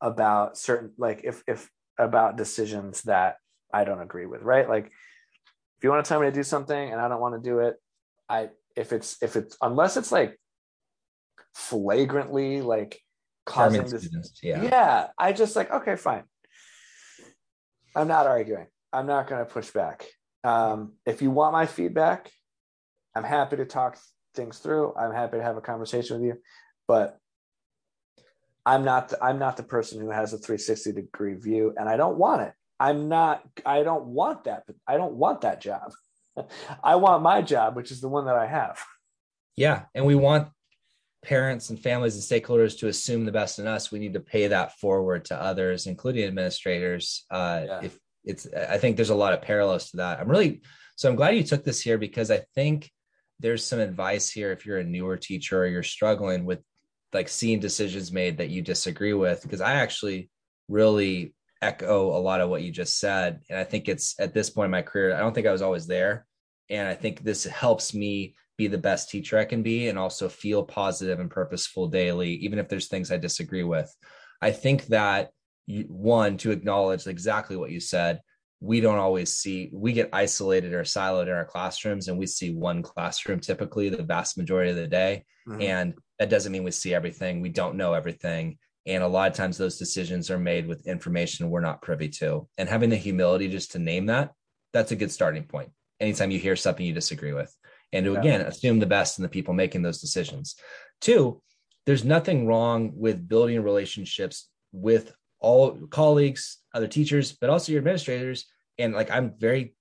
about 0.00 0.56
certain 0.56 0.92
like 0.96 1.22
if 1.24 1.42
if 1.46 1.68
about 1.98 2.36
decisions 2.36 3.02
that 3.02 3.36
I 3.72 3.84
don't 3.84 4.00
agree 4.00 4.26
with, 4.26 4.42
right? 4.42 4.68
Like 4.68 4.86
if 4.86 5.84
you 5.84 5.90
want 5.90 6.04
to 6.04 6.08
tell 6.08 6.20
me 6.20 6.26
to 6.26 6.32
do 6.32 6.42
something 6.42 6.92
and 6.92 7.00
I 7.00 7.08
don't 7.08 7.20
want 7.20 7.42
to 7.42 7.48
do 7.48 7.60
it, 7.60 7.76
I 8.28 8.50
if 8.76 8.92
it's 8.92 9.16
if 9.22 9.36
it's 9.36 9.56
unless 9.60 9.96
it's 9.96 10.12
like 10.12 10.38
flagrantly 11.54 12.62
like 12.62 13.00
causing 13.44 13.86
this, 13.86 14.08
yeah. 14.42 14.62
yeah, 14.62 15.06
I 15.18 15.32
just 15.32 15.56
like 15.56 15.70
okay, 15.70 15.96
fine. 15.96 16.24
I'm 17.96 18.08
not 18.08 18.26
arguing. 18.26 18.66
I'm 18.92 19.06
not 19.06 19.26
going 19.26 19.44
to 19.44 19.50
push 19.50 19.70
back. 19.70 20.06
Um, 20.44 20.92
if 21.04 21.20
you 21.20 21.30
want 21.30 21.52
my 21.52 21.66
feedback, 21.66 22.30
I'm 23.14 23.24
happy 23.24 23.56
to 23.56 23.64
talk 23.64 23.98
things 24.34 24.58
through. 24.58 24.94
I'm 24.94 25.12
happy 25.12 25.38
to 25.38 25.42
have 25.42 25.56
a 25.56 25.60
conversation 25.60 26.20
with 26.20 26.26
you, 26.26 26.36
but 26.86 27.18
I'm 28.68 28.84
not 28.84 29.08
the, 29.08 29.24
I'm 29.24 29.38
not 29.38 29.56
the 29.56 29.62
person 29.62 29.98
who 29.98 30.10
has 30.10 30.34
a 30.34 30.38
360 30.38 30.92
degree 30.92 31.34
view, 31.34 31.72
and 31.76 31.88
I 31.88 31.96
don't 31.96 32.18
want 32.18 32.42
it. 32.42 32.52
I'm 32.78 33.08
not. 33.08 33.42
I 33.64 33.82
don't 33.82 34.06
want 34.06 34.44
that. 34.44 34.64
I 34.86 34.98
don't 34.98 35.14
want 35.14 35.40
that 35.40 35.62
job. 35.62 35.92
I 36.84 36.96
want 36.96 37.22
my 37.22 37.40
job, 37.40 37.76
which 37.76 37.90
is 37.90 38.02
the 38.02 38.08
one 38.08 38.26
that 38.26 38.36
I 38.36 38.46
have. 38.46 38.78
Yeah, 39.56 39.84
and 39.94 40.04
we 40.04 40.14
want 40.14 40.48
parents 41.24 41.70
and 41.70 41.80
families 41.80 42.14
and 42.14 42.22
stakeholders 42.22 42.78
to 42.80 42.88
assume 42.88 43.24
the 43.24 43.32
best 43.32 43.58
in 43.58 43.66
us. 43.66 43.90
We 43.90 43.98
need 43.98 44.12
to 44.12 44.20
pay 44.20 44.48
that 44.48 44.78
forward 44.78 45.24
to 45.26 45.40
others, 45.40 45.86
including 45.86 46.24
administrators. 46.24 47.24
Uh, 47.30 47.62
yeah. 47.66 47.80
If 47.84 47.98
it's, 48.24 48.46
I 48.52 48.76
think 48.76 48.96
there's 48.96 49.10
a 49.10 49.14
lot 49.14 49.32
of 49.32 49.40
parallels 49.40 49.90
to 49.90 49.96
that. 49.96 50.20
I'm 50.20 50.28
really 50.28 50.60
so 50.96 51.08
I'm 51.08 51.16
glad 51.16 51.36
you 51.36 51.42
took 51.42 51.64
this 51.64 51.80
here 51.80 51.96
because 51.96 52.30
I 52.30 52.42
think 52.54 52.90
there's 53.40 53.64
some 53.64 53.78
advice 53.78 54.28
here 54.28 54.52
if 54.52 54.66
you're 54.66 54.78
a 54.78 54.84
newer 54.84 55.16
teacher 55.16 55.62
or 55.62 55.66
you're 55.66 55.82
struggling 55.82 56.44
with 56.44 56.60
like 57.12 57.28
seeing 57.28 57.60
decisions 57.60 58.12
made 58.12 58.38
that 58.38 58.50
you 58.50 58.62
disagree 58.62 59.14
with 59.14 59.42
because 59.42 59.60
i 59.60 59.74
actually 59.74 60.30
really 60.68 61.34
echo 61.60 62.16
a 62.16 62.20
lot 62.20 62.40
of 62.40 62.50
what 62.50 62.62
you 62.62 62.70
just 62.70 62.98
said. 62.98 63.40
And 63.50 63.58
i 63.58 63.64
think 63.64 63.88
it's 63.88 64.18
at 64.20 64.34
this 64.34 64.50
point 64.50 64.66
in 64.66 64.70
my 64.70 64.82
career 64.82 65.14
i 65.14 65.20
don't 65.20 65.34
think 65.34 65.46
i 65.46 65.52
was 65.52 65.62
always 65.62 65.86
there. 65.86 66.26
And 66.70 66.86
i 66.88 66.94
think 66.94 67.22
this 67.22 67.44
helps 67.44 67.94
me 67.94 68.34
be 68.56 68.66
the 68.66 68.78
best 68.78 69.08
teacher 69.08 69.38
i 69.38 69.44
can 69.44 69.62
be 69.62 69.88
and 69.88 69.98
also 69.98 70.28
feel 70.28 70.64
positive 70.64 71.20
and 71.20 71.30
purposeful 71.30 71.88
daily 71.88 72.32
even 72.34 72.58
if 72.58 72.68
there's 72.68 72.88
things 72.88 73.10
i 73.10 73.16
disagree 73.16 73.64
with. 73.64 73.92
I 74.40 74.52
think 74.52 74.86
that 74.86 75.30
you, 75.66 75.84
one 75.88 76.36
to 76.38 76.52
acknowledge 76.52 77.06
exactly 77.06 77.56
what 77.56 77.70
you 77.70 77.80
said 77.80 78.20
we 78.60 78.80
don't 78.80 78.98
always 78.98 79.36
see 79.36 79.70
we 79.72 79.92
get 79.92 80.10
isolated 80.12 80.72
or 80.72 80.82
siloed 80.82 81.24
in 81.24 81.32
our 81.32 81.44
classrooms 81.44 82.08
and 82.08 82.18
we 82.18 82.26
see 82.26 82.52
one 82.52 82.82
classroom 82.82 83.38
typically 83.38 83.88
the 83.88 84.02
vast 84.02 84.36
majority 84.36 84.70
of 84.70 84.76
the 84.76 84.88
day. 84.88 85.24
Mm-hmm. 85.48 85.62
and 85.62 85.94
that 86.18 86.30
doesn't 86.30 86.52
mean 86.52 86.64
we 86.64 86.70
see 86.70 86.94
everything. 86.94 87.40
We 87.40 87.48
don't 87.48 87.76
know 87.76 87.94
everything. 87.94 88.58
And 88.86 89.02
a 89.02 89.08
lot 89.08 89.30
of 89.30 89.36
times 89.36 89.58
those 89.58 89.78
decisions 89.78 90.30
are 90.30 90.38
made 90.38 90.66
with 90.66 90.86
information 90.86 91.50
we're 91.50 91.60
not 91.60 91.82
privy 91.82 92.08
to. 92.08 92.48
And 92.56 92.68
having 92.68 92.90
the 92.90 92.96
humility 92.96 93.48
just 93.48 93.72
to 93.72 93.78
name 93.78 94.06
that 94.06 94.32
that's 94.72 94.92
a 94.92 94.96
good 94.96 95.12
starting 95.12 95.44
point. 95.44 95.70
Anytime 96.00 96.30
you 96.30 96.38
hear 96.38 96.56
something 96.56 96.84
you 96.84 96.92
disagree 96.92 97.32
with. 97.32 97.54
And 97.92 98.04
to 98.04 98.12
yeah. 98.12 98.20
again 98.20 98.40
assume 98.42 98.78
the 98.78 98.86
best 98.86 99.18
in 99.18 99.22
the 99.22 99.28
people 99.28 99.54
making 99.54 99.82
those 99.82 100.00
decisions. 100.00 100.56
Two 101.00 101.40
there's 101.86 102.04
nothing 102.04 102.46
wrong 102.46 102.92
with 102.94 103.26
building 103.26 103.62
relationships 103.62 104.50
with 104.72 105.14
all 105.40 105.70
colleagues, 105.88 106.58
other 106.74 106.86
teachers, 106.86 107.32
but 107.32 107.48
also 107.48 107.72
your 107.72 107.78
administrators. 107.78 108.44
And 108.76 108.92
like, 108.92 109.10
I'm 109.10 109.32
very 109.38 109.74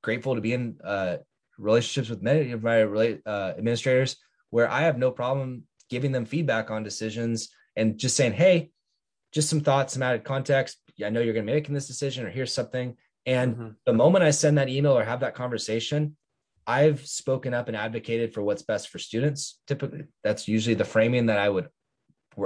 grateful 0.00 0.36
to 0.36 0.40
be 0.40 0.52
in 0.52 0.76
uh, 0.84 1.16
relationships 1.58 2.10
with 2.10 2.22
many 2.22 2.52
of 2.52 2.62
my 2.62 2.82
uh, 2.82 3.54
administrators 3.58 4.18
where 4.50 4.70
I 4.70 4.82
have 4.82 4.98
no 4.98 5.10
problem 5.10 5.64
giving 5.90 6.12
them 6.12 6.24
feedback 6.24 6.70
on 6.70 6.82
decisions 6.82 7.48
and 7.76 7.98
just 7.98 8.16
saying, 8.16 8.32
Hey, 8.32 8.70
just 9.32 9.48
some 9.48 9.60
thoughts, 9.60 9.94
some 9.94 10.02
added 10.02 10.24
context. 10.24 10.78
I 11.04 11.10
know 11.10 11.20
you're 11.20 11.34
going 11.34 11.46
to 11.46 11.52
be 11.52 11.56
making 11.56 11.74
this 11.74 11.86
decision 11.86 12.26
or 12.26 12.30
here's 12.30 12.52
something. 12.52 12.96
And 13.26 13.54
mm-hmm. 13.54 13.68
the 13.84 13.92
moment 13.92 14.24
I 14.24 14.30
send 14.30 14.58
that 14.58 14.68
email 14.68 14.96
or 14.96 15.04
have 15.04 15.20
that 15.20 15.34
conversation, 15.34 16.16
I've 16.66 17.06
spoken 17.06 17.54
up 17.54 17.68
and 17.68 17.76
advocated 17.76 18.34
for 18.34 18.42
what's 18.42 18.62
best 18.62 18.90
for 18.90 18.98
students. 18.98 19.60
Typically, 19.66 20.04
that's 20.22 20.48
usually 20.48 20.74
the 20.74 20.84
framing 20.84 21.26
that 21.26 21.38
I 21.38 21.48
would 21.48 21.68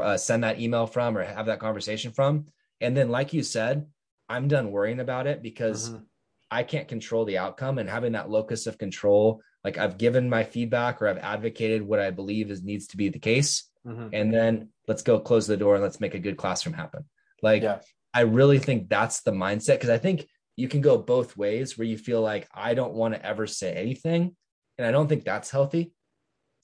uh, 0.01 0.16
send 0.16 0.45
that 0.45 0.61
email 0.61 0.86
from 0.86 1.18
or 1.18 1.24
have 1.24 1.47
that 1.47 1.61
conversation 1.61 2.12
from. 2.12 2.47
And 2.80 2.97
then, 2.97 3.11
like 3.11 3.32
you 3.32 3.43
said, 3.43 3.86
I'm 4.28 4.49
done 4.49 4.70
worrying 4.70 5.01
about 5.01 5.26
it 5.26 5.43
because 5.43 5.90
mm-hmm. 5.90 6.03
I 6.51 6.62
can't 6.62 6.88
control 6.88 7.24
the 7.24 7.38
outcome 7.38 7.78
and 7.78 7.88
having 7.88 8.12
that 8.12 8.30
locus 8.30 8.66
of 8.66 8.78
control. 8.78 9.40
Like 9.64 9.78
I've 9.78 9.98
given 9.98 10.28
my 10.28 10.44
feedback 10.44 11.00
or 11.00 11.08
I've 11.08 11.18
advocated 11.18 11.82
what 11.82 12.00
I 12.00 12.10
believe 12.10 12.50
is 12.50 12.62
needs 12.62 12.88
to 12.88 12.96
be 12.96 13.08
the 13.08 13.18
case. 13.18 13.64
Mm-hmm. 13.86 14.08
And 14.12 14.32
then 14.32 14.68
let's 14.88 15.02
go 15.02 15.20
close 15.20 15.46
the 15.46 15.56
door 15.56 15.74
and 15.74 15.82
let's 15.82 16.00
make 16.00 16.14
a 16.14 16.18
good 16.18 16.36
classroom 16.36 16.74
happen. 16.74 17.04
Like 17.42 17.62
yeah. 17.62 17.80
I 18.14 18.22
really 18.22 18.58
think 18.58 18.88
that's 18.88 19.22
the 19.22 19.32
mindset 19.32 19.74
because 19.74 19.90
I 19.90 19.98
think 19.98 20.26
you 20.56 20.68
can 20.68 20.80
go 20.80 20.98
both 20.98 21.36
ways 21.36 21.78
where 21.78 21.86
you 21.86 21.96
feel 21.96 22.20
like 22.20 22.48
I 22.54 22.74
don't 22.74 22.94
want 22.94 23.14
to 23.14 23.24
ever 23.24 23.46
say 23.46 23.72
anything. 23.72 24.36
And 24.78 24.86
I 24.86 24.90
don't 24.90 25.08
think 25.08 25.24
that's 25.24 25.50
healthy 25.50 25.92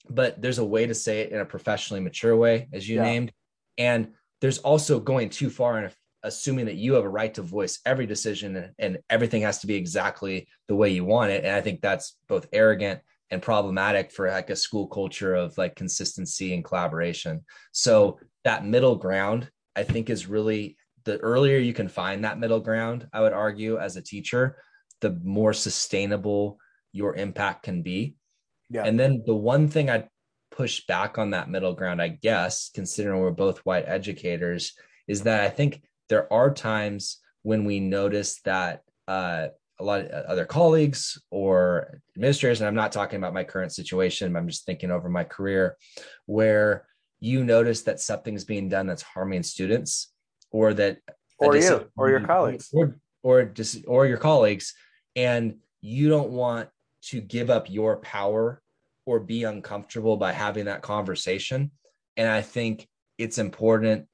but 0.09 0.41
there's 0.41 0.59
a 0.59 0.65
way 0.65 0.87
to 0.87 0.95
say 0.95 1.21
it 1.21 1.33
in 1.33 1.41
a 1.41 1.45
professionally 1.45 2.01
mature 2.01 2.37
way, 2.37 2.69
as 2.73 2.89
you 2.89 2.97
yeah. 2.97 3.03
named. 3.03 3.33
And 3.77 4.13
there's 4.41 4.59
also 4.59 5.01
going 5.01 5.31
too 5.31 5.51
far 5.51 5.79
and 5.79 5.93
assuming 6.23 6.67
that 6.67 6.77
you 6.77 6.95
have 6.95 7.05
a 7.05 7.09
right 7.09 7.33
to 7.35 7.43
voice 7.43 7.81
every 7.87 8.07
decision 8.07 8.71
and 8.79 8.99
everything 9.09 9.43
has 9.43 9.59
to 9.61 9.67
be 9.67 9.75
exactly 9.75 10.49
the 10.67 10.75
way 10.75 10.91
you 10.91 11.05
want 11.05 11.31
it. 11.31 11.45
And 11.45 11.55
I 11.55 11.61
think 11.61 11.81
that's 11.81 12.17
both 12.29 12.49
arrogant 12.53 13.01
and 13.31 13.43
problematic 13.43 14.11
for 14.11 14.29
like 14.31 14.51
a 14.51 14.57
school 14.57 14.87
culture 14.87 15.35
of 15.35 15.57
like 15.59 15.77
consistency 15.77 16.55
and 16.55 16.65
collaboration. 16.65 17.45
So 17.73 18.19
that 18.45 18.65
middle 18.65 18.97
ground, 18.97 19.51
I 19.77 19.85
think, 19.85 20.11
is 20.11 20.27
really 20.27 20.77
the 21.05 21.19
earlier 21.19 21.59
you 21.59 21.73
can 21.73 21.89
find 21.89 22.25
that 22.25 22.39
middle 22.39 22.61
ground, 22.61 23.07
I 23.13 23.21
would 23.21 23.33
argue, 23.33 23.79
as 23.79 23.97
a 23.97 24.03
teacher, 24.03 24.59
the 25.01 25.19
more 25.23 25.53
sustainable 25.53 26.59
your 26.93 27.15
impact 27.17 27.63
can 27.63 27.83
be. 27.83 28.17
Yeah. 28.71 28.85
And 28.85 28.99
then 28.99 29.23
the 29.25 29.35
one 29.35 29.69
thing 29.69 29.89
I'd 29.89 30.09
push 30.51 30.85
back 30.87 31.19
on 31.19 31.31
that 31.31 31.49
middle 31.49 31.75
ground, 31.75 32.03
I 32.03 32.09
guess, 32.09 32.71
considering 32.75 33.21
we're 33.21 33.31
both 33.31 33.59
white 33.59 33.85
educators, 33.87 34.73
is 35.07 35.23
that 35.23 35.43
I 35.43 35.49
think 35.49 35.83
there 36.09 36.33
are 36.33 36.53
times 36.53 37.19
when 37.43 37.65
we 37.65 37.81
notice 37.81 38.41
that 38.45 38.83
uh, 39.07 39.49
a 39.81 39.85
lot 39.85 40.01
of 40.01 40.27
other 40.27 40.45
colleagues 40.45 41.21
or 41.31 42.01
administrators, 42.17 42.61
and 42.61 42.69
I'm 42.69 42.75
not 42.75 42.93
talking 42.93 43.17
about 43.17 43.35
my 43.35 43.45
current 43.45 43.73
situation, 43.73 44.35
I'm 44.37 44.49
just 44.49 44.67
thinking 44.67 44.91
over 44.91 45.09
my 45.09 45.25
career, 45.25 45.77
where 46.27 46.87
you 47.21 47.45
notice 47.45 47.83
that 47.83 48.01
something's 48.01 48.45
being 48.45 48.69
done 48.69 48.87
that's 48.87 49.03
harming 49.03 49.43
students 49.43 50.13
or 50.51 50.75
that 50.75 50.99
or 51.39 51.57
you 51.57 51.91
or 51.97 52.11
your 52.11 52.21
colleagues 52.21 52.71
or 52.73 52.97
or 53.23 53.45
just 53.45 53.85
or 53.87 54.07
your 54.07 54.19
colleagues 54.19 54.75
and 55.17 55.57
you 55.81 56.09
don't 56.09 56.31
want 56.31 56.69
to 57.03 57.21
give 57.21 57.51
up 57.51 57.71
your 57.71 57.97
power 57.99 58.61
or 59.07 59.21
be 59.21 59.45
uncomfortable 59.45 60.17
by 60.17 60.33
having 60.33 60.67
that 60.67 60.83
conversation. 60.83 61.71
And 62.17 62.29
I 62.29 62.43
think 62.43 62.89
it's 63.17 63.39
important 63.39 64.07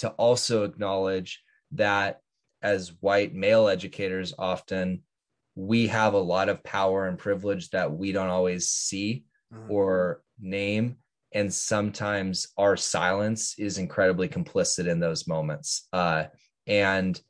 to 0.00 0.10
also 0.10 0.64
acknowledge 0.64 1.42
that 1.72 2.20
as 2.62 2.92
white 3.00 3.34
male 3.34 3.68
educators, 3.68 4.34
often 4.38 5.02
we 5.54 5.86
have 5.88 6.14
a 6.14 6.18
lot 6.18 6.48
of 6.48 6.64
power 6.64 7.06
and 7.06 7.18
privilege 7.18 7.70
that 7.70 7.92
we 7.92 8.12
don't 8.12 8.28
always 8.28 8.68
see 8.68 9.24
mm-hmm. 9.52 9.70
or 9.70 10.22
name. 10.40 10.96
And 11.32 11.52
sometimes 11.52 12.48
our 12.56 12.76
silence 12.76 13.54
is 13.58 13.78
incredibly 13.78 14.28
complicit 14.28 14.88
in 14.88 15.00
those 15.00 15.28
moments. 15.28 15.86
Uh, 15.92 16.24
and 16.66 17.20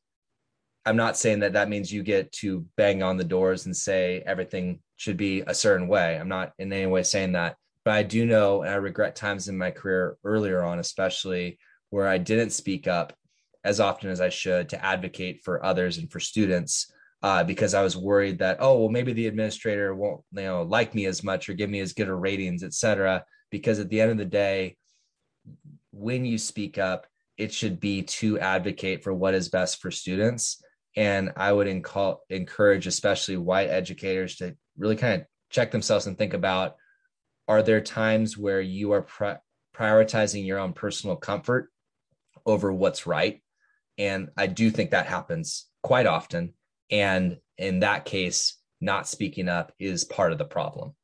I'm 0.87 0.97
not 0.97 1.19
saying 1.19 1.41
that 1.41 1.53
that 1.53 1.69
means 1.69 1.93
you 1.93 2.03
get 2.03 2.33
to 2.33 2.67
bang 2.77 3.03
on 3.03 3.17
the 3.17 3.25
doors 3.25 3.67
and 3.67 3.77
say 3.77 4.23
everything 4.25 4.81
should 4.97 5.17
be 5.17 5.43
a 5.47 5.55
certain 5.55 5.89
way. 5.89 6.17
I'm 6.19 6.29
not 6.29 6.53
in 6.59 6.73
any 6.73 6.87
way 6.87 7.03
saying 7.03 7.33
that, 7.33 7.57
but 7.85 7.95
I 7.95 8.03
do 8.03 8.25
know, 8.25 8.63
and 8.63 8.71
I 8.71 8.77
regret 8.77 9.17
times 9.17 9.49
in 9.49 9.59
my 9.59 9.71
career 9.71 10.17
earlier 10.25 10.63
on, 10.63 10.79
especially 10.79 11.59
where 11.91 12.09
I 12.09 12.19
didn't 12.19 12.51
speak 12.51 12.89
up 12.89 13.13
as 13.63 13.79
often 13.79 14.11
as 14.11 14.21
I 14.21 14.31
should 14.31 14.71
to 14.71 14.85
advocate 14.85 15.43
for 15.45 15.65
others 15.65 15.99
and 15.99 16.11
for 16.11 16.21
students. 16.21 16.91
Uh, 17.23 17.45
because 17.45 17.75
I 17.75 17.83
was 17.83 17.99
worried 17.99 18.39
that, 18.39 18.57
oh, 18.61 18.79
well, 18.79 18.89
maybe 18.89 19.13
the 19.13 19.27
administrator 19.27 19.95
won't, 19.95 20.23
you 20.33 20.43
know, 20.43 20.63
like 20.63 20.95
me 20.95 21.05
as 21.05 21.23
much 21.23 21.51
or 21.51 21.53
give 21.53 21.69
me 21.69 21.81
as 21.81 21.93
good 21.93 22.09
a 22.09 22.15
ratings, 22.15 22.63
et 22.63 22.73
cetera. 22.73 23.25
Because 23.51 23.79
at 23.79 23.91
the 23.91 24.01
end 24.01 24.11
of 24.11 24.17
the 24.17 24.25
day, 24.25 24.79
when 25.91 26.25
you 26.25 26.39
speak 26.39 26.79
up, 26.79 27.07
it 27.37 27.53
should 27.53 27.79
be 27.79 28.05
to 28.05 28.39
advocate 28.39 29.05
for 29.05 29.13
what 29.13 29.35
is 29.35 29.51
best 29.51 29.83
for 29.83 29.91
students. 29.91 30.63
And 30.97 31.33
I 31.37 31.53
would 31.53 31.67
enc- 31.67 32.19
encourage, 32.31 32.87
especially 32.87 33.37
white 33.37 33.69
educators, 33.69 34.37
to 34.37 34.57
really 34.79 34.97
kind 34.97 35.21
of 35.21 35.27
check 35.51 35.73
themselves 35.73 36.07
and 36.07 36.17
think 36.17 36.33
about 36.33 36.77
are 37.49 37.63
there 37.63 37.83
times 37.83 38.39
where 38.39 38.63
you 38.63 38.93
are 38.93 39.03
pri- 39.03 39.41
prioritizing 39.77 40.47
your 40.47 40.59
own 40.59 40.73
personal 40.73 41.17
comfort 41.17 41.69
over 42.47 42.73
what's 42.73 43.07
right 43.07 43.43
and 43.99 44.29
i 44.37 44.47
do 44.47 44.71
think 44.71 44.91
that 44.91 45.07
happens 45.07 45.67
quite 45.83 46.07
often 46.07 46.53
and 46.91 47.39
in 47.59 47.81
that 47.81 48.05
case 48.05 48.61
not 48.81 49.07
speaking 49.07 49.49
up 49.49 49.73
is 49.79 50.05
part 50.05 50.33
of 50.33 50.39
the 50.39 50.45
problem. 50.45 50.95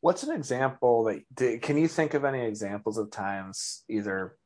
What's 0.00 0.22
an 0.22 0.34
example 0.34 1.04
that 1.04 1.62
can 1.62 1.78
you 1.78 1.88
think 1.88 2.14
of 2.14 2.24
any 2.24 2.44
examples 2.44 2.98
of 2.98 3.10
times 3.10 3.82
either 3.88 4.36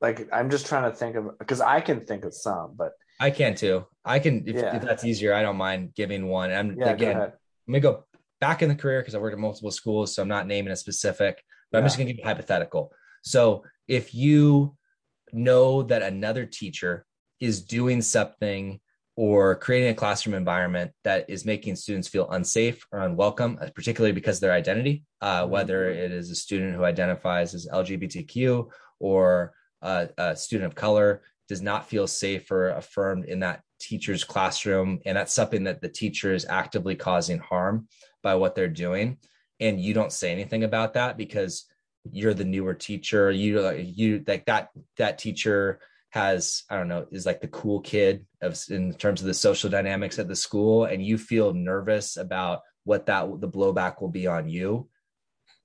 like 0.00 0.28
I'm 0.32 0.50
just 0.50 0.66
trying 0.66 0.90
to 0.90 0.96
think 0.96 1.14
of 1.14 1.38
because 1.38 1.60
I 1.60 1.80
can 1.80 2.04
think 2.04 2.24
of 2.24 2.34
some, 2.34 2.74
but 2.74 2.92
I 3.20 3.30
can 3.30 3.54
too. 3.54 3.86
I 4.04 4.18
can 4.18 4.48
if, 4.48 4.56
yeah. 4.56 4.74
if 4.74 4.82
that's 4.82 5.04
easier. 5.04 5.34
I 5.34 5.42
don't 5.42 5.56
mind 5.56 5.94
giving 5.94 6.26
one. 6.26 6.52
I'm 6.52 6.76
yeah, 6.76 6.90
again. 6.90 7.18
Let 7.18 7.38
me 7.68 7.78
go 7.78 8.04
back 8.40 8.62
in 8.62 8.68
the 8.68 8.74
career 8.74 9.00
because 9.00 9.14
I 9.14 9.18
worked 9.18 9.34
at 9.34 9.38
multiple 9.38 9.70
schools, 9.70 10.14
so 10.14 10.22
I'm 10.22 10.28
not 10.28 10.48
naming 10.48 10.72
a 10.72 10.76
specific, 10.76 11.44
but 11.70 11.78
yeah. 11.78 11.82
I'm 11.82 11.86
just 11.86 11.96
going 11.98 12.08
to 12.08 12.14
give 12.14 12.24
a 12.24 12.28
hypothetical. 12.28 12.92
So 13.22 13.64
if 13.88 14.14
you 14.14 14.76
know 15.32 15.82
that 15.84 16.02
another 16.02 16.46
teacher 16.46 17.06
is 17.40 17.62
doing 17.62 18.02
something 18.02 18.80
or 19.16 19.56
creating 19.56 19.90
a 19.90 19.94
classroom 19.94 20.34
environment 20.34 20.90
that 21.04 21.28
is 21.28 21.44
making 21.44 21.76
students 21.76 22.08
feel 22.08 22.30
unsafe 22.30 22.86
or 22.92 23.00
unwelcome, 23.00 23.58
uh, 23.60 23.68
particularly 23.74 24.12
because 24.12 24.38
of 24.38 24.42
their 24.42 24.52
identity, 24.52 25.04
uh, 25.20 25.42
mm-hmm. 25.42 25.50
whether 25.50 25.90
it 25.90 26.12
is 26.12 26.30
a 26.30 26.34
student 26.34 26.74
who 26.74 26.84
identifies 26.84 27.54
as 27.54 27.68
LGBTQ 27.72 28.68
or 29.00 29.52
uh, 29.82 30.06
a 30.16 30.36
student 30.36 30.66
of 30.66 30.74
color 30.74 31.22
does 31.48 31.60
not 31.60 31.88
feel 31.88 32.06
safe 32.06 32.50
or 32.50 32.70
affirmed 32.70 33.26
in 33.26 33.40
that 33.40 33.60
teacher's 33.80 34.24
classroom. 34.24 35.00
And 35.04 35.16
that's 35.16 35.34
something 35.34 35.64
that 35.64 35.82
the 35.82 35.88
teacher 35.88 36.32
is 36.32 36.46
actively 36.48 36.94
causing 36.94 37.38
harm 37.38 37.88
by 38.22 38.36
what 38.36 38.54
they're 38.54 38.68
doing. 38.68 39.18
And 39.60 39.80
you 39.80 39.92
don't 39.92 40.12
say 40.12 40.32
anything 40.32 40.64
about 40.64 40.94
that 40.94 41.16
because 41.18 41.66
you're 42.10 42.34
the 42.34 42.44
newer 42.44 42.74
teacher. 42.74 43.30
You, 43.30 43.60
like 43.60 43.80
you 43.82 44.24
like 44.26 44.46
that, 44.46 44.70
that 44.96 45.18
teacher 45.18 45.80
has, 46.10 46.64
I 46.68 46.76
don't 46.76 46.88
know, 46.88 47.06
is 47.10 47.26
like 47.26 47.40
the 47.40 47.48
cool 47.48 47.80
kid 47.80 48.26
of 48.40 48.58
in 48.68 48.92
terms 48.94 49.20
of 49.20 49.26
the 49.26 49.34
social 49.34 49.70
dynamics 49.70 50.18
at 50.18 50.28
the 50.28 50.36
school. 50.36 50.84
And 50.84 51.04
you 51.04 51.16
feel 51.18 51.54
nervous 51.54 52.16
about 52.16 52.62
what 52.84 53.06
that, 53.06 53.40
the 53.40 53.48
blowback 53.48 54.00
will 54.00 54.10
be 54.10 54.26
on 54.26 54.48
you. 54.48 54.88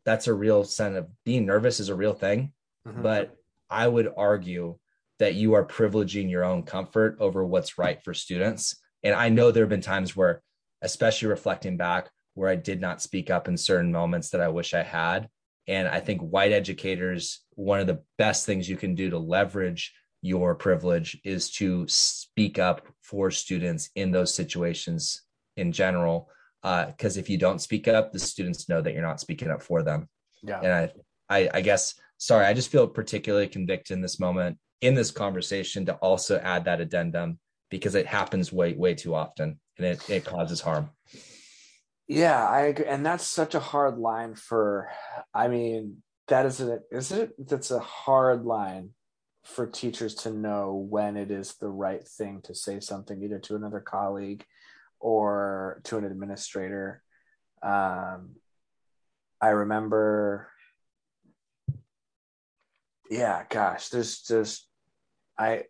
That's 0.06 0.28
a 0.28 0.34
real 0.34 0.64
sign 0.64 0.96
of 0.96 1.08
being 1.26 1.46
nervous 1.46 1.80
is 1.80 1.90
a 1.90 1.96
real 1.96 2.14
thing. 2.14 2.54
Mm-hmm. 2.88 3.02
But 3.02 3.36
I 3.70 3.88
would 3.88 4.10
argue 4.16 4.78
that 5.20 5.36
you 5.36 5.54
are 5.56 5.66
privileging 5.66 6.30
your 6.30 6.46
own 6.46 6.64
comfort 6.64 7.18
over 7.20 7.44
what's 7.46 7.78
right 7.78 8.02
for 8.04 8.14
students. 8.14 8.78
And 9.04 9.16
I 9.16 9.30
know 9.30 9.52
there 9.52 9.64
have 9.64 9.70
been 9.70 9.82
times 9.82 10.16
where, 10.16 10.42
especially 10.82 11.28
reflecting 11.28 11.76
back, 11.76 12.10
where 12.36 12.50
I 12.50 12.56
did 12.56 12.80
not 12.80 13.02
speak 13.02 13.30
up 13.30 13.48
in 13.48 13.58
certain 13.58 13.92
moments 13.92 14.30
that 14.30 14.42
I 14.42 14.48
wish 14.50 14.74
I 14.74 14.84
had. 14.84 15.28
And 15.68 15.88
I 15.88 16.00
think 16.00 16.22
white 16.22 16.52
educators, 16.52 17.42
one 17.56 17.80
of 17.80 17.88
the 17.88 18.02
best 18.18 18.46
things 18.46 18.70
you 18.70 18.78
can 18.78 18.96
do 18.96 19.10
to 19.10 19.20
leverage 19.20 19.94
your 20.22 20.56
privilege 20.56 21.20
is 21.24 21.52
to 21.52 21.86
speak 21.88 22.58
up 22.58 22.88
for 23.04 23.32
students 23.32 23.90
in 23.96 24.12
those 24.12 24.34
situations 24.34 25.24
in 25.58 25.72
general. 25.72 26.30
Because 26.64 27.18
uh, 27.18 27.20
if 27.20 27.30
you 27.30 27.38
don't 27.38 27.62
speak 27.62 27.88
up, 27.88 28.12
the 28.12 28.20
students 28.20 28.68
know 28.68 28.82
that 28.82 28.94
you're 28.94 29.02
not 29.02 29.20
speaking 29.20 29.50
up 29.50 29.62
for 29.62 29.84
them. 29.84 30.10
Yeah. 30.42 30.60
And 30.62 30.74
I, 30.74 30.92
I, 31.30 31.50
I 31.56 31.62
guess 31.62 31.96
sorry, 32.18 32.46
I 32.46 32.54
just 32.54 32.72
feel 32.72 32.88
particularly 32.88 33.48
convicted 33.48 33.96
in 33.96 34.02
this 34.02 34.20
moment 34.20 34.58
in 34.82 34.94
this 34.94 35.12
conversation 35.12 35.86
to 35.86 35.96
also 35.96 36.40
add 36.40 36.66
that 36.66 36.82
addendum 36.82 37.40
because 37.70 37.96
it 37.96 38.06
happens 38.06 38.52
way, 38.52 38.74
way 38.74 38.94
too 38.94 39.16
often 39.16 39.60
and 39.78 39.88
it, 39.88 40.10
it 40.10 40.26
causes 40.26 40.62
harm. 40.62 40.90
Yeah, 42.08 42.48
I 42.48 42.62
agree. 42.62 42.86
And 42.86 43.06
that's 43.06 43.26
such 43.28 43.54
a 43.56 43.60
hard 43.60 43.98
line 43.98 44.36
for, 44.36 44.90
I 45.34 45.48
mean, 45.50 46.04
that 46.28 46.46
is 46.46 46.60
it. 46.62 46.84
Is 46.92 47.12
it? 47.12 47.34
That's 47.38 47.72
a 47.72 47.80
hard 47.80 48.46
line 48.46 48.92
for 49.44 49.66
teachers 49.68 50.14
to 50.16 50.32
know 50.32 50.74
when 50.90 51.16
it 51.18 51.32
is 51.32 51.56
the 51.56 51.70
right 51.70 52.06
thing 52.08 52.42
to 52.44 52.54
say 52.56 52.80
something 52.80 53.22
either 53.24 53.40
to 53.40 53.56
another 53.56 53.80
colleague 53.80 54.46
or 55.00 55.82
to 55.86 55.98
an 55.98 56.06
administrator. 56.06 57.02
Um, 57.64 58.36
I 59.42 59.50
remember 59.50 60.50
yeah, 63.10 63.44
gosh, 63.50 63.90
there's 63.90 64.22
just 64.22 64.68
I 65.38 65.64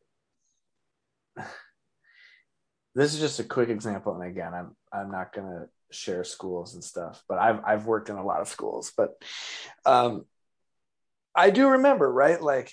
this 2.96 3.14
is 3.14 3.20
just 3.20 3.40
a 3.40 3.44
quick 3.44 3.70
example 3.70 4.14
and 4.20 4.24
again 4.30 4.54
i'm 4.54 4.76
i'm 4.92 5.12
not 5.12 5.32
going 5.34 5.48
to 5.48 5.68
share 5.92 6.24
schools 6.24 6.74
and 6.74 6.84
stuff 6.84 7.24
but 7.30 7.38
i've 7.38 7.60
i've 7.66 7.86
worked 7.86 8.10
in 8.10 8.18
a 8.18 8.26
lot 8.26 8.42
of 8.42 8.48
schools 8.48 8.92
but 8.98 9.22
um 9.86 10.26
i 11.36 11.50
do 11.50 11.70
remember 11.70 12.12
right 12.12 12.42
like 12.42 12.72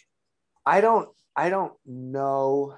i 0.67 0.81
don't 0.81 1.09
i 1.37 1.49
don't 1.49 1.73
know 1.87 2.75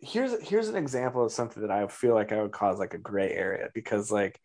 here's 0.00 0.40
here's 0.46 0.68
an 0.68 0.76
example 0.76 1.24
of 1.24 1.32
something 1.32 1.62
that 1.62 1.70
i 1.70 1.86
feel 1.86 2.14
like 2.14 2.32
i 2.32 2.42
would 2.42 2.52
cause 2.52 2.78
like 2.78 2.94
a 2.94 2.98
gray 2.98 3.32
area 3.32 3.68
because 3.74 4.10
like 4.10 4.40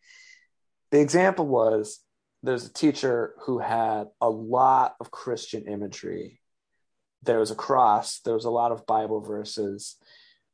the 0.92 1.00
example 1.00 1.46
was 1.46 2.00
there's 2.42 2.66
a 2.66 2.72
teacher 2.72 3.34
who 3.42 3.58
had 3.58 4.08
a 4.20 4.28
lot 4.28 4.96
of 5.00 5.10
Christian 5.10 5.66
imagery. 5.66 6.40
There 7.22 7.38
was 7.38 7.50
a 7.50 7.56
cross. 7.56 8.20
There 8.20 8.34
was 8.34 8.44
a 8.44 8.50
lot 8.50 8.72
of 8.72 8.86
Bible 8.86 9.20
verses. 9.20 9.96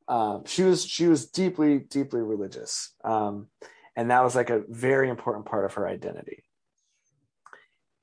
Um, 0.08 0.44
she 0.46 0.62
was 0.62 0.84
she 0.84 1.06
was 1.06 1.26
deeply 1.26 1.78
deeply 1.78 2.22
religious, 2.22 2.94
um, 3.04 3.48
and 3.94 4.10
that 4.10 4.24
was 4.24 4.34
like 4.34 4.50
a 4.50 4.62
very 4.68 5.10
important 5.10 5.46
part 5.46 5.66
of 5.66 5.74
her 5.74 5.86
identity. 5.86 6.44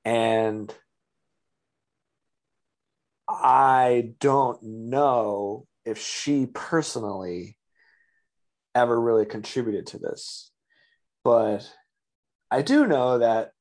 And 0.04 0.72
I 3.28 4.14
don't 4.20 4.62
know 4.62 5.66
if 5.84 5.98
she 6.00 6.46
personally 6.46 7.58
ever 8.76 9.00
really 9.00 9.26
contributed 9.26 9.88
to 9.88 9.98
this, 9.98 10.52
but 11.24 11.68
I 12.52 12.62
do 12.62 12.86
know 12.86 13.20
that 13.20 13.52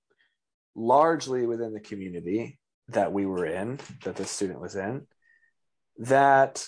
largely 0.74 1.46
within 1.46 1.72
the 1.72 1.80
community 1.80 2.58
that 2.88 3.12
we 3.12 3.24
were 3.24 3.46
in, 3.46 3.78
that 4.04 4.16
the 4.16 4.26
student 4.26 4.60
was 4.60 4.76
in, 4.76 5.06
that 5.98 6.66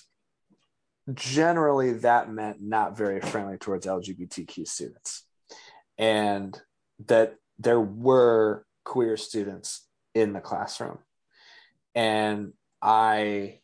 generally 1.15 1.93
that 1.95 2.31
meant 2.31 2.61
not 2.61 2.97
very 2.97 3.21
friendly 3.21 3.59
towards 3.59 3.87
LGBTQ 3.87 4.67
students. 4.67 5.25
And 5.99 6.61
that 7.07 7.37
there 7.59 7.81
were 7.81 8.65
queer 8.85 9.17
students 9.17 9.87
in 10.15 10.33
the 10.33 10.41
classroom. 10.41 10.99
And 11.95 12.53
I 12.83 13.61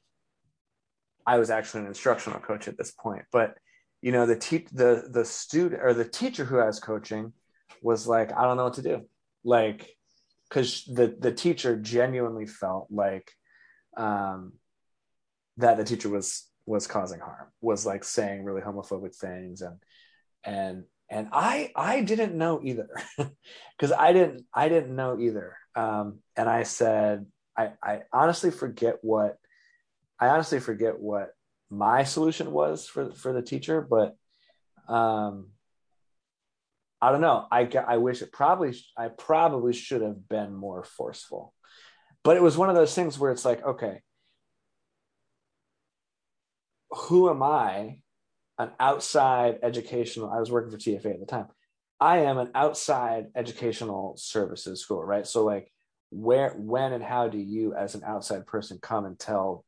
I 1.25 1.39
was 1.39 1.51
actually 1.51 1.83
an 1.83 1.87
instructional 1.87 2.41
coach 2.41 2.67
at 2.67 2.77
this 2.77 2.91
point, 2.91 3.25
but 3.31 3.57
you 4.01 4.13
know 4.13 4.27
the 4.27 4.37
te- 4.37 4.67
the 4.73 5.09
the 5.11 5.25
student 5.25 5.83
or 5.83 5.95
the 5.95 6.05
teacher 6.05 6.45
who 6.45 6.59
I 6.59 6.67
was 6.67 6.81
coaching 6.81 7.33
was 7.83 8.07
like, 8.07 8.33
I 8.33 8.43
don't 8.43 8.57
know 8.57 8.65
what 8.65 8.75
to 8.75 8.83
do. 8.83 9.03
Like 9.45 9.97
because 10.49 10.85
the 10.85 11.15
the 11.19 11.33
teacher 11.33 11.77
genuinely 11.77 12.47
felt 12.47 12.89
like 12.91 13.31
um, 13.97 14.55
that 15.57 15.77
the 15.77 15.85
teacher 15.85 16.09
was 16.09 16.47
was 16.67 16.87
causing 16.87 17.21
harm, 17.21 17.49
was 17.61 17.85
like 17.85 18.05
saying 18.05 18.45
really 18.45 18.61
homophobic 18.61 19.15
things, 19.15 19.63
and 19.63 19.79
and 20.45 20.85
and 21.09 21.29
I 21.33 21.73
I 21.77 22.03
didn't 22.03 22.37
know 22.37 22.61
either 22.63 22.89
because 23.17 23.93
I 23.93 24.13
didn't 24.13 24.45
I 24.55 24.69
didn't 24.69 24.95
know 24.95 25.19
either, 25.19 25.57
um, 25.75 26.19
and 26.37 26.49
I 26.49 26.63
said 26.63 27.27
I 27.57 27.73
I 27.83 28.03
honestly 28.13 28.51
forget 28.51 28.97
what 29.03 29.37
I 30.19 30.29
honestly 30.29 30.61
forget 30.61 31.01
what 31.01 31.31
my 31.71 32.05
solution 32.05 32.53
was 32.53 32.87
for 32.87 33.13
for 33.13 33.33
the 33.33 33.43
teacher, 33.43 33.81
but 33.81 34.17
um, 34.89 35.49
I 37.01 37.11
don't 37.11 37.21
know. 37.21 37.47
I 37.51 37.69
I 37.87 37.97
wish 37.97 38.23
it 38.23 38.33
probably 38.33 38.75
I 38.97 39.09
probably 39.09 39.73
should 39.73 40.03
have 40.03 40.29
been 40.29 40.55
more 40.55 40.85
forceful, 40.85 41.53
but 42.23 42.37
it 42.37 42.43
was 42.43 42.57
one 42.57 42.69
of 42.69 42.77
those 42.77 42.95
things 42.95 43.19
where 43.19 43.33
it's 43.33 43.45
like, 43.45 43.65
okay, 43.65 44.01
who 46.93 47.31
am 47.31 47.43
I? 47.43 47.99
An 48.59 48.71
outside 48.79 49.59
educational. 49.63 50.31
I 50.31 50.39
was 50.39 50.51
working 50.51 50.71
for 50.71 50.79
TFA 50.79 51.15
at 51.15 51.21
the 51.21 51.27
time. 51.27 51.47
I 51.99 52.19
am 52.19 52.39
an 52.39 52.51
outside 52.55 53.27
educational 53.35 54.17
services 54.17 54.81
school, 54.81 55.03
right? 55.03 55.27
So 55.27 55.45
like, 55.45 55.73
where, 56.11 56.51
when, 56.51 56.93
and 56.93 57.03
how 57.03 57.29
do 57.29 57.39
you, 57.39 57.75
as 57.75 57.95
an 57.95 58.03
outside 58.05 58.47
person, 58.47 58.79
come 58.83 59.07
and 59.07 59.19
tell 59.19 59.65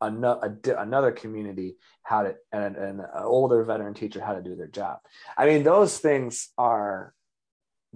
another, 0.00 1.12
community 1.12 1.76
how 2.02 2.22
to 2.22 2.36
and 2.52 2.76
an 2.76 3.02
older 3.16 3.64
veteran 3.64 3.94
teacher 3.94 4.20
how 4.20 4.32
to 4.32 4.42
do 4.42 4.54
their 4.54 4.68
job 4.68 4.98
i 5.36 5.46
mean 5.46 5.62
those 5.62 5.98
things 5.98 6.50
are 6.56 7.12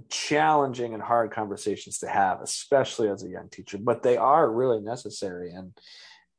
challenging 0.09 0.95
and 0.95 1.03
hard 1.03 1.31
conversations 1.31 1.99
to 1.99 2.09
have 2.09 2.41
especially 2.41 3.09
as 3.09 3.23
a 3.23 3.29
young 3.29 3.49
teacher 3.51 3.79
but 3.79 4.03
they 4.03 4.17
are 4.17 4.51
really 4.51 4.81
necessary 4.81 5.53
and 5.53 5.73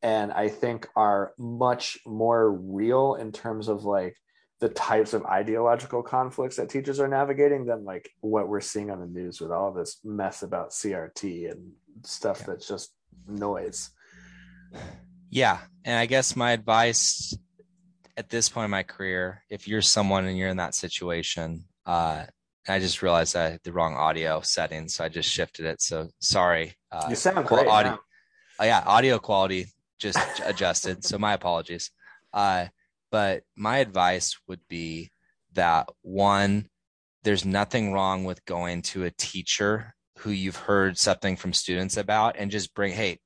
and 0.04 0.32
i 0.32 0.48
think 0.48 0.88
are 0.96 1.34
much 1.38 1.98
more 2.06 2.52
real 2.52 3.16
in 3.16 3.32
terms 3.32 3.68
of 3.68 3.86
like 3.86 4.16
the 4.60 4.70
types 4.70 5.14
of 5.14 5.26
ideological 5.26 6.04
conflicts 6.04 6.58
that 6.58 6.70
teachers 6.70 7.00
are 7.00 7.08
navigating 7.08 7.66
than 7.66 7.84
like 7.84 8.10
what 8.22 8.48
we're 8.48 8.62
seeing 8.62 8.92
on 8.92 9.00
the 9.00 9.08
news 9.08 9.42
with 9.42 9.52
all 9.52 9.74
this 9.74 10.00
mess 10.04 10.44
about 10.44 10.70
crt 10.70 11.52
and 11.52 11.72
stuff 12.04 12.40
yeah. 12.42 12.46
that's 12.48 12.68
just 12.68 12.94
noise 13.28 13.90
yeah 15.30 15.60
and 15.84 15.98
i 15.98 16.06
guess 16.06 16.36
my 16.36 16.52
advice 16.52 17.36
at 18.18 18.30
this 18.30 18.50
point 18.50 18.66
in 18.66 18.72
my 18.72 18.84
career, 18.84 19.44
if 19.50 19.68
you're 19.68 19.82
someone 19.82 20.26
and 20.26 20.38
you're 20.38 20.50
in 20.50 20.58
that 20.58 20.76
situation, 20.76 21.66
uh, 21.86 22.26
I 22.68 22.80
just 22.80 23.02
realized 23.02 23.36
I 23.36 23.52
had 23.52 23.60
the 23.64 23.74
wrong 23.74 23.96
audio 23.96 24.42
setting, 24.42 24.88
so 24.88 25.04
I 25.04 25.10
just 25.10 25.30
shifted 25.30 25.66
it. 25.66 25.82
So 25.82 26.10
sorry. 26.20 26.76
Uh, 26.92 27.08
you 27.10 27.16
sound 27.16 27.46
great. 27.48 27.68
Audio, 27.68 28.00
uh, 28.60 28.64
yeah, 28.64 28.84
audio 28.86 29.20
quality 29.20 29.68
just 30.04 30.42
adjusted. 30.46 31.04
So 31.06 31.18
my 31.18 31.34
apologies. 31.34 31.90
Uh, 32.34 32.68
but 33.10 33.44
my 33.56 33.78
advice 33.78 34.38
would 34.48 34.60
be 34.68 35.12
that 35.54 35.88
one, 36.02 36.68
there's 37.24 37.46
nothing 37.46 37.94
wrong 37.94 38.26
with 38.26 38.44
going 38.46 38.82
to 38.82 39.06
a 39.06 39.12
teacher 39.12 39.96
who 40.20 40.32
you've 40.32 40.58
heard 40.58 40.98
something 40.98 41.38
from 41.38 41.54
students 41.54 41.96
about 41.96 42.36
and 42.38 42.52
just 42.52 42.74
bring, 42.76 42.92
hey, 42.92 43.20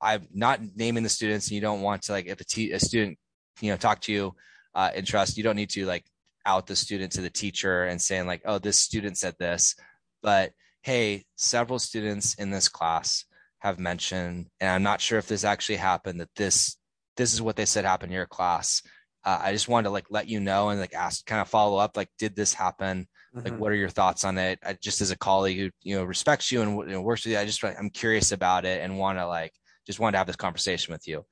I'm 0.00 0.28
not 0.32 0.60
naming 0.76 1.02
the 1.02 1.08
students 1.08 1.48
and 1.48 1.54
you 1.56 1.60
don't 1.60 1.82
want 1.82 2.02
to 2.02 2.12
like 2.12 2.26
if 2.26 2.40
a, 2.40 2.44
te- 2.44 2.72
a 2.72 2.78
student, 2.80 3.18
you 3.60 3.70
know, 3.70 3.76
talk 3.76 4.00
to 4.02 4.12
you 4.12 4.34
uh, 4.74 4.90
in 4.94 5.04
trust, 5.04 5.36
you 5.36 5.42
don't 5.42 5.56
need 5.56 5.70
to 5.70 5.86
like 5.86 6.04
out 6.46 6.66
the 6.66 6.76
student 6.76 7.12
to 7.12 7.20
the 7.20 7.30
teacher 7.30 7.84
and 7.84 8.00
saying 8.00 8.26
like, 8.26 8.42
oh, 8.44 8.58
this 8.58 8.78
student 8.78 9.18
said 9.18 9.34
this, 9.38 9.74
but 10.22 10.52
hey, 10.82 11.24
several 11.36 11.78
students 11.78 12.34
in 12.34 12.50
this 12.50 12.68
class 12.68 13.24
have 13.60 13.78
mentioned, 13.78 14.46
and 14.60 14.70
I'm 14.70 14.82
not 14.82 15.00
sure 15.00 15.18
if 15.18 15.28
this 15.28 15.44
actually 15.44 15.76
happened, 15.76 16.20
that 16.20 16.34
this 16.36 16.76
this 17.16 17.32
is 17.32 17.42
what 17.42 17.56
they 17.56 17.66
said 17.66 17.84
happened 17.84 18.12
in 18.12 18.16
your 18.16 18.26
class. 18.26 18.82
Uh, 19.24 19.38
I 19.42 19.52
just 19.52 19.68
wanted 19.68 19.84
to 19.84 19.90
like 19.90 20.06
let 20.10 20.28
you 20.28 20.40
know 20.40 20.70
and 20.70 20.80
like 20.80 20.94
ask, 20.94 21.24
kind 21.26 21.40
of 21.40 21.48
follow 21.48 21.76
up, 21.76 21.96
like, 21.96 22.08
did 22.18 22.34
this 22.34 22.54
happen? 22.54 23.06
Mm-hmm. 23.34 23.46
Like, 23.46 23.60
what 23.60 23.70
are 23.70 23.76
your 23.76 23.90
thoughts 23.90 24.24
on 24.24 24.38
it? 24.38 24.58
I, 24.64 24.78
just 24.80 25.02
as 25.02 25.10
a 25.10 25.18
colleague 25.18 25.58
who 25.58 25.70
you 25.82 25.96
know 25.96 26.04
respects 26.04 26.50
you 26.50 26.62
and 26.62 26.78
you 26.78 26.94
know, 26.94 27.02
works 27.02 27.24
with 27.24 27.32
you, 27.32 27.38
I 27.38 27.44
just 27.44 27.62
I'm 27.62 27.90
curious 27.90 28.32
about 28.32 28.64
it 28.64 28.80
and 28.82 28.98
want 28.98 29.18
to 29.18 29.26
like 29.26 29.52
just 29.86 30.00
want 30.00 30.14
to 30.14 30.18
have 30.18 30.26
this 30.26 30.36
conversation 30.36 30.92
with 30.92 31.06
you. 31.06 31.24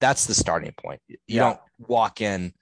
That's 0.00 0.26
the 0.26 0.34
starting 0.34 0.72
point. 0.76 1.00
You 1.08 1.16
yeah. 1.26 1.40
don't 1.40 1.60
walk 1.78 2.20
in 2.20 2.52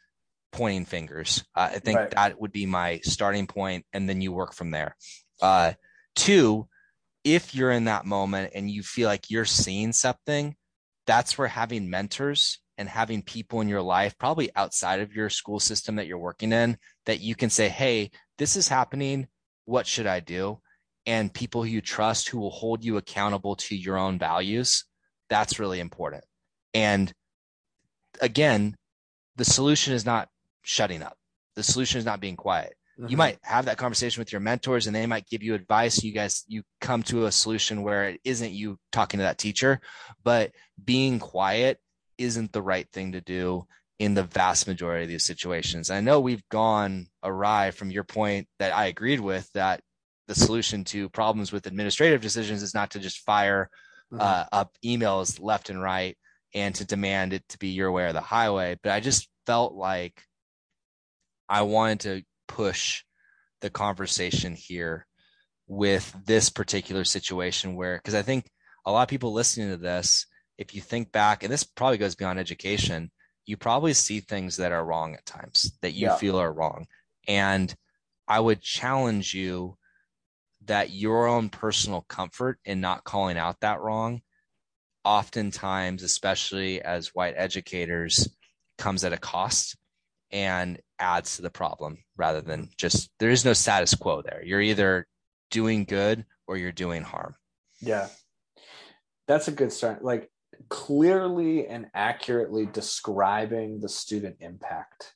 pointing 0.52 0.84
fingers. 0.84 1.44
Uh, 1.54 1.70
I 1.72 1.78
think 1.78 1.98
right. 1.98 2.10
that 2.12 2.40
would 2.40 2.52
be 2.52 2.66
my 2.66 3.00
starting 3.02 3.46
point, 3.46 3.86
and 3.92 4.08
then 4.08 4.20
you 4.20 4.32
work 4.32 4.54
from 4.54 4.70
there. 4.70 4.96
Uh, 5.40 5.72
two, 6.14 6.68
if 7.24 7.54
you're 7.54 7.70
in 7.70 7.84
that 7.84 8.04
moment 8.04 8.52
and 8.54 8.70
you 8.70 8.82
feel 8.82 9.08
like 9.08 9.30
you're 9.30 9.44
seeing 9.46 9.92
something, 9.92 10.54
that's 11.06 11.36
where 11.36 11.48
having 11.48 11.90
mentors 11.90 12.60
and 12.76 12.88
having 12.88 13.22
people 13.22 13.60
in 13.60 13.68
your 13.68 13.82
life, 13.82 14.18
probably 14.18 14.50
outside 14.56 15.00
of 15.00 15.14
your 15.14 15.30
school 15.30 15.60
system 15.60 15.96
that 15.96 16.06
you're 16.06 16.18
working 16.18 16.52
in, 16.52 16.76
that 17.06 17.20
you 17.20 17.34
can 17.34 17.50
say, 17.50 17.68
Hey, 17.68 18.10
this 18.38 18.56
is 18.56 18.68
happening. 18.68 19.26
What 19.64 19.86
should 19.86 20.06
I 20.06 20.20
do? 20.20 20.60
And 21.06 21.32
people 21.32 21.62
who 21.62 21.68
you 21.68 21.80
trust 21.80 22.28
who 22.28 22.38
will 22.38 22.50
hold 22.50 22.84
you 22.84 22.96
accountable 22.96 23.56
to 23.56 23.76
your 23.76 23.96
own 23.96 24.18
values. 24.18 24.84
That's 25.28 25.58
really 25.58 25.80
important. 25.80 26.24
And 26.72 27.12
again, 28.20 28.76
the 29.36 29.44
solution 29.44 29.94
is 29.94 30.04
not 30.04 30.28
shutting 30.62 31.02
up. 31.02 31.16
The 31.56 31.62
solution 31.62 31.98
is 31.98 32.04
not 32.04 32.20
being 32.20 32.36
quiet. 32.36 32.74
Mm-hmm. 32.98 33.08
You 33.08 33.16
might 33.16 33.38
have 33.42 33.64
that 33.64 33.78
conversation 33.78 34.20
with 34.20 34.32
your 34.32 34.40
mentors 34.40 34.86
and 34.86 34.94
they 34.94 35.06
might 35.06 35.26
give 35.26 35.42
you 35.42 35.54
advice. 35.54 36.02
You 36.02 36.12
guys, 36.12 36.44
you 36.46 36.62
come 36.80 37.02
to 37.04 37.26
a 37.26 37.32
solution 37.32 37.82
where 37.82 38.10
it 38.10 38.20
isn't 38.24 38.52
you 38.52 38.78
talking 38.92 39.18
to 39.18 39.24
that 39.24 39.38
teacher, 39.38 39.80
but 40.22 40.52
being 40.82 41.18
quiet 41.18 41.78
isn't 42.18 42.52
the 42.52 42.62
right 42.62 42.88
thing 42.92 43.12
to 43.12 43.20
do 43.20 43.66
in 43.98 44.14
the 44.14 44.22
vast 44.22 44.66
majority 44.66 45.04
of 45.04 45.08
these 45.08 45.24
situations. 45.24 45.90
I 45.90 46.00
know 46.00 46.20
we've 46.20 46.46
gone 46.48 47.06
awry 47.22 47.70
from 47.70 47.90
your 47.90 48.04
point 48.04 48.48
that 48.58 48.74
I 48.74 48.86
agreed 48.86 49.20
with 49.20 49.50
that 49.52 49.80
the 50.26 50.34
solution 50.34 50.84
to 50.84 51.08
problems 51.10 51.52
with 51.52 51.66
administrative 51.66 52.20
decisions 52.20 52.62
is 52.62 52.74
not 52.74 52.90
to 52.92 52.98
just 52.98 53.20
fire 53.20 53.68
mm-hmm. 54.12 54.20
uh, 54.20 54.44
up 54.52 54.72
emails 54.84 55.40
left 55.40 55.70
and 55.70 55.80
right 55.80 56.16
and 56.54 56.74
to 56.76 56.84
demand 56.84 57.32
it 57.32 57.42
to 57.48 57.58
be 57.58 57.68
your 57.68 57.92
way 57.92 58.04
or 58.04 58.12
the 58.12 58.20
highway. 58.20 58.78
But 58.82 58.92
I 58.92 59.00
just 59.00 59.28
felt 59.46 59.74
like 59.74 60.22
I 61.48 61.62
wanted 61.62 62.00
to 62.00 62.22
push 62.46 63.02
the 63.60 63.70
conversation 63.70 64.54
here 64.54 65.06
with 65.66 66.14
this 66.26 66.50
particular 66.50 67.04
situation 67.04 67.74
where 67.74 67.96
because 67.96 68.14
I 68.14 68.22
think 68.22 68.50
a 68.84 68.92
lot 68.92 69.02
of 69.02 69.08
people 69.08 69.32
listening 69.32 69.70
to 69.70 69.76
this, 69.76 70.26
if 70.58 70.74
you 70.74 70.80
think 70.80 71.10
back, 71.10 71.42
and 71.42 71.52
this 71.52 71.64
probably 71.64 71.98
goes 71.98 72.14
beyond 72.14 72.38
education, 72.38 73.10
you 73.46 73.56
probably 73.56 73.94
see 73.94 74.20
things 74.20 74.56
that 74.56 74.72
are 74.72 74.84
wrong 74.84 75.14
at 75.14 75.26
times 75.26 75.76
that 75.82 75.92
you 75.92 76.08
yeah. 76.08 76.16
feel 76.16 76.38
are 76.38 76.52
wrong. 76.52 76.86
And 77.26 77.74
I 78.28 78.40
would 78.40 78.60
challenge 78.60 79.34
you 79.34 79.76
that 80.66 80.90
your 80.90 81.26
own 81.26 81.50
personal 81.50 82.02
comfort 82.08 82.58
in 82.64 82.80
not 82.80 83.04
calling 83.04 83.36
out 83.36 83.60
that 83.60 83.80
wrong, 83.80 84.22
oftentimes, 85.04 86.02
especially 86.02 86.80
as 86.80 87.14
white 87.14 87.34
educators, 87.36 88.28
comes 88.78 89.04
at 89.04 89.12
a 89.12 89.18
cost 89.18 89.76
and 90.30 90.80
adds 91.04 91.36
to 91.36 91.42
the 91.42 91.50
problem 91.50 91.98
rather 92.16 92.40
than 92.40 92.70
just 92.78 93.10
there 93.20 93.28
is 93.28 93.44
no 93.44 93.52
status 93.52 93.94
quo 93.94 94.22
there. 94.22 94.42
You're 94.42 94.62
either 94.62 95.06
doing 95.50 95.84
good 95.84 96.24
or 96.46 96.56
you're 96.56 96.72
doing 96.72 97.02
harm. 97.02 97.34
Yeah. 97.80 98.08
That's 99.28 99.46
a 99.48 99.52
good 99.52 99.70
start. 99.70 100.02
Like 100.02 100.30
clearly 100.70 101.66
and 101.66 101.86
accurately 101.94 102.64
describing 102.64 103.80
the 103.80 103.88
student 103.88 104.36
impact. 104.40 105.12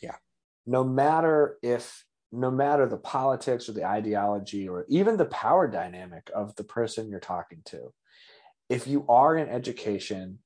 Yeah. 0.00 0.16
No 0.64 0.84
matter 0.84 1.58
if 1.60 2.04
no 2.34 2.50
matter 2.50 2.86
the 2.86 2.96
politics 2.96 3.68
or 3.68 3.72
the 3.72 3.84
ideology 3.84 4.66
or 4.68 4.86
even 4.88 5.16
the 5.16 5.26
power 5.26 5.68
dynamic 5.68 6.30
of 6.34 6.54
the 6.56 6.64
person 6.64 7.10
you're 7.10 7.20
talking 7.20 7.60
to, 7.66 7.92
if 8.70 8.86
you 8.86 9.04
are 9.08 9.36
in 9.36 9.48
education 9.48 10.38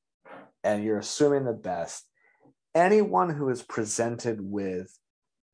and 0.65 0.83
you're 0.83 0.99
assuming 0.99 1.45
the 1.45 1.53
best, 1.53 2.09
anyone 2.77 3.31
who 3.31 3.49
is 3.49 3.63
presented 3.63 4.39
with 4.41 4.97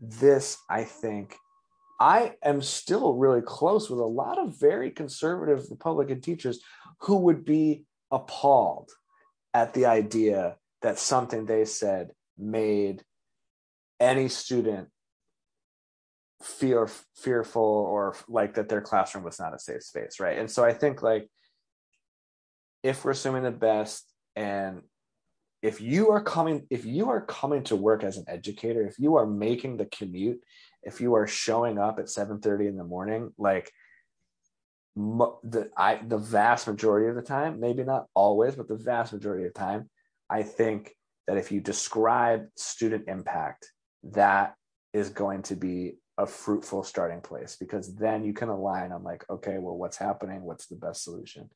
this, 0.00 0.58
I 0.68 0.82
think, 0.84 1.36
I 2.00 2.34
am 2.42 2.60
still 2.60 3.14
really 3.14 3.42
close 3.42 3.88
with 3.88 4.00
a 4.00 4.04
lot 4.04 4.36
of 4.36 4.58
very 4.58 4.90
conservative 4.90 5.64
Republican 5.70 6.20
teachers 6.20 6.58
who 7.02 7.18
would 7.18 7.44
be 7.44 7.84
appalled 8.10 8.90
at 9.54 9.72
the 9.72 9.86
idea 9.86 10.56
that 10.82 10.98
something 10.98 11.46
they 11.46 11.64
said 11.64 12.10
made 12.36 13.04
any 14.00 14.28
student 14.28 14.88
fear 16.42 16.88
fearful 17.14 17.62
or 17.62 18.16
like 18.26 18.54
that 18.54 18.68
their 18.68 18.80
classroom 18.80 19.22
was 19.22 19.38
not 19.38 19.54
a 19.54 19.58
safe 19.60 19.84
space 19.84 20.18
right? 20.18 20.38
And 20.38 20.50
so 20.50 20.64
i 20.64 20.72
think 20.72 21.00
like 21.02 21.28
if 22.82 23.04
we're 23.04 23.12
assuming 23.12 23.44
the 23.44 23.52
best 23.52 24.12
and 24.34 24.82
if 25.62 25.80
you 25.80 26.10
are 26.10 26.22
coming 26.22 26.66
if 26.70 26.84
you 26.84 27.08
are 27.08 27.20
coming 27.20 27.62
to 27.62 27.76
work 27.76 28.02
as 28.04 28.16
an 28.16 28.24
educator 28.28 28.86
if 28.86 28.98
you 28.98 29.16
are 29.16 29.26
making 29.26 29.76
the 29.76 29.86
commute 29.86 30.40
if 30.82 31.00
you 31.00 31.14
are 31.14 31.26
showing 31.26 31.78
up 31.78 31.98
at 31.98 32.06
7:30 32.06 32.68
in 32.68 32.76
the 32.76 32.84
morning 32.84 33.32
like 33.38 33.70
the 34.94 35.70
I 35.76 36.00
the 36.06 36.18
vast 36.18 36.66
majority 36.66 37.08
of 37.08 37.14
the 37.14 37.22
time 37.22 37.60
maybe 37.60 37.84
not 37.84 38.06
always 38.14 38.56
but 38.56 38.68
the 38.68 38.76
vast 38.76 39.12
majority 39.12 39.46
of 39.46 39.54
the 39.54 39.58
time 39.58 39.88
I 40.28 40.42
think 40.42 40.94
that 41.26 41.38
if 41.38 41.52
you 41.52 41.60
describe 41.60 42.46
student 42.56 43.08
impact 43.08 43.70
that 44.02 44.54
is 44.92 45.08
going 45.08 45.42
to 45.42 45.54
be 45.54 45.94
a 46.18 46.26
fruitful 46.26 46.82
starting 46.82 47.22
place 47.22 47.56
because 47.58 47.94
then 47.94 48.22
you 48.22 48.34
can 48.34 48.50
align 48.50 48.92
on 48.92 49.02
like 49.02 49.24
okay 49.30 49.58
well 49.58 49.76
what's 49.76 49.96
happening? 49.96 50.42
What's 50.42 50.66
the 50.66 50.76
best 50.76 51.04
solution 51.04 51.48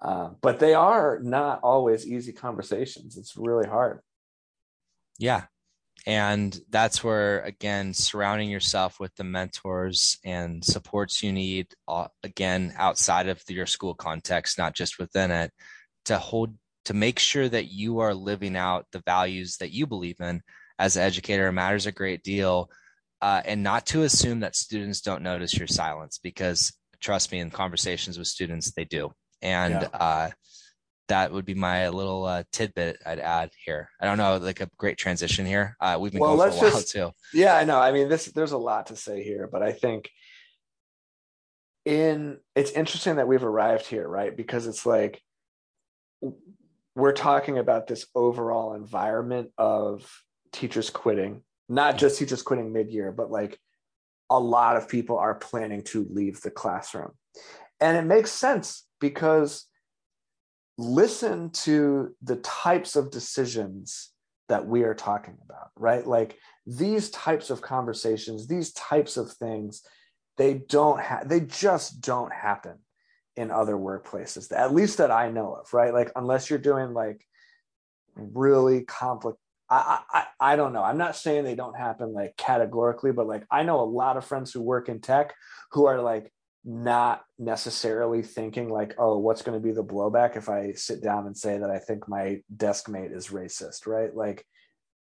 um, 0.00 0.36
but 0.40 0.58
they 0.58 0.74
are 0.74 1.18
not 1.20 1.60
always 1.62 2.06
easy 2.06 2.32
conversations. 2.32 3.16
It's 3.16 3.36
really 3.36 3.66
hard. 3.66 4.00
Yeah. 5.18 5.44
And 6.06 6.58
that's 6.70 7.02
where, 7.02 7.40
again, 7.40 7.92
surrounding 7.92 8.48
yourself 8.48 9.00
with 9.00 9.14
the 9.16 9.24
mentors 9.24 10.18
and 10.24 10.64
supports 10.64 11.22
you 11.22 11.32
need, 11.32 11.66
uh, 11.88 12.06
again, 12.22 12.72
outside 12.76 13.28
of 13.28 13.42
your 13.48 13.66
school 13.66 13.94
context, 13.94 14.58
not 14.58 14.74
just 14.74 14.98
within 14.98 15.30
it, 15.32 15.50
to 16.04 16.18
hold, 16.18 16.54
to 16.84 16.94
make 16.94 17.18
sure 17.18 17.48
that 17.48 17.72
you 17.72 17.98
are 17.98 18.14
living 18.14 18.56
out 18.56 18.86
the 18.92 19.02
values 19.04 19.56
that 19.56 19.72
you 19.72 19.86
believe 19.86 20.20
in 20.20 20.40
as 20.78 20.96
an 20.96 21.02
educator 21.02 21.50
matters 21.50 21.86
a 21.86 21.92
great 21.92 22.22
deal. 22.22 22.70
Uh, 23.20 23.42
and 23.44 23.64
not 23.64 23.84
to 23.84 24.04
assume 24.04 24.40
that 24.40 24.54
students 24.54 25.00
don't 25.00 25.24
notice 25.24 25.58
your 25.58 25.66
silence 25.66 26.20
because 26.22 26.72
trust 27.00 27.32
me 27.32 27.40
in 27.40 27.50
conversations 27.50 28.16
with 28.16 28.28
students 28.28 28.72
they 28.72 28.84
do 28.84 29.10
and 29.42 29.74
yeah. 29.74 29.88
uh, 29.92 30.30
that 31.08 31.32
would 31.32 31.44
be 31.44 31.54
my 31.54 31.88
little 31.88 32.24
uh, 32.24 32.44
tidbit 32.52 32.98
I'd 33.04 33.18
add 33.18 33.50
here. 33.64 33.88
I 34.00 34.06
don't 34.06 34.18
know, 34.18 34.36
like 34.36 34.60
a 34.60 34.70
great 34.76 34.98
transition 34.98 35.46
here. 35.46 35.76
Uh, 35.80 35.98
we've 36.00 36.12
been 36.12 36.20
well, 36.20 36.36
going 36.36 36.50
for 36.50 36.56
a 36.56 36.60
while 36.60 36.70
just, 36.70 36.92
too. 36.92 37.10
Yeah, 37.32 37.56
I 37.56 37.64
know. 37.64 37.80
I 37.80 37.92
mean, 37.92 38.08
this 38.08 38.26
there's 38.26 38.52
a 38.52 38.58
lot 38.58 38.86
to 38.88 38.96
say 38.96 39.22
here, 39.22 39.48
but 39.50 39.62
I 39.62 39.72
think 39.72 40.10
in 41.84 42.38
it's 42.54 42.70
interesting 42.72 43.16
that 43.16 43.28
we've 43.28 43.44
arrived 43.44 43.86
here, 43.86 44.06
right? 44.06 44.36
Because 44.36 44.66
it's 44.66 44.84
like 44.84 45.22
we're 46.94 47.12
talking 47.12 47.58
about 47.58 47.86
this 47.86 48.06
overall 48.14 48.74
environment 48.74 49.50
of 49.56 50.10
teachers 50.52 50.90
quitting, 50.90 51.42
not 51.68 51.96
just 51.96 52.18
teachers 52.18 52.42
quitting 52.42 52.72
mid-year, 52.72 53.12
but 53.12 53.30
like 53.30 53.58
a 54.28 54.38
lot 54.38 54.76
of 54.76 54.88
people 54.88 55.16
are 55.16 55.34
planning 55.34 55.82
to 55.82 56.06
leave 56.10 56.40
the 56.42 56.50
classroom. 56.50 57.12
And 57.80 57.96
it 57.96 58.02
makes 58.02 58.32
sense 58.32 58.84
because 59.00 59.66
listen 60.76 61.50
to 61.50 62.14
the 62.22 62.36
types 62.36 62.96
of 62.96 63.10
decisions 63.10 64.10
that 64.48 64.66
we 64.66 64.84
are 64.84 64.94
talking 64.94 65.36
about, 65.44 65.70
right? 65.76 66.06
Like 66.06 66.38
these 66.66 67.10
types 67.10 67.50
of 67.50 67.60
conversations, 67.60 68.46
these 68.46 68.72
types 68.72 69.16
of 69.16 69.32
things, 69.32 69.82
they 70.36 70.54
don't 70.54 71.00
have, 71.00 71.28
they 71.28 71.40
just 71.40 72.00
don't 72.00 72.32
happen 72.32 72.78
in 73.36 73.50
other 73.50 73.74
workplaces, 73.74 74.50
at 74.52 74.74
least 74.74 74.98
that 74.98 75.10
I 75.10 75.30
know 75.30 75.54
of, 75.54 75.72
right? 75.74 75.92
Like, 75.92 76.10
unless 76.16 76.48
you're 76.48 76.58
doing 76.58 76.94
like 76.94 77.24
really 78.16 78.82
complex, 78.82 79.36
I, 79.70 80.00
I, 80.10 80.24
I 80.40 80.56
don't 80.56 80.72
know. 80.72 80.82
I'm 80.82 80.96
not 80.96 81.14
saying 81.14 81.44
they 81.44 81.54
don't 81.54 81.76
happen 81.76 82.14
like 82.14 82.36
categorically, 82.36 83.12
but 83.12 83.26
like 83.26 83.44
I 83.50 83.64
know 83.64 83.80
a 83.80 83.82
lot 83.82 84.16
of 84.16 84.24
friends 84.24 84.52
who 84.52 84.62
work 84.62 84.88
in 84.88 85.00
tech 85.00 85.34
who 85.72 85.84
are 85.86 86.00
like 86.00 86.32
not 86.68 87.24
necessarily 87.38 88.20
thinking 88.20 88.68
like, 88.68 88.94
oh, 88.98 89.16
what's 89.16 89.40
going 89.40 89.58
to 89.58 89.66
be 89.66 89.72
the 89.72 89.82
blowback 89.82 90.36
if 90.36 90.50
I 90.50 90.72
sit 90.72 91.02
down 91.02 91.26
and 91.26 91.34
say 91.34 91.56
that 91.56 91.70
I 91.70 91.78
think 91.78 92.06
my 92.06 92.42
desk 92.54 92.90
mate 92.90 93.10
is 93.10 93.28
racist, 93.28 93.86
right? 93.86 94.14
Like, 94.14 94.44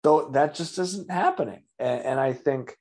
though 0.03 0.29
that 0.29 0.53
just 0.53 0.77
isn't 0.77 1.09
happening. 1.09 1.63
And, 1.79 2.01
and 2.05 2.19
I 2.19 2.33
think 2.33 2.77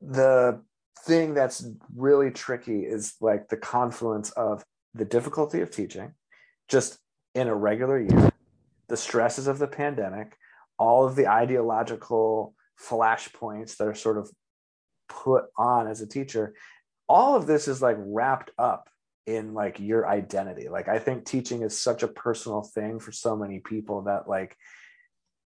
the 0.00 0.62
thing 1.04 1.34
that's 1.34 1.66
really 1.96 2.30
tricky 2.30 2.82
is 2.82 3.14
like 3.20 3.48
the 3.48 3.56
confluence 3.56 4.30
of 4.30 4.64
the 4.94 5.04
difficulty 5.04 5.60
of 5.60 5.72
teaching 5.72 6.12
just 6.68 6.98
in 7.34 7.48
a 7.48 7.54
regular 7.54 7.98
year, 7.98 8.30
the 8.86 8.96
stresses 8.96 9.48
of 9.48 9.58
the 9.58 9.66
pandemic, 9.66 10.36
all 10.78 11.04
of 11.04 11.16
the 11.16 11.26
ideological 11.26 12.54
flashpoints 12.80 13.76
that 13.76 13.88
are 13.88 13.94
sort 13.96 14.18
of 14.18 14.30
put 15.08 15.44
on 15.56 15.86
as 15.86 16.00
a 16.00 16.06
teacher 16.06 16.54
all 17.08 17.34
of 17.34 17.46
this 17.46 17.68
is 17.68 17.80
like 17.80 17.96
wrapped 17.98 18.50
up 18.58 18.90
in 19.26 19.54
like 19.54 19.80
your 19.80 20.08
identity. 20.08 20.68
Like 20.68 20.88
i 20.88 20.98
think 20.98 21.24
teaching 21.24 21.62
is 21.62 21.78
such 21.78 22.02
a 22.02 22.08
personal 22.08 22.62
thing 22.62 22.98
for 22.98 23.12
so 23.12 23.36
many 23.36 23.60
people 23.60 24.02
that 24.02 24.28
like 24.28 24.56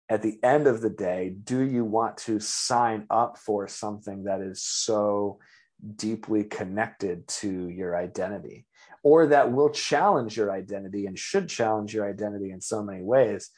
at 0.08 0.22
the 0.22 0.38
end 0.42 0.66
of 0.66 0.80
the 0.80 0.90
day 0.90 1.34
do 1.42 1.60
you 1.60 1.84
want 1.84 2.16
to 2.18 2.38
sign 2.38 3.06
up 3.10 3.38
for 3.38 3.66
something 3.68 4.24
that 4.24 4.40
is 4.40 4.62
so 4.62 5.38
deeply 5.96 6.44
connected 6.44 7.26
to 7.26 7.68
your 7.68 7.96
identity 7.96 8.66
or 9.02 9.26
that 9.28 9.50
will 9.50 9.70
challenge 9.70 10.36
your 10.36 10.52
identity 10.52 11.06
and 11.06 11.18
should 11.18 11.48
challenge 11.48 11.92
your 11.94 12.08
identity 12.08 12.50
in 12.50 12.60
so 12.60 12.82
many 12.82 13.02
ways? 13.02 13.50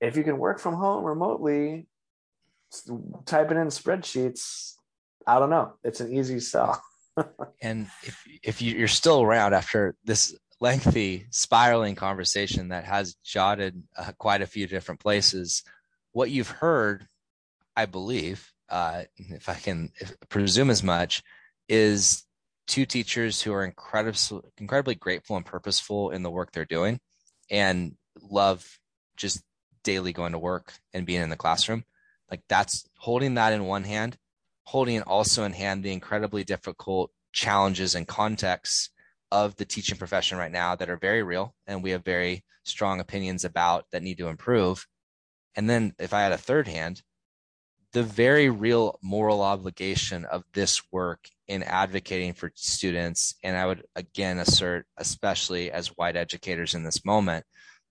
If 0.00 0.16
you 0.16 0.24
can 0.24 0.38
work 0.38 0.58
from 0.58 0.74
home 0.74 1.04
remotely 1.04 1.86
typing 3.26 3.58
in 3.58 3.68
spreadsheets, 3.68 4.74
I 5.26 5.38
don't 5.38 5.50
know. 5.50 5.74
It's 5.84 6.00
an 6.00 6.12
easy 6.12 6.40
sell. 6.40 6.82
and 7.62 7.88
if 8.02 8.24
if 8.42 8.62
you're 8.62 8.88
still 8.88 9.22
around 9.22 9.54
after 9.54 9.96
this 10.04 10.36
lengthy 10.60 11.26
spiraling 11.30 11.94
conversation 11.94 12.68
that 12.68 12.84
has 12.84 13.14
jotted 13.24 13.82
uh, 13.96 14.12
quite 14.18 14.42
a 14.42 14.46
few 14.46 14.66
different 14.66 15.00
places, 15.00 15.62
what 16.12 16.30
you've 16.30 16.50
heard, 16.50 17.06
I 17.76 17.86
believe, 17.86 18.52
uh, 18.68 19.04
if 19.16 19.48
I 19.48 19.54
can 19.54 19.90
presume 20.28 20.70
as 20.70 20.82
much, 20.82 21.22
is 21.68 22.24
two 22.66 22.86
teachers 22.86 23.42
who 23.42 23.52
are 23.52 23.64
incredibly 23.64 24.40
incredibly 24.58 24.94
grateful 24.94 25.36
and 25.36 25.46
purposeful 25.46 26.10
in 26.10 26.22
the 26.22 26.30
work 26.30 26.52
they're 26.52 26.64
doing, 26.64 27.00
and 27.50 27.96
love 28.20 28.78
just 29.16 29.42
daily 29.82 30.12
going 30.12 30.32
to 30.32 30.38
work 30.38 30.72
and 30.92 31.06
being 31.06 31.22
in 31.22 31.30
the 31.30 31.36
classroom 31.36 31.84
like 32.30 32.42
that's 32.48 32.88
holding 32.96 33.34
that 33.34 33.52
in 33.52 33.64
one 33.64 33.84
hand, 33.84 34.16
holding 34.64 35.02
also 35.02 35.44
in 35.44 35.52
hand 35.52 35.82
the 35.82 35.92
incredibly 35.92 36.44
difficult 36.44 37.10
challenges 37.32 37.94
and 37.94 38.06
contexts 38.06 38.90
of 39.32 39.56
the 39.56 39.64
teaching 39.64 39.96
profession 39.96 40.38
right 40.38 40.52
now 40.52 40.74
that 40.74 40.90
are 40.90 40.96
very 40.96 41.22
real 41.22 41.54
and 41.66 41.82
we 41.82 41.90
have 41.90 42.04
very 42.04 42.44
strong 42.64 43.00
opinions 43.00 43.44
about 43.44 43.84
that 43.92 44.02
need 44.02 44.18
to 44.18 44.28
improve. 44.28 44.86
And 45.56 45.68
then 45.68 45.94
if 45.98 46.12
I 46.12 46.22
had 46.22 46.32
a 46.32 46.38
third 46.38 46.68
hand, 46.68 47.02
the 47.92 48.02
very 48.02 48.48
real 48.48 48.98
moral 49.02 49.42
obligation 49.42 50.24
of 50.24 50.44
this 50.52 50.80
work 50.92 51.28
in 51.48 51.62
advocating 51.64 52.32
for 52.32 52.52
students, 52.54 53.34
and 53.42 53.56
I 53.56 53.66
would 53.66 53.84
again 53.96 54.38
assert, 54.38 54.86
especially 54.96 55.72
as 55.72 55.88
white 55.88 56.16
educators 56.16 56.74
in 56.74 56.84
this 56.84 57.04
moment, 57.04 57.44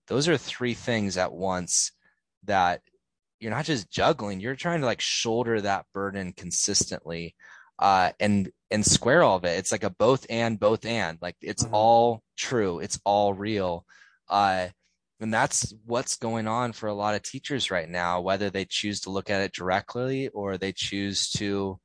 those 0.06 0.26
are 0.26 0.38
three 0.38 0.72
things 0.72 1.18
at 1.18 1.32
once 1.32 1.92
that 2.44 2.80
you're 3.40 3.50
not 3.50 3.64
just 3.64 3.90
juggling 3.90 4.38
you're 4.38 4.54
trying 4.54 4.80
to 4.80 4.86
like 4.86 5.00
shoulder 5.00 5.60
that 5.60 5.86
burden 5.92 6.32
consistently 6.32 7.34
uh, 7.80 8.12
and 8.20 8.52
and 8.70 8.84
square 8.86 9.22
all 9.22 9.36
of 9.36 9.44
it. 9.44 9.58
It's 9.58 9.72
like 9.72 9.84
a 9.84 9.90
both 9.90 10.26
and 10.30 10.60
both 10.60 10.84
and. 10.84 11.18
Like 11.20 11.36
it's 11.40 11.64
mm-hmm. 11.64 11.74
all 11.74 12.22
true. 12.36 12.78
It's 12.78 13.00
all 13.04 13.34
real. 13.34 13.84
Uh, 14.28 14.68
and 15.18 15.34
that's 15.34 15.74
what's 15.84 16.16
going 16.16 16.46
on 16.46 16.72
for 16.72 16.88
a 16.88 16.94
lot 16.94 17.14
of 17.14 17.22
teachers 17.22 17.70
right 17.70 17.88
now 17.88 18.22
whether 18.22 18.48
they 18.48 18.64
choose 18.64 19.00
to 19.00 19.10
look 19.10 19.28
at 19.28 19.42
it 19.42 19.52
directly 19.52 20.28
or 20.28 20.56
they 20.56 20.72
choose 20.72 21.30
to 21.32 21.78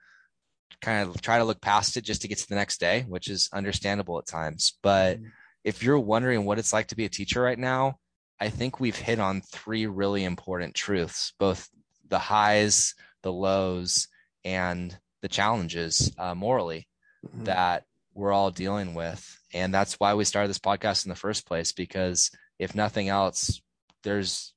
kind 0.80 1.10
of 1.10 1.20
try 1.22 1.40
to 1.40 1.44
look 1.44 1.60
past 1.60 1.98
it 1.98 2.06
just 2.06 2.22
to 2.22 2.30
get 2.30 2.38
to 2.38 2.48
the 2.48 2.56
next 2.56 2.80
day 2.80 3.04
which 3.10 3.30
is 3.30 3.50
understandable 3.52 4.20
at 4.20 4.28
times. 4.28 4.78
But 4.84 5.18
mm-hmm. 5.18 5.28
if 5.64 5.82
you're 5.82 6.00
wondering 6.00 6.46
what 6.46 6.60
it's 6.60 6.74
like 6.74 6.88
to 6.88 6.96
be 6.96 7.06
a 7.06 7.10
teacher 7.10 7.42
right 7.42 7.60
now 7.60 7.98
I 8.40 8.50
think 8.50 8.80
we've 8.80 8.96
hit 8.96 9.20
on 9.20 9.42
three 9.42 9.86
really 9.86 10.24
important 10.24 10.76
truths, 10.76 11.34
both 11.40 11.70
the 12.08 12.20
highs, 12.20 12.94
the 13.24 13.32
lows, 13.32 14.08
and 14.44 14.98
the 15.22 15.30
challenges 15.30 16.14
uh, 16.18 16.36
morally 16.36 16.88
mm-hmm. 17.26 17.46
that 17.46 17.86
we're 18.14 18.34
all 18.34 18.52
dealing 18.52 18.94
with. 18.94 19.40
And 19.54 19.74
that's 19.74 19.96
why 19.96 20.14
we 20.14 20.26
started 20.26 20.50
this 20.50 20.60
podcast 20.60 21.06
in 21.06 21.10
the 21.10 21.16
first 21.16 21.48
place, 21.48 21.72
because 21.72 22.32
if 22.60 22.76
nothing 22.76 23.10
else, 23.10 23.62
there's 24.04 24.54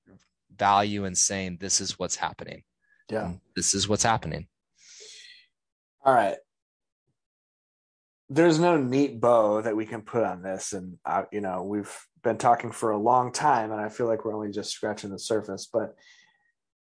value 0.54 1.04
in 1.04 1.14
saying 1.14 1.58
this 1.60 1.80
is 1.80 1.98
what's 1.98 2.16
happening. 2.16 2.64
Yeah. 3.08 3.32
This 3.56 3.74
is 3.74 3.88
what's 3.88 4.02
happening. 4.02 4.48
All 6.04 6.12
right. 6.12 6.36
There's 8.28 8.58
no 8.58 8.76
neat 8.76 9.20
bow 9.20 9.62
that 9.62 9.76
we 9.76 9.86
can 9.86 10.02
put 10.02 10.24
on 10.24 10.42
this. 10.42 10.74
And, 10.74 10.98
uh, 11.04 11.24
you 11.32 11.40
know, 11.40 11.62
we've 11.62 11.96
been 12.28 12.38
talking 12.38 12.70
for 12.70 12.90
a 12.90 12.98
long 12.98 13.32
time, 13.32 13.72
and 13.72 13.80
I 13.80 13.88
feel 13.88 14.06
like 14.06 14.24
we're 14.24 14.34
only 14.34 14.50
just 14.50 14.70
scratching 14.70 15.10
the 15.10 15.18
surface. 15.18 15.68
But 15.72 15.96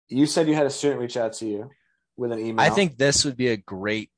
you 0.09 0.25
said 0.25 0.47
you 0.47 0.55
had 0.55 0.65
a 0.65 0.69
student 0.69 0.99
reach 0.99 1.17
out 1.17 1.33
to 1.33 1.45
you 1.45 1.69
with 2.17 2.31
an 2.31 2.39
email. 2.39 2.65
I 2.65 2.69
think 2.69 2.97
this 2.97 3.25
would 3.25 3.37
be 3.37 3.47
a 3.47 3.57
great. 3.57 4.11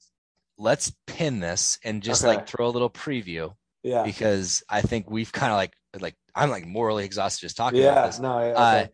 Let's 0.57 0.93
pin 1.07 1.39
this 1.39 1.79
and 1.83 2.03
just 2.03 2.23
okay. 2.23 2.35
like 2.35 2.47
throw 2.47 2.67
a 2.67 2.69
little 2.69 2.89
preview. 2.89 3.53
Yeah. 3.83 4.03
Because 4.03 4.61
I 4.67 4.81
think 4.81 5.09
we've 5.09 5.31
kind 5.31 5.51
of 5.51 5.57
like 5.57 5.73
like 5.99 6.15
I'm 6.35 6.49
like 6.49 6.65
morally 6.65 7.05
exhausted 7.05 7.41
just 7.41 7.55
talking 7.55 7.79
yeah, 7.79 7.91
about 7.91 8.05
this. 8.07 8.19
No. 8.19 8.39
Yeah, 8.39 8.45
okay. 8.45 8.83
uh, 8.83 8.87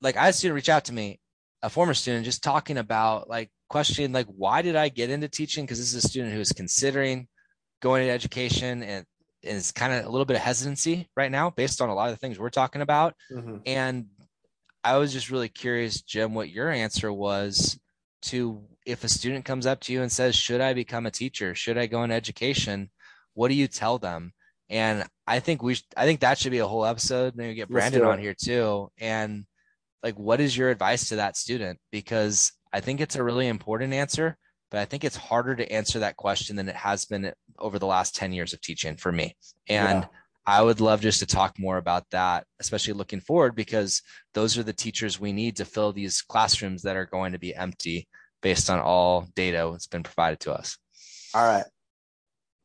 like 0.00 0.16
I 0.16 0.24
had 0.24 0.30
a 0.30 0.32
student 0.36 0.56
reach 0.56 0.68
out 0.68 0.86
to 0.86 0.92
me, 0.92 1.20
a 1.62 1.70
former 1.70 1.94
student, 1.94 2.24
just 2.24 2.42
talking 2.42 2.78
about 2.78 3.28
like 3.28 3.50
questioning 3.68 4.12
like 4.12 4.26
why 4.26 4.62
did 4.62 4.74
I 4.74 4.88
get 4.88 5.10
into 5.10 5.28
teaching? 5.28 5.64
Because 5.64 5.78
this 5.78 5.94
is 5.94 6.04
a 6.04 6.08
student 6.08 6.32
who 6.32 6.40
is 6.40 6.52
considering 6.52 7.28
going 7.80 8.02
into 8.02 8.14
education 8.14 8.82
and 8.82 9.04
is 9.44 9.72
kind 9.72 9.92
of 9.92 10.04
a 10.04 10.08
little 10.08 10.24
bit 10.24 10.36
of 10.36 10.42
hesitancy 10.42 11.08
right 11.16 11.30
now 11.30 11.50
based 11.50 11.80
on 11.80 11.88
a 11.88 11.94
lot 11.94 12.08
of 12.08 12.14
the 12.14 12.18
things 12.18 12.38
we're 12.38 12.50
talking 12.50 12.82
about. 12.82 13.14
Mm-hmm. 13.30 13.58
And 13.66 14.06
I 14.82 14.96
was 14.96 15.12
just 15.12 15.30
really 15.30 15.48
curious, 15.48 16.02
Jim, 16.02 16.34
what 16.34 16.50
your 16.50 16.70
answer 16.70 17.12
was 17.12 17.78
to 18.22 18.62
if 18.86 19.04
a 19.04 19.08
student 19.08 19.44
comes 19.44 19.66
up 19.66 19.80
to 19.80 19.92
you 19.92 20.02
and 20.02 20.10
says, 20.10 20.34
Should 20.34 20.60
I 20.60 20.74
become 20.74 21.06
a 21.06 21.10
teacher? 21.10 21.54
Should 21.54 21.78
I 21.78 21.86
go 21.86 22.02
into 22.02 22.14
education? 22.14 22.90
What 23.34 23.48
do 23.48 23.54
you 23.54 23.68
tell 23.68 23.98
them? 23.98 24.32
And 24.68 25.04
I 25.26 25.40
think 25.40 25.62
we, 25.62 25.74
sh- 25.74 25.86
I 25.96 26.06
think 26.06 26.20
that 26.20 26.38
should 26.38 26.52
be 26.52 26.58
a 26.58 26.66
whole 26.66 26.84
episode. 26.84 27.36
Maybe 27.36 27.50
we 27.50 27.54
get 27.54 27.68
Brandon 27.68 28.04
on 28.04 28.18
here 28.18 28.34
too. 28.34 28.90
And 28.98 29.44
like, 30.02 30.18
what 30.18 30.40
is 30.40 30.56
your 30.56 30.70
advice 30.70 31.08
to 31.08 31.16
that 31.16 31.36
student? 31.36 31.78
Because 31.90 32.52
I 32.72 32.80
think 32.80 33.00
it's 33.00 33.16
a 33.16 33.22
really 33.22 33.48
important 33.48 33.92
answer 33.92 34.36
but 34.74 34.80
I 34.80 34.86
think 34.86 35.04
it's 35.04 35.14
harder 35.14 35.54
to 35.54 35.72
answer 35.72 36.00
that 36.00 36.16
question 36.16 36.56
than 36.56 36.68
it 36.68 36.74
has 36.74 37.04
been 37.04 37.32
over 37.58 37.78
the 37.78 37.86
last 37.86 38.16
10 38.16 38.32
years 38.32 38.52
of 38.52 38.60
teaching 38.60 38.96
for 38.96 39.12
me. 39.12 39.36
And 39.68 40.02
yeah. 40.02 40.08
I 40.46 40.62
would 40.62 40.80
love 40.80 41.00
just 41.00 41.20
to 41.20 41.26
talk 41.26 41.58
more 41.58 41.78
about 41.78 42.04
that, 42.10 42.46
especially 42.60 42.92
looking 42.92 43.20
forward, 43.20 43.54
because 43.54 44.02
those 44.34 44.58
are 44.58 44.62
the 44.62 44.72
teachers 44.72 45.18
we 45.18 45.32
need 45.32 45.56
to 45.56 45.64
fill 45.64 45.92
these 45.92 46.22
classrooms 46.22 46.82
that 46.82 46.96
are 46.96 47.06
going 47.06 47.32
to 47.32 47.38
be 47.38 47.54
empty 47.54 48.08
based 48.42 48.68
on 48.68 48.78
all 48.78 49.26
data 49.34 49.68
that's 49.72 49.86
been 49.86 50.02
provided 50.02 50.40
to 50.40 50.52
us. 50.52 50.76
All 51.34 51.44
right. 51.46 51.64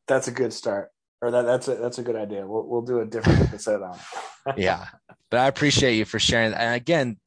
That's 0.06 0.28
a 0.28 0.32
good 0.32 0.52
start. 0.52 0.90
Or 1.22 1.30
that, 1.30 1.42
that's 1.42 1.68
a 1.68 1.74
that's 1.74 1.98
a 1.98 2.02
good 2.02 2.16
idea. 2.16 2.46
We'll 2.46 2.66
we'll 2.66 2.82
do 2.82 3.00
a 3.00 3.04
different 3.04 3.40
episode 3.40 3.82
on. 3.82 3.98
yeah. 4.56 4.86
But 5.30 5.40
I 5.40 5.48
appreciate 5.48 5.96
you 5.96 6.06
for 6.06 6.18
sharing. 6.18 6.54
And 6.54 6.74
again, 6.74 7.18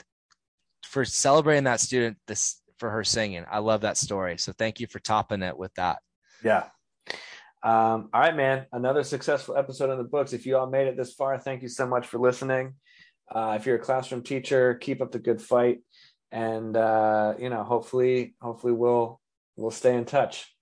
for 0.83 1.05
celebrating 1.05 1.65
that 1.65 1.79
student 1.79 2.17
this 2.27 2.61
for 2.77 2.89
her 2.89 3.03
singing. 3.03 3.45
I 3.49 3.59
love 3.59 3.81
that 3.81 3.97
story. 3.97 4.37
So 4.37 4.51
thank 4.51 4.79
you 4.79 4.87
for 4.87 4.99
topping 4.99 5.41
it 5.41 5.57
with 5.57 5.73
that. 5.75 5.99
Yeah. 6.43 6.65
Um, 7.63 8.09
all 8.13 8.21
right, 8.21 8.35
man. 8.35 8.65
Another 8.73 9.03
successful 9.03 9.55
episode 9.55 9.89
in 9.89 9.97
the 9.97 10.03
books. 10.03 10.33
If 10.33 10.45
you 10.45 10.57
all 10.57 10.69
made 10.69 10.87
it 10.87 10.97
this 10.97 11.13
far, 11.13 11.39
thank 11.39 11.61
you 11.61 11.69
so 11.69 11.87
much 11.87 12.07
for 12.07 12.19
listening. 12.19 12.73
Uh, 13.31 13.57
if 13.57 13.65
you're 13.65 13.77
a 13.77 13.79
classroom 13.79 14.21
teacher, 14.21 14.75
keep 14.75 15.01
up 15.01 15.11
the 15.11 15.19
good 15.19 15.41
fight, 15.41 15.79
and 16.31 16.75
uh, 16.75 17.35
you 17.39 17.49
know, 17.49 17.63
hopefully, 17.63 18.35
hopefully, 18.41 18.73
we'll 18.73 19.21
we'll 19.55 19.71
stay 19.71 19.95
in 19.95 20.03
touch. 20.03 20.53